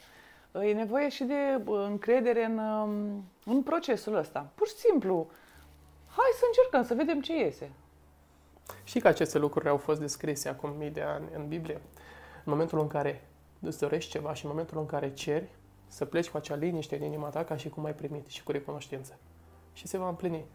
e 0.53 0.73
nevoie 0.73 1.09
și 1.09 1.23
de 1.23 1.61
încredere 1.65 2.45
în, 2.45 2.57
um, 2.57 3.23
în 3.45 3.63
procesul 3.63 4.15
ăsta. 4.15 4.49
Pur 4.55 4.67
și 4.67 4.75
simplu, 4.75 5.29
hai 6.07 6.31
să 6.33 6.43
încercăm, 6.45 6.83
să 6.83 6.93
vedem 6.93 7.21
ce 7.21 7.37
iese. 7.37 7.71
Știi 8.83 9.01
că 9.01 9.07
aceste 9.07 9.37
lucruri 9.37 9.67
au 9.67 9.77
fost 9.77 9.99
descrise 9.99 10.49
acum 10.49 10.73
mii 10.77 10.89
de 10.89 11.01
ani 11.01 11.25
în 11.35 11.47
Biblie. 11.47 11.81
În 12.47 12.53
momentul 12.53 12.79
în 12.79 12.87
care 12.87 13.27
îți 13.59 13.79
dorești 13.79 14.11
ceva 14.11 14.33
și 14.33 14.45
în 14.45 14.49
momentul 14.49 14.77
în 14.77 14.85
care 14.85 15.13
ceri, 15.13 15.49
să 15.87 16.05
pleci 16.05 16.29
cu 16.29 16.37
acea 16.37 16.55
liniște 16.55 16.95
în 16.95 17.03
inima 17.03 17.27
ta 17.27 17.43
ca 17.43 17.57
și 17.57 17.69
cum 17.69 17.85
ai 17.85 17.93
primit 17.93 18.27
și 18.27 18.43
cu 18.43 18.51
recunoștință. 18.51 19.17
Și 19.73 19.87
se 19.87 19.97
va 19.97 20.07
împlini. 20.07 20.45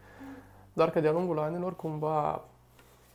Doar 0.73 0.89
că 0.89 0.99
de-a 0.99 1.11
lungul 1.11 1.39
anilor, 1.39 1.75
cumva, 1.75 2.45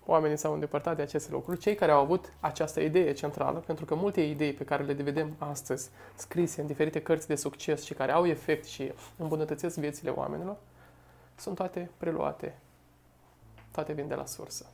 oamenii 0.07 0.37
s-au 0.37 0.53
îndepărtat 0.53 0.97
de 0.97 1.03
aceste 1.03 1.31
lucruri, 1.33 1.59
cei 1.59 1.74
care 1.74 1.93
au 1.93 2.01
avut 2.01 2.33
această 2.41 2.81
idee 2.81 3.12
centrală, 3.12 3.59
pentru 3.59 3.85
că 3.85 3.95
multe 3.95 4.20
idei 4.20 4.53
pe 4.53 4.64
care 4.64 4.83
le 4.83 4.93
vedem 4.93 5.35
astăzi, 5.39 5.91
scrise 6.14 6.61
în 6.61 6.66
diferite 6.66 7.03
cărți 7.03 7.26
de 7.26 7.35
succes 7.35 7.85
și 7.85 7.95
care 7.95 8.12
au 8.12 8.26
efect 8.26 8.64
și 8.64 8.93
îmbunătățesc 9.16 9.79
viețile 9.79 10.11
oamenilor, 10.11 10.57
sunt 11.37 11.57
toate 11.57 11.91
preluate. 11.97 12.59
Toate 13.70 13.93
vin 13.93 14.09
de 14.09 14.14
la 14.14 14.26
sursă. 14.26 14.66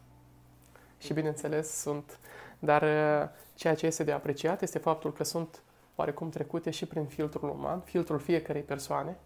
Și 0.99 1.13
bineînțeles 1.13 1.69
sunt, 1.69 2.19
dar 2.65 2.83
uh, 2.83 3.29
ceea 3.55 3.75
ce 3.75 3.87
este 3.87 4.05
de 4.05 4.13
apreciat 4.13 4.63
este 4.63 4.79
faptul 4.79 5.13
că 5.13 5.25
sunt 5.25 5.63
oarecum 5.95 6.31
trecute 6.31 6.71
și 6.71 6.87
prin 6.87 7.05
filtrul 7.05 7.49
uman, 7.49 7.81
filtrul 7.81 8.19
fiecarei 8.19 8.63
persoane, 8.63 9.17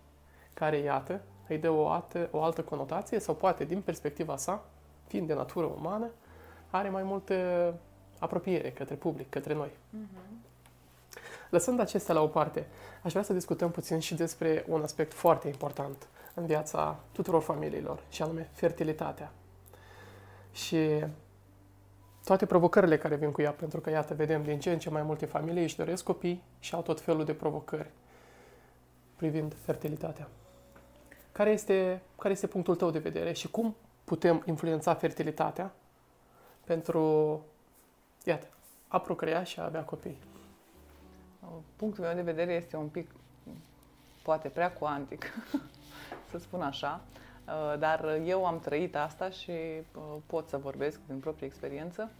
care, 0.54 0.76
iată, 0.76 1.20
îi 1.48 1.58
dă 1.58 1.70
o 1.70 1.88
altă, 1.88 2.28
o 2.30 2.42
altă 2.42 2.62
conotație 2.62 3.18
sau 3.18 3.34
poate, 3.34 3.64
din 3.64 3.80
perspectiva 3.80 4.36
sa, 4.36 4.64
fiind 5.06 5.26
de 5.26 5.34
natură 5.34 5.66
umană, 5.66 6.10
are 6.70 6.88
mai 6.88 7.02
multă 7.02 7.74
apropiere 8.18 8.70
către 8.70 8.94
public, 8.94 9.30
către 9.30 9.54
noi. 9.54 9.68
Uh-huh. 9.68 10.48
Lăsând 11.50 11.80
acestea 11.80 12.14
la 12.14 12.22
o 12.22 12.26
parte, 12.26 12.66
aș 13.02 13.10
vrea 13.10 13.22
să 13.22 13.32
discutăm 13.32 13.70
puțin 13.70 13.98
și 13.98 14.14
despre 14.14 14.64
un 14.68 14.82
aspect 14.82 15.12
foarte 15.12 15.48
important 15.48 16.08
în 16.34 16.46
viața 16.46 16.98
tuturor 17.12 17.42
familiilor, 17.42 18.02
și 18.08 18.22
anume 18.22 18.50
fertilitatea. 18.52 19.32
Și 20.52 21.04
toate 22.28 22.46
provocările 22.46 22.98
care 22.98 23.16
vin 23.16 23.32
cu 23.32 23.42
ea, 23.42 23.50
pentru 23.50 23.80
că, 23.80 23.90
iată, 23.90 24.14
vedem 24.14 24.42
din 24.42 24.60
ce 24.60 24.72
în 24.72 24.78
ce 24.78 24.90
mai 24.90 25.02
multe 25.02 25.26
familii 25.26 25.62
își 25.62 25.76
doresc 25.76 26.04
copii 26.04 26.42
și 26.58 26.74
au 26.74 26.82
tot 26.82 27.00
felul 27.00 27.24
de 27.24 27.34
provocări 27.34 27.90
privind 29.16 29.54
fertilitatea. 29.64 30.28
Care 31.32 31.50
este, 31.50 32.02
care 32.18 32.32
este 32.32 32.46
punctul 32.46 32.76
tău 32.76 32.90
de 32.90 32.98
vedere 32.98 33.32
și 33.32 33.48
cum 33.50 33.76
putem 34.04 34.42
influența 34.46 34.94
fertilitatea 34.94 35.72
pentru, 36.64 37.40
iată, 38.24 38.46
a 38.88 39.00
procrea 39.00 39.42
și 39.42 39.60
a 39.60 39.64
avea 39.64 39.82
copii? 39.82 40.18
Punctul 41.76 42.04
meu 42.04 42.14
de 42.14 42.22
vedere 42.22 42.52
este 42.52 42.76
un 42.76 42.88
pic, 42.88 43.10
poate 44.22 44.48
prea 44.48 44.72
cuantic, 44.72 45.32
să 46.30 46.38
spun 46.38 46.60
așa, 46.62 47.00
uh, 47.12 47.27
dar 47.78 48.20
eu 48.24 48.46
am 48.46 48.60
trăit 48.60 48.96
asta 48.96 49.30
și 49.30 49.50
uh, 49.50 50.02
pot 50.26 50.48
să 50.48 50.56
vorbesc 50.56 51.00
din 51.06 51.18
proprie 51.18 51.46
experiență. 51.46 52.10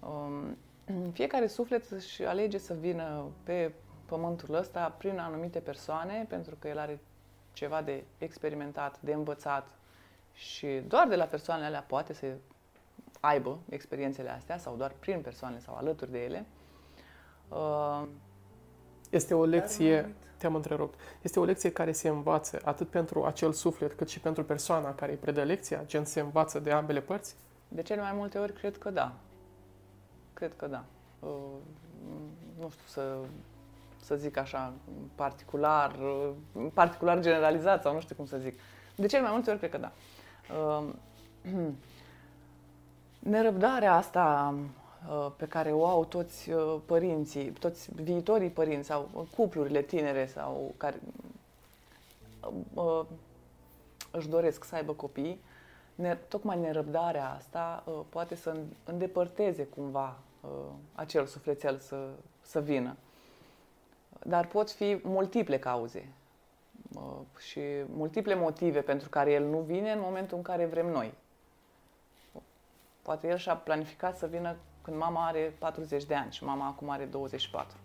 Um, 0.00 0.56
fiecare 1.12 1.46
suflet 1.46 1.90
își 1.90 2.24
alege 2.24 2.58
să 2.58 2.74
vină 2.74 3.24
pe 3.42 3.72
pământul 4.06 4.54
ăsta 4.54 4.94
prin 4.98 5.18
anumite 5.18 5.58
persoane, 5.58 6.26
pentru 6.28 6.56
că 6.58 6.68
el 6.68 6.78
are 6.78 7.00
ceva 7.52 7.82
de 7.82 8.04
experimentat, 8.18 9.00
de 9.00 9.12
învățat 9.12 9.66
și 10.32 10.66
doar 10.86 11.08
de 11.08 11.16
la 11.16 11.24
persoanele 11.24 11.66
alea 11.66 11.84
poate 11.88 12.12
să 12.12 12.26
aibă 13.20 13.58
experiențele 13.68 14.30
astea 14.30 14.58
sau 14.58 14.76
doar 14.76 14.92
prin 14.98 15.20
persoane 15.20 15.58
sau 15.58 15.74
alături 15.74 16.10
de 16.10 16.24
ele. 16.24 16.46
Uh, 17.48 18.02
este 19.10 19.34
o 19.34 19.44
lecție, 19.44 20.14
te-am 20.38 20.54
întrerupt, 20.54 21.00
este 21.22 21.40
o 21.40 21.44
lecție 21.44 21.72
care 21.72 21.92
se 21.92 22.08
învață 22.08 22.60
atât 22.64 22.88
pentru 22.88 23.24
acel 23.24 23.52
suflet 23.52 23.92
cât 23.92 24.08
și 24.08 24.20
pentru 24.20 24.44
persoana 24.44 24.94
care 24.94 25.12
îi 25.12 25.18
predă 25.18 25.42
lecția, 25.42 25.82
gen 25.86 26.04
se 26.04 26.20
învață 26.20 26.58
de 26.58 26.70
ambele 26.70 27.00
părți? 27.00 27.34
De 27.68 27.82
cele 27.82 28.00
mai 28.00 28.12
multe 28.14 28.38
ori 28.38 28.52
cred 28.52 28.78
că 28.78 28.90
da. 28.90 29.12
Cred 30.32 30.52
că 30.56 30.66
da. 30.66 30.84
Uh, 31.20 31.28
nu 32.58 32.68
știu 32.70 32.86
să 32.86 33.16
să 34.08 34.14
zic 34.16 34.36
așa, 34.36 34.72
particular, 35.14 35.96
particular 36.74 37.20
generalizat 37.20 37.82
sau 37.82 37.94
nu 37.94 38.00
știu 38.00 38.14
cum 38.14 38.26
să 38.26 38.36
zic. 38.36 38.60
De 38.94 39.06
cel 39.06 39.22
mai 39.22 39.30
multe 39.32 39.50
ori 39.50 39.58
cred 39.58 39.70
că 39.70 39.78
da. 39.78 39.92
Um, 40.56 40.98
nerăbdarea 43.18 43.94
asta 43.94 44.54
uh, 44.56 44.64
pe 45.36 45.46
care 45.46 45.72
o 45.72 45.86
au 45.86 46.04
toți 46.04 46.50
uh, 46.50 46.80
părinții, 46.86 47.50
toți 47.50 47.94
viitorii 47.94 48.50
părinți 48.50 48.86
sau 48.86 49.26
cuplurile 49.36 49.82
tinere 49.82 50.26
sau 50.26 50.74
care 50.76 51.00
uh, 52.74 53.04
își 54.10 54.28
doresc 54.28 54.64
să 54.64 54.74
aibă 54.74 54.92
copii, 54.92 55.40
ne, 55.94 56.14
tocmai 56.28 56.58
nerăbdarea 56.58 57.30
asta 57.30 57.84
poate 58.08 58.34
să 58.34 58.56
îndepărteze 58.84 59.64
cumva 59.64 60.16
acel 60.94 61.26
sufletel 61.26 61.78
să, 61.78 62.08
să 62.42 62.60
vină. 62.60 62.96
Dar 64.22 64.46
pot 64.46 64.70
fi 64.70 65.00
multiple 65.02 65.58
cauze 65.58 66.12
și 67.38 67.60
multiple 67.86 68.34
motive 68.34 68.80
pentru 68.80 69.08
care 69.08 69.32
el 69.32 69.44
nu 69.44 69.58
vine 69.58 69.92
în 69.92 70.00
momentul 70.00 70.36
în 70.36 70.42
care 70.42 70.66
vrem 70.66 70.86
noi. 70.86 71.14
Poate 73.02 73.28
el 73.28 73.36
și-a 73.36 73.56
planificat 73.56 74.18
să 74.18 74.26
vină 74.26 74.56
când 74.88 75.00
mama 75.00 75.26
are 75.26 75.54
40 75.58 76.04
de 76.04 76.14
ani 76.14 76.32
și 76.32 76.44
mama 76.44 76.66
acum 76.66 76.90
are 76.90 77.04
24. 77.04 77.76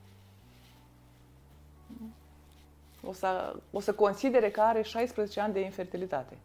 O 3.05 3.13
să, 3.13 3.55
o 3.71 3.79
să 3.79 3.93
considere 3.93 4.51
că 4.51 4.61
are 4.61 4.81
16 4.81 5.39
ani 5.39 5.53
de 5.53 5.59
infertilitate. 5.59 6.37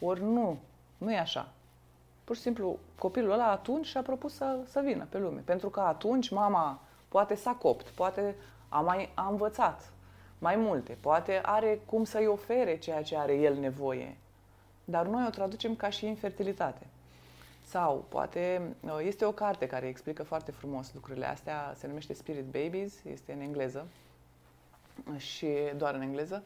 Ori 0.00 0.22
nu, 0.22 0.58
nu 0.98 1.12
e 1.12 1.18
așa. 1.18 1.52
Pur 2.24 2.36
și 2.36 2.42
simplu, 2.42 2.78
copilul 2.98 3.30
ăla 3.30 3.50
atunci 3.50 3.86
și-a 3.86 4.02
propus 4.02 4.34
să, 4.34 4.58
să 4.66 4.80
vină 4.80 5.06
pe 5.08 5.18
lume. 5.18 5.40
Pentru 5.40 5.68
că 5.68 5.80
atunci 5.80 6.30
mama 6.30 6.80
poate 7.08 7.34
s-a 7.34 7.52
copt, 7.52 7.88
poate 7.88 8.36
a 8.68 8.80
mai 8.80 9.10
a 9.14 9.28
învățat 9.28 9.92
mai 10.38 10.56
multe, 10.56 10.96
poate 11.00 11.40
are 11.44 11.80
cum 11.86 12.04
să-i 12.04 12.26
ofere 12.26 12.78
ceea 12.78 13.02
ce 13.02 13.16
are 13.16 13.34
el 13.34 13.56
nevoie, 13.58 14.16
dar 14.84 15.06
noi 15.06 15.24
o 15.26 15.30
traducem 15.30 15.74
ca 15.74 15.90
și 15.90 16.06
infertilitate. 16.06 16.86
Sau 17.70 18.04
poate 18.08 18.74
uh, 18.80 18.98
este 19.02 19.24
o 19.24 19.32
carte 19.32 19.66
care 19.66 19.86
explică 19.86 20.22
foarte 20.22 20.50
frumos 20.50 20.94
lucrurile 20.94 21.26
astea, 21.26 21.72
se 21.76 21.86
numește 21.86 22.12
Spirit 22.12 22.44
Babies, 22.44 23.04
este 23.04 23.32
în 23.32 23.40
engleză 23.40 23.86
și 25.16 25.48
doar 25.76 25.94
în 25.94 26.00
engleză. 26.00 26.42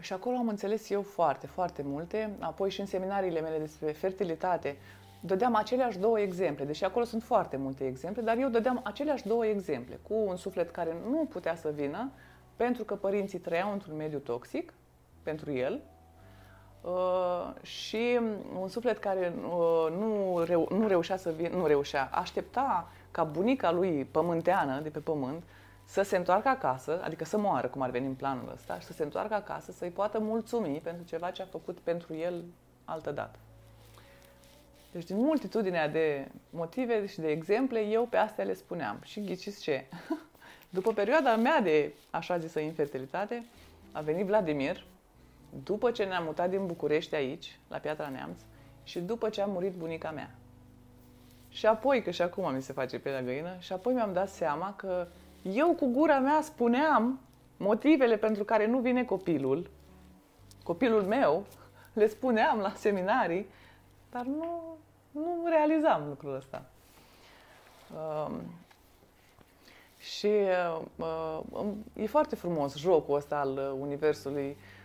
Și 0.00 0.12
acolo 0.12 0.36
am 0.36 0.48
înțeles 0.48 0.90
eu 0.90 1.02
foarte, 1.02 1.46
foarte 1.46 1.82
multe. 1.82 2.30
Apoi 2.38 2.70
și 2.70 2.80
în 2.80 2.86
seminariile 2.86 3.40
mele 3.40 3.58
despre 3.58 3.92
fertilitate 3.92 4.76
dădeam 5.20 5.54
aceleași 5.54 5.98
două 5.98 6.20
exemple, 6.20 6.64
deși 6.64 6.84
acolo 6.84 7.04
sunt 7.04 7.22
foarte 7.22 7.56
multe 7.56 7.86
exemple, 7.86 8.22
dar 8.22 8.36
eu 8.36 8.48
dădeam 8.48 8.80
aceleași 8.84 9.26
două 9.26 9.46
exemple, 9.46 9.98
cu 10.08 10.14
un 10.14 10.36
suflet 10.36 10.70
care 10.70 10.96
nu 11.10 11.24
putea 11.24 11.54
să 11.54 11.70
vină 11.70 12.10
pentru 12.56 12.84
că 12.84 12.94
părinții 12.94 13.38
trăiau 13.38 13.72
într-un 13.72 13.96
mediu 13.96 14.18
toxic 14.18 14.72
pentru 15.22 15.52
el 15.52 15.80
uh, 16.88 17.62
și 17.62 18.20
un 18.60 18.68
suflet 18.68 18.98
care 18.98 19.32
uh, 19.44 19.86
nu, 19.98 20.42
reu- 20.44 20.68
nu 20.70 20.86
reușea 20.86 21.16
să 21.16 21.30
vină, 21.30 21.56
nu 21.56 21.66
reușea, 21.66 22.10
aștepta 22.12 22.90
ca 23.10 23.24
bunica 23.24 23.72
lui 23.72 24.04
pământeană 24.04 24.80
de 24.80 24.88
pe 24.88 24.98
pământ 24.98 25.42
să 25.84 26.02
se 26.02 26.16
întoarcă 26.16 26.48
acasă, 26.48 27.00
adică 27.04 27.24
să 27.24 27.38
moară, 27.38 27.66
cum 27.66 27.82
ar 27.82 27.90
veni 27.90 28.06
în 28.06 28.14
planul 28.14 28.52
ăsta, 28.54 28.78
și 28.78 28.86
să 28.86 28.92
se 28.92 29.02
întoarcă 29.02 29.34
acasă, 29.34 29.72
să-i 29.72 29.90
poată 29.90 30.18
mulțumi 30.18 30.80
pentru 30.82 31.04
ceva 31.04 31.30
ce 31.30 31.42
a 31.42 31.46
făcut 31.46 31.78
pentru 31.78 32.14
el 32.14 32.44
altă 32.84 33.10
dată. 33.10 33.38
Deci 34.92 35.04
din 35.04 35.16
multitudinea 35.16 35.88
de 35.88 36.28
motive 36.50 37.06
și 37.06 37.20
de 37.20 37.28
exemple, 37.28 37.80
eu 37.80 38.06
pe 38.06 38.16
astea 38.16 38.44
le 38.44 38.54
spuneam. 38.54 38.98
Și 39.04 39.24
ghiciți 39.24 39.62
ce? 39.62 39.84
După 40.70 40.92
perioada 40.92 41.36
mea 41.36 41.60
de, 41.60 41.92
așa 42.10 42.38
zisă, 42.38 42.60
infertilitate, 42.60 43.44
a 43.92 44.00
venit 44.00 44.26
Vladimir, 44.26 44.84
după 45.64 45.90
ce 45.90 46.04
ne-am 46.04 46.24
mutat 46.24 46.50
din 46.50 46.66
București 46.66 47.14
aici, 47.14 47.58
la 47.68 47.78
Piatra 47.78 48.08
Neamț, 48.08 48.40
și 48.84 49.00
după 49.00 49.28
ce 49.28 49.42
a 49.42 49.46
murit 49.46 49.72
bunica 49.72 50.10
mea. 50.10 50.30
Și 51.48 51.66
apoi, 51.66 52.02
că 52.02 52.10
și 52.10 52.22
acum 52.22 52.54
mi 52.54 52.62
se 52.62 52.72
face 52.72 52.98
pe 52.98 53.10
la 53.10 53.22
găină, 53.22 53.56
și 53.58 53.72
apoi 53.72 53.94
mi-am 53.94 54.12
dat 54.12 54.28
seama 54.28 54.74
că 54.76 55.06
eu 55.42 55.74
cu 55.74 55.86
gura 55.86 56.18
mea 56.18 56.40
spuneam 56.42 57.20
motivele 57.56 58.16
pentru 58.16 58.44
care 58.44 58.66
nu 58.66 58.78
vine 58.78 59.04
copilul, 59.04 59.70
copilul 60.62 61.02
meu, 61.02 61.46
le 61.92 62.06
spuneam 62.06 62.58
la 62.58 62.72
seminarii, 62.76 63.46
dar 64.10 64.24
nu, 64.24 64.76
nu 65.10 65.44
realizam 65.48 66.08
lucrul 66.08 66.34
ăsta. 66.34 66.64
Uh, 67.94 68.34
și 69.98 70.32
uh, 70.96 71.66
e 71.94 72.06
foarte 72.06 72.36
frumos 72.36 72.76
jocul 72.76 73.16
ăsta 73.16 73.38
al 73.38 73.76
Universului 73.80 74.48
uh, 74.48 74.77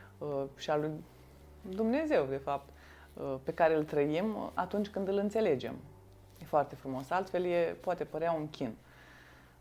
și 0.56 0.70
al 0.70 0.80
lui 0.80 0.92
Dumnezeu, 1.70 2.26
de 2.26 2.38
fapt, 2.38 2.70
uh, 3.14 3.36
pe 3.44 3.54
care 3.54 3.76
îl 3.76 3.84
trăim 3.84 4.52
atunci 4.54 4.88
când 4.88 5.08
îl 5.08 5.18
înțelegem. 5.18 5.76
E 6.42 6.46
foarte 6.46 6.76
frumos. 6.76 7.10
Altfel 7.10 7.46
e, 7.46 7.78
poate 7.82 8.04
părea 8.04 8.32
un 8.32 8.50
chin. 8.50 8.76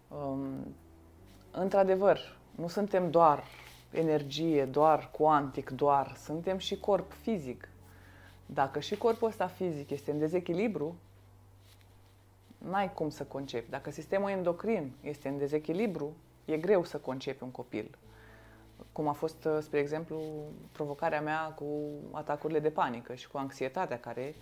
Um, 0.09 0.75
într-adevăr, 1.51 2.37
Nu 2.55 2.69
suntem 2.69 3.11
doar 3.11 3.45
energie, 3.91 4.65
doar 4.65 5.11
cuantic, 5.11 5.71
doar. 5.71 6.17
Suntem 6.17 6.59
și 6.59 6.79
corp 6.79 7.13
fizic. 7.13 7.69
Dacă 8.47 8.81
și 8.81 8.97
corpul 8.97 9.29
ăsta 9.29 9.47
fizic 9.47 9.91
este 9.91 10.11
în 10.11 10.19
dezechilibru, 10.19 10.97
n-ai 12.59 12.93
cum 12.93 13.11
să 13.11 13.25
concepi. 13.25 13.71
Dacă 13.71 13.91
sistemul 13.91 14.31
endocrin 14.31 14.93
este 15.01 15.29
în 15.29 15.39
dezechilibru, 15.39 16.13
e 16.45 16.57
greu 16.57 16.85
să 16.85 16.99
concepi 16.99 17.43
un 17.43 17.51
copil. 17.51 17.99
Cum 18.93 19.09
a 19.09 19.13
fost, 19.13 19.49
spre 19.61 19.79
exemplu, 19.79 20.21
provocarea 20.73 21.21
mea 21.21 21.41
cu 21.45 21.67
atacurile 22.11 22.59
de 22.59 22.71
panică 22.71 23.15
și 23.15 23.29
cu 23.29 23.39
anxietatea 23.39 23.99
care 23.99 24.35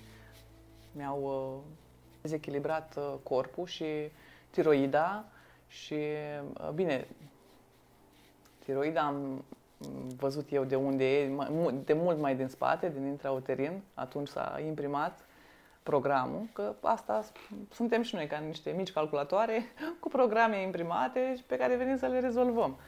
mi-au 0.92 1.22
uh, 1.22 1.72
dezechilibrat 2.20 2.96
uh, 2.96 3.14
corpul 3.22 3.66
și 3.66 3.84
tiroida 4.50 5.24
și, 5.66 5.98
uh, 6.60 6.70
bine, 6.74 7.06
tiroida 8.64 9.00
am 9.00 9.44
văzut 10.16 10.52
eu 10.52 10.64
de 10.64 10.76
unde 10.76 11.18
e, 11.18 11.32
de 11.84 11.92
mult 11.92 12.18
mai 12.18 12.36
din 12.36 12.48
spate, 12.48 12.88
din 12.88 13.06
intrauterin, 13.06 13.82
atunci 13.94 14.28
s-a 14.28 14.60
imprimat 14.66 15.24
programul, 15.82 16.46
că 16.52 16.74
asta 16.82 17.24
suntem 17.70 18.02
și 18.02 18.14
noi, 18.14 18.26
ca 18.26 18.38
niște 18.38 18.70
mici 18.70 18.92
calculatoare 18.92 19.62
cu 20.00 20.08
programe 20.08 20.62
imprimate 20.62 21.34
pe 21.46 21.56
care 21.56 21.76
venim 21.76 21.96
să 21.96 22.06
le 22.06 22.20
rezolvăm. 22.20 22.78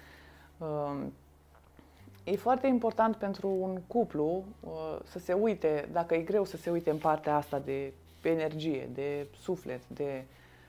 Um, 2.25 2.33
e 2.33 2.37
foarte 2.37 2.67
important 2.67 3.17
pentru 3.17 3.49
un 3.49 3.81
cuplu 3.87 4.45
uh, 4.61 4.99
să 5.05 5.19
se 5.19 5.33
uite, 5.33 5.89
dacă 5.93 6.15
e 6.15 6.23
greu 6.23 6.45
să 6.45 6.57
se 6.57 6.71
uite 6.71 6.91
în 6.91 6.99
partea 6.99 7.37
asta 7.37 7.59
de 7.59 7.93
energie, 8.23 8.89
de 8.93 9.27
suflet, 9.41 9.89
de 9.89 10.25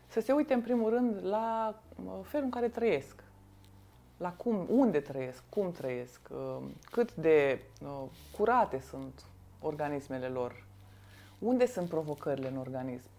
să 0.07 0.19
se 0.19 0.31
uite 0.31 0.53
în 0.53 0.61
primul 0.61 0.89
rând 0.89 1.25
la 1.25 1.79
uh, 2.05 2.11
felul 2.23 2.45
în 2.45 2.51
care 2.51 2.67
trăiesc 2.67 3.23
la 4.17 4.31
cum, 4.31 4.65
unde 4.69 4.99
trăiesc, 4.99 5.43
cum 5.49 5.71
trăiesc, 5.71 6.19
uh, 6.31 6.63
cât 6.91 7.15
de 7.15 7.61
uh, 7.81 8.03
curate 8.37 8.79
sunt 8.79 9.23
organismele 9.61 10.27
lor, 10.27 10.65
unde 11.39 11.65
sunt 11.65 11.89
provocările 11.89 12.47
în 12.47 12.57
organism. 12.57 13.09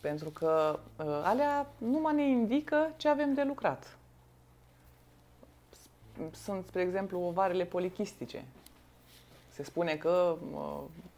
Pentru 0.00 0.30
că 0.30 0.78
uh, 0.96 1.04
alea 1.24 1.66
numai 1.78 2.14
ne 2.14 2.28
indică 2.28 2.92
ce 2.96 3.08
avem 3.08 3.34
de 3.34 3.42
lucrat. 3.42 3.98
Sunt, 6.30 6.66
spre 6.66 6.80
exemplu, 6.80 7.20
ovarele 7.20 7.64
polichistice. 7.64 8.44
Se 9.48 9.62
spune 9.62 9.96
că 9.96 10.36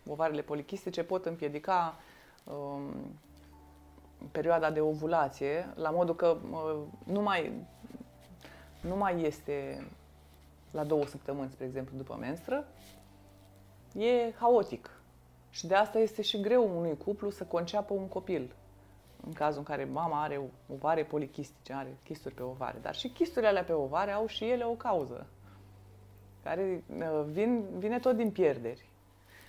ovarele 0.09 0.43
polichistice 0.43 1.03
pot 1.03 1.27
împiedica 1.27 1.95
um, 2.45 2.93
perioada 4.33 4.71
de 4.71 4.81
ovulație, 4.81 5.69
la 5.75 5.91
modul 5.91 6.15
că 6.15 6.37
nu 7.05 7.23
mai 7.23 7.53
nu 8.81 8.97
mai 8.97 9.23
este 9.23 9.87
la 10.71 10.85
două 10.85 11.07
săptămâni, 11.07 11.51
spre 11.51 11.65
exemplu, 11.65 11.97
după 11.97 12.17
menstră, 12.21 12.67
e 13.93 14.33
haotic. 14.39 14.91
Și 15.51 15.67
de 15.67 15.75
asta 15.75 15.99
este 15.99 16.23
și 16.23 16.41
greu 16.41 16.79
unui 16.79 16.97
cuplu 16.97 17.31
să 17.31 17.45
conceapă 17.45 17.95
un 17.95 18.09
copil. 18.09 18.55
În 19.27 19.33
cazul 19.33 19.59
în 19.59 19.65
care 19.65 19.85
mama 19.85 20.23
are 20.23 20.41
ovare 20.73 21.05
polichistice, 21.05 21.73
are 21.73 21.97
chisturi 22.05 22.35
pe 22.35 22.43
ovare. 22.43 22.79
Dar 22.83 22.95
și 22.95 23.09
chisturile 23.09 23.49
alea 23.49 23.65
pe 23.65 23.73
ovare 23.73 24.11
au 24.11 24.27
și 24.27 24.45
ele 24.45 24.65
o 24.65 24.73
cauză, 24.73 25.27
care 26.43 26.85
uh, 26.99 27.25
vin, 27.27 27.65
vine 27.77 27.99
tot 27.99 28.17
din 28.17 28.31
pierderi. 28.31 28.89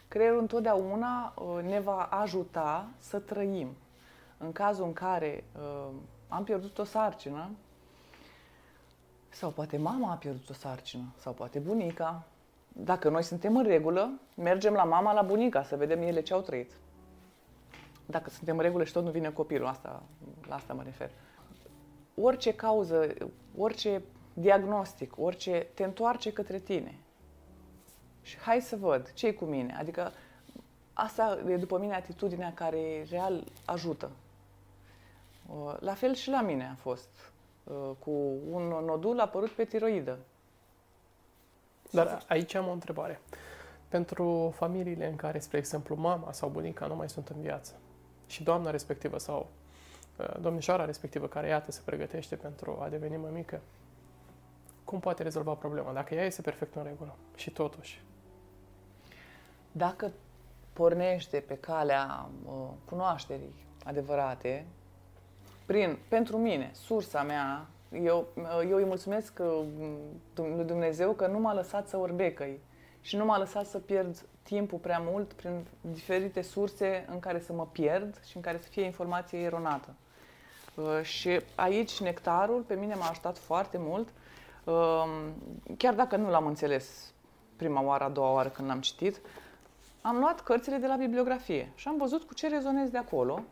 Creierul 0.08 0.40
întotdeauna 0.40 1.34
uh, 1.36 1.64
ne 1.64 1.80
va 1.80 2.02
ajuta 2.02 2.88
să 2.98 3.20
trăim. 3.20 3.68
În 4.38 4.52
cazul 4.52 4.86
în 4.86 4.94
care 4.94 5.44
uh, 5.56 5.88
am 6.28 6.44
pierdut 6.44 6.78
o 6.78 6.84
sarcină, 6.84 7.50
sau 9.30 9.50
poate 9.50 9.78
mama 9.78 10.12
a 10.12 10.16
pierdut 10.16 10.50
o 10.50 10.54
sarcină, 10.54 11.04
sau 11.18 11.34
poate 11.34 11.60
bunica. 11.60 12.24
Dacă 12.68 13.10
noi 13.10 13.24
suntem 13.24 13.58
în 13.58 13.64
regulă, 13.64 14.12
mergem 14.36 14.74
la 14.74 14.84
mama, 14.84 15.14
la 15.14 15.22
bunica, 15.22 15.64
să 15.64 15.76
vedem 15.76 16.02
ele 16.02 16.22
ce 16.22 16.34
au 16.34 16.42
trăit. 16.42 16.72
Dacă 18.06 18.30
suntem 18.30 18.58
în 18.58 18.64
regulă 18.64 18.84
și 18.84 18.94
tot 18.94 19.04
nu 19.04 19.12
vine 19.12 19.32
copilul, 19.32 19.68
asta, 19.68 20.04
la 20.48 20.56
asta 20.56 20.74
mă 20.74 20.84
refer. 20.84 21.12
Orice 22.16 22.54
cauză, 22.54 23.14
orice 23.58 24.04
diagnostic, 24.34 25.14
orice 25.18 25.68
te 25.74 25.84
întoarce 25.84 26.34
către 26.34 26.60
tine. 26.60 26.98
Și 28.22 28.38
hai 28.38 28.62
să 28.62 28.76
văd 28.76 29.14
ce 29.14 29.34
cu 29.34 29.46
mine. 29.46 29.76
Adică 29.80 30.12
asta 30.94 31.44
e 31.48 31.58
după 31.58 31.78
mine 31.78 31.96
atitudinea 31.96 32.54
care 32.54 33.06
real 33.10 33.44
ajută. 33.66 34.12
La 35.80 35.94
fel 35.94 36.14
și 36.14 36.30
la 36.30 36.42
mine 36.42 36.70
a 36.72 36.76
fost. 36.76 37.10
Uh, 37.64 37.92
cu 38.00 38.12
un 38.50 38.68
nodul 38.68 39.20
apărut 39.20 39.50
pe 39.50 39.64
tiroidă. 39.64 40.18
Dar 41.92 42.24
aici 42.28 42.54
am 42.54 42.68
o 42.68 42.72
întrebare. 42.72 43.22
Pentru 43.88 44.54
familiile 44.56 45.10
în 45.10 45.16
care, 45.16 45.40
spre 45.40 45.58
exemplu, 45.58 45.96
mama 45.96 46.32
sau 46.32 46.50
bunica 46.50 46.88
nu 46.88 46.96
mai 46.96 47.10
sunt 47.10 47.28
în 47.28 47.42
viață 47.42 47.74
și 48.28 48.44
doamna 48.44 48.70
respectivă 48.70 49.18
sau 49.18 49.50
uh, 50.18 50.40
domnișoara 50.42 50.86
respectivă 50.86 51.28
care, 51.28 51.48
iată, 51.48 51.72
se 51.72 51.82
pregătește 51.86 52.36
pentru 52.36 52.80
a 52.82 52.90
deveni 52.90 53.18
mămică, 53.18 53.62
cum 54.84 55.00
poate 55.00 55.24
rezolva 55.24 55.54
problema 55.54 55.94
dacă 55.94 56.16
ea 56.16 56.26
este 56.26 56.42
perfect 56.42 56.76
în 56.76 56.84
regulă 56.84 57.16
și 57.36 57.52
totuși? 57.52 58.02
Dacă 59.72 60.12
pornește 60.74 61.40
pe 61.40 61.58
calea 61.58 62.30
uh, 62.46 62.52
cunoașterii 62.86 63.66
adevărate, 63.84 64.66
prin, 65.66 65.98
pentru 66.08 66.38
mine, 66.38 66.72
sursa 66.74 67.24
mea, 67.24 67.66
eu, 68.04 68.28
eu 68.70 68.78
îi 68.78 68.86
mulțumesc 68.86 69.40
lui 70.36 70.66
Dumnezeu 70.66 71.14
că 71.14 71.28
nu 71.28 71.40
m-a 71.40 71.54
lăsat 71.54 71.88
să 71.88 71.98
orbecăi 71.98 72.60
și 73.02 73.16
nu 73.16 73.26
m-a 73.26 73.38
lăsat 73.38 73.66
să 73.66 73.80
pierd 73.80 74.26
timpul 74.46 74.78
prea 74.78 75.02
mult 75.04 75.34
prin 75.34 75.66
diferite 75.82 76.42
surse 76.42 77.06
în 77.10 77.20
care 77.20 77.40
să 77.40 77.54
mă 77.54 77.68
pierd 77.72 78.22
și 78.26 78.36
în 78.36 78.42
care 78.42 78.60
să 78.62 78.68
fie 78.70 78.84
informație 78.84 79.40
eronată. 79.40 79.96
Uh, 80.76 81.02
și 81.02 81.40
aici 81.56 82.00
nectarul 82.00 82.62
pe 82.62 82.76
mine 82.76 82.96
m-a 82.96 83.10
ajutat 83.10 83.38
foarte 83.38 83.78
mult, 83.78 84.08
um, 84.64 85.08
chiar 85.78 85.94
dacă 85.94 86.16
nu 86.16 86.30
l-am 86.30 86.46
înțeles 86.46 87.14
prima 87.56 87.82
oară, 87.82 88.04
a 88.04 88.10
doua 88.10 88.32
oară 88.32 88.50
când 88.50 88.68
l-am 88.68 88.80
citit, 88.80 89.20
am 90.02 90.18
luat 90.18 90.42
cărțile 90.42 90.78
de 90.78 90.88
la 90.88 90.96
bibliografie 90.96 91.72
și 91.76 91.88
am 91.88 91.98
văzut 91.98 92.24
cu 92.24 92.34
ce 92.34 92.48
rezonez 92.48 92.90
de 92.90 92.98
acolo 92.98 93.44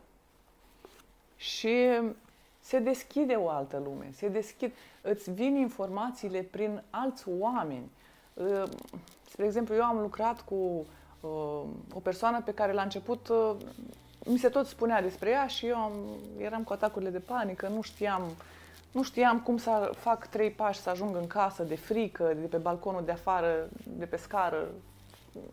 și 1.36 1.76
se 2.60 2.78
deschide 2.78 3.34
o 3.34 3.48
altă 3.48 3.82
lume, 3.84 4.10
se 4.12 4.28
deschid, 4.28 4.72
îți 5.02 5.30
vin 5.30 5.56
informațiile 5.56 6.40
prin 6.40 6.82
alți 6.90 7.24
oameni. 7.38 7.90
Ă, 9.34 9.36
spre 9.36 9.46
exemplu, 9.46 9.74
eu 9.74 9.82
am 9.82 10.00
lucrat 10.00 10.40
cu 10.40 10.86
ă, 11.24 11.28
o 11.94 12.00
persoană 12.02 12.42
pe 12.44 12.54
care 12.54 12.72
la 12.72 12.82
început 12.82 13.28
ă, 13.28 13.56
mi 14.26 14.38
se 14.38 14.48
tot 14.48 14.66
spunea 14.66 15.02
despre 15.02 15.30
ea 15.30 15.46
și 15.46 15.66
eu 15.66 15.76
am, 15.76 15.92
eram 16.38 16.62
cu 16.62 16.72
atacurile 16.72 17.10
de 17.10 17.18
panică, 17.18 17.68
nu 17.68 17.82
știam, 17.82 18.22
nu 18.92 19.02
știam 19.02 19.40
cum 19.40 19.56
să 19.56 19.90
fac 19.96 20.26
trei 20.26 20.50
pași 20.50 20.80
să 20.80 20.90
ajung 20.90 21.16
în 21.16 21.26
casă 21.26 21.62
de 21.62 21.76
frică, 21.76 22.32
de 22.40 22.46
pe 22.46 22.56
balconul 22.56 23.04
de 23.04 23.12
afară, 23.12 23.68
de 23.84 24.04
pe 24.04 24.16
scară. 24.16 24.68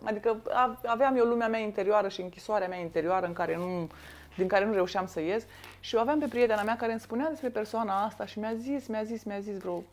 Adică 0.04 0.42
aveam 0.86 1.18
eu 1.18 1.26
lumea 1.26 1.48
mea 1.48 1.60
interioară 1.60 2.08
și 2.08 2.22
închisoarea 2.22 2.68
mea 2.68 2.80
interioară 2.80 3.26
în 3.26 3.34
care 3.34 3.58
nu 3.58 3.90
din 4.38 4.48
care 4.48 4.66
nu 4.66 4.74
reușeam 4.74 5.08
să 5.08 5.20
ies. 5.20 5.44
Și 5.80 5.96
o 5.96 6.00
aveam 6.00 6.20
pe 6.20 6.28
prietena 6.28 6.64
mea 6.64 6.76
care 6.76 6.92
îmi 6.92 7.02
spunea 7.02 7.30
despre 7.30 7.50
persoana 7.50 8.04
asta 8.04 8.26
și 8.26 8.40
mi-a 8.40 8.54
zis, 8.54 8.88
mi-a 8.88 9.04
zis, 9.04 9.24
mi-a 9.24 9.40
zis 9.40 9.58
vreo 9.58 9.84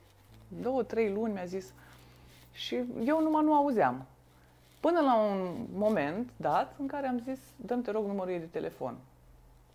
două, 0.63 0.83
trei 0.83 1.13
luni, 1.13 1.33
mi-a 1.33 1.45
zis. 1.45 1.73
Și 2.59 2.85
eu 3.05 3.23
numai 3.23 3.45
nu 3.45 3.55
auzeam. 3.55 4.07
Până 4.81 5.01
la 5.01 5.17
un 5.17 5.67
moment 5.73 6.31
dat 6.37 6.75
în 6.79 6.87
care 6.87 7.07
am 7.07 7.19
zis, 7.19 7.39
dăm 7.57 7.83
te 7.83 7.91
rog 7.91 8.07
numărul 8.07 8.33
ei 8.33 8.39
de 8.39 8.45
telefon. 8.45 8.97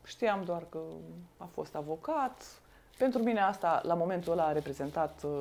Știam 0.05 0.43
doar 0.43 0.63
că 0.69 0.79
a 1.37 1.49
fost 1.53 1.75
avocat. 1.75 2.43
Pentru 2.97 3.23
mine 3.23 3.39
asta, 3.39 3.81
la 3.83 3.93
momentul 3.93 4.31
ăla, 4.31 4.45
a 4.45 4.51
reprezentat 4.51 5.23
uh, 5.23 5.31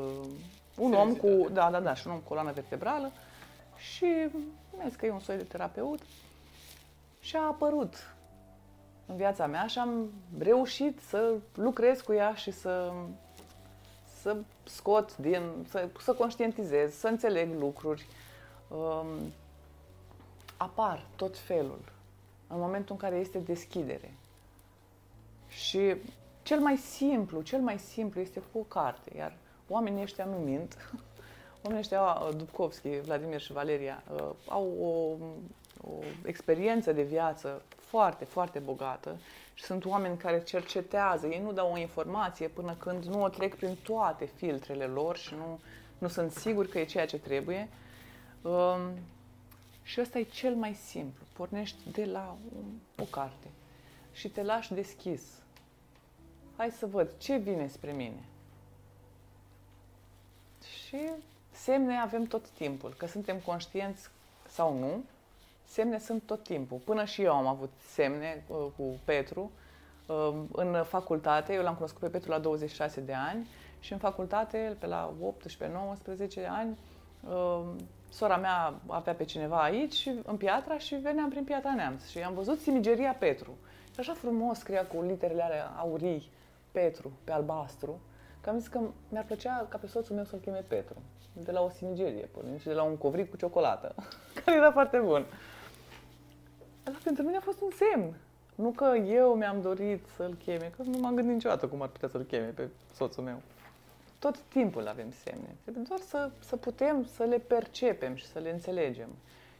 un 0.76 0.92
om 0.92 1.14
cu, 1.14 1.48
da, 1.52 1.70
da, 1.70 1.80
da, 1.80 1.94
și 1.94 2.06
un 2.06 2.12
om 2.12 2.18
cu 2.18 2.28
coloană 2.28 2.52
vertebrală. 2.52 3.10
Și 3.76 4.06
mi-a 4.76 4.86
zis 4.86 4.96
că 4.96 5.06
e 5.06 5.10
un 5.10 5.20
soi 5.20 5.36
de 5.36 5.42
terapeut. 5.42 6.00
Și 7.20 7.36
a 7.36 7.42
apărut 7.42 8.14
în 9.06 9.16
viața 9.16 9.46
mea 9.46 9.66
și 9.66 9.78
am 9.78 10.10
reușit 10.38 11.00
să 11.00 11.32
lucrez 11.54 12.00
cu 12.00 12.12
ea 12.12 12.34
și 12.34 12.50
să, 12.50 12.92
să 14.22 14.36
scot 14.64 15.16
din, 15.16 15.66
să, 15.68 15.88
să 16.00 16.12
conștientizez, 16.12 16.94
să 16.94 17.08
înțeleg 17.08 17.60
lucruri. 17.60 18.06
Um, 18.68 19.32
apar 20.56 21.06
tot 21.16 21.38
felul 21.38 21.80
în 22.46 22.58
momentul 22.58 22.94
în 22.94 23.00
care 23.08 23.16
este 23.16 23.38
deschidere. 23.38 24.14
Și 25.48 25.94
cel 26.42 26.60
mai 26.60 26.76
simplu, 26.76 27.40
cel 27.40 27.60
mai 27.60 27.78
simplu 27.78 28.20
este 28.20 28.42
cu 28.52 28.58
o 28.58 28.62
carte, 28.62 29.16
iar 29.16 29.36
oamenii 29.68 30.02
ăștia 30.02 30.24
nu 30.24 30.36
mint. 30.36 30.76
Oamenii 31.62 31.82
ăștia, 31.82 32.02
uh, 32.02 32.36
Dubkovski, 32.36 33.00
Vladimir 33.00 33.40
și 33.40 33.52
Valeria, 33.52 34.02
uh, 34.12 34.30
au 34.48 34.72
o, 34.80 35.24
o 35.90 35.98
experiență 36.24 36.92
de 36.92 37.02
viață 37.02 37.62
foarte, 37.92 38.24
foarte 38.24 38.58
bogată 38.58 39.16
și 39.54 39.64
sunt 39.64 39.84
oameni 39.84 40.16
care 40.16 40.42
cercetează, 40.42 41.26
ei 41.26 41.40
nu 41.40 41.52
dau 41.52 41.72
o 41.72 41.78
informație 41.78 42.48
până 42.48 42.74
când 42.78 43.04
nu 43.04 43.22
o 43.22 43.28
trec 43.28 43.54
prin 43.54 43.76
toate 43.82 44.24
filtrele 44.24 44.84
lor 44.84 45.16
și 45.16 45.34
nu, 45.34 45.60
nu 45.98 46.08
sunt 46.08 46.32
sigur 46.32 46.66
că 46.66 46.78
e 46.78 46.84
ceea 46.84 47.06
ce 47.06 47.18
trebuie. 47.18 47.68
Um, 48.42 48.98
și 49.82 50.00
ăsta 50.00 50.18
e 50.18 50.22
cel 50.22 50.54
mai 50.54 50.74
simplu. 50.74 51.24
Pornești 51.32 51.90
de 51.90 52.04
la 52.04 52.36
un, 52.56 52.64
o 52.98 53.04
carte 53.04 53.46
și 54.12 54.28
te 54.28 54.42
lași 54.42 54.74
deschis. 54.74 55.22
Hai 56.56 56.70
să 56.70 56.86
văd 56.86 57.10
ce 57.18 57.36
vine 57.36 57.66
spre 57.66 57.92
mine. 57.92 58.24
Și 60.86 60.98
semne 61.50 61.96
avem 61.96 62.24
tot 62.24 62.48
timpul, 62.48 62.94
că 62.98 63.06
suntem 63.06 63.38
conștienți 63.38 64.08
sau 64.48 64.78
nu, 64.78 65.04
semne 65.72 65.98
sunt 65.98 66.22
tot 66.26 66.42
timpul. 66.42 66.78
Până 66.84 67.04
și 67.04 67.22
eu 67.22 67.32
am 67.32 67.46
avut 67.46 67.70
semne 67.78 68.44
uh, 68.46 68.56
cu 68.76 69.00
Petru. 69.04 69.50
Uh, 70.06 70.34
în 70.52 70.84
facultate, 70.84 71.52
eu 71.52 71.62
l-am 71.62 71.74
cunoscut 71.74 72.00
pe 72.00 72.08
Petru 72.08 72.30
la 72.30 72.38
26 72.38 73.00
de 73.00 73.14
ani 73.14 73.46
și 73.80 73.92
în 73.92 73.98
facultate, 73.98 74.76
pe 74.78 74.86
la 74.86 75.14
18-19 76.44 76.48
ani, 76.48 76.78
uh, 77.28 77.60
sora 78.08 78.36
mea 78.36 78.74
avea 78.86 79.14
pe 79.14 79.24
cineva 79.24 79.62
aici, 79.62 80.08
în 80.24 80.36
Piatra, 80.36 80.78
și 80.78 80.94
veneam 80.94 81.28
prin 81.28 81.44
Piatra 81.44 81.74
Neamț. 81.74 82.06
Și 82.06 82.18
am 82.18 82.34
văzut 82.34 82.60
Simigeria 82.60 83.16
Petru. 83.18 83.56
Și 83.92 84.00
așa 84.00 84.12
frumos 84.12 84.58
scria 84.58 84.86
cu 84.86 85.02
literele 85.02 85.42
alea 85.42 85.74
aurii 85.78 86.30
Petru, 86.72 87.12
pe 87.24 87.32
albastru, 87.32 88.00
că 88.40 88.50
am 88.50 88.58
zis 88.58 88.68
că 88.68 88.80
mi-ar 89.08 89.24
plăcea 89.24 89.66
ca 89.68 89.78
pe 89.78 89.86
soțul 89.86 90.14
meu 90.14 90.24
să-l 90.24 90.38
cheme 90.38 90.64
Petru. 90.68 90.96
De 91.32 91.50
la 91.50 91.60
o 91.60 91.68
simigerie, 91.68 92.28
până 92.32 92.56
și 92.56 92.66
de 92.66 92.72
la 92.72 92.82
un 92.82 92.96
covric 92.96 93.30
cu 93.30 93.36
ciocolată, 93.36 93.94
care 94.44 94.56
era 94.56 94.72
foarte 94.72 94.98
bun. 94.98 95.26
Dar 96.84 96.98
pentru 97.04 97.22
mine 97.24 97.36
a 97.36 97.40
fost 97.40 97.60
un 97.60 97.70
semn. 97.70 98.14
Nu 98.54 98.70
că 98.70 98.96
eu 98.96 99.34
mi-am 99.34 99.60
dorit 99.60 100.04
să-l 100.16 100.36
cheme, 100.44 100.72
că 100.76 100.82
nu 100.82 100.98
m-am 100.98 101.14
gândit 101.14 101.34
niciodată 101.34 101.66
cum 101.66 101.82
ar 101.82 101.88
putea 101.88 102.08
să-l 102.08 102.22
cheme 102.22 102.46
pe 102.46 102.68
soțul 102.94 103.22
meu. 103.22 103.40
Tot 104.18 104.38
timpul 104.38 104.88
avem 104.88 105.12
semne. 105.24 105.56
Trebuie 105.62 105.84
doar 105.88 106.00
să, 106.00 106.30
să 106.38 106.56
putem 106.56 107.06
să 107.14 107.24
le 107.24 107.38
percepem 107.38 108.14
și 108.14 108.26
să 108.26 108.38
le 108.38 108.50
înțelegem. 108.50 109.08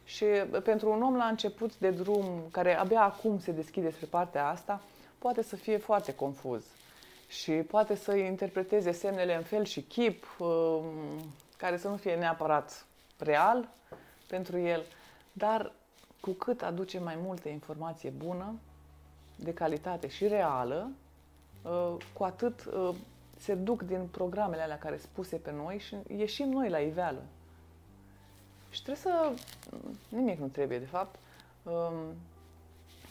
Și 0.03 0.25
pentru 0.63 0.91
un 0.91 1.01
om 1.01 1.15
la 1.15 1.25
început 1.25 1.77
de 1.77 1.89
drum, 1.89 2.25
care 2.51 2.77
abia 2.77 3.01
acum 3.01 3.39
se 3.39 3.51
deschide 3.51 3.91
spre 3.91 4.05
partea 4.05 4.47
asta, 4.47 4.81
poate 5.17 5.43
să 5.43 5.55
fie 5.55 5.77
foarte 5.77 6.15
confuz 6.15 6.65
și 7.27 7.51
poate 7.51 7.95
să 7.95 8.15
interpreteze 8.15 8.91
semnele 8.91 9.35
în 9.35 9.43
fel 9.43 9.63
și 9.63 9.81
chip, 9.81 10.25
um, 10.39 10.85
care 11.57 11.77
să 11.77 11.87
nu 11.87 11.95
fie 11.95 12.15
neapărat 12.15 12.85
real 13.17 13.67
pentru 14.27 14.57
el, 14.57 14.83
dar 15.31 15.71
cu 16.23 16.31
cât 16.31 16.61
aduce 16.61 16.99
mai 16.99 17.17
multă 17.21 17.49
informație 17.49 18.09
bună, 18.09 18.53
de 19.35 19.53
calitate 19.53 20.07
și 20.07 20.27
reală, 20.27 20.91
uh, 21.61 21.95
cu 22.13 22.23
atât 22.23 22.65
uh, 22.65 22.95
se 23.37 23.55
duc 23.55 23.81
din 23.81 24.07
programele 24.11 24.61
alea 24.61 24.77
care 24.77 24.97
spuse 24.97 25.35
pe 25.35 25.51
noi 25.51 25.77
și 25.79 25.95
ieșim 26.17 26.49
noi 26.49 26.69
la 26.69 26.79
iveală. 26.79 27.21
Și 28.69 28.83
trebuie 28.83 29.03
să... 29.03 29.31
Nimic 30.09 30.39
nu 30.39 30.47
trebuie, 30.47 30.79
de 30.79 30.85
fapt. 30.85 31.19
Um, 31.63 32.15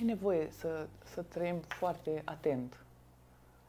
e 0.01 0.05
nevoie 0.05 0.51
să, 0.51 0.87
să 1.05 1.23
trăim 1.23 1.57
foarte 1.57 2.23
atent. 2.25 2.77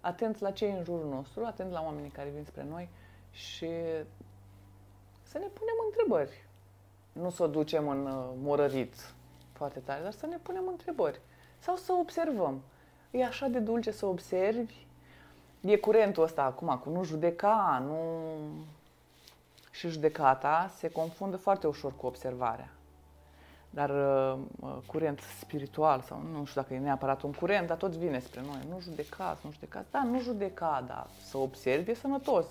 Atent 0.01 0.39
la 0.39 0.51
cei 0.51 0.71
în 0.71 0.83
jurul 0.83 1.09
nostru, 1.09 1.45
atent 1.45 1.71
la 1.71 1.81
oamenii 1.81 2.09
care 2.09 2.29
vin 2.29 2.43
spre 2.45 2.65
noi 2.69 2.89
și 3.31 3.69
să 5.23 5.37
ne 5.37 5.45
punem 5.45 5.75
întrebări. 5.85 6.47
Nu 7.11 7.29
să 7.29 7.43
o 7.43 7.47
ducem 7.47 7.87
în 7.87 8.05
uh, 8.05 8.29
morărit 8.41 9.13
foarte 9.53 9.79
tare, 9.79 10.01
dar 10.03 10.11
să 10.11 10.25
ne 10.25 10.37
punem 10.37 10.67
întrebări. 10.67 11.19
Sau 11.59 11.75
să 11.75 11.93
observăm. 11.93 12.61
E 13.11 13.25
așa 13.25 13.47
de 13.47 13.59
dulce 13.59 13.91
să 13.91 14.05
observi. 14.05 14.85
E 15.61 15.77
curentul 15.77 16.23
ăsta 16.23 16.43
acum 16.43 16.77
cu 16.83 16.89
nu 16.89 17.03
judeca, 17.03 17.83
nu... 17.85 17.97
Și 19.71 19.89
judecata 19.89 20.71
se 20.77 20.89
confundă 20.89 21.37
foarte 21.37 21.67
ușor 21.67 21.93
cu 21.95 22.05
observarea. 22.05 22.69
Dar 23.69 23.89
uh, 23.89 24.39
uh 24.59 24.77
curent 24.85 25.19
spiritual, 25.39 26.01
sau 26.01 26.21
nu 26.31 26.45
știu 26.45 26.61
dacă 26.61 26.73
e 26.73 26.79
neapărat 26.79 27.21
un 27.21 27.31
curent, 27.31 27.67
dar 27.67 27.77
tot 27.77 27.91
vine 27.91 28.19
spre 28.19 28.41
noi. 28.41 28.59
Nu 28.69 28.79
judecați, 28.79 29.41
nu 29.43 29.51
judecați. 29.51 29.91
Da, 29.91 30.03
nu 30.03 30.19
judeca, 30.19 30.83
dar 30.87 31.07
să 31.23 31.37
observi 31.37 31.91
e 31.91 31.93
sănătos. 31.93 32.45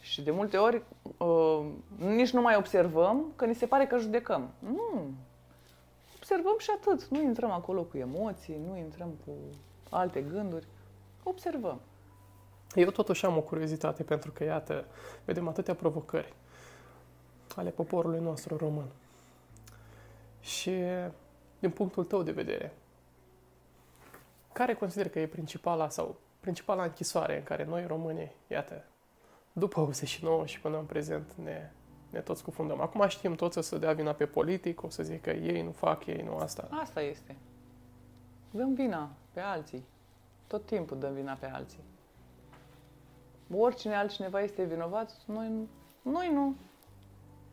Și 0.00 0.22
de 0.22 0.30
multe 0.30 0.56
ori 0.56 0.82
uh, 1.16 1.60
nici 1.96 2.30
nu 2.30 2.40
mai 2.40 2.56
observăm, 2.56 3.32
că 3.36 3.44
ni 3.44 3.54
se 3.54 3.66
pare 3.66 3.86
că 3.86 3.98
judecăm. 3.98 4.48
Nu, 4.58 5.10
observăm 6.28 6.58
și 6.58 6.70
atât. 6.76 7.08
Nu 7.08 7.20
intrăm 7.22 7.50
acolo 7.50 7.82
cu 7.82 7.96
emoții, 7.96 8.60
nu 8.66 8.76
intrăm 8.76 9.08
cu 9.24 9.32
alte 9.90 10.22
gânduri. 10.22 10.66
Observăm. 11.22 11.80
Eu 12.74 12.90
totuși 12.90 13.26
am 13.26 13.36
o 13.36 13.40
curiozitate 13.40 14.02
pentru 14.02 14.32
că, 14.32 14.44
iată, 14.44 14.84
vedem 15.24 15.48
atâtea 15.48 15.74
provocări 15.74 16.32
ale 17.56 17.70
poporului 17.70 18.20
nostru 18.20 18.56
român. 18.56 18.86
Și, 20.40 20.72
din 21.58 21.70
punctul 21.70 22.04
tău 22.04 22.22
de 22.22 22.32
vedere, 22.32 22.72
care 24.52 24.74
consider 24.74 25.08
că 25.08 25.18
e 25.18 25.26
principala 25.26 25.88
sau 25.88 26.16
principala 26.40 26.82
închisoare 26.82 27.36
în 27.36 27.42
care 27.42 27.64
noi 27.64 27.86
românii, 27.86 28.32
iată, 28.46 28.84
după 29.52 29.80
89 29.80 30.46
și 30.46 30.60
până 30.60 30.78
în 30.78 30.84
prezent 30.84 31.32
ne 31.34 31.70
ne 32.10 32.20
tot 32.20 32.36
scufundăm. 32.36 32.80
Acum 32.80 33.08
știm 33.08 33.34
toți 33.34 33.66
să 33.68 33.78
dea 33.78 33.92
vina 33.92 34.12
pe 34.12 34.26
politic, 34.26 34.82
o 34.82 34.88
să 34.88 35.02
zic 35.02 35.22
că 35.22 35.30
ei 35.30 35.62
nu 35.62 35.70
fac, 35.70 36.06
ei 36.06 36.22
nu 36.22 36.36
asta. 36.36 36.68
Asta 36.70 37.00
este. 37.00 37.36
Dăm 38.50 38.74
vina 38.74 39.10
pe 39.32 39.40
alții. 39.40 39.84
Tot 40.46 40.66
timpul 40.66 40.98
dăm 40.98 41.14
vina 41.14 41.32
pe 41.32 41.46
alții. 41.46 41.82
Oricine 43.56 43.94
altcineva 43.94 44.40
este 44.40 44.64
vinovat, 44.64 45.16
noi, 45.26 45.68
noi 46.02 46.30
nu. 46.32 46.54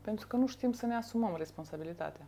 Pentru 0.01 0.27
că 0.27 0.35
nu 0.35 0.47
știm 0.47 0.71
să 0.71 0.85
ne 0.85 0.95
asumăm 0.95 1.35
responsabilitatea. 1.37 2.25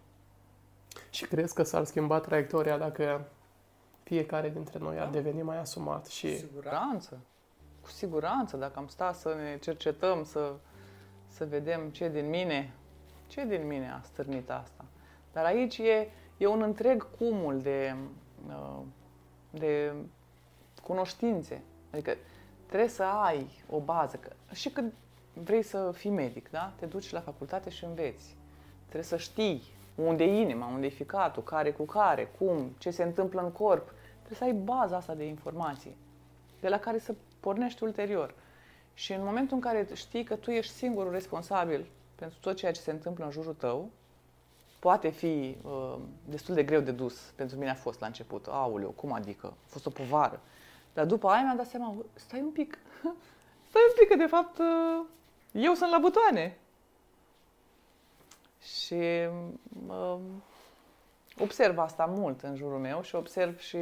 Și 1.10 1.26
crezi 1.26 1.54
că 1.54 1.64
s-ar 1.64 1.84
schimba 1.84 2.20
traiectoria 2.20 2.78
dacă 2.78 3.28
fiecare 4.04 4.50
dintre 4.50 4.80
noi 4.80 4.96
da. 4.96 5.02
ar 5.02 5.10
deveni 5.10 5.42
mai 5.42 5.58
asumat 5.58 6.06
și... 6.06 6.32
Cu 6.32 6.38
siguranță. 6.38 7.20
Cu 7.82 7.90
siguranță. 7.90 8.58
Dacă 8.58 8.80
am 8.80 8.88
sta 8.88 9.14
să 9.14 9.34
ne 9.36 9.58
cercetăm, 9.58 10.24
să 10.24 10.54
să 11.38 11.46
vedem 11.46 11.90
ce 11.90 12.10
din 12.10 12.30
mine, 12.30 12.72
ce 13.28 13.46
din 13.46 13.68
mine 13.68 13.92
a 13.92 14.02
stârnit 14.04 14.50
asta. 14.50 14.86
Dar 15.34 15.46
aici 15.46 15.78
e, 15.78 16.10
e 16.38 16.48
un 16.48 16.62
întreg 16.62 17.08
cumul 17.18 17.62
de, 17.62 17.96
uh, 18.48 18.80
de 19.50 19.94
cunoștințe. 20.84 21.62
Adică 21.92 22.16
trebuie 22.66 22.90
să 22.90 23.04
ai 23.04 23.48
o 23.70 23.80
bază. 23.80 24.18
Că, 24.18 24.30
și 24.54 24.70
când 24.70 24.94
vrei 25.34 25.64
să 25.64 25.92
fii 25.92 26.10
medic, 26.10 26.50
da? 26.50 26.74
te 26.80 26.86
duci 26.86 27.12
la 27.12 27.20
facultate 27.20 27.70
și 27.70 27.84
înveți. 27.84 28.36
Trebuie 28.84 29.04
să 29.04 29.18
știi 29.18 29.64
unde 29.96 30.24
e 30.24 30.42
inima, 30.42 30.68
unde 30.68 30.86
e 30.86 30.90
ficatul, 30.90 31.44
care 31.44 31.72
cu 31.72 31.84
care, 31.84 32.32
cum, 32.38 32.76
ce 32.78 32.90
se 32.90 33.04
întâmplă 33.04 33.42
în 33.42 33.52
corp. 33.52 33.94
Trebuie 34.24 34.38
să 34.38 34.44
ai 34.44 34.54
baza 34.54 34.96
asta 34.96 35.14
de 35.14 35.26
informații, 35.26 35.96
de 36.60 36.68
la 36.68 36.80
care 36.80 37.00
să 37.00 37.16
pornești 37.40 37.84
ulterior. 37.84 38.34
Și 38.98 39.14
în 39.14 39.24
momentul 39.24 39.56
în 39.56 39.62
care 39.62 39.88
știi 39.94 40.24
că 40.24 40.36
tu 40.36 40.52
ești 40.52 40.74
singurul 40.74 41.12
responsabil 41.12 41.86
pentru 42.16 42.38
tot 42.42 42.56
ceea 42.56 42.72
ce 42.72 42.82
se 42.82 42.92
întâmplă 42.92 43.26
în 43.26 43.32
jurul 43.32 43.54
tău, 43.54 43.90
poate 44.80 45.10
fi 45.10 45.58
uh, 45.62 45.98
destul 46.26 46.56
de 46.56 46.64
greu 46.64 46.82
de 46.82 46.92
dus. 46.92 47.20
Pentru 47.36 47.58
mine 47.58 47.70
a 47.70 47.76
fost 47.76 48.00
la 48.00 48.08
început. 48.08 48.48
Aoleu, 48.48 48.90
cum 48.90 49.14
adică? 49.14 49.48
A 49.48 49.66
fost 49.66 49.86
o 49.86 49.90
povară. 49.90 50.42
Dar 50.94 51.06
după 51.06 51.28
aia 51.28 51.44
mi-am 51.44 51.56
dat 51.56 51.68
seama, 51.68 51.96
stai 52.14 52.42
un 52.42 52.52
pic, 52.52 52.78
stai 53.70 53.82
un 53.88 53.96
pic 54.00 54.08
că 54.08 54.16
de 54.16 54.26
fapt 54.26 54.58
uh, 54.58 55.06
eu 55.52 55.74
sunt 55.74 55.92
la 55.92 55.98
butoane. 56.00 56.58
Și 58.62 59.02
uh, 59.88 60.18
observ 61.40 61.78
asta 61.80 62.06
mult 62.06 62.42
în 62.42 62.56
jurul 62.56 62.80
meu 62.80 63.02
și 63.02 63.16
observ 63.16 63.60
și 63.60 63.78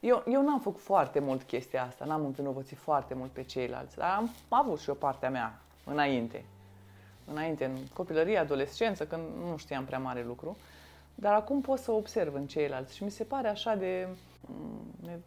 eu, 0.00 0.22
eu 0.26 0.42
n-am 0.42 0.60
făcut 0.60 0.80
foarte 0.80 1.18
mult 1.18 1.42
chestia 1.42 1.84
asta, 1.84 2.04
n-am 2.04 2.24
învinovățit 2.24 2.78
foarte 2.78 3.14
mult 3.14 3.30
pe 3.30 3.42
ceilalți, 3.42 3.96
dar 3.96 4.16
am 4.16 4.30
avut 4.48 4.80
și 4.80 4.90
o 4.90 4.94
partea 4.94 5.30
mea 5.30 5.60
înainte. 5.84 6.44
Înainte, 7.24 7.64
în 7.64 7.76
copilărie, 7.92 8.38
adolescență, 8.38 9.06
când 9.06 9.22
nu 9.48 9.56
știam 9.56 9.84
prea 9.84 9.98
mare 9.98 10.24
lucru. 10.24 10.56
Dar 11.14 11.34
acum 11.34 11.60
pot 11.60 11.78
să 11.78 11.90
observ 11.90 12.34
în 12.34 12.46
ceilalți 12.46 12.96
și 12.96 13.04
mi 13.04 13.10
se 13.10 13.24
pare 13.24 13.48
așa 13.48 13.74
de... 13.74 14.08
Mm, 14.46 14.80
ne, 15.02 15.18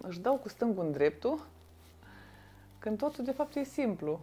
își 0.00 0.20
dau 0.20 0.36
cu 0.36 0.48
stângul 0.48 0.84
în 0.84 0.92
dreptul, 0.92 1.46
când 2.78 2.98
totul 2.98 3.24
de 3.24 3.32
fapt 3.32 3.56
e 3.56 3.64
simplu. 3.64 4.20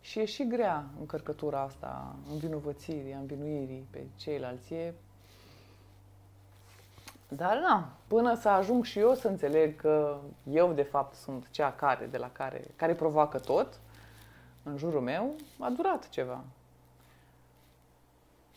Și 0.00 0.18
e 0.18 0.24
și 0.24 0.46
grea 0.46 0.84
încărcătura 0.98 1.60
asta, 1.60 2.16
învinovățirii, 2.30 3.12
învinuirii 3.12 3.86
pe 3.90 4.06
ceilalți. 4.16 4.74
E 4.74 4.94
dar 7.28 7.60
da, 7.68 7.88
până 8.06 8.34
să 8.34 8.48
ajung 8.48 8.84
și 8.84 8.98
eu 8.98 9.14
să 9.14 9.28
înțeleg 9.28 9.76
că 9.76 10.16
eu 10.50 10.72
de 10.72 10.82
fapt 10.82 11.14
sunt 11.14 11.50
cea 11.50 11.72
care, 11.72 12.06
de 12.06 12.18
la 12.18 12.30
care, 12.32 12.64
care 12.76 12.94
provoacă 12.94 13.38
tot 13.38 13.80
în 14.62 14.76
jurul 14.76 15.00
meu, 15.00 15.34
a 15.58 15.70
durat 15.70 16.08
ceva. 16.08 16.44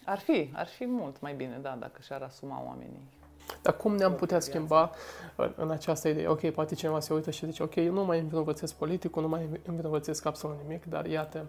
Ar 0.06 0.20
fi, 0.20 0.52
ar 0.54 0.68
fi 0.68 0.86
mult 0.86 1.22
mai 1.22 1.34
bine, 1.34 1.60
da, 1.62 1.78
dacă 1.80 2.02
și-ar 2.02 2.22
asuma 2.22 2.64
oamenii. 2.66 3.10
Dar 3.62 3.78
cum 3.78 3.96
ne-am 3.96 4.16
putea 4.16 4.40
schimba 4.40 4.92
în, 5.36 5.54
în 5.56 5.72
această 5.72 6.08
idee? 6.08 6.28
Ok, 6.28 6.50
poate 6.50 6.76
cineva 6.76 7.00
se 7.00 7.14
uită 7.14 7.32
și 7.32 7.46
zice, 7.46 7.64
ok, 7.64 7.76
eu 7.76 7.94
nu 7.94 8.06
mai 8.06 8.20
învinovățesc 8.20 8.76
politicul, 8.76 9.22
nu 9.22 9.28
mai 9.28 9.50
învinovățesc 9.66 10.26
absolut 10.26 10.58
nimic, 10.62 10.86
dar 10.86 11.06
iată, 11.06 11.46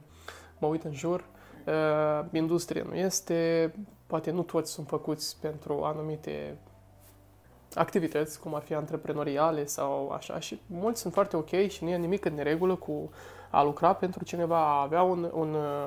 mă 0.59 0.66
uit 0.66 0.85
în 0.85 0.93
jur, 0.93 1.25
uh, 1.66 2.25
industrie 2.33 2.83
nu 2.83 2.95
este, 2.95 3.73
poate 4.07 4.31
nu 4.31 4.43
toți 4.43 4.73
sunt 4.73 4.87
făcuți 4.87 5.37
pentru 5.41 5.83
anumite 5.83 6.57
activități, 7.75 8.41
cum 8.41 8.55
ar 8.55 8.62
fi 8.62 8.75
antreprenoriale 8.75 9.66
sau 9.66 10.11
așa, 10.11 10.39
și 10.39 10.61
mulți 10.66 11.01
sunt 11.01 11.12
foarte 11.12 11.37
ok 11.37 11.68
și 11.68 11.85
nu 11.85 11.91
e 11.91 11.97
nimic 11.97 12.25
în 12.25 12.35
neregulă 12.35 12.75
cu 12.75 13.11
a 13.51 13.62
lucra 13.62 13.95
pentru 13.95 14.25
cineva, 14.25 14.59
a 14.59 14.81
avea 14.81 15.03
un, 15.03 15.31
un, 15.33 15.55
uh, 15.55 15.85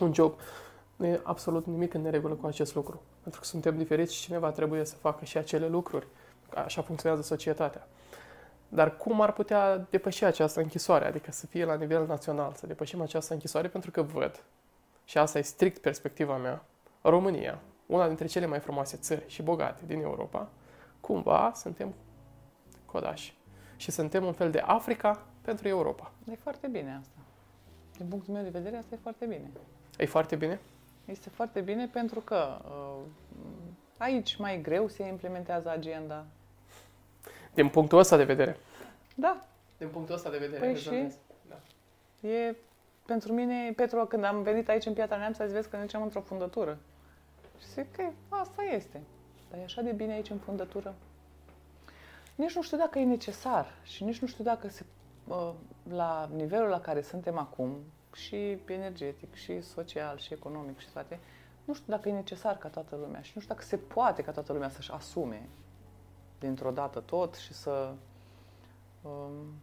un 0.00 0.14
job. 0.14 0.34
Nu 0.96 1.06
e 1.06 1.20
absolut 1.22 1.66
nimic 1.66 1.94
în 1.94 2.00
neregulă 2.00 2.34
cu 2.34 2.46
acest 2.46 2.74
lucru. 2.74 3.02
Pentru 3.22 3.40
că 3.40 3.46
suntem 3.46 3.76
diferiți 3.76 4.14
și 4.14 4.22
cineva 4.22 4.50
trebuie 4.50 4.84
să 4.84 4.96
facă 4.96 5.24
și 5.24 5.38
acele 5.38 5.68
lucruri. 5.68 6.06
Așa 6.54 6.82
funcționează 6.82 7.22
societatea. 7.22 7.86
Dar 8.68 8.96
cum 8.96 9.20
ar 9.20 9.32
putea 9.32 9.86
depăși 9.90 10.24
această 10.24 10.60
închisoare? 10.60 11.06
Adică 11.06 11.32
să 11.32 11.46
fie 11.46 11.64
la 11.64 11.74
nivel 11.74 12.06
național, 12.06 12.52
să 12.56 12.66
depășim 12.66 13.00
această 13.00 13.32
închisoare, 13.32 13.68
pentru 13.68 13.90
că 13.90 14.02
văd, 14.02 14.42
și 15.04 15.18
asta 15.18 15.38
e 15.38 15.42
strict 15.42 15.78
perspectiva 15.78 16.36
mea, 16.36 16.64
România, 17.02 17.58
una 17.86 18.06
dintre 18.06 18.26
cele 18.26 18.46
mai 18.46 18.58
frumoase 18.58 18.96
țări 18.96 19.24
și 19.26 19.42
bogate 19.42 19.82
din 19.86 20.00
Europa, 20.00 20.48
cumva 21.00 21.52
suntem 21.54 21.94
codași. 22.84 23.36
Și 23.76 23.90
suntem 23.90 24.24
un 24.24 24.32
fel 24.32 24.50
de 24.50 24.58
Africa 24.58 25.26
pentru 25.40 25.68
Europa. 25.68 26.12
E 26.30 26.34
foarte 26.34 26.66
bine 26.66 26.96
asta. 27.00 27.18
Din 27.96 28.06
punctul 28.06 28.34
meu 28.34 28.42
de 28.42 28.48
vedere, 28.48 28.76
asta 28.76 28.94
e 28.94 28.98
foarte 29.02 29.26
bine. 29.26 29.50
E 29.98 30.06
foarte 30.06 30.36
bine? 30.36 30.60
Este 31.04 31.28
foarte 31.28 31.60
bine 31.60 31.86
pentru 31.86 32.20
că 32.20 32.58
uh, 32.64 33.02
aici 33.98 34.36
mai 34.36 34.60
greu 34.60 34.88
se 34.88 35.06
implementează 35.06 35.70
agenda. 35.70 36.24
Din 37.54 37.68
punctul 37.68 37.98
ăsta 37.98 38.16
de 38.16 38.24
vedere. 38.24 38.56
Da. 39.14 39.44
Din 39.78 39.88
punctul 39.88 40.14
ăsta 40.14 40.30
de 40.30 40.38
vedere. 40.38 40.66
Păi 40.66 40.76
și 40.76 41.12
da. 41.48 42.28
e 42.28 42.56
pentru 43.06 43.32
mine, 43.32 43.72
Petru, 43.76 44.06
când 44.06 44.24
am 44.24 44.42
venit 44.42 44.68
aici 44.68 44.86
în 44.86 44.92
Piatra 44.92 45.16
Neamț, 45.16 45.38
ați 45.38 45.52
vezi 45.52 45.68
că 45.68 45.76
ne 45.76 45.82
ducem 45.82 46.02
într-o 46.02 46.20
fundătură. 46.20 46.78
Și 47.60 47.66
zic 47.66 47.92
că 47.92 48.02
asta 48.28 48.62
este. 48.62 49.00
Dar 49.50 49.58
e 49.58 49.62
așa 49.62 49.82
de 49.82 49.92
bine 49.92 50.12
aici 50.12 50.30
în 50.30 50.38
fundătură. 50.38 50.94
Nici 52.34 52.54
nu 52.54 52.62
știu 52.62 52.76
dacă 52.76 52.98
e 52.98 53.04
necesar 53.04 53.66
și 53.82 54.04
nici 54.04 54.18
nu 54.18 54.26
știu 54.26 54.44
dacă 54.44 54.68
se, 54.68 54.84
la 55.88 56.28
nivelul 56.34 56.68
la 56.68 56.80
care 56.80 57.02
suntem 57.02 57.38
acum, 57.38 57.76
și 58.12 58.58
energetic, 58.66 59.34
și 59.34 59.60
social, 59.60 60.18
și 60.18 60.32
economic, 60.32 60.78
și 60.78 60.88
toate, 60.88 61.20
nu 61.64 61.74
știu 61.74 61.92
dacă 61.92 62.08
e 62.08 62.12
necesar 62.12 62.58
ca 62.58 62.68
toată 62.68 62.96
lumea 62.96 63.20
și 63.20 63.32
nu 63.34 63.40
știu 63.40 63.54
dacă 63.54 63.66
se 63.66 63.76
poate 63.76 64.22
ca 64.22 64.30
toată 64.30 64.52
lumea 64.52 64.68
să-și 64.68 64.92
asume 64.92 65.48
dintr-o 66.38 66.70
dată 66.70 67.00
tot 67.00 67.34
și 67.34 67.52
să... 67.52 67.92
Um, 69.02 69.60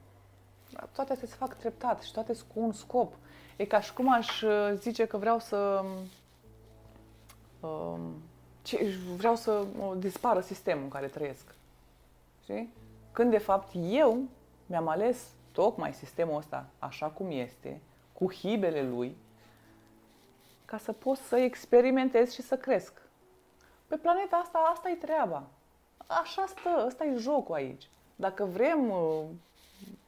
toate 0.91 1.11
astea 1.11 1.27
se 1.27 1.35
fac 1.35 1.57
treptat 1.57 2.01
și 2.01 2.11
toate 2.11 2.33
cu 2.53 2.59
un 2.59 2.71
scop. 2.71 3.13
E 3.55 3.65
ca 3.65 3.79
și 3.79 3.93
cum 3.93 4.13
aș 4.13 4.41
uh, 4.41 4.73
zice 4.73 5.05
că 5.05 5.17
vreau 5.17 5.39
să... 5.39 5.85
Um, 7.59 8.21
ce, 8.65 8.97
vreau 9.17 9.35
să 9.35 9.65
dispară 9.97 10.39
sistemul 10.39 10.83
în 10.83 10.89
care 10.89 11.07
trăiesc. 11.07 11.55
Știi? 12.43 12.73
Când, 13.11 13.31
de 13.31 13.37
fapt, 13.37 13.71
eu 13.75 14.23
mi-am 14.65 14.87
ales 14.87 15.27
tocmai 15.51 15.93
sistemul 15.93 16.37
ăsta 16.37 16.65
așa 16.79 17.07
cum 17.07 17.31
este, 17.31 17.81
cu 18.13 18.33
hibele 18.33 18.83
lui, 18.83 19.17
ca 20.65 20.77
să 20.77 20.91
pot 20.91 21.17
să 21.17 21.35
experimentez 21.35 22.31
și 22.31 22.41
să 22.41 22.57
cresc. 22.57 22.93
Pe 23.87 23.95
planeta 23.95 24.35
asta, 24.35 24.69
asta 24.73 24.89
e 24.89 24.93
treaba. 24.93 25.43
Așa 26.07 26.45
stă, 26.47 26.83
ăsta 26.87 27.05
e 27.05 27.17
jocul 27.17 27.55
aici. 27.55 27.87
Dacă 28.15 28.45
vrem 28.45 28.89
uh, 28.89 29.23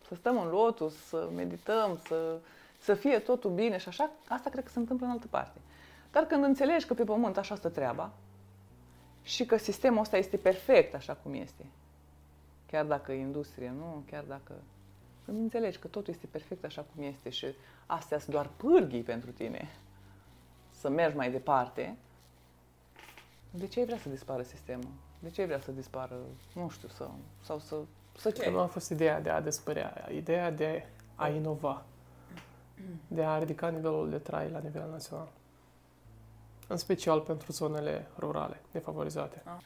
să 0.08 0.16
stăm 0.16 0.39
în 0.39 0.47
lotus, 0.47 0.95
să 1.08 1.30
medităm, 1.36 1.99
să, 2.08 2.38
să 2.80 2.93
fie 2.93 3.20
totul 3.20 3.51
bine 3.51 3.78
și 3.78 3.88
așa, 3.88 4.10
asta 4.28 4.49
cred 4.49 4.64
că 4.64 4.70
se 4.70 4.80
întâmplă 4.80 5.05
în 5.05 5.12
altă 5.12 5.28
parte. 5.30 5.60
Dar 6.12 6.26
când 6.26 6.43
înțelegi 6.43 6.86
că 6.86 6.93
pe 6.93 7.03
pământ 7.03 7.38
așa 7.38 7.55
stă 7.55 7.70
treaba 7.70 8.12
și 9.28 9.46
că 9.46 9.58
sistemul 9.58 10.00
ăsta 10.00 10.18
este 10.18 10.38
perfect 10.38 10.94
așa 10.94 11.14
cum 11.14 11.34
este, 11.34 11.66
chiar 12.66 12.86
dacă 12.86 13.12
e 13.12 13.20
industrie, 13.20 13.74
nu, 13.78 14.04
chiar 14.10 14.24
dacă 14.24 14.54
când 15.26 15.38
înțelegi 15.38 15.78
că 15.78 15.88
totul 15.88 16.14
este 16.14 16.28
perfect 16.32 16.64
așa 16.64 16.86
cum 16.94 17.04
este 17.04 17.30
și 17.30 17.46
astea 17.86 18.20
sunt 18.20 18.32
doar 18.32 18.50
pârghii 18.58 19.02
pentru 19.02 19.32
tine 19.32 19.70
să 20.70 20.90
mergi 20.90 21.16
mai 21.16 21.32
departe, 21.32 21.96
de 23.52 23.68
ce 23.68 23.80
ai 23.80 23.86
vrea 23.86 23.98
să 23.98 24.10
dispară 24.10 24.42
sistemul? 24.42 24.92
De 25.20 25.30
ce 25.30 25.42
ai 25.42 25.48
vrea 25.48 25.60
să 25.60 25.72
dispară, 25.72 26.16
nu 26.54 26.70
știu, 26.70 26.88
să, 26.88 27.10
sau 27.44 27.60
să, 27.60 27.76
să 28.18 28.32
ce? 28.32 28.50
Nu 28.50 28.60
a 28.60 28.66
fost 28.66 28.90
ideea 28.90 29.22
de 29.22 29.30
a 29.30 29.42
despărea, 29.42 30.10
ideea 30.12 30.52
de 30.52 30.86
a 31.16 31.28
inova, 31.28 31.86
de 33.08 33.24
a 33.24 33.38
ridica 33.38 33.70
nivelul 33.70 34.10
de 34.10 34.18
trai 34.18 34.50
la 34.50 34.60
nivel 34.60 34.90
național. 34.92 35.28
În 36.68 36.78
special 36.78 37.22
pentru 37.22 37.51
zonele 37.51 38.07
rurale, 38.18 38.61
defavorizate. 38.72 39.43
Ah. 39.45 39.61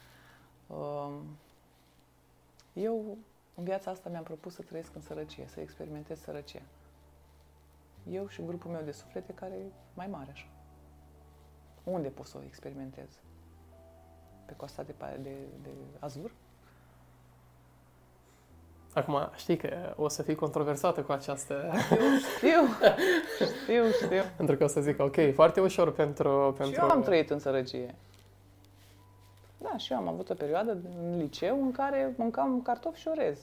Um, 0.67 1.37
eu 2.73 3.17
în 3.55 3.63
viața 3.63 3.91
asta 3.91 4.09
mi-am 4.09 4.23
propus 4.23 4.53
să 4.53 4.61
trăiesc 4.61 4.95
în 4.95 5.01
sărăcie, 5.01 5.47
să 5.47 5.59
experimentez 5.59 6.19
sărăcie. 6.19 6.61
Eu 8.09 8.27
și 8.27 8.41
grupul 8.45 8.71
meu 8.71 8.81
de 8.81 8.91
suflete 8.91 9.33
care 9.33 9.53
e 9.53 9.71
mai 9.93 10.07
mare 10.07 10.31
așa. 10.31 10.47
Unde 11.83 12.07
pot 12.07 12.25
să 12.25 12.37
o 12.37 12.43
experimentez? 12.43 13.09
Pe 14.45 14.53
coasta 14.55 14.83
de, 14.83 14.93
de, 15.21 15.35
de 15.61 15.69
Azur? 15.99 16.31
Acum, 18.93 19.29
știi 19.35 19.57
că 19.57 19.93
o 19.95 20.07
să 20.07 20.23
fii 20.23 20.35
controversată 20.35 21.01
cu 21.01 21.11
această... 21.11 21.71
Știu, 22.35 22.61
știu, 23.61 23.83
știu. 23.91 24.23
pentru 24.37 24.55
că 24.55 24.63
o 24.63 24.67
să 24.67 24.81
zic, 24.81 24.99
ok, 24.99 25.33
foarte 25.33 25.61
ușor 25.61 25.93
pentru... 25.93 26.53
pentru... 26.57 26.75
Și 26.75 26.81
eu 26.81 26.89
am 26.89 27.01
trăit 27.01 27.29
în 27.29 27.39
sărăcie. 27.39 27.95
Da, 29.57 29.77
și 29.77 29.91
eu 29.91 29.97
am 29.97 30.07
avut 30.07 30.29
o 30.29 30.33
perioadă 30.33 30.71
în 30.71 31.17
liceu 31.17 31.61
în 31.61 31.71
care 31.71 32.13
mâncam 32.17 32.61
cartofi 32.61 32.99
și 32.99 33.07
orez. 33.07 33.39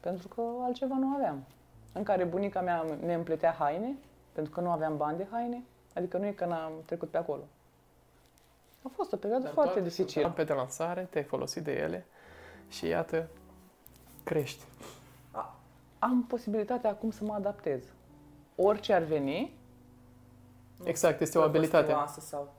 Pentru 0.00 0.28
că 0.28 0.42
altceva 0.62 0.96
nu 0.98 1.14
aveam. 1.14 1.44
În 1.92 2.02
care 2.02 2.24
bunica 2.24 2.60
mea 2.60 2.84
ne 3.00 3.14
împletea 3.14 3.56
haine, 3.58 3.96
pentru 4.32 4.52
că 4.52 4.60
nu 4.60 4.70
aveam 4.70 4.96
bani 4.96 5.16
de 5.16 5.26
haine. 5.30 5.62
Adică 5.94 6.18
nu 6.18 6.26
e 6.26 6.32
că 6.32 6.44
n-am 6.44 6.72
trecut 6.84 7.08
pe 7.08 7.16
acolo. 7.16 7.42
A 8.82 8.90
fost 8.92 9.12
o 9.12 9.16
perioadă 9.16 9.44
Dar 9.44 9.52
foarte 9.52 9.80
dificilă. 9.80 10.30
pe 10.30 10.44
de 10.44 10.52
lansare, 10.52 11.06
te-ai 11.10 11.24
folosit 11.24 11.62
de 11.62 11.72
ele 11.72 12.06
și 12.68 12.86
iată, 12.86 13.28
crești. 14.26 14.64
Am 15.98 16.24
posibilitatea 16.24 16.90
acum 16.90 17.10
să 17.10 17.24
mă 17.24 17.32
adaptez. 17.32 17.82
Orice 18.56 18.92
ar 18.92 19.02
veni... 19.02 19.52
Exact, 20.84 21.20
este 21.20 21.38
o 21.38 21.42
abilitate. 21.42 21.94
Sau... 22.20 22.52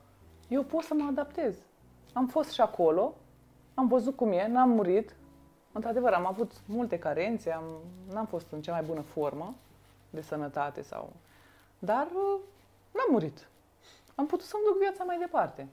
Eu 0.48 0.64
pot 0.64 0.84
să 0.84 0.94
mă 0.94 1.06
adaptez. 1.10 1.56
Am 2.14 2.28
fost 2.28 2.52
și 2.52 2.62
acolo, 2.62 3.14
am 3.74 3.88
văzut 3.88 4.16
cum 4.16 4.32
e, 4.32 4.48
n-am 4.48 4.70
murit. 4.70 5.16
Într-adevăr, 5.72 6.12
am 6.14 6.26
avut 6.26 6.52
multe 6.66 7.00
carențe, 7.00 7.52
am, 7.52 7.64
n-am 8.12 8.26
fost 8.26 8.52
în 8.52 8.62
cea 8.62 8.72
mai 8.72 8.84
bună 8.84 9.02
formă 9.02 9.56
de 10.10 10.22
sănătate 10.22 10.82
sau... 10.82 11.14
Dar 11.80 12.06
uh, 12.06 12.40
n-am 12.94 13.08
murit. 13.10 13.48
Am 14.16 14.26
putut 14.26 14.46
să-mi 14.46 14.64
duc 14.64 14.78
viața 14.80 15.04
mai 15.04 15.18
departe. 15.18 15.68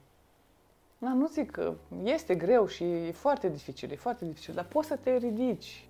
Da, 1.05 1.13
nu 1.13 1.27
zic 1.27 1.51
că 1.51 1.73
este 2.03 2.35
greu 2.35 2.67
și 2.67 2.83
e 2.83 3.11
foarte 3.11 3.49
dificil, 3.49 3.91
e 3.91 3.95
foarte 3.95 4.25
dificil, 4.25 4.53
dar 4.53 4.65
poți 4.65 4.87
să 4.87 4.95
te 4.95 5.15
ridici. 5.17 5.87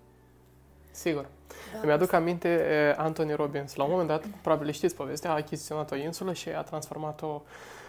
Sigur. 0.90 1.26
Da, 1.72 1.86
Mi-aduc 1.86 2.12
aminte 2.12 2.48
eh, 2.48 2.94
Anthony 2.96 3.32
Robbins. 3.32 3.74
La 3.74 3.84
un 3.84 3.90
moment 3.90 4.08
dat, 4.08 4.24
probabil 4.42 4.70
știți 4.70 4.94
povestea, 4.94 5.30
a 5.30 5.34
achiziționat 5.34 5.90
o 5.90 5.96
insulă 5.96 6.32
și 6.32 6.48
a 6.48 6.62
transformat-o 6.62 7.42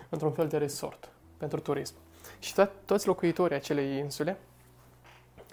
într-un 0.09 0.31
fel 0.31 0.47
de 0.47 0.57
resort 0.57 1.09
pentru 1.37 1.59
turism. 1.59 1.93
Și 2.39 2.53
to- 2.53 2.85
toți 2.85 3.07
locuitorii 3.07 3.55
acelei 3.55 3.97
insule 3.97 4.37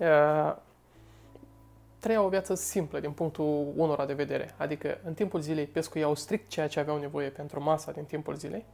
uh, 0.00 0.56
trăiau 1.98 2.24
o 2.24 2.28
viață 2.28 2.54
simplă 2.54 3.00
din 3.00 3.12
punctul 3.12 3.72
unora 3.76 4.06
de 4.06 4.14
vedere. 4.14 4.54
Adică 4.56 4.98
în 5.04 5.14
timpul 5.14 5.40
zilei 5.40 5.66
pescuiau 5.66 6.14
strict 6.14 6.48
ceea 6.48 6.68
ce 6.68 6.80
aveau 6.80 6.98
nevoie 6.98 7.28
pentru 7.28 7.62
masa 7.62 7.92
din 7.92 8.04
timpul 8.04 8.34
zilei, 8.34 8.64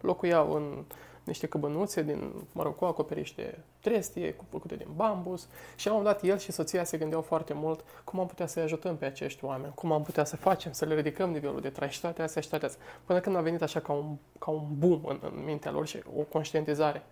locuiau 0.00 0.52
în 0.52 0.84
niște 1.26 1.46
căbănuțe 1.46 2.02
din, 2.02 2.32
mă 2.52 2.62
rog, 2.62 2.76
cu 2.76 2.84
acoperiș 2.84 3.32
de 3.32 3.58
trestie, 3.80 4.34
cu 4.34 4.44
făcute 4.50 4.76
din 4.76 4.88
bambus 4.94 5.48
și 5.76 5.86
la 5.86 5.92
un 5.92 5.98
moment 5.98 6.16
dat 6.16 6.30
el 6.30 6.38
și 6.38 6.52
soția 6.52 6.84
se 6.84 6.98
gândeau 6.98 7.22
foarte 7.22 7.52
mult 7.52 7.84
cum 8.04 8.20
am 8.20 8.26
putea 8.26 8.46
să-i 8.46 8.62
ajutăm 8.62 8.96
pe 8.96 9.04
acești 9.04 9.44
oameni, 9.44 9.72
cum 9.74 9.92
am 9.92 10.02
putea 10.02 10.24
să 10.24 10.36
facem, 10.36 10.72
să 10.72 10.84
le 10.84 10.94
ridicăm 10.94 11.30
nivelul 11.30 11.60
de 11.60 11.68
trai 11.68 11.90
și 11.90 12.00
toate 12.00 12.22
astea 12.22 12.42
și 12.42 12.48
toate 12.48 12.64
astea. 12.64 12.84
Până 13.04 13.20
când 13.20 13.36
a 13.36 13.40
venit 13.40 13.62
așa 13.62 13.80
ca 13.80 13.92
un, 13.92 14.16
ca 14.38 14.50
un 14.50 14.66
boom 14.78 15.04
în, 15.04 15.18
în 15.22 15.44
mintea 15.44 15.70
lor 15.70 15.86
și 15.86 16.02
o 16.16 16.22
conștientizare. 16.22 17.02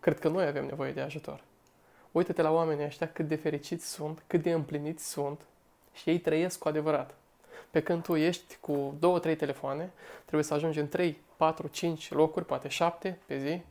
Cred 0.00 0.18
că 0.18 0.28
noi 0.28 0.46
avem 0.46 0.66
nevoie 0.66 0.92
de 0.92 1.00
ajutor. 1.00 1.44
Uită-te 2.12 2.42
la 2.42 2.52
oamenii 2.52 2.84
ăștia 2.84 3.08
cât 3.08 3.28
de 3.28 3.36
fericiți 3.36 3.90
sunt, 3.90 4.22
cât 4.26 4.42
de 4.42 4.52
împliniți 4.52 5.10
sunt 5.10 5.40
și 5.92 6.10
ei 6.10 6.18
trăiesc 6.18 6.58
cu 6.58 6.68
adevărat. 6.68 7.14
Pe 7.70 7.82
când 7.82 8.02
tu 8.02 8.16
ești 8.16 8.56
cu 8.60 8.94
două, 8.98 9.18
trei 9.18 9.36
telefoane, 9.36 9.92
trebuie 10.22 10.44
să 10.44 10.54
ajungi 10.54 10.78
în 10.78 10.88
3, 10.88 11.20
4, 11.36 11.66
5 11.66 12.10
locuri, 12.10 12.44
poate 12.44 12.68
7 12.68 13.18
pe 13.26 13.38
zi, 13.38 13.62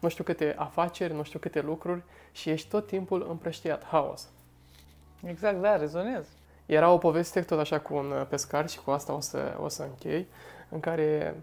nu 0.00 0.08
știu 0.08 0.24
câte 0.24 0.54
afaceri, 0.58 1.14
nu 1.14 1.22
știu 1.22 1.38
câte 1.38 1.60
lucruri 1.60 2.02
și 2.32 2.50
ești 2.50 2.68
tot 2.68 2.86
timpul 2.86 3.26
împrăștiat, 3.28 3.84
haos. 3.84 4.28
Exact, 5.22 5.60
da, 5.60 5.76
rezonez. 5.76 6.26
Era 6.66 6.90
o 6.90 6.98
poveste 6.98 7.40
tot 7.40 7.58
așa 7.58 7.80
cu 7.80 7.94
un 7.94 8.10
uh, 8.10 8.26
pescar 8.28 8.68
și 8.68 8.80
cu 8.80 8.90
asta 8.90 9.12
o 9.12 9.20
să, 9.20 9.56
o 9.60 9.68
să 9.68 9.82
închei, 9.82 10.26
în 10.68 10.80
care 10.80 11.42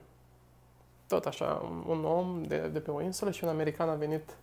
tot 1.07 1.25
așa, 1.25 1.71
un 1.87 2.05
om 2.05 2.43
de, 2.43 2.67
de 2.67 2.79
pe 2.79 2.91
o 2.91 3.01
insulă 3.01 3.31
și 3.31 3.43
un 3.43 3.49
american 3.49 3.89
a 3.89 3.93
venit 3.93 4.35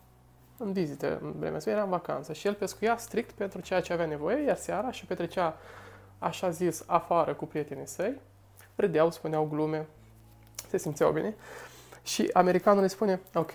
în 0.58 0.72
vizită 0.72 1.18
în 1.22 1.32
vremea 1.32 1.60
era 1.64 1.82
în 1.82 1.88
vacanță 1.88 2.32
și 2.32 2.46
el 2.46 2.54
pescuia 2.54 2.96
strict 2.96 3.30
pentru 3.30 3.60
ceea 3.60 3.80
ce 3.80 3.92
avea 3.92 4.06
nevoie, 4.06 4.44
iar 4.44 4.56
seara 4.56 4.90
și 4.90 5.06
petrecea 5.06 5.56
așa 6.18 6.50
zis 6.50 6.84
afară 6.86 7.34
cu 7.34 7.46
prietenii 7.46 7.86
săi, 7.86 8.20
râdeau, 8.74 9.10
spuneau 9.10 9.44
glume, 9.44 9.86
se 10.68 10.78
simțeau 10.78 11.12
bine 11.12 11.34
și 12.02 12.30
americanul 12.32 12.82
îi 12.82 12.88
spune, 12.88 13.20
ok, 13.34 13.52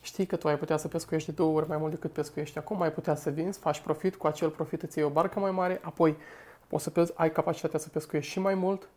știi 0.00 0.26
că 0.26 0.36
tu 0.36 0.48
ai 0.48 0.58
putea 0.58 0.76
să 0.76 0.88
pescuiești 0.88 1.28
de 1.28 1.34
două 1.34 1.56
ori 1.56 1.68
mai 1.68 1.76
mult 1.76 1.92
decât 1.92 2.12
pescuiești 2.12 2.58
acum, 2.58 2.82
ai 2.82 2.92
putea 2.92 3.14
să 3.14 3.30
vinzi, 3.30 3.58
faci 3.58 3.80
profit, 3.80 4.16
cu 4.16 4.26
acel 4.26 4.50
profit 4.50 4.82
îți 4.82 4.98
iei 4.98 5.06
o 5.06 5.10
barcă 5.10 5.38
mai 5.38 5.50
mare, 5.50 5.80
apoi 5.82 6.16
poți 6.66 6.82
să 6.82 6.90
pes- 6.90 7.12
ai 7.14 7.32
capacitatea 7.32 7.78
să 7.78 7.88
pescuiești 7.88 8.30
și 8.30 8.40
mai 8.40 8.54
mult, 8.54 8.88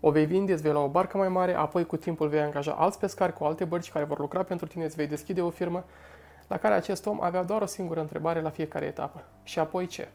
o 0.00 0.10
vei 0.10 0.26
vinde, 0.26 0.52
îți 0.52 0.62
vei 0.62 0.72
lua 0.72 0.82
o 0.82 0.88
barcă 0.88 1.16
mai 1.16 1.28
mare, 1.28 1.54
apoi 1.54 1.86
cu 1.86 1.96
timpul 1.96 2.28
vei 2.28 2.40
angaja 2.40 2.72
alți 2.72 2.98
pescari 2.98 3.32
cu 3.32 3.44
alte 3.44 3.64
bărci 3.64 3.92
care 3.92 4.04
vor 4.04 4.18
lucra 4.18 4.42
pentru 4.42 4.66
tine, 4.66 4.84
îți 4.84 4.96
vei 4.96 5.06
deschide 5.06 5.42
o 5.42 5.50
firmă, 5.50 5.84
la 6.48 6.58
care 6.58 6.74
acest 6.74 7.06
om 7.06 7.22
avea 7.22 7.42
doar 7.42 7.62
o 7.62 7.66
singură 7.66 8.00
întrebare 8.00 8.40
la 8.40 8.50
fiecare 8.50 8.84
etapă. 8.84 9.24
Și 9.42 9.58
apoi 9.58 9.86
ce? 9.86 10.08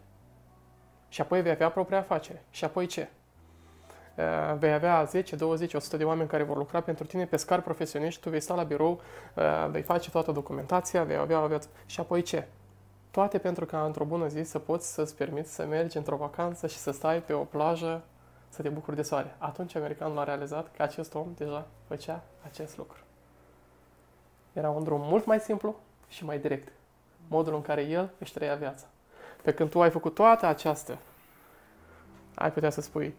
Și 1.10 1.22
apoi 1.22 1.42
vei 1.42 1.52
avea 1.52 1.70
propria 1.70 1.98
afacere. 1.98 2.44
Și 2.50 2.64
apoi 2.64 2.86
ce? 2.86 3.10
Uh, 4.16 4.58
vei 4.58 4.74
avea 4.74 5.04
10, 5.04 5.36
20, 5.36 5.74
100 5.74 5.98
de 5.98 6.04
oameni 6.04 6.30
care 6.30 6.44
vor 6.44 6.58
lucra 6.58 6.82
pentru 6.82 7.06
tine, 7.06 7.26
pescari 7.26 7.62
profesioniști, 7.62 8.22
tu 8.22 8.30
vei 8.30 8.40
sta 8.40 8.54
la 8.54 8.64
birou, 8.64 9.02
uh, 9.36 9.68
vei 9.70 9.82
face 9.82 10.10
toată 10.10 10.32
documentația, 10.32 11.04
vei 11.04 11.16
avea 11.16 11.44
o 11.44 11.48
viață. 11.48 11.68
Și 11.86 12.00
apoi 12.00 12.22
ce? 12.22 12.48
Toate 13.12 13.38
pentru 13.38 13.66
ca 13.66 13.86
într-o 13.86 14.04
bună 14.04 14.28
zi 14.28 14.44
să 14.44 14.60
poți 14.60 14.94
să-ți 14.94 15.16
permiți 15.16 15.54
să 15.54 15.66
mergi 15.66 15.98
într-o 15.98 16.16
vacanță 16.16 16.68
și 16.68 16.78
să 16.78 16.92
stai 16.92 17.22
pe 17.22 17.34
o 17.34 17.44
plajă 17.44 18.02
să 18.50 18.62
te 18.62 18.70
bucuri 18.70 18.96
de 18.96 19.02
soare. 19.02 19.36
Atunci 19.38 19.76
americanul 19.76 20.18
a 20.18 20.24
realizat 20.24 20.68
că 20.76 20.84
acest 20.84 21.14
om 21.14 21.28
deja 21.38 21.68
făcea 21.88 22.24
acest 22.46 22.78
lucru. 22.78 22.98
Era 24.54 24.70
un 24.70 24.84
drum 24.84 25.02
mult 25.02 25.26
mai 25.26 25.40
simplu 25.40 25.80
și 26.08 26.26
mai 26.26 26.40
direct. 26.40 26.72
Modul 27.28 27.54
în 27.54 27.62
care 27.62 27.82
el 27.82 28.10
își 28.18 28.34
trăia 28.34 28.56
viața. 28.56 28.86
Pe 29.44 29.54
când 29.54 29.70
tu 29.70 29.82
ai 29.82 29.90
făcut 29.90 30.14
toată 30.14 30.46
această, 30.46 30.98
ai 32.36 32.52
putea 32.52 32.70
să 32.70 32.82
spui, 32.82 33.06
uh, 33.06 33.14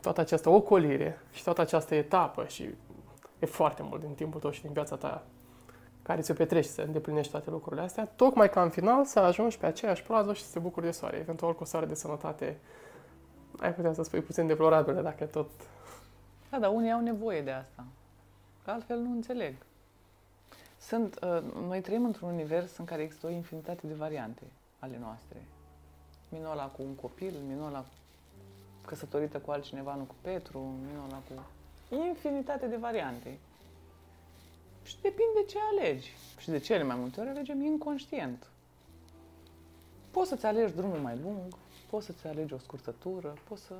toată 0.00 0.20
această 0.20 0.48
ocolire 0.48 1.20
și 1.32 1.42
toată 1.42 1.60
această 1.60 1.94
etapă 1.94 2.44
și 2.46 2.68
e 3.38 3.46
foarte 3.46 3.82
mult 3.82 4.00
din 4.00 4.14
timpul 4.14 4.40
tău 4.40 4.50
și 4.50 4.62
din 4.62 4.72
viața 4.72 4.96
ta 4.96 5.22
care 6.06 6.20
ți-o 6.20 6.34
petreci 6.34 6.64
să 6.64 6.82
îndeplinești 6.82 7.30
toate 7.30 7.50
lucrurile 7.50 7.82
astea, 7.82 8.06
tocmai 8.16 8.50
ca 8.50 8.62
în 8.62 8.70
final 8.70 9.04
să 9.04 9.18
ajungi 9.18 9.58
pe 9.58 9.66
aceeași 9.66 10.02
plază 10.02 10.32
și 10.32 10.42
să 10.42 10.52
te 10.52 10.58
bucuri 10.58 10.84
de 10.84 10.90
soare, 10.90 11.16
eventual 11.16 11.54
cu 11.54 11.62
o 11.62 11.66
soare 11.66 11.86
de 11.86 11.94
sănătate, 11.94 12.58
ai 13.58 13.74
putea 13.74 13.92
să 13.92 14.02
spui 14.02 14.20
puțin 14.20 14.46
deplorabile 14.46 15.02
dacă 15.02 15.24
tot... 15.24 15.50
Da, 16.50 16.58
dar 16.58 16.70
unii 16.70 16.92
au 16.92 17.00
nevoie 17.00 17.42
de 17.42 17.50
asta, 17.50 17.84
că 18.64 18.70
altfel 18.70 18.98
nu 18.98 19.10
înțeleg. 19.10 19.54
Sunt, 20.78 21.18
uh, 21.22 21.42
noi 21.68 21.80
trăim 21.80 22.04
într-un 22.04 22.28
univers 22.28 22.76
în 22.76 22.84
care 22.84 23.02
există 23.02 23.26
o 23.26 23.30
infinitate 23.30 23.86
de 23.86 23.94
variante 23.94 24.42
ale 24.78 24.98
noastre. 25.00 25.42
Minola 26.28 26.66
cu 26.66 26.82
un 26.82 26.94
copil, 26.94 27.34
Minola 27.48 27.84
căsătorită 28.86 29.38
cu 29.38 29.50
altcineva, 29.50 29.94
nu 29.94 30.02
cu 30.02 30.14
Petru, 30.20 30.58
Minola 30.58 31.22
cu... 31.28 31.44
Infinitate 31.94 32.66
de 32.66 32.76
variante. 32.76 33.38
Și 34.82 35.00
depinde 35.00 35.44
ce 35.48 35.58
alegi. 35.70 36.12
Și 36.38 36.50
de 36.50 36.58
cele 36.58 36.82
mai 36.82 36.96
multe 36.96 37.20
ori 37.20 37.28
alegem 37.28 37.62
inconștient. 37.62 38.50
Poți 40.10 40.28
să-ți 40.28 40.46
alegi 40.46 40.74
drumul 40.74 40.98
mai 40.98 41.18
lung, 41.22 41.54
poți 41.90 42.06
să-ți 42.06 42.26
alegi 42.26 42.52
o 42.52 42.58
scurtătură, 42.58 43.34
poți 43.48 43.62
să... 43.62 43.74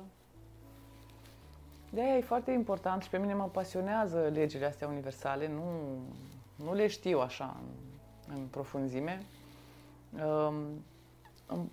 De 1.89 2.01
aia 2.01 2.17
e 2.17 2.21
foarte 2.21 2.51
important 2.51 3.01
și 3.01 3.09
pe 3.09 3.17
mine 3.17 3.33
mă 3.33 3.49
pasionează 3.49 4.29
legile 4.33 4.65
astea 4.65 4.87
universale, 4.87 5.47
nu, 5.47 5.63
nu 6.55 6.73
le 6.73 6.87
știu 6.87 7.19
așa 7.19 7.57
în, 7.61 8.35
în 8.35 8.45
profunzime. 8.45 9.25
Um, 10.13 10.83
îmi, 11.45 11.69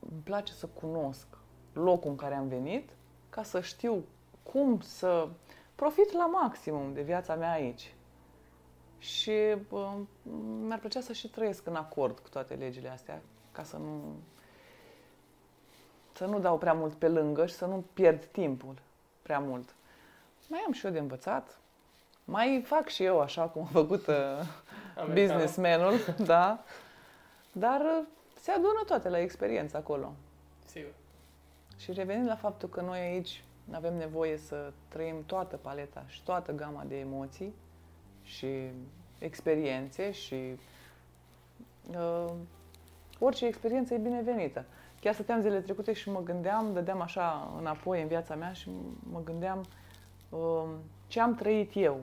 îmi 0.00 0.22
place 0.24 0.52
să 0.52 0.66
cunosc 0.66 1.26
locul 1.72 2.10
în 2.10 2.16
care 2.16 2.34
am 2.34 2.48
venit 2.48 2.90
ca 3.30 3.42
să 3.42 3.60
știu 3.60 4.04
cum 4.42 4.80
să 4.80 5.28
profit 5.74 6.12
la 6.12 6.26
maximum 6.26 6.92
de 6.92 7.02
viața 7.02 7.34
mea 7.34 7.52
aici. 7.52 7.94
Și 8.98 9.56
uh, 9.68 9.92
mi-ar 10.66 10.78
plăcea 10.78 11.00
să 11.00 11.12
și 11.12 11.28
trăiesc 11.28 11.66
în 11.66 11.74
acord 11.74 12.18
cu 12.18 12.28
toate 12.28 12.54
legile 12.54 12.88
astea, 12.88 13.22
ca 13.52 13.62
să 13.62 13.76
nu 13.76 14.00
să 16.12 16.24
nu 16.24 16.38
dau 16.38 16.58
prea 16.58 16.72
mult 16.72 16.92
pe 16.92 17.08
lângă 17.08 17.46
și 17.46 17.54
să 17.54 17.66
nu 17.66 17.84
pierd 17.92 18.24
timpul 18.24 18.74
prea 19.22 19.38
mult. 19.38 19.74
Mai 20.48 20.62
am 20.66 20.72
și 20.72 20.86
eu 20.86 20.92
de 20.92 20.98
învățat. 20.98 21.58
Mai 22.24 22.62
fac 22.66 22.88
și 22.88 23.04
eu 23.04 23.20
așa 23.20 23.42
cum 23.42 23.62
a 23.62 23.68
făcut 23.72 24.06
uh, 24.06 24.14
businessmanul, 25.12 25.94
da. 26.24 26.64
Dar 27.52 27.80
uh, 27.80 28.06
se 28.40 28.50
adună 28.50 28.82
toate 28.86 29.08
la 29.08 29.18
experiență 29.18 29.76
acolo. 29.76 30.12
Sigur. 30.66 30.92
Și 31.82 31.92
revenind 31.92 32.26
la 32.26 32.36
faptul 32.36 32.68
că 32.68 32.80
noi 32.80 32.98
aici 32.98 33.44
avem 33.70 33.96
nevoie 33.96 34.36
să 34.36 34.72
trăim 34.88 35.24
toată 35.26 35.56
paleta 35.56 36.04
și 36.06 36.22
toată 36.22 36.52
gama 36.52 36.84
de 36.88 36.98
emoții 36.98 37.54
și 38.22 38.46
experiențe 39.18 40.10
și 40.10 40.58
uh, 41.90 42.32
orice 43.18 43.46
experiență 43.46 43.94
e 43.94 43.98
binevenită. 43.98 44.64
Chiar 45.00 45.14
stăteam 45.14 45.40
zilele 45.40 45.60
trecute 45.60 45.92
și 45.92 46.10
mă 46.10 46.22
gândeam, 46.22 46.72
dădeam 46.72 47.00
așa 47.00 47.54
înapoi 47.58 48.02
în 48.02 48.08
viața 48.08 48.34
mea 48.34 48.52
și 48.52 48.70
mă 49.10 49.20
gândeam 49.24 49.64
uh, 50.28 50.64
ce 51.06 51.20
am 51.20 51.34
trăit 51.34 51.70
eu, 51.74 52.00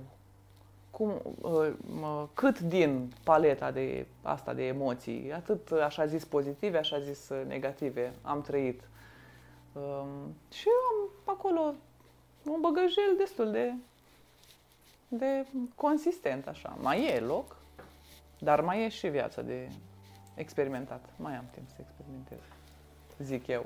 cum, 0.92 1.22
uh, 1.42 2.24
cât 2.34 2.60
din 2.60 3.14
paleta 3.24 3.72
de 3.72 4.06
asta 4.22 4.54
de 4.54 4.68
emoții, 4.68 5.34
atât 5.34 5.72
așa 5.72 6.06
zis 6.06 6.26
pozitive, 6.26 6.78
așa 6.78 7.00
zis 7.00 7.30
negative, 7.48 8.14
am 8.22 8.42
trăit. 8.42 8.82
Uh, 9.74 10.06
și 10.52 10.68
am 10.90 11.10
acolo 11.36 11.74
un 12.46 12.62
băgăjel 12.62 13.16
destul 13.18 13.52
de, 13.52 13.74
de 15.08 15.46
consistent 15.76 16.48
așa. 16.48 16.78
Mai 16.82 17.16
e 17.16 17.20
loc, 17.20 17.56
dar 18.40 18.62
mai 18.62 18.84
e 18.84 18.90
și 18.90 19.08
viața 19.08 19.42
de 19.42 19.70
experimentat. 20.36 21.10
Mai 21.16 21.36
am 21.36 21.46
timp 21.54 21.68
să 21.70 21.76
experimentez 21.80 22.40
zic 23.24 23.48
eu. 23.48 23.66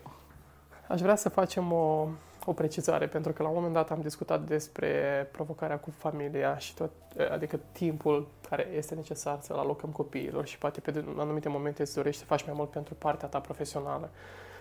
Aș 0.87 1.01
vrea 1.01 1.15
să 1.15 1.29
facem 1.29 1.71
o, 1.71 2.07
o 2.45 2.53
precizare, 2.53 3.07
pentru 3.07 3.31
că 3.31 3.43
la 3.43 3.47
un 3.49 3.55
moment 3.55 3.73
dat 3.73 3.91
am 3.91 4.01
discutat 4.01 4.41
despre 4.41 5.27
provocarea 5.31 5.79
cu 5.79 5.89
familia 5.89 6.57
și 6.57 6.75
tot, 6.75 6.91
adică 7.31 7.59
timpul 7.71 8.27
care 8.49 8.69
este 8.75 8.95
necesar 8.95 9.39
să-l 9.41 9.57
alocăm 9.57 9.89
copiilor 9.89 10.45
și 10.45 10.57
poate 10.57 10.79
pe 10.79 11.03
anumite 11.17 11.49
momente 11.49 11.81
îți 11.81 11.95
dorești 11.95 12.19
să 12.19 12.25
faci 12.25 12.45
mai 12.45 12.53
mult 12.55 12.69
pentru 12.69 12.93
partea 12.93 13.27
ta 13.27 13.39
profesională. 13.39 14.09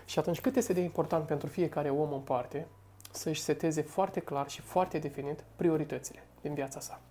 Și 0.05 0.19
atunci 0.19 0.41
cât 0.41 0.55
este 0.55 0.73
de 0.73 0.79
important 0.79 1.25
pentru 1.25 1.47
fiecare 1.47 1.89
om 1.89 2.13
în 2.13 2.19
parte 2.19 2.67
să-și 3.11 3.41
seteze 3.41 3.81
foarte 3.81 4.19
clar 4.19 4.49
și 4.49 4.61
foarte 4.61 4.97
definit 4.97 5.43
prioritățile 5.55 6.23
din 6.41 6.53
viața 6.53 6.79
sa. 6.79 7.01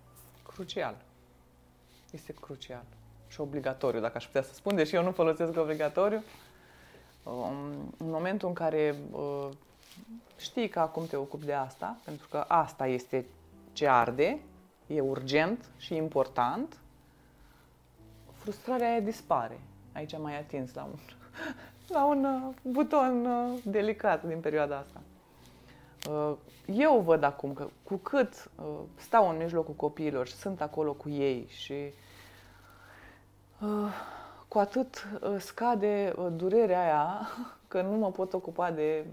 Crucial. 0.55 0.97
Este 2.11 2.35
crucial 2.41 2.85
și 3.29 3.41
obligatoriu, 3.41 4.01
dacă 4.01 4.17
aș 4.17 4.27
putea 4.27 4.43
să 4.43 4.55
spun, 4.55 4.75
deși 4.75 4.95
eu 4.95 5.03
nu 5.03 5.13
folosesc 5.13 5.59
obligatoriu, 5.59 6.23
în 7.97 8.11
momentul 8.11 8.49
în 8.49 8.55
care 8.55 8.97
uh, 9.11 9.49
știi 10.37 10.69
că 10.69 10.81
acum 10.81 11.07
te 11.07 11.17
ocupi 11.17 11.45
de 11.45 11.53
asta, 11.53 11.97
pentru 12.05 12.29
că 12.29 12.45
asta 12.49 12.87
este 12.87 13.27
ce 13.73 13.89
arde, 13.89 14.39
e 14.87 15.01
urgent 15.01 15.71
și 15.77 15.95
important, 15.95 16.77
frustrarea 18.33 18.91
aia 18.91 19.01
dispare. 19.01 19.61
Aici 19.93 20.15
am 20.15 20.23
mai 20.23 20.39
atins 20.39 20.75
la 20.75 20.83
un, 20.83 20.99
la 21.89 22.05
un 22.05 22.25
uh, 22.25 22.55
buton 22.63 23.27
uh, 23.27 23.59
delicat 23.65 24.25
din 24.25 24.41
perioada 24.41 24.77
asta. 24.77 25.01
Eu 26.67 27.01
văd 27.01 27.23
acum 27.23 27.53
că 27.53 27.69
cu 27.83 27.97
cât 27.97 28.51
stau 28.97 29.29
în 29.29 29.37
mijlocul 29.37 29.75
copiilor 29.75 30.27
și 30.27 30.35
sunt 30.35 30.61
acolo 30.61 30.93
cu 30.93 31.09
ei 31.09 31.47
și 31.49 31.75
cu 34.53 34.59
atât 34.59 35.09
uh, 35.21 35.35
scade 35.39 36.13
uh, 36.17 36.27
durerea 36.37 36.83
aia 36.83 37.29
că 37.69 37.83
nu 37.83 37.97
mă 37.97 38.11
pot 38.11 38.33
ocupa 38.33 38.71
de, 38.71 39.05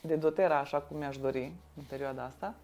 de 0.00 0.14
dotera 0.14 0.58
așa 0.58 0.78
cum 0.78 0.96
mi-aș 0.96 1.16
dori 1.16 1.52
în 1.76 1.82
perioada 1.88 2.22
asta. 2.24 2.54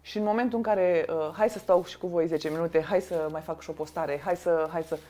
Și 0.00 0.18
în 0.18 0.24
momentul 0.24 0.56
în 0.56 0.62
care 0.62 1.06
uh, 1.08 1.30
hai 1.32 1.50
să 1.50 1.58
stau 1.58 1.84
și 1.84 1.98
cu 1.98 2.06
voi 2.06 2.26
10 2.26 2.50
minute, 2.50 2.82
hai 2.82 3.00
să 3.00 3.28
mai 3.30 3.40
fac 3.40 3.60
și 3.60 3.70
o 3.70 3.72
postare, 3.72 4.20
hai 4.24 4.36
să, 4.36 4.68
hai 4.70 4.82
să, 4.82 4.94
uh, 4.94 5.00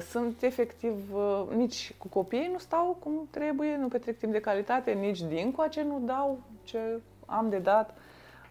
sunt 0.00 0.42
efectiv, 0.42 1.14
uh, 1.14 1.46
nici 1.54 1.94
cu 1.98 2.08
copiii 2.08 2.48
nu 2.52 2.58
stau 2.58 2.96
cum 3.00 3.28
trebuie, 3.30 3.76
nu 3.76 3.88
petrec 3.88 4.18
timp 4.18 4.32
de 4.32 4.40
calitate, 4.40 4.92
nici 4.92 5.20
din 5.20 5.52
coace 5.52 5.82
nu 5.82 6.02
dau 6.04 6.38
ce 6.64 7.00
am 7.26 7.48
de 7.48 7.58
dat. 7.58 7.96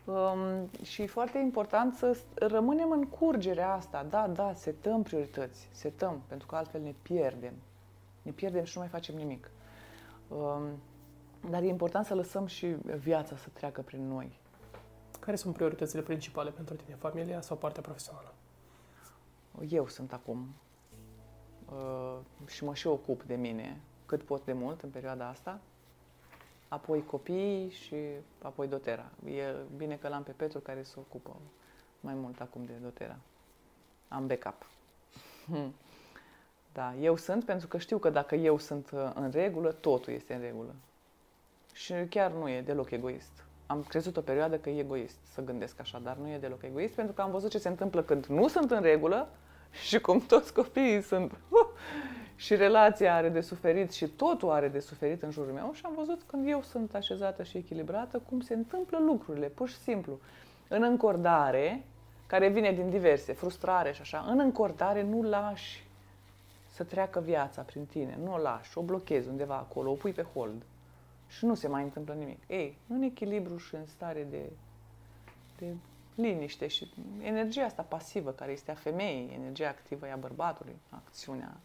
Um, 0.05 0.69
și 0.81 1.01
e 1.01 1.07
foarte 1.07 1.37
important 1.37 1.93
să 1.93 2.17
rămânem 2.33 2.91
în 2.91 3.03
curgerea 3.05 3.73
asta. 3.73 4.05
Da, 4.09 4.27
da, 4.27 4.53
setăm 4.53 5.03
priorități, 5.03 5.69
setăm, 5.71 6.21
pentru 6.27 6.47
că 6.47 6.55
altfel 6.55 6.81
ne 6.81 6.93
pierdem. 7.01 7.53
Ne 8.21 8.31
pierdem 8.31 8.63
și 8.63 8.71
nu 8.75 8.81
mai 8.81 8.89
facem 8.89 9.15
nimic. 9.15 9.51
Um, 10.27 10.63
Dar 11.49 11.61
e 11.61 11.67
important 11.67 12.05
să 12.05 12.15
lăsăm 12.15 12.45
și 12.45 12.65
viața 12.97 13.35
să 13.35 13.47
treacă 13.53 13.81
prin 13.81 14.07
noi. 14.07 14.39
Care 15.19 15.35
sunt 15.35 15.53
prioritățile 15.53 16.01
principale 16.01 16.49
pentru 16.49 16.75
tine? 16.75 16.95
Familia 16.95 17.41
sau 17.41 17.57
partea 17.57 17.81
profesională? 17.81 18.33
Eu 19.69 19.87
sunt 19.87 20.13
acum 20.13 20.39
uh, 20.39 20.62
și 22.45 22.63
mă 22.63 22.73
și 22.73 22.87
ocup 22.87 23.23
de 23.23 23.35
mine 23.35 23.79
cât 24.05 24.23
pot 24.23 24.45
de 24.45 24.53
mult 24.53 24.81
în 24.81 24.89
perioada 24.89 25.27
asta. 25.27 25.59
Apoi 26.67 27.05
copii 27.05 27.69
și 27.69 27.95
apoi 28.41 28.67
dotera. 28.67 29.11
E 29.25 29.43
bine 29.77 29.95
că 29.95 30.07
l-am 30.07 30.23
pe 30.23 30.31
Petru 30.31 30.59
care 30.59 30.83
se 30.83 30.93
ocupă 30.97 31.35
mai 31.99 32.13
mult 32.13 32.41
acum 32.41 32.65
de 32.65 32.73
dotera. 32.81 33.15
Am 34.07 34.27
backup. 34.27 34.65
Da, 36.73 36.95
eu 36.95 37.15
sunt 37.15 37.45
pentru 37.45 37.67
că 37.67 37.77
știu 37.77 37.97
că 37.97 38.09
dacă 38.09 38.35
eu 38.35 38.57
sunt 38.57 38.91
uh, 38.93 39.11
în 39.13 39.31
regulă, 39.31 39.71
totul 39.71 40.13
este 40.13 40.33
în 40.33 40.41
regulă. 40.41 40.75
Și 41.73 41.93
chiar 42.09 42.31
nu 42.31 42.49
e 42.49 42.61
deloc 42.61 42.91
egoist. 42.91 43.45
Am 43.65 43.83
crezut 43.83 44.17
o 44.17 44.21
perioadă 44.21 44.57
că 44.57 44.69
e 44.69 44.79
egoist 44.79 45.17
să 45.23 45.41
gândesc 45.41 45.79
așa, 45.79 45.99
dar 45.99 46.17
nu 46.17 46.29
e 46.29 46.37
deloc 46.37 46.63
egoist 46.63 46.93
pentru 46.93 47.13
că 47.13 47.21
am 47.21 47.31
văzut 47.31 47.49
ce 47.49 47.57
se 47.57 47.67
întâmplă 47.67 48.03
când 48.03 48.25
nu 48.25 48.47
sunt 48.47 48.71
în 48.71 48.81
regulă 48.81 49.29
și 49.87 49.99
cum 49.99 50.19
toți 50.19 50.53
copiii 50.53 51.01
sunt 51.01 51.31
uh, 51.31 51.67
și 52.35 52.55
relația 52.55 53.15
are 53.15 53.29
de 53.29 53.41
suferit 53.41 53.91
și 53.91 54.07
totul 54.07 54.49
are 54.49 54.67
de 54.67 54.79
suferit 54.79 55.23
în 55.23 55.31
jurul 55.31 55.53
meu 55.53 55.71
și 55.73 55.81
am 55.85 55.93
văzut 55.95 56.21
când 56.25 56.47
eu 56.47 56.61
sunt 56.61 56.95
așezată 56.95 57.43
și 57.43 57.57
echilibrată 57.57 58.21
cum 58.29 58.41
se 58.41 58.53
întâmplă 58.53 58.97
lucrurile, 58.99 59.47
pur 59.47 59.69
și 59.69 59.77
simplu. 59.77 60.19
În 60.67 60.83
încordare, 60.83 61.83
care 62.27 62.47
vine 62.47 62.71
din 62.71 62.89
diverse, 62.89 63.33
frustrare 63.33 63.91
și 63.91 64.01
așa, 64.01 64.25
în 64.27 64.39
încordare 64.39 65.03
nu 65.03 65.21
lași 65.21 65.83
să 66.69 66.83
treacă 66.83 67.19
viața 67.19 67.61
prin 67.61 67.85
tine, 67.85 68.17
nu 68.23 68.33
o 68.33 68.37
lași, 68.37 68.77
o 68.77 68.81
blochezi 68.81 69.27
undeva 69.27 69.55
acolo, 69.55 69.91
o 69.91 69.93
pui 69.93 70.11
pe 70.11 70.25
hold 70.33 70.61
și 71.27 71.45
nu 71.45 71.55
se 71.55 71.67
mai 71.67 71.83
întâmplă 71.83 72.13
nimic. 72.13 72.39
Ei, 72.47 72.77
în 72.87 73.01
echilibru 73.01 73.57
și 73.57 73.75
în 73.75 73.85
stare 73.85 74.27
de, 74.29 74.49
de 75.57 75.65
liniște 76.15 76.67
și 76.67 76.93
energia 77.21 77.63
asta 77.63 77.81
pasivă 77.81 78.31
care 78.31 78.51
este 78.51 78.71
a 78.71 78.75
femeii, 78.75 79.33
energia 79.33 79.67
activă 79.67 80.07
e 80.07 80.11
a 80.11 80.15
bărbatului, 80.15 80.75
acțiunea. 80.89 81.57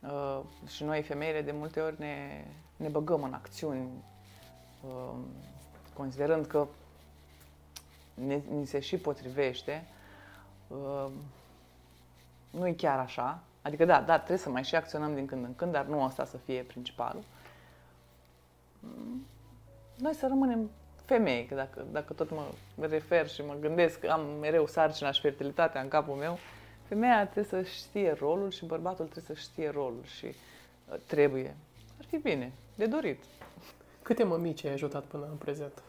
Uh, 0.00 0.40
și 0.66 0.84
noi, 0.84 1.02
femeile, 1.02 1.42
de 1.42 1.52
multe 1.52 1.80
ori 1.80 1.98
ne, 1.98 2.44
ne 2.76 2.88
băgăm 2.88 3.22
în 3.22 3.32
acțiuni, 3.32 3.88
uh, 4.86 5.18
considerând 5.94 6.46
că 6.46 6.66
ne, 8.14 8.40
ni 8.50 8.66
se 8.66 8.80
și 8.80 8.96
potrivește. 8.96 9.84
Uh, 10.68 11.06
nu 12.50 12.66
e 12.66 12.72
chiar 12.72 12.98
așa. 12.98 13.42
Adică 13.62 13.84
da, 13.84 14.00
da, 14.02 14.16
trebuie 14.16 14.38
să 14.38 14.50
mai 14.50 14.64
și 14.64 14.74
acționăm 14.74 15.14
din 15.14 15.26
când 15.26 15.44
în 15.44 15.54
când, 15.54 15.72
dar 15.72 15.84
nu 15.84 16.02
asta 16.02 16.24
să 16.24 16.36
fie 16.36 16.62
principalul. 16.62 17.22
Noi 19.96 20.14
să 20.14 20.26
rămânem 20.26 20.70
femei, 21.10 21.46
că 21.46 21.54
dacă, 21.54 21.84
dacă 21.92 22.12
tot 22.12 22.30
mă 22.30 22.46
refer 22.86 23.28
și 23.28 23.42
mă 23.42 23.56
gândesc 23.60 23.98
că 23.98 24.08
am 24.08 24.20
mereu 24.40 24.66
sarcina 24.66 25.10
și 25.10 25.20
fertilitatea 25.20 25.80
în 25.80 25.88
capul 25.88 26.14
meu, 26.14 26.38
femeia 26.88 27.22
trebuie 27.28 27.62
să 27.62 27.70
știe 27.70 28.12
rolul 28.12 28.50
și 28.50 28.64
bărbatul 28.66 29.06
trebuie 29.06 29.36
să 29.36 29.42
știe 29.42 29.70
rolul 29.70 30.02
și 30.04 30.26
uh, 30.26 30.96
trebuie. 31.06 31.56
Ar 31.98 32.04
fi 32.04 32.16
bine, 32.16 32.52
de 32.74 32.86
dorit. 32.86 33.24
Câte 34.02 34.24
mămici 34.24 34.64
ai 34.64 34.72
ajutat 34.72 35.04
până 35.04 35.26
în 35.30 35.36
prezent? 35.36 35.82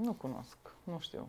Nu 0.00 0.12
cunosc, 0.12 0.56
nu 0.84 0.98
știu. 1.00 1.28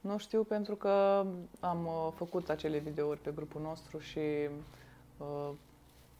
Nu 0.00 0.18
știu 0.18 0.42
pentru 0.42 0.74
că 0.74 1.24
am 1.60 1.86
uh, 1.86 2.12
făcut 2.14 2.48
acele 2.48 2.78
videouri 2.78 3.20
pe 3.20 3.32
grupul 3.34 3.60
nostru 3.60 3.98
și 3.98 4.48
uh, 5.18 5.50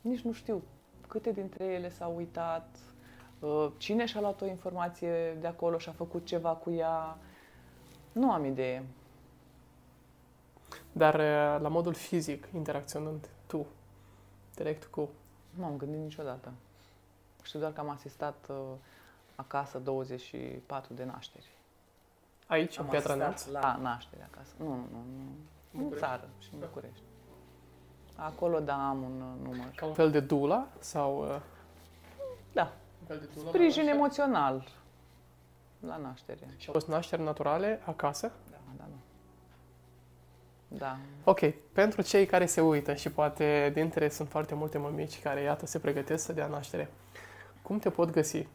nici 0.00 0.20
nu 0.20 0.32
știu 0.32 0.62
câte 1.08 1.30
dintre 1.30 1.64
ele 1.64 1.90
s-au 1.90 2.16
uitat, 2.16 2.68
uh, 2.74 2.91
cine 3.76 4.06
și-a 4.06 4.20
luat 4.20 4.40
o 4.40 4.46
informație 4.46 5.36
de 5.40 5.46
acolo 5.46 5.78
și 5.78 5.88
a 5.88 5.92
făcut 5.92 6.26
ceva 6.26 6.50
cu 6.50 6.70
ea. 6.70 7.16
Nu 8.12 8.32
am 8.32 8.44
idee. 8.44 8.84
Dar 10.92 11.14
uh, 11.14 11.62
la 11.62 11.68
modul 11.68 11.94
fizic, 11.94 12.48
interacționând 12.54 13.28
tu, 13.46 13.66
direct 14.54 14.84
cu... 14.84 15.08
Nu 15.50 15.64
am 15.64 15.76
gândit 15.76 16.00
niciodată. 16.00 16.52
Știu 17.42 17.58
doar 17.58 17.72
că 17.72 17.80
am 17.80 17.88
asistat 17.88 18.46
uh, 18.48 18.56
acasă 19.34 19.78
24 19.78 20.94
de 20.94 21.04
nașteri. 21.04 21.46
Aici, 22.46 22.78
am 22.78 22.84
în 22.84 22.90
Piatra 22.90 23.14
Neamț? 23.14 23.46
La 23.46 23.78
naștere 23.82 24.28
acasă. 24.32 24.52
Nu, 24.56 24.68
nu, 24.68 25.04
nu. 25.70 25.84
În 25.84 25.92
țară 25.96 26.28
și 26.38 26.48
în 26.52 26.58
București. 26.58 27.02
Acolo, 28.16 28.60
da, 28.60 28.88
am 28.88 29.02
un 29.02 29.20
uh, 29.20 29.48
număr. 29.48 29.72
Ca 29.74 29.86
un 29.86 29.92
fel 29.92 30.10
de 30.10 30.20
dula 30.20 30.66
sau... 30.78 31.22
Uh, 31.22 31.40
da. 32.52 32.72
Un 33.02 33.08
fel 33.08 33.18
de 33.18 33.28
dula 33.34 33.48
Sprijin 33.48 33.88
emoțional 33.88 34.68
la 35.86 35.96
naștere. 35.96 36.54
Și 36.56 36.66
au 36.66 36.72
fost 36.72 36.88
nașteri 36.88 37.22
naturale 37.22 37.80
acasă? 37.84 38.32
Da, 38.50 38.56
da, 38.76 38.84
da. 38.88 38.96
Da. 40.68 40.96
Ok, 41.24 41.40
pentru 41.72 42.02
cei 42.02 42.26
care 42.26 42.46
se 42.46 42.60
uită 42.60 42.94
și 42.94 43.10
poate 43.10 43.70
dintre 43.74 44.08
sunt 44.08 44.28
foarte 44.28 44.54
multe 44.54 44.78
mămici 44.78 45.22
care, 45.22 45.40
iată, 45.40 45.66
se 45.66 45.78
pregătesc 45.78 46.24
să 46.24 46.32
dea 46.32 46.46
naștere, 46.46 46.90
cum 47.62 47.78
te 47.78 47.90
pot 47.90 48.10
găsi? 48.10 48.46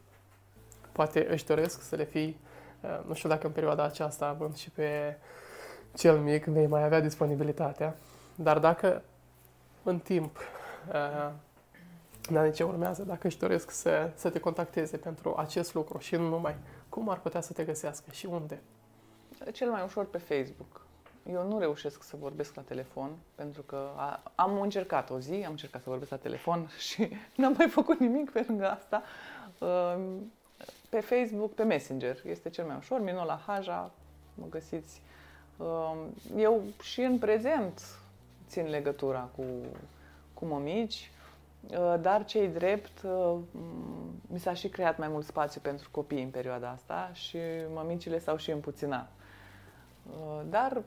Poate 0.92 1.26
își 1.30 1.46
doresc 1.46 1.82
să 1.82 1.96
le 1.96 2.04
fii, 2.04 2.40
uh, 2.80 3.00
nu 3.06 3.14
știu 3.14 3.28
dacă 3.28 3.46
în 3.46 3.52
perioada 3.52 3.84
aceasta, 3.84 4.26
având 4.26 4.56
și 4.56 4.70
pe 4.70 5.18
cel 5.94 6.18
mic, 6.18 6.44
vei 6.44 6.66
mai 6.66 6.84
avea 6.84 7.00
disponibilitatea, 7.00 7.96
dar 8.34 8.58
dacă 8.58 9.02
în 9.82 9.98
timp 9.98 10.38
uh, 12.28 12.34
în 12.34 12.36
anii 12.36 12.52
ce 12.52 12.62
urmează, 12.62 13.02
dacă 13.02 13.26
își 13.26 13.38
doresc 13.38 13.70
să, 13.70 14.10
să 14.14 14.30
te 14.30 14.38
contacteze 14.38 14.96
pentru 14.96 15.34
acest 15.36 15.74
lucru 15.74 15.98
și 15.98 16.16
nu 16.16 16.28
numai, 16.28 16.56
cum 16.88 17.08
ar 17.08 17.20
putea 17.20 17.40
să 17.40 17.52
te 17.52 17.64
găsească 17.64 18.10
și 18.10 18.26
unde? 18.26 18.62
Cel 19.52 19.70
mai 19.70 19.82
ușor 19.84 20.06
pe 20.06 20.18
Facebook. 20.18 20.86
Eu 21.32 21.48
nu 21.48 21.58
reușesc 21.58 22.02
să 22.02 22.16
vorbesc 22.20 22.54
la 22.54 22.62
telefon, 22.62 23.10
pentru 23.34 23.62
că 23.62 23.90
a, 23.96 24.22
am 24.34 24.60
încercat 24.60 25.10
o 25.10 25.20
zi, 25.20 25.32
am 25.32 25.50
încercat 25.50 25.82
să 25.82 25.88
vorbesc 25.88 26.10
la 26.10 26.16
telefon 26.16 26.70
și 26.88 27.08
n-am 27.36 27.54
mai 27.58 27.68
făcut 27.68 27.98
nimic 27.98 28.30
pe 28.30 28.44
lângă 28.48 28.70
asta. 28.70 29.02
Uh, 29.58 30.04
pe 30.88 31.00
Facebook, 31.00 31.54
pe 31.54 31.62
Messenger, 31.62 32.22
este 32.26 32.50
cel 32.50 32.64
mai 32.64 32.76
ușor, 32.78 33.00
Minola 33.00 33.42
Haja, 33.46 33.90
mă 34.34 34.46
găsiți. 34.50 35.02
Uh, 35.56 35.96
eu 36.36 36.62
și 36.82 37.00
în 37.00 37.18
prezent 37.18 37.80
țin 38.48 38.68
legătura 38.68 39.28
cu, 39.36 39.44
cu 40.34 40.44
mămici, 40.44 41.10
uh, 41.12 41.17
dar 42.00 42.24
cei 42.24 42.48
drept, 42.48 43.02
uh, 43.02 43.38
mi 44.26 44.38
s-a 44.38 44.54
și 44.54 44.68
creat 44.68 44.98
mai 44.98 45.08
mult 45.08 45.24
spațiu 45.24 45.60
pentru 45.60 45.88
copii 45.90 46.22
în 46.22 46.30
perioada 46.30 46.70
asta 46.70 47.10
și 47.12 47.38
mămicile 47.74 48.18
s-au 48.18 48.36
și 48.36 48.50
împuținat. 48.50 49.12
Uh, 50.10 50.40
dar 50.48 50.82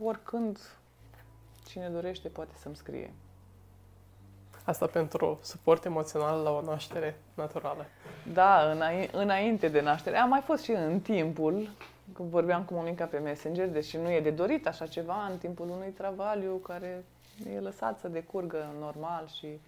oricând, 0.00 0.58
cine 1.66 1.88
dorește 1.88 2.28
poate 2.28 2.52
să-mi 2.58 2.76
scrie. 2.76 3.12
Asta 4.64 4.86
pentru 4.86 5.38
suport 5.42 5.84
emoțional 5.84 6.42
la 6.42 6.50
o 6.50 6.60
naștere 6.60 7.20
naturală. 7.34 7.86
Da, 8.32 8.76
înainte 9.12 9.68
de 9.68 9.80
naștere. 9.80 10.16
Am 10.16 10.28
mai 10.28 10.40
fost 10.40 10.62
și 10.62 10.70
în 10.70 11.00
timpul, 11.00 11.68
când 12.14 12.28
vorbeam 12.28 12.62
cu 12.62 12.74
mămica 12.74 13.04
pe 13.04 13.18
Messenger, 13.18 13.68
deși 13.68 13.96
nu 13.96 14.10
e 14.10 14.20
de 14.20 14.30
dorit 14.30 14.66
așa 14.66 14.86
ceva 14.86 15.26
în 15.30 15.38
timpul 15.38 15.68
unui 15.68 15.90
travaliu 15.90 16.54
care 16.54 17.04
e 17.44 17.60
lăsat 17.60 17.98
să 17.98 18.08
decurgă 18.08 18.74
normal 18.78 19.28
și 19.28 19.60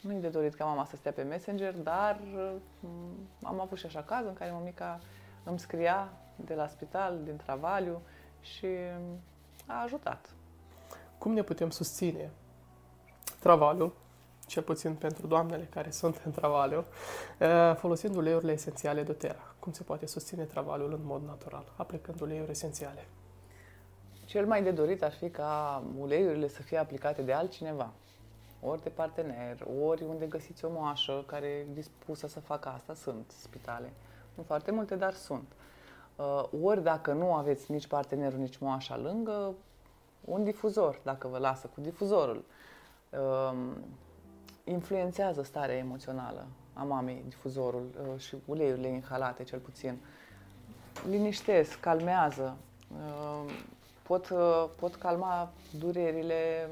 nu 0.00 0.12
e 0.12 0.18
de 0.18 0.28
dorit 0.28 0.54
ca 0.54 0.64
mama 0.64 0.84
să 0.84 0.96
stea 0.96 1.12
pe 1.12 1.22
Messenger, 1.22 1.74
dar 1.74 2.20
mm, 2.80 3.28
am 3.42 3.60
avut 3.60 3.78
și 3.78 3.86
așa 3.86 4.02
caz 4.02 4.26
în 4.26 4.34
care 4.34 4.50
mămica 4.50 5.00
îmi 5.44 5.58
scria 5.58 6.12
de 6.36 6.54
la 6.54 6.68
spital, 6.68 7.18
din 7.24 7.36
travaliu 7.36 8.00
și 8.40 8.66
a 9.66 9.82
ajutat. 9.82 10.30
Cum 11.18 11.32
ne 11.32 11.42
putem 11.42 11.70
susține 11.70 12.30
travaliul 13.40 13.94
cel 14.46 14.62
puțin 14.62 14.94
pentru 14.94 15.26
doamnele 15.26 15.68
care 15.70 15.90
sunt 15.90 16.20
în 16.24 16.30
travaliu, 16.30 16.84
eh, 17.38 17.74
folosind 17.76 18.16
uleiurile 18.16 18.52
esențiale 18.52 19.02
doTERRA. 19.02 19.54
Cum 19.58 19.72
se 19.72 19.82
poate 19.82 20.06
susține 20.06 20.44
travaliul 20.44 20.92
în 20.92 21.04
mod 21.04 21.22
natural, 21.26 21.64
aplicând 21.76 22.20
uleiuri 22.20 22.50
esențiale? 22.50 23.06
Cel 24.28 24.46
mai 24.46 24.62
de 24.62 24.70
dorit 24.70 25.02
ar 25.02 25.12
fi 25.12 25.30
ca 25.30 25.82
uleiurile 25.98 26.48
să 26.48 26.62
fie 26.62 26.78
aplicate 26.78 27.22
de 27.22 27.32
altcineva, 27.32 27.92
ori 28.60 28.82
de 28.82 28.88
partener, 28.88 29.66
ori 29.82 30.04
unde 30.04 30.26
găsiți 30.26 30.64
o 30.64 30.68
moașă 30.70 31.24
care 31.26 31.46
e 31.46 31.66
dispusă 31.72 32.26
să 32.26 32.40
facă 32.40 32.68
asta, 32.68 32.94
sunt 32.94 33.30
spitale. 33.30 33.92
Nu 34.34 34.42
foarte 34.42 34.70
multe, 34.70 34.96
dar 34.96 35.12
sunt. 35.12 35.52
Eh, 36.16 36.42
ori 36.62 36.82
dacă 36.82 37.12
nu 37.12 37.34
aveți 37.34 37.72
nici 37.72 37.86
partenerul, 37.86 38.38
nici 38.38 38.58
moașa 38.58 38.96
lângă, 38.96 39.54
un 40.24 40.44
difuzor, 40.44 41.00
dacă 41.02 41.28
vă 41.28 41.38
lasă 41.38 41.70
cu 41.74 41.80
difuzorul 41.80 42.44
eh, 43.10 43.52
influențează 44.64 45.42
starea 45.42 45.76
emoțională 45.76 46.46
a 46.72 46.82
mamei, 46.82 47.24
difuzorul 47.28 47.86
uh, 48.00 48.20
și 48.20 48.36
uleiurile 48.44 48.88
inhalate, 48.88 49.42
cel 49.42 49.58
puțin. 49.58 49.98
Liniștesc, 51.08 51.80
calmează, 51.80 52.56
uh, 52.92 53.52
pot, 54.08 54.28
uh, 54.30 54.68
pot 54.80 54.94
calma 54.94 55.52
durerile 55.78 56.68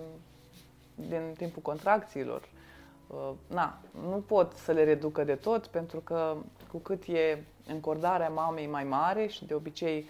din 0.95 1.35
timpul 1.37 1.63
contracțiilor, 1.63 2.49
Uh, 3.07 3.31
na, 3.47 3.79
nu 4.09 4.17
pot 4.27 4.53
să 4.53 4.73
le 4.73 4.85
reducă 4.85 5.25
de 5.25 5.35
tot 5.35 5.67
pentru 5.67 6.01
că 6.01 6.37
cu 6.71 6.79
cât 6.79 7.05
e 7.05 7.45
încordarea 7.67 8.29
mamei 8.29 8.67
mai 8.67 8.85
mare 8.85 9.27
și 9.27 9.45
de 9.45 9.55
obicei, 9.55 10.07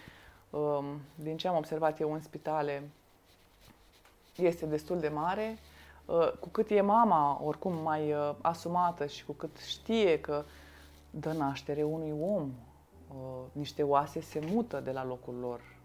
um, 0.50 0.84
din 1.14 1.36
ce 1.36 1.48
am 1.48 1.56
observat 1.56 2.00
eu 2.00 2.12
în 2.12 2.20
spitale, 2.20 2.90
este 4.36 4.66
destul 4.66 5.00
de 5.00 5.08
mare, 5.08 5.58
uh, 6.04 6.32
cu 6.40 6.48
cât 6.48 6.70
e 6.70 6.80
mama 6.80 7.40
oricum 7.44 7.74
mai 7.82 8.12
uh, 8.12 8.34
asumată 8.40 9.06
și 9.06 9.24
cu 9.24 9.32
cât 9.32 9.56
știe 9.56 10.20
că 10.20 10.44
dă 11.10 11.32
naștere 11.32 11.82
unui 11.82 12.14
om, 12.20 12.50
niște 13.52 13.82
oase 13.82 14.20
se 14.20 14.40
mută 14.50 14.80
de 14.80 14.90
la 14.90 15.04
locul 15.04 15.34
lor. 15.40 15.75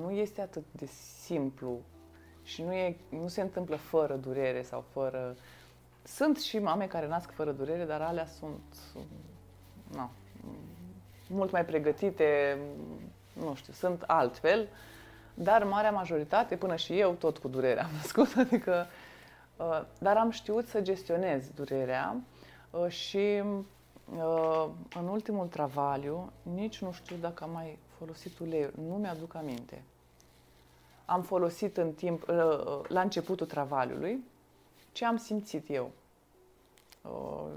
Nu 0.00 0.10
este 0.10 0.40
atât 0.40 0.64
de 0.70 0.86
simplu 1.22 1.80
și 2.42 2.62
nu, 2.62 2.72
e, 2.72 2.96
nu 3.08 3.28
se 3.28 3.40
întâmplă 3.40 3.76
fără 3.76 4.14
durere 4.14 4.62
sau 4.62 4.84
fără 4.92 5.36
sunt 6.02 6.38
și 6.38 6.58
mame 6.58 6.86
care 6.86 7.08
nasc 7.08 7.30
fără 7.30 7.52
durere, 7.52 7.84
dar 7.84 8.00
alea 8.00 8.26
sunt 8.26 8.76
na, 9.94 10.10
mult 11.28 11.50
mai 11.50 11.64
pregătite, 11.64 12.58
nu 13.32 13.54
știu, 13.54 13.72
sunt 13.72 14.02
altfel, 14.06 14.68
dar 15.34 15.64
marea 15.64 15.90
majoritate, 15.90 16.56
până 16.56 16.76
și 16.76 16.98
eu, 16.98 17.12
tot 17.12 17.38
cu 17.38 17.48
durere 17.48 17.82
am 17.82 17.90
născut, 18.00 18.34
adică, 18.36 18.86
uh, 19.56 19.82
dar 19.98 20.16
am 20.16 20.30
știut 20.30 20.66
să 20.66 20.80
gestionez 20.80 21.48
durerea 21.54 22.16
uh, 22.70 22.88
și 22.88 23.42
uh, 24.16 24.68
în 24.98 25.08
ultimul 25.08 25.46
travaliu, 25.46 26.32
nici 26.42 26.82
nu 26.82 26.92
știu 26.92 27.16
dacă 27.20 27.44
am 27.44 27.50
mai 27.50 27.78
folosit 28.04 28.38
ulei, 28.38 28.70
nu 28.88 28.94
mi-aduc 28.94 29.34
aminte. 29.34 29.82
Am 31.04 31.22
folosit 31.22 31.76
în 31.76 31.92
timp, 31.92 32.24
la 32.88 33.00
începutul 33.00 33.46
travaliului, 33.46 34.24
ce 34.92 35.04
am 35.04 35.16
simțit 35.16 35.70
eu. 35.70 35.90
Uh, 37.02 37.50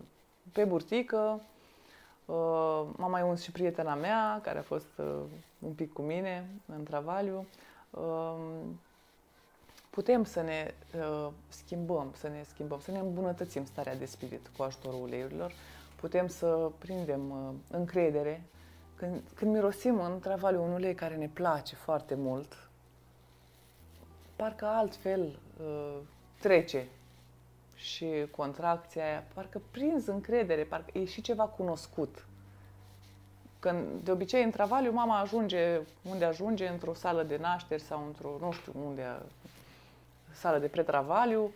pe 0.52 0.64
burtică, 0.64 1.42
uh, 2.26 2.84
m-a 2.96 3.08
mai 3.08 3.22
uns 3.22 3.42
și 3.42 3.52
prietena 3.52 3.96
mea, 3.96 4.40
care 4.44 4.60
a 4.60 4.62
fost 4.62 4.98
uh, 4.98 5.06
un 5.60 5.74
pic 5.74 5.94
cu 5.94 6.02
mine 6.02 6.50
în 6.66 6.84
travaliu. 6.84 7.46
Putem 9.90 10.24
să 10.24 10.42
ne 10.42 10.74
schimbăm, 11.48 12.14
să 12.16 12.28
ne 12.28 12.44
schimbăm, 12.54 12.80
să 12.80 12.92
ne 12.92 13.00
îmbunătățim 13.00 13.66
starea 13.66 13.96
de 13.96 14.06
spirit 14.06 14.50
cu 14.58 14.64
ajutorul 14.64 15.02
uleiurilor. 15.02 15.52
Putem 15.96 16.28
să 16.28 16.72
prindem 16.78 17.34
încredere. 17.72 18.44
Când, 18.98 19.22
când 19.36 19.54
mirosim 19.54 20.00
în 20.00 20.20
travaliu 20.20 20.64
un 20.64 20.72
ulei 20.72 20.96
care 20.96 21.16
ne 21.16 21.30
place 21.34 21.76
foarte 21.76 22.16
mult, 22.16 22.70
parcă 24.36 24.66
altfel 24.66 25.40
trece 26.40 26.88
și 27.76 28.28
contracția 28.32 29.06
aia, 29.06 29.24
parcă 29.34 29.62
prins 29.72 30.06
încredere, 30.06 30.64
parcă 30.64 30.98
e 30.98 31.06
și 31.06 31.22
ceva 31.22 31.44
cunoscut. 31.44 32.26
Când 33.60 34.02
de 34.04 34.12
obicei 34.12 34.44
în 34.44 34.52
travaliu 34.52 34.92
mama 34.92 35.20
ajunge 35.20 35.82
unde 36.04 36.26
ajunge, 36.26 36.68
într-o 36.68 36.94
sală 36.94 37.24
de 37.24 37.38
nașteri 37.38 37.82
sau 37.82 38.06
într-o, 38.06 38.38
nu 38.40 38.52
știu 38.52 38.74
unde, 38.86 39.22
sală 40.32 40.60
de 40.60 40.68
pretravaliu, 40.68 41.44
uh, 41.44 41.52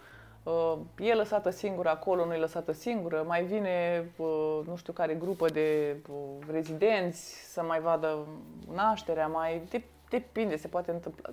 e 0.97 1.13
lăsată 1.13 1.49
singură 1.49 1.89
acolo, 1.89 2.26
nu 2.26 2.34
e 2.34 2.38
lăsată 2.38 2.72
singură, 2.72 3.23
mai 3.27 3.43
vine 3.43 4.05
uh, 4.18 4.61
nu 4.65 4.76
știu 4.76 4.93
care 4.93 5.13
grupă 5.13 5.49
de 5.49 5.97
uh, 6.09 6.47
rezidenți 6.51 7.51
să 7.51 7.63
mai 7.63 7.80
vadă 7.80 8.27
nașterea, 8.73 9.27
mai 9.27 9.61
depinde, 10.09 10.55
se 10.55 10.68
poate 10.68 10.91
întâmpla. 10.91 11.30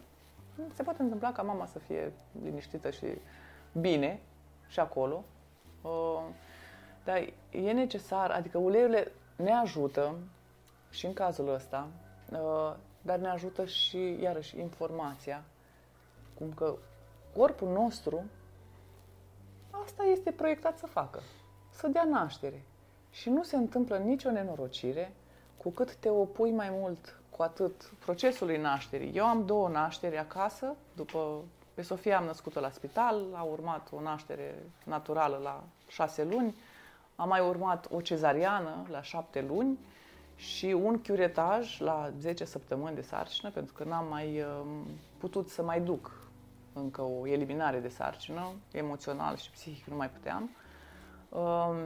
Se 0.75 0.83
poate 0.83 1.03
întâmpla 1.03 1.33
ca 1.33 1.43
mama 1.43 1.67
să 1.67 1.79
fie 1.79 2.13
liniștită 2.43 2.91
și 2.91 3.07
bine, 3.73 4.21
și 4.69 4.81
acolo. 4.81 5.25
Uh, 5.83 6.23
dar 7.05 7.17
e 7.51 7.73
necesar, 7.73 8.31
adică 8.31 8.59
uleiurile 8.59 9.13
ne 9.37 9.53
ajută 9.53 10.15
și 10.91 11.07
în 11.07 11.13
cazul 11.13 11.55
ăsta, 11.55 11.89
uh, 12.33 12.75
dar 13.03 13.19
ne 13.19 13.29
ajută 13.29 13.65
și, 13.65 14.19
iarăși, 14.21 14.61
informația. 14.61 15.45
Cum 16.35 16.53
că 16.53 16.75
corpul 17.37 17.69
nostru 17.69 18.25
asta 19.85 20.03
este 20.03 20.31
proiectat 20.31 20.79
să 20.79 20.87
facă, 20.87 21.21
să 21.71 21.89
dea 21.89 22.05
naștere. 22.05 22.65
Și 23.11 23.31
nu 23.31 23.43
se 23.43 23.57
întâmplă 23.57 23.97
nicio 23.97 24.31
nenorocire 24.31 25.13
cu 25.57 25.71
cât 25.71 25.95
te 25.95 26.09
opui 26.09 26.51
mai 26.51 26.69
mult 26.71 27.21
cu 27.31 27.43
atât 27.43 27.93
procesului 27.99 28.57
nașterii. 28.57 29.17
Eu 29.17 29.25
am 29.25 29.47
două 29.47 29.69
nașteri 29.69 30.19
acasă, 30.19 30.75
după 30.95 31.43
pe 31.75 31.83
Sofia 31.83 32.19
am 32.19 32.25
născut-o 32.25 32.61
la 32.61 32.71
spital, 32.71 33.25
a 33.33 33.43
urmat 33.43 33.89
o 33.93 34.01
naștere 34.01 34.55
naturală 34.85 35.41
la 35.43 35.65
șase 35.89 36.25
luni, 36.25 36.55
a 37.17 37.25
mai 37.25 37.41
urmat 37.41 37.89
o 37.91 38.01
cezariană 38.01 38.87
la 38.91 39.03
șapte 39.03 39.45
luni 39.49 39.79
și 40.37 40.67
un 40.67 41.01
chiuretaj 41.01 41.81
la 41.81 42.13
10 42.19 42.45
săptămâni 42.45 42.95
de 42.95 43.01
sarcină, 43.01 43.51
pentru 43.51 43.73
că 43.73 43.85
n-am 43.85 44.07
mai 44.09 44.43
um, 44.43 44.87
putut 45.19 45.49
să 45.49 45.63
mai 45.63 45.81
duc 45.81 46.28
încă 46.79 47.03
o 47.03 47.27
eliminare 47.27 47.79
de 47.79 47.89
sarcină, 47.89 48.53
emoțional 48.73 49.37
și 49.37 49.51
psihic 49.51 49.85
nu 49.85 49.97
mai 49.97 50.11
puteam. 50.11 50.51
Um, 51.29 51.77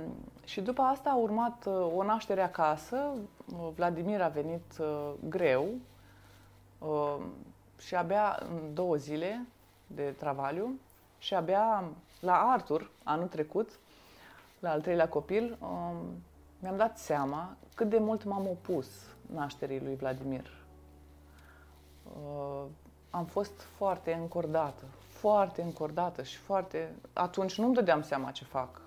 și 0.45 0.61
după 0.61 0.83
asta 0.83 1.11
a 1.11 1.17
urmat 1.17 1.65
uh, 1.67 1.93
o 1.95 2.03
naștere 2.05 2.43
acasă, 2.43 3.13
Vladimir 3.75 4.21
a 4.21 4.29
venit 4.29 4.79
uh, 4.81 5.13
greu 5.29 5.69
um, 6.79 7.23
și 7.79 7.95
abia 7.95 8.39
în 8.51 8.75
două 8.75 8.97
zile 8.97 9.47
de 9.87 10.15
travaliu 10.19 10.79
și 11.19 11.35
abia 11.35 11.85
la 12.21 12.35
Artur, 12.35 12.91
anul 13.03 13.27
trecut, 13.27 13.71
la 14.59 14.71
al 14.71 14.81
treilea 14.81 15.09
copil, 15.09 15.57
um, 15.61 15.97
mi-am 16.59 16.77
dat 16.77 16.99
seama 16.99 17.57
cât 17.75 17.89
de 17.89 17.99
mult 17.99 18.25
m-am 18.25 18.47
opus 18.47 18.87
nașterii 19.35 19.81
lui 19.81 19.95
Vladimir. 19.95 20.51
Uh, 23.13 23.19
am 23.19 23.25
fost 23.25 23.61
foarte 23.77 24.13
încordată, 24.13 24.85
foarte 25.09 25.63
încordată 25.63 26.23
și 26.23 26.37
foarte... 26.37 26.95
Atunci 27.13 27.59
nu-mi 27.59 27.75
dădeam 27.75 28.03
seama 28.03 28.31
ce 28.31 28.45
fac. 28.45 28.81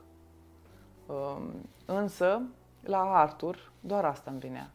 Uh, 1.05 1.37
însă, 1.85 2.41
la 2.83 3.01
Artur, 3.01 3.71
doar 3.79 4.05
asta 4.05 4.31
îmi 4.31 4.39
venea. 4.39 4.69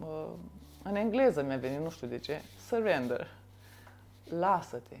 Uh, 0.00 0.26
în 0.82 0.94
engleză 0.94 1.42
mi-a 1.42 1.56
venit, 1.56 1.80
nu 1.80 1.90
știu 1.90 2.06
de 2.06 2.18
ce, 2.18 2.42
surrender. 2.66 3.26
Lasă-te, 4.24 4.96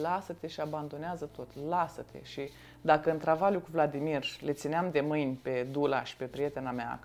lasă-te 0.00 0.46
și 0.46 0.60
abandonează 0.60 1.24
tot, 1.24 1.48
lasă-te. 1.68 2.22
Și 2.22 2.50
dacă 2.80 3.10
în 3.10 3.18
travaliu 3.18 3.60
cu 3.60 3.68
Vladimir 3.70 4.24
le 4.40 4.52
țineam 4.52 4.90
de 4.90 5.00
mâini 5.00 5.34
pe 5.34 5.62
Dula 5.70 6.04
și 6.04 6.16
pe 6.16 6.24
prietena 6.24 6.70
mea, 6.70 7.00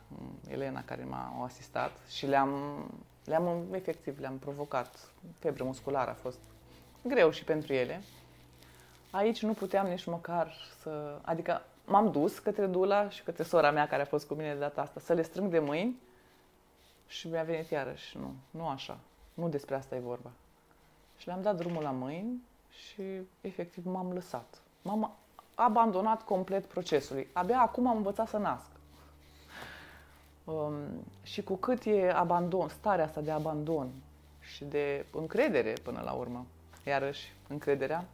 Elena, 0.47 0.83
care 0.85 1.03
m-a 1.03 1.43
asistat, 1.45 1.91
și 2.09 2.25
le-am, 2.25 2.51
le-am 3.25 3.65
efectiv, 3.71 4.19
le-am 4.19 4.37
provocat, 4.37 5.09
febră 5.39 5.63
musculară 5.63 6.09
a 6.09 6.13
fost 6.13 6.39
greu 7.01 7.29
și 7.31 7.43
pentru 7.43 7.73
ele, 7.73 8.01
aici 9.11 9.41
nu 9.41 9.53
puteam 9.53 9.87
nici 9.87 10.05
măcar 10.05 10.53
să... 10.81 11.19
Adică 11.21 11.61
m-am 11.85 12.11
dus 12.11 12.39
către 12.39 12.65
Dula 12.65 13.09
și 13.09 13.23
către 13.23 13.43
sora 13.43 13.71
mea 13.71 13.87
care 13.87 14.01
a 14.01 14.05
fost 14.05 14.27
cu 14.27 14.33
mine 14.33 14.53
de 14.53 14.59
data 14.59 14.81
asta, 14.81 14.99
să 14.99 15.13
le 15.13 15.21
strâng 15.21 15.51
de 15.51 15.59
mâini 15.59 15.99
și 17.07 17.27
mi-a 17.27 17.43
venit 17.43 17.69
iarăși, 17.69 18.17
nu, 18.17 18.33
nu 18.51 18.67
așa, 18.67 18.97
nu 19.33 19.49
despre 19.49 19.75
asta 19.75 19.95
e 19.95 19.99
vorba. 19.99 20.31
Și 21.17 21.27
le-am 21.27 21.41
dat 21.41 21.55
drumul 21.55 21.83
la 21.83 21.91
mâini 21.91 22.43
și 22.69 23.03
efectiv 23.41 23.85
m-am 23.85 24.13
lăsat. 24.13 24.61
M-am 24.81 25.15
abandonat 25.55 26.23
complet 26.23 26.65
procesului. 26.65 27.27
Abia 27.33 27.59
acum 27.59 27.87
am 27.87 27.95
învățat 27.95 28.27
să 28.27 28.37
nasc. 28.37 28.69
Um, 30.45 30.73
și 31.23 31.43
cu 31.43 31.55
cât 31.55 31.85
e 31.85 32.11
abandon, 32.11 32.69
starea 32.69 33.05
asta 33.05 33.21
de 33.21 33.31
abandon 33.31 33.91
și 34.39 34.63
de 34.63 35.05
încredere 35.11 35.73
până 35.83 36.01
la 36.05 36.11
urmă, 36.11 36.45
iarăși 36.85 37.33
încrederea 37.47 38.05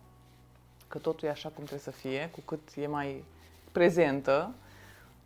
că 0.88 0.98
totul 0.98 1.28
e 1.28 1.32
așa 1.32 1.48
cum 1.50 1.64
trebuie 1.64 1.80
să 1.80 1.92
fie, 1.92 2.30
cu 2.32 2.40
cât 2.46 2.76
e 2.76 2.88
mai 2.88 3.24
prezentă, 3.72 4.54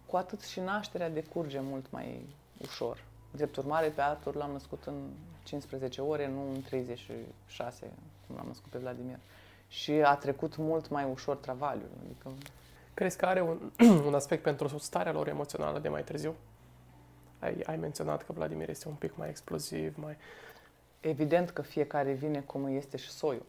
cu 0.05 0.15
atât 0.15 0.41
și 0.41 0.59
nașterea 0.59 1.09
decurge 1.09 1.59
mult 1.59 1.91
mai 1.91 2.25
ușor. 2.61 3.03
Drept 3.31 3.55
urmare, 3.55 3.87
pe 3.87 4.01
Artur 4.01 4.35
l-am 4.35 4.51
născut 4.51 4.83
în 4.85 4.93
15 5.43 6.01
ore, 6.01 6.27
nu 6.27 6.49
în 6.53 6.61
36, 6.61 7.91
cum 8.27 8.35
l-am 8.35 8.47
născut 8.47 8.71
pe 8.71 8.77
Vladimir. 8.77 9.17
Și 9.67 9.91
a 9.91 10.15
trecut 10.15 10.57
mult 10.57 10.89
mai 10.89 11.07
ușor 11.11 11.35
travaliul. 11.35 11.89
Adică... 12.03 12.29
Crezi 12.93 13.17
că 13.17 13.25
are 13.25 13.41
un, 13.41 13.71
un 14.07 14.13
aspect 14.13 14.43
pentru 14.43 14.77
starea 14.77 15.11
lor 15.11 15.27
emoțională 15.27 15.79
de 15.79 15.89
mai 15.89 16.03
târziu? 16.03 16.35
Ai, 17.45 17.61
ai 17.65 17.75
menționat 17.75 18.23
că 18.23 18.31
Vladimir 18.31 18.69
este 18.69 18.87
un 18.87 18.93
pic 18.93 19.15
mai 19.15 19.29
exploziv, 19.29 19.95
mai... 19.97 20.17
Evident 20.99 21.49
că 21.49 21.61
fiecare 21.61 22.11
vine 22.11 22.39
cum 22.39 22.67
este 22.67 22.97
și 22.97 23.09
soiul. 23.09 23.45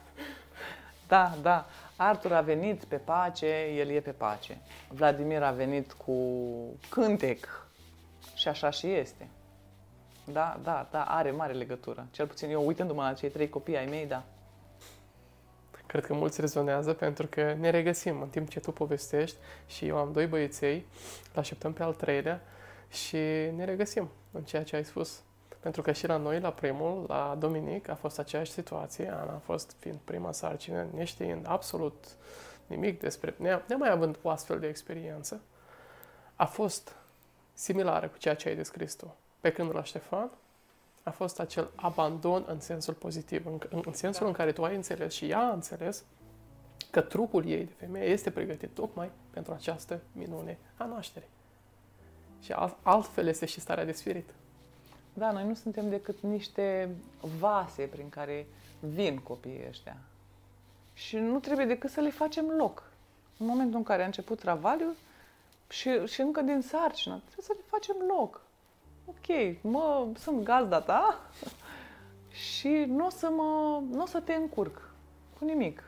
da, 1.08 1.34
da. 1.42 1.66
Artur 1.96 2.32
a 2.32 2.40
venit 2.40 2.84
pe 2.84 2.96
pace, 2.96 3.46
el 3.76 3.88
e 3.88 4.00
pe 4.00 4.10
pace. 4.10 4.58
Vladimir 4.88 5.42
a 5.42 5.50
venit 5.50 5.92
cu 5.92 6.16
cântec 6.90 7.66
și 8.34 8.48
așa 8.48 8.70
și 8.70 8.92
este. 8.92 9.28
Da, 10.32 10.60
da, 10.62 10.88
da, 10.90 11.02
are 11.02 11.30
mare 11.30 11.52
legătură. 11.52 12.06
Cel 12.10 12.26
puțin 12.26 12.50
eu, 12.50 12.66
uitându-mă 12.66 13.02
la 13.02 13.12
cei 13.12 13.30
trei 13.30 13.48
copii 13.48 13.76
ai 13.76 13.86
mei, 13.86 14.06
da. 14.06 14.24
Cred 15.86 16.06
că 16.06 16.14
mulți 16.14 16.40
rezonează 16.40 16.92
pentru 16.92 17.26
că 17.26 17.54
ne 17.58 17.70
regăsim 17.70 18.20
în 18.20 18.28
timp 18.28 18.48
ce 18.48 18.60
tu 18.60 18.72
povestești 18.72 19.36
și 19.66 19.86
eu 19.86 19.96
am 19.96 20.12
doi 20.12 20.26
băieței, 20.26 20.86
îl 21.32 21.40
așteptăm 21.40 21.72
pe 21.72 21.82
al 21.82 21.94
treilea 21.94 22.42
și 22.88 23.16
ne 23.56 23.64
regăsim 23.64 24.08
în 24.30 24.42
ceea 24.42 24.64
ce 24.64 24.76
ai 24.76 24.84
spus. 24.84 25.20
Pentru 25.60 25.82
că 25.82 25.92
și 25.92 26.06
la 26.06 26.16
noi, 26.16 26.40
la 26.40 26.52
primul, 26.52 27.04
la 27.08 27.36
Dominic, 27.38 27.88
a 27.88 27.94
fost 27.94 28.18
aceeași 28.18 28.50
situație. 28.50 29.08
Ana 29.08 29.34
a 29.34 29.40
fost 29.44 29.76
fiind 29.78 29.98
prima 30.04 30.32
sarcină, 30.32 30.86
neștiind 30.94 31.46
absolut 31.48 32.04
nimic 32.66 33.00
despre... 33.00 33.34
Nemai 33.66 33.90
având 33.90 34.18
o 34.22 34.28
astfel 34.28 34.58
de 34.58 34.66
experiență, 34.66 35.40
a 36.34 36.44
fost 36.44 36.96
similară 37.52 38.08
cu 38.08 38.18
ceea 38.18 38.34
ce 38.34 38.48
ai 38.48 38.56
descris 38.56 38.94
tu. 38.94 39.16
Pe 39.40 39.52
când 39.52 39.74
la 39.74 39.82
Ștefan, 39.82 40.30
a 41.02 41.10
fost 41.10 41.40
acel 41.40 41.70
abandon 41.74 42.44
în 42.46 42.60
sensul 42.60 42.94
pozitiv, 42.94 43.46
în, 43.46 43.58
în, 43.70 43.82
în 43.84 43.92
sensul 43.92 44.22
da. 44.22 44.28
în 44.28 44.32
care 44.32 44.52
tu 44.52 44.64
ai 44.64 44.74
înțeles 44.74 45.14
și 45.14 45.28
ea 45.28 45.38
a 45.38 45.52
înțeles 45.52 46.04
că 46.90 47.00
trupul 47.00 47.46
ei 47.46 47.64
de 47.64 47.72
femeie 47.78 48.10
este 48.10 48.30
pregătit 48.30 48.74
tocmai 48.74 49.10
pentru 49.30 49.52
această 49.52 50.00
minune 50.12 50.58
a 50.76 50.84
nașterii. 50.84 51.28
Și 52.42 52.52
altfel 52.82 53.26
este 53.26 53.46
și 53.46 53.60
starea 53.60 53.84
de 53.84 53.92
spirit. 53.92 54.28
Da, 55.12 55.30
noi 55.32 55.46
nu 55.46 55.54
suntem 55.54 55.88
decât 55.88 56.20
niște 56.20 56.88
vase 57.38 57.82
prin 57.82 58.08
care 58.08 58.46
vin 58.80 59.18
copiii 59.18 59.64
ăștia. 59.68 59.96
Și 60.92 61.16
nu 61.16 61.38
trebuie 61.38 61.66
decât 61.66 61.90
să 61.90 62.00
le 62.00 62.10
facem 62.10 62.48
loc. 62.48 62.90
În 63.38 63.46
momentul 63.46 63.76
în 63.76 63.82
care 63.82 64.02
a 64.02 64.06
început 64.06 64.38
travaliul 64.38 64.94
și, 65.68 65.90
și 66.06 66.20
încă 66.20 66.40
din 66.40 66.60
sarcină, 66.60 67.20
trebuie 67.24 67.44
să 67.44 67.52
le 67.56 67.64
facem 67.66 67.96
loc. 68.16 68.40
Ok, 69.06 69.60
mă, 69.60 70.06
sunt 70.18 70.42
gazda 70.42 70.80
ta 70.80 71.20
și 72.50 72.68
nu 72.68 73.06
o 73.06 73.10
să, 73.10 73.28
mă, 73.30 73.82
nu 73.90 74.02
o 74.02 74.06
să 74.06 74.20
te 74.20 74.34
încurc 74.34 74.90
cu 75.38 75.44
nimic. 75.44 75.82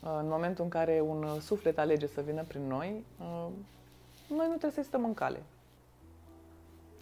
În 0.00 0.28
momentul 0.28 0.64
în 0.64 0.70
care 0.70 1.00
un 1.00 1.40
suflet 1.40 1.78
alege 1.78 2.06
să 2.06 2.20
vină 2.20 2.42
prin 2.42 2.66
noi, 2.66 3.04
noi 4.28 4.46
nu 4.46 4.56
trebuie 4.56 4.70
să 4.70 4.82
stăm 4.82 5.04
în 5.04 5.14
cale. 5.14 5.42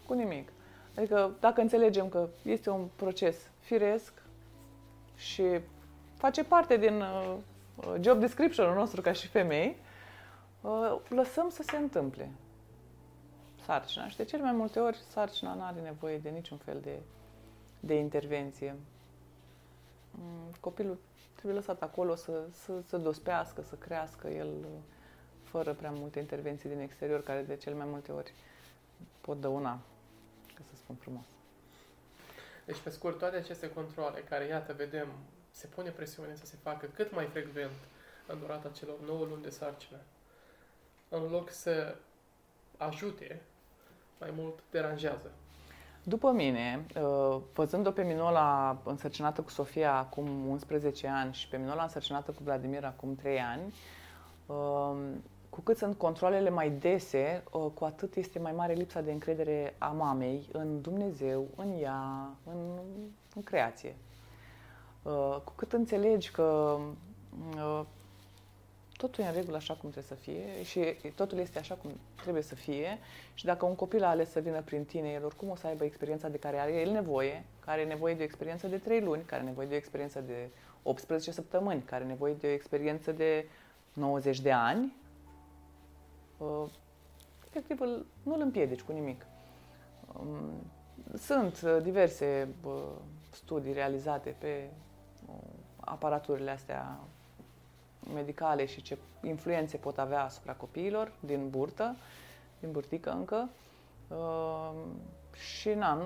Cu 0.07 0.13
nimic. 0.13 0.53
Adică 0.97 1.37
dacă 1.41 1.61
înțelegem 1.61 2.09
că 2.09 2.29
este 2.43 2.71
un 2.71 2.89
proces 2.97 3.51
firesc 3.61 4.13
și 5.17 5.61
face 6.17 6.45
parte 6.45 6.77
din 6.77 7.01
uh, 7.01 7.37
job 8.01 8.21
description-ul 8.21 8.75
nostru 8.75 9.01
ca 9.01 9.13
și 9.13 9.29
femei, 9.29 9.77
uh, 10.61 10.97
lăsăm 11.09 11.49
să 11.49 11.63
se 11.63 11.77
întâmple 11.77 12.31
sarcina. 13.65 14.09
Și 14.09 14.17
de 14.17 14.25
cele 14.25 14.43
mai 14.43 14.53
multe 14.53 14.81
ori 14.81 14.99
sarcina 15.09 15.55
nu 15.55 15.63
are 15.63 15.81
nevoie 15.81 16.19
de 16.19 16.29
niciun 16.29 16.57
fel 16.57 16.81
de, 16.81 16.99
de 17.81 17.95
intervenție. 17.95 18.77
Mm, 20.11 20.51
copilul 20.61 20.99
trebuie 21.35 21.59
lăsat 21.59 21.83
acolo 21.83 22.15
să, 22.15 22.43
să, 22.51 22.73
să 22.87 22.97
dospească, 22.97 23.63
să 23.63 23.75
crească 23.75 24.29
el 24.29 24.49
fără 25.43 25.73
prea 25.73 25.91
multe 25.91 26.19
intervenții 26.19 26.69
din 26.69 26.79
exterior, 26.79 27.23
care 27.23 27.43
de 27.43 27.57
cele 27.57 27.77
mai 27.77 27.87
multe 27.91 28.13
ori 28.13 28.33
pot 29.21 29.41
dăuna 29.41 29.71
ca 29.71 29.79
să 29.81 29.94
spun 30.85 30.97
frumos. 30.97 31.25
Deci, 32.65 32.79
pe 32.79 32.91
scurt, 32.91 33.19
toate 33.19 33.37
aceste 33.37 33.71
controle 33.71 34.21
care, 34.21 34.47
iată, 34.47 34.73
vedem, 34.73 35.09
se 35.51 35.67
pune 35.67 35.91
presiune 35.91 36.35
să 36.35 36.47
se 36.47 36.57
facă 36.63 36.87
cât 36.95 37.15
mai 37.15 37.25
frecvent 37.25 37.79
în 38.27 38.39
durata 38.39 38.69
celor 38.69 39.01
9 39.07 39.25
luni 39.25 39.43
de 39.43 39.51
sarcină, 39.51 39.99
în 41.09 41.23
loc 41.31 41.51
să 41.51 41.97
ajute, 42.77 43.41
mai 44.21 44.33
mult 44.37 44.59
deranjează. 44.71 45.31
După 46.03 46.31
mine, 46.31 46.87
uh, 46.95 47.41
văzând-o 47.55 47.91
pe 47.91 48.03
Minola 48.03 48.79
însărcinată 48.85 49.43
cu 49.43 49.51
Sofia 49.51 49.95
acum 49.97 50.47
11 50.47 51.09
ani 51.09 51.35
și 51.35 51.49
pe 51.49 51.57
Minola 51.57 51.83
însărcinată 51.83 52.31
cu 52.31 52.43
Vladimir 52.43 52.85
acum 52.85 53.15
3 53.15 53.41
ani, 53.41 53.75
uh, 54.47 54.97
cu 55.55 55.61
cât 55.61 55.77
sunt 55.77 55.97
controlele 55.97 56.51
mai 56.51 56.71
dese, 56.71 57.43
uh, 57.53 57.67
cu 57.75 57.85
atât 57.85 58.15
este 58.15 58.39
mai 58.39 58.53
mare 58.53 58.73
lipsa 58.73 59.01
de 59.01 59.13
încredere 59.13 59.75
a 59.79 59.87
mamei 59.87 60.49
în 60.53 60.81
Dumnezeu, 60.81 61.49
în 61.57 61.81
ea, 61.81 62.31
în, 62.45 62.79
în 63.35 63.43
creație. 63.43 63.97
Uh, 65.03 65.37
cu 65.45 65.53
cât 65.57 65.73
înțelegi 65.73 66.31
că 66.31 66.79
uh, 67.57 67.81
totul 68.97 69.25
e 69.25 69.27
în 69.27 69.33
regulă 69.35 69.57
așa 69.57 69.75
cum 69.75 69.91
trebuie 69.91 70.19
să 70.19 70.25
fie 70.25 70.63
și 70.65 71.11
totul 71.15 71.39
este 71.39 71.59
așa 71.59 71.75
cum 71.75 71.91
trebuie 72.21 72.43
să 72.43 72.55
fie 72.55 72.99
și 73.35 73.45
dacă 73.45 73.65
un 73.65 73.75
copil 73.75 74.05
a 74.05 74.09
ales 74.09 74.31
să 74.31 74.41
vină 74.41 74.63
prin 74.63 74.85
tine, 74.85 75.09
el 75.09 75.25
oricum 75.25 75.49
o 75.49 75.57
să 75.57 75.67
aibă 75.67 75.85
experiența 75.85 76.29
de 76.29 76.39
care 76.39 76.59
are 76.59 76.81
el 76.81 76.91
nevoie, 76.91 77.45
care 77.65 77.81
are 77.81 77.89
nevoie 77.89 78.15
de 78.15 78.21
o 78.21 78.25
experiență 78.25 78.67
de 78.67 78.77
3 78.77 79.01
luni, 79.01 79.23
care 79.23 79.41
are 79.41 79.49
nevoie 79.49 79.67
de 79.67 79.75
o 79.75 79.77
experiență 79.77 80.21
de 80.21 80.49
18 80.83 81.31
săptămâni, 81.31 81.83
care 81.83 82.03
are 82.03 82.13
nevoie 82.13 82.35
de 82.35 82.47
o 82.47 82.51
experiență 82.51 83.13
de 83.13 83.49
90 83.93 84.41
de 84.41 84.53
ani, 84.53 84.85
uh, 84.85 85.04
efectiv 87.49 87.81
îl, 87.81 88.07
nu 88.23 88.35
îl 88.35 88.41
împiedici 88.41 88.83
cu 88.83 88.93
nimic. 88.93 89.27
Um, 90.21 90.51
sunt 91.19 91.61
uh, 91.65 91.83
diverse 91.83 92.49
uh, 92.65 92.73
studii 93.31 93.73
realizate 93.73 94.37
pe 94.39 94.71
aparaturile 95.81 96.51
astea 96.51 96.99
medicale 98.15 98.67
și 98.67 98.83
ce 98.83 98.99
influențe 99.23 99.77
pot 99.77 99.99
avea 99.99 100.25
asupra 100.25 100.53
copiilor 100.53 101.13
din 101.21 101.51
burtă, 101.51 101.97
din 102.61 102.73
burtică 102.73 103.11
încă. 103.11 103.49
și 105.35 105.69
na, 105.69 105.95
nu, 105.95 106.05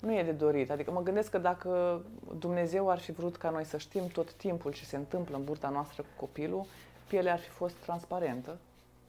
nu 0.00 0.14
e 0.14 0.22
de 0.22 0.32
dorit. 0.32 0.70
Adică 0.70 0.90
mă 0.90 1.02
gândesc 1.02 1.30
că 1.30 1.38
dacă 1.38 2.02
Dumnezeu 2.38 2.90
ar 2.90 2.98
fi 2.98 3.12
vrut 3.12 3.36
ca 3.36 3.50
noi 3.50 3.64
să 3.64 3.78
știm 3.78 4.06
tot 4.06 4.32
timpul 4.32 4.72
ce 4.72 4.84
se 4.84 4.96
întâmplă 4.96 5.36
în 5.36 5.44
burta 5.44 5.68
noastră 5.68 6.02
cu 6.02 6.08
copilul, 6.16 6.66
pielea 7.08 7.32
ar 7.32 7.38
fi 7.38 7.48
fost 7.48 7.74
transparentă, 7.74 8.58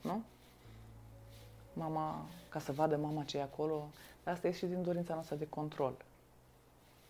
nu? 0.02 0.24
Mama, 1.74 2.26
ca 2.50 2.60
să 2.60 2.72
vadă 2.72 2.98
mama 2.98 3.24
ce 3.24 3.38
e 3.38 3.42
acolo, 3.42 3.90
dar 4.24 4.34
asta 4.34 4.48
e 4.48 4.52
și 4.52 4.66
din 4.66 4.84
dorința 4.84 5.14
noastră 5.14 5.36
de 5.36 5.48
control. 5.48 5.94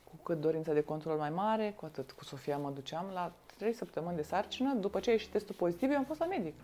Cu 0.04 0.16
cât 0.24 0.40
dorința 0.40 0.74
de 0.74 0.82
control 0.82 1.18
mai 1.18 1.30
mare, 1.30 1.74
cu 1.78 1.86
atât 1.86 2.12
cu 2.12 2.24
Sofia 2.24 2.58
mă 2.58 2.70
duceam 2.70 3.06
la 3.14 3.32
trei 3.58 3.74
săptămâni 3.74 4.16
de 4.16 4.22
sarcină, 4.22 4.74
după 4.74 5.00
ce 5.00 5.10
a 5.10 5.14
ieșit 5.14 5.32
testul 5.32 5.56
pozitiv, 5.56 5.92
eu 5.92 5.98
am 5.98 6.04
fost 6.04 6.20
la 6.20 6.26
medic. 6.26 6.56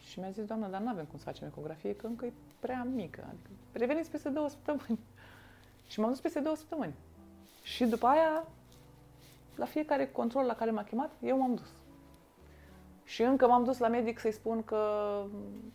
Și 0.00 0.18
mi-a 0.18 0.30
zis, 0.30 0.44
doamnă, 0.44 0.68
dar 0.68 0.80
nu 0.80 0.88
avem 0.88 1.04
cum 1.04 1.18
să 1.18 1.24
facem 1.24 1.46
ecografie, 1.46 1.96
că 1.96 2.06
încă 2.06 2.26
e 2.26 2.32
prea 2.60 2.86
mică. 2.94 3.24
Adică 3.28 3.50
reveniți 3.72 4.10
peste 4.10 4.28
două 4.28 4.48
săptămâni. 4.48 4.98
Și 5.90 6.00
m-am 6.00 6.10
dus 6.10 6.20
peste 6.20 6.40
două 6.40 6.56
săptămâni. 6.56 6.94
Și 7.62 7.84
după 7.84 8.06
aia, 8.06 8.44
la 9.56 9.64
fiecare 9.64 10.06
control 10.10 10.44
la 10.44 10.54
care 10.54 10.70
m-a 10.70 10.84
chemat, 10.84 11.10
eu 11.22 11.38
m-am 11.38 11.54
dus. 11.54 11.68
Și 13.04 13.22
încă 13.22 13.46
m-am 13.46 13.64
dus 13.64 13.78
la 13.78 13.88
medic 13.88 14.18
să-i 14.18 14.32
spun 14.32 14.64
că 14.64 14.76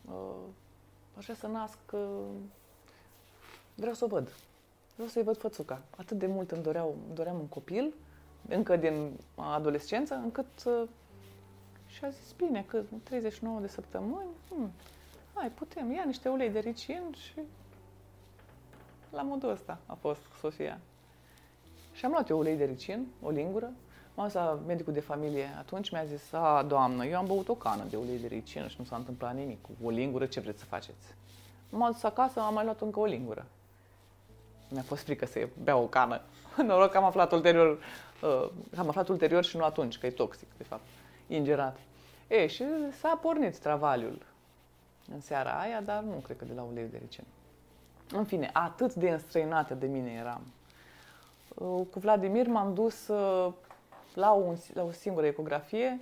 uh, 0.06 0.44
aș 1.18 1.24
vrea 1.24 1.36
să 1.36 1.48
nasc, 1.48 1.78
că 1.86 2.08
vreau 3.76 3.94
să 3.94 4.06
o 4.06 4.08
văd. 4.08 4.32
Vreau 4.94 5.10
să-i 5.10 5.24
văd 5.24 5.38
fățuca. 5.38 5.82
Atât 5.98 6.18
de 6.18 6.28
mult 6.28 6.52
îmi 6.52 6.64
doreau, 6.64 6.96
doream 7.14 7.40
un 7.40 7.48
copil, 7.48 7.94
încă 8.48 8.76
din 8.76 9.20
adolescență, 9.36 10.14
încât 10.14 10.64
uh, 10.66 10.84
și 11.88 12.06
a 12.06 12.10
zis, 12.10 12.32
bine, 12.32 12.64
că 12.68 12.82
39 13.04 13.60
de 13.60 13.68
săptămâni, 13.68 14.30
hmm, 14.50 14.72
hai, 15.34 15.52
putem, 15.52 15.92
ia 15.92 16.04
niște 16.06 16.30
ulei 16.30 16.50
de 16.50 16.60
ricin 16.60 17.02
și 17.12 17.42
la 19.10 19.22
modul 19.22 19.50
ăsta 19.50 19.80
a 19.86 19.94
fost 19.94 20.22
Sofia. 20.40 20.80
Și 21.94 22.06
am 22.06 22.12
luat 22.12 22.30
eu 22.30 22.38
ulei 22.38 22.56
de 22.56 22.66
ricin, 22.66 23.08
o 23.22 23.30
lingură, 23.30 23.74
M-am 24.16 24.26
dus 24.26 24.36
la 24.36 24.60
medicul 24.66 24.94
de 24.94 25.00
familie 25.00 25.56
atunci, 25.58 25.90
mi-a 25.90 26.04
zis, 26.04 26.34
a, 26.34 26.64
doamnă, 26.68 27.06
eu 27.06 27.18
am 27.18 27.26
băut 27.26 27.48
o 27.48 27.56
cană 27.56 27.84
de 27.90 27.96
ulei 27.96 28.20
de 28.20 28.28
ricină 28.28 28.68
și 28.68 28.76
nu 28.80 28.86
s-a 28.86 28.96
întâmplat 28.96 29.36
nimic. 29.36 29.62
Cu 29.62 29.72
o 29.84 29.90
lingură, 29.90 30.26
ce 30.26 30.40
vreți 30.40 30.60
să 30.60 30.66
faceți? 30.66 31.16
M-am 31.70 31.92
dus 31.92 32.04
acasă, 32.04 32.40
am 32.40 32.54
mai 32.54 32.64
luat 32.64 32.82
încă 32.82 33.00
o 33.00 33.06
lingură. 33.06 33.46
Mi-a 34.70 34.82
fost 34.82 35.04
frică 35.04 35.26
să 35.26 35.48
beau 35.64 35.84
o 35.84 35.88
cană. 35.88 36.22
Noroc 36.68 36.92
că 36.92 36.98
am 36.98 37.04
aflat 37.04 37.32
ulterior, 37.32 37.80
uh, 38.22 38.50
am 38.78 38.88
aflat 38.88 39.08
ulterior 39.08 39.44
și 39.44 39.58
nu 39.58 39.64
atunci, 39.64 39.98
că 39.98 40.06
e 40.06 40.12
toxic, 40.12 40.48
de 40.58 40.64
fapt, 40.64 40.84
ingerat. 41.28 41.78
E, 42.28 42.48
și 42.48 42.64
s-a 43.00 43.20
pornit 43.22 43.58
travaliul 43.58 44.26
în 45.14 45.22
seara 45.22 45.60
aia, 45.60 45.82
dar 45.82 46.02
nu 46.02 46.14
cred 46.14 46.38
că 46.38 46.46
de 46.46 46.54
la 46.54 46.62
ulei 46.62 46.88
de 46.92 46.98
ricină. 47.02 47.28
În 48.12 48.24
fine, 48.24 48.50
atât 48.54 48.94
de 48.94 49.10
înstrăinată 49.10 49.74
de 49.74 49.88
mine 49.88 50.12
eram. 50.12 50.42
Uh, 51.48 51.86
cu 51.92 52.00
Vladimir 52.00 52.48
m-am 52.48 52.74
dus 52.74 53.08
uh, 53.08 53.54
la, 54.16 54.32
un, 54.32 54.56
la 54.74 54.84
o 54.84 54.92
singură 54.92 55.26
ecografie 55.26 56.00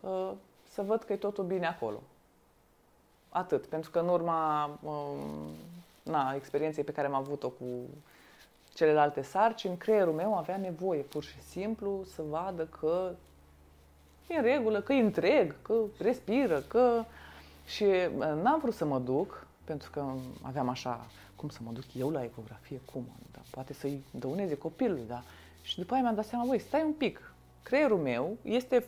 uh, 0.00 0.30
să 0.68 0.82
văd 0.82 1.02
că 1.02 1.12
e 1.12 1.16
totul 1.16 1.44
bine 1.44 1.66
acolo. 1.66 2.02
Atât. 3.28 3.66
Pentru 3.66 3.90
că 3.90 3.98
în 3.98 4.08
urma 4.08 4.70
um, 4.82 5.54
na, 6.02 6.32
experienței 6.34 6.84
pe 6.84 6.92
care 6.92 7.06
am 7.06 7.14
avut-o 7.14 7.48
cu 7.48 7.64
celelalte 8.74 9.22
sarcini, 9.22 9.76
creierul 9.76 10.12
meu 10.12 10.36
avea 10.36 10.56
nevoie 10.56 11.00
pur 11.00 11.24
și 11.24 11.42
simplu 11.42 12.04
să 12.14 12.22
vadă 12.30 12.64
că 12.80 13.10
e 14.28 14.36
în 14.36 14.42
regulă, 14.42 14.80
că 14.80 14.92
e 14.92 15.00
întreg, 15.00 15.54
că 15.62 15.74
respiră, 15.98 16.60
că... 16.60 17.04
Și 17.66 17.84
uh, 17.84 18.32
n-am 18.42 18.58
vrut 18.60 18.74
să 18.74 18.84
mă 18.84 18.98
duc, 18.98 19.46
pentru 19.64 19.90
că 19.90 20.04
aveam 20.42 20.68
așa, 20.68 21.06
cum 21.36 21.48
să 21.48 21.58
mă 21.62 21.72
duc 21.72 21.84
eu 21.96 22.10
la 22.10 22.22
ecografie, 22.22 22.80
cum? 22.92 23.06
Da, 23.32 23.40
poate 23.50 23.72
să-i 23.72 24.04
dăuneze 24.10 24.56
copilului, 24.56 25.04
da? 25.06 25.22
Și 25.62 25.78
după 25.78 25.92
aia 25.92 26.02
mi-am 26.02 26.14
dat 26.14 26.24
seama, 26.24 26.44
băi, 26.44 26.58
stai 26.58 26.82
un 26.82 26.92
pic, 26.92 27.31
creierul 27.62 27.98
meu 27.98 28.36
este 28.42 28.84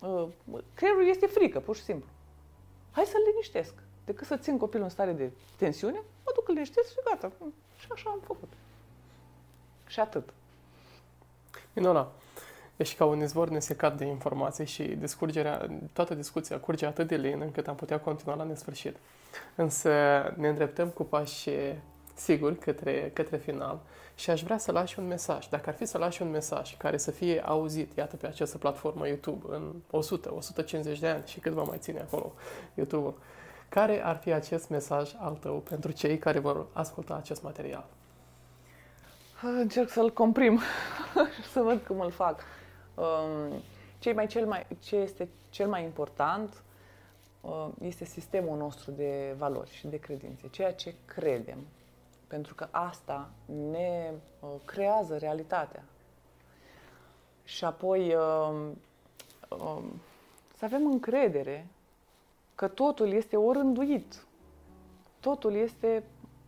uh, 0.00 0.28
creierul 0.74 1.08
este 1.08 1.26
frică, 1.26 1.60
pur 1.60 1.76
și 1.76 1.82
simplu. 1.82 2.08
Hai 2.90 3.04
să-l 3.04 3.22
liniștesc. 3.30 3.74
Decât 4.04 4.26
să 4.26 4.36
țin 4.36 4.58
copilul 4.58 4.84
în 4.84 4.90
stare 4.90 5.12
de 5.12 5.30
tensiune, 5.56 6.02
mă 6.24 6.32
duc, 6.34 6.48
îl 6.48 6.54
liniștesc 6.54 6.88
și 6.88 6.98
gata. 7.04 7.32
Și 7.78 7.86
așa 7.92 8.10
am 8.10 8.20
făcut. 8.24 8.52
Și 9.86 10.00
atât. 10.00 10.28
Minona, 11.72 12.12
ești 12.76 12.96
ca 12.96 13.04
un 13.04 13.22
izvor 13.22 13.48
nesecat 13.48 13.96
de 13.96 14.04
informații 14.04 14.66
și 14.66 14.82
discurgerea, 14.82 15.70
toată 15.92 16.14
discuția 16.14 16.60
curge 16.60 16.86
atât 16.86 17.06
de 17.06 17.16
lin 17.16 17.40
încât 17.40 17.68
am 17.68 17.74
putea 17.74 18.00
continua 18.00 18.34
la 18.34 18.44
nesfârșit. 18.44 18.96
Însă 19.54 19.90
ne 20.36 20.48
îndreptăm 20.48 20.88
cu 20.88 21.02
pași 21.02 21.50
siguri 22.14 22.58
către, 22.58 23.10
către 23.14 23.36
final 23.36 23.80
și 24.14 24.30
aș 24.30 24.42
vrea 24.42 24.58
să 24.58 24.72
lași 24.72 24.98
un 24.98 25.06
mesaj. 25.06 25.48
Dacă 25.48 25.68
ar 25.68 25.74
fi 25.74 25.84
să 25.84 25.98
lași 25.98 26.22
un 26.22 26.30
mesaj 26.30 26.76
care 26.76 26.96
să 26.96 27.10
fie 27.10 27.40
auzit, 27.44 27.96
iată, 27.96 28.16
pe 28.16 28.26
această 28.26 28.58
platformă 28.58 29.06
YouTube 29.06 29.44
în 29.48 29.72
100, 29.90 30.34
150 30.34 30.98
de 30.98 31.08
ani 31.08 31.22
și 31.26 31.40
cât 31.40 31.52
va 31.52 31.62
mai 31.62 31.78
ține 31.78 32.00
acolo 32.00 32.32
YouTube-ul, 32.74 33.18
care 33.68 34.04
ar 34.04 34.16
fi 34.16 34.32
acest 34.32 34.68
mesaj 34.68 35.14
al 35.18 35.34
tău 35.34 35.54
pentru 35.54 35.90
cei 35.92 36.18
care 36.18 36.38
vor 36.38 36.66
asculta 36.72 37.14
acest 37.14 37.42
material? 37.42 37.86
Încerc 39.42 39.88
să-l 39.88 40.12
comprim 40.12 40.60
să 41.52 41.60
văd 41.60 41.80
cum 41.86 42.00
îl 42.00 42.10
fac. 42.10 42.40
Um, 42.94 43.62
ce, 43.98 44.12
mai 44.12 44.26
cel 44.26 44.46
mai, 44.46 44.66
ce 44.78 44.96
este 44.96 45.28
cel 45.50 45.68
mai 45.68 45.84
important 45.84 46.62
uh, 47.40 47.68
este 47.80 48.04
sistemul 48.04 48.56
nostru 48.56 48.90
de 48.90 49.34
valori 49.38 49.70
și 49.70 49.86
de 49.86 49.96
credințe, 49.96 50.48
ceea 50.50 50.72
ce 50.72 50.94
credem. 51.04 51.58
Pentru 52.26 52.54
că 52.54 52.68
asta 52.70 53.30
ne 53.70 54.10
uh, 54.40 54.48
creează 54.64 55.16
realitatea. 55.16 55.82
Și 57.44 57.64
apoi 57.64 58.14
um, 58.14 58.78
um, 59.58 60.00
să 60.56 60.64
avem 60.64 60.86
încredere 60.86 61.66
că 62.54 62.68
totul 62.68 63.12
este 63.12 63.36
orânduit. 63.36 64.24
Totul 65.20 65.54
este 65.54 66.02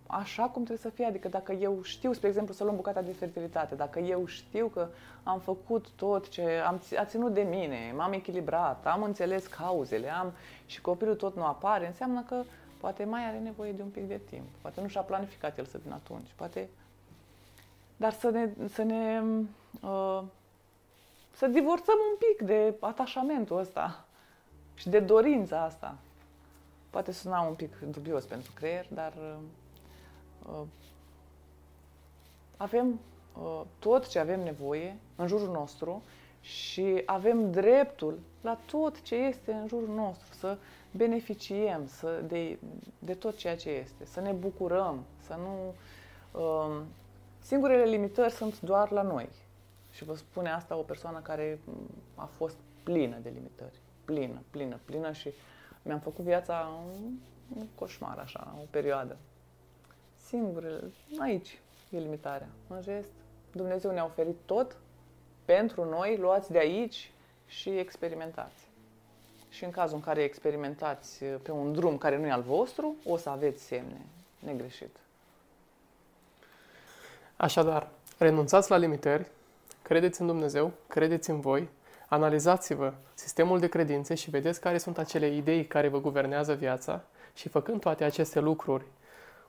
așa 0.07 0.43
cum 0.43 0.65
trebuie 0.65 0.79
să 0.79 0.89
fie. 0.89 1.05
Adică 1.05 1.29
dacă 1.29 1.53
eu 1.53 1.83
știu, 1.83 2.13
spre 2.13 2.29
exemplu, 2.29 2.55
să 2.55 2.65
luăm 2.65 2.77
bucata 2.77 3.03
de 3.03 3.13
fertilitate, 3.13 3.75
dacă 3.75 3.99
eu 3.99 4.27
știu 4.27 4.67
că 4.67 4.89
am 5.23 5.39
făcut 5.41 5.87
tot 5.97 6.29
ce 6.29 6.63
am, 6.67 6.81
a 6.99 7.05
ținut 7.05 7.35
de 7.35 7.41
mine, 7.41 7.93
m-am 7.97 8.13
echilibrat, 8.13 8.87
am 8.87 9.03
înțeles 9.03 9.47
cauzele, 9.47 10.11
am 10.11 10.33
și 10.67 10.81
copilul 10.81 11.15
tot 11.15 11.37
nu 11.37 11.45
apare, 11.45 11.87
înseamnă 11.87 12.25
că 12.29 12.43
poate 12.81 13.05
mai 13.05 13.25
are 13.25 13.39
nevoie 13.39 13.73
de 13.73 13.83
un 13.83 13.89
pic 13.89 14.09
de 14.09 14.21
timp. 14.29 14.47
Poate 14.61 14.81
nu 14.81 14.89
și-a 14.89 15.01
planificat 15.01 15.59
el 15.59 15.65
să 15.65 15.79
vină 15.83 15.95
atunci. 15.95 16.29
Poate... 16.37 16.69
Dar 17.97 18.13
să 18.13 18.31
ne, 18.31 18.51
să 18.69 18.83
ne 18.83 19.23
uh, 19.83 20.23
să 21.37 21.47
divorțăm 21.47 21.95
un 22.11 22.17
pic 22.19 22.47
de 22.47 22.75
atașamentul 22.81 23.59
ăsta 23.59 24.05
și 24.75 24.89
de 24.89 25.01
dorința 25.01 25.63
asta. 25.63 25.97
Poate 26.91 27.13
suna 27.13 27.41
un 27.41 27.55
pic 27.55 27.79
dubios 27.79 28.25
pentru 28.25 28.53
creier, 28.55 28.87
dar 28.89 29.13
uh, 29.13 29.37
uh, 30.49 30.67
avem 32.57 33.01
uh, 33.39 33.63
tot 33.79 34.09
ce 34.09 34.19
avem 34.19 34.43
nevoie 34.43 34.97
în 35.17 35.27
jurul 35.27 35.53
nostru 35.53 36.03
și 36.41 37.03
avem 37.07 37.51
dreptul 37.51 38.19
la 38.41 38.59
tot 38.67 39.03
ce 39.03 39.15
este 39.15 39.53
în 39.53 39.67
jurul 39.67 39.95
nostru, 39.95 40.35
să 40.35 40.59
beneficiem 40.91 41.87
să, 41.87 42.21
de, 42.27 42.59
de 42.99 43.15
tot 43.15 43.37
ceea 43.37 43.57
ce 43.57 43.71
este, 43.71 44.05
să 44.05 44.21
ne 44.21 44.33
bucurăm, 44.33 45.05
să 45.27 45.35
nu... 45.35 45.75
Uh, 46.41 46.83
singurele 47.43 47.85
limitări 47.85 48.33
sunt 48.33 48.61
doar 48.61 48.91
la 48.91 49.03
noi. 49.03 49.29
Și 49.93 50.05
vă 50.05 50.15
spune 50.15 50.51
asta 50.51 50.77
o 50.77 50.83
persoană 50.83 51.19
care 51.19 51.59
a 52.15 52.25
fost 52.25 52.57
plină 52.83 53.17
de 53.23 53.29
limitări. 53.35 53.81
Plină, 54.05 54.43
plină, 54.51 54.81
plină 54.85 55.13
și 55.13 55.31
mi-am 55.83 56.01
făcut 56.01 56.25
viața 56.25 56.71
un, 56.85 57.13
un 57.57 57.67
coșmar, 57.75 58.19
așa, 58.19 58.55
o 58.61 58.65
perioadă 58.71 59.17
singurele, 60.27 60.93
aici 61.19 61.59
e 61.91 61.99
limitarea. 61.99 62.49
În 62.69 62.81
rest, 62.85 63.13
Dumnezeu 63.53 63.91
ne-a 63.91 64.05
oferit 64.05 64.37
tot 64.45 64.77
pentru 65.45 65.85
noi, 65.85 66.17
luați 66.17 66.53
de 66.53 66.59
aici 66.59 67.11
și 67.47 67.69
experimentați. 67.71 68.66
Și 69.57 69.65
în 69.65 69.71
cazul 69.71 69.97
în 69.97 70.03
care 70.03 70.23
experimentați 70.23 71.25
pe 71.25 71.51
un 71.51 71.73
drum 71.73 71.99
care 71.99 72.19
nu 72.19 72.27
e 72.27 72.31
al 72.31 72.43
vostru, 72.43 72.95
o 73.05 73.17
să 73.17 73.29
aveți 73.29 73.63
semne 73.63 74.01
negreșit. 74.39 74.97
Așadar, 77.37 77.89
renunțați 78.19 78.71
la 78.71 78.77
limitări, 78.77 79.27
credeți 79.83 80.21
în 80.21 80.27
Dumnezeu, 80.27 80.73
credeți 80.89 81.31
în 81.31 81.41
voi, 81.41 81.69
analizați-vă 82.09 82.93
sistemul 83.15 83.59
de 83.59 83.69
credințe 83.69 84.15
și 84.15 84.31
vedeți 84.31 84.61
care 84.61 84.79
sunt 84.79 84.99
acele 84.99 85.35
idei 85.35 85.67
care 85.67 85.89
vă 85.89 86.01
guvernează 86.01 86.55
viața 86.55 87.03
și 87.35 87.49
făcând 87.49 87.81
toate 87.81 88.05
aceste 88.05 88.41
lucruri 88.41 88.85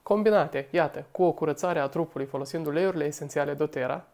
Combinate, 0.04 0.68
iată, 0.70 1.06
cu 1.12 1.24
o 1.24 1.32
curățare 1.32 1.80
a 1.80 1.88
trupului 1.88 2.26
folosind 2.26 2.66
uleiurile 2.66 3.06
esențiale 3.06 3.54
doTERRA, 3.54 4.08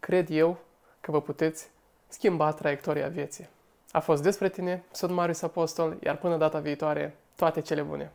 cred 0.00 0.30
eu 0.30 0.58
că 1.00 1.10
vă 1.10 1.20
puteți 1.20 1.70
schimba 2.08 2.52
traiectoria 2.52 3.08
vieții. 3.08 3.48
A 3.90 4.00
fost 4.00 4.22
despre 4.22 4.48
tine, 4.48 4.84
sunt 4.90 5.12
Marius 5.12 5.42
Apostol, 5.42 5.96
iar 6.02 6.16
până 6.16 6.36
data 6.36 6.58
viitoare, 6.58 7.16
toate 7.36 7.60
cele 7.60 7.82
bune! 7.82 8.12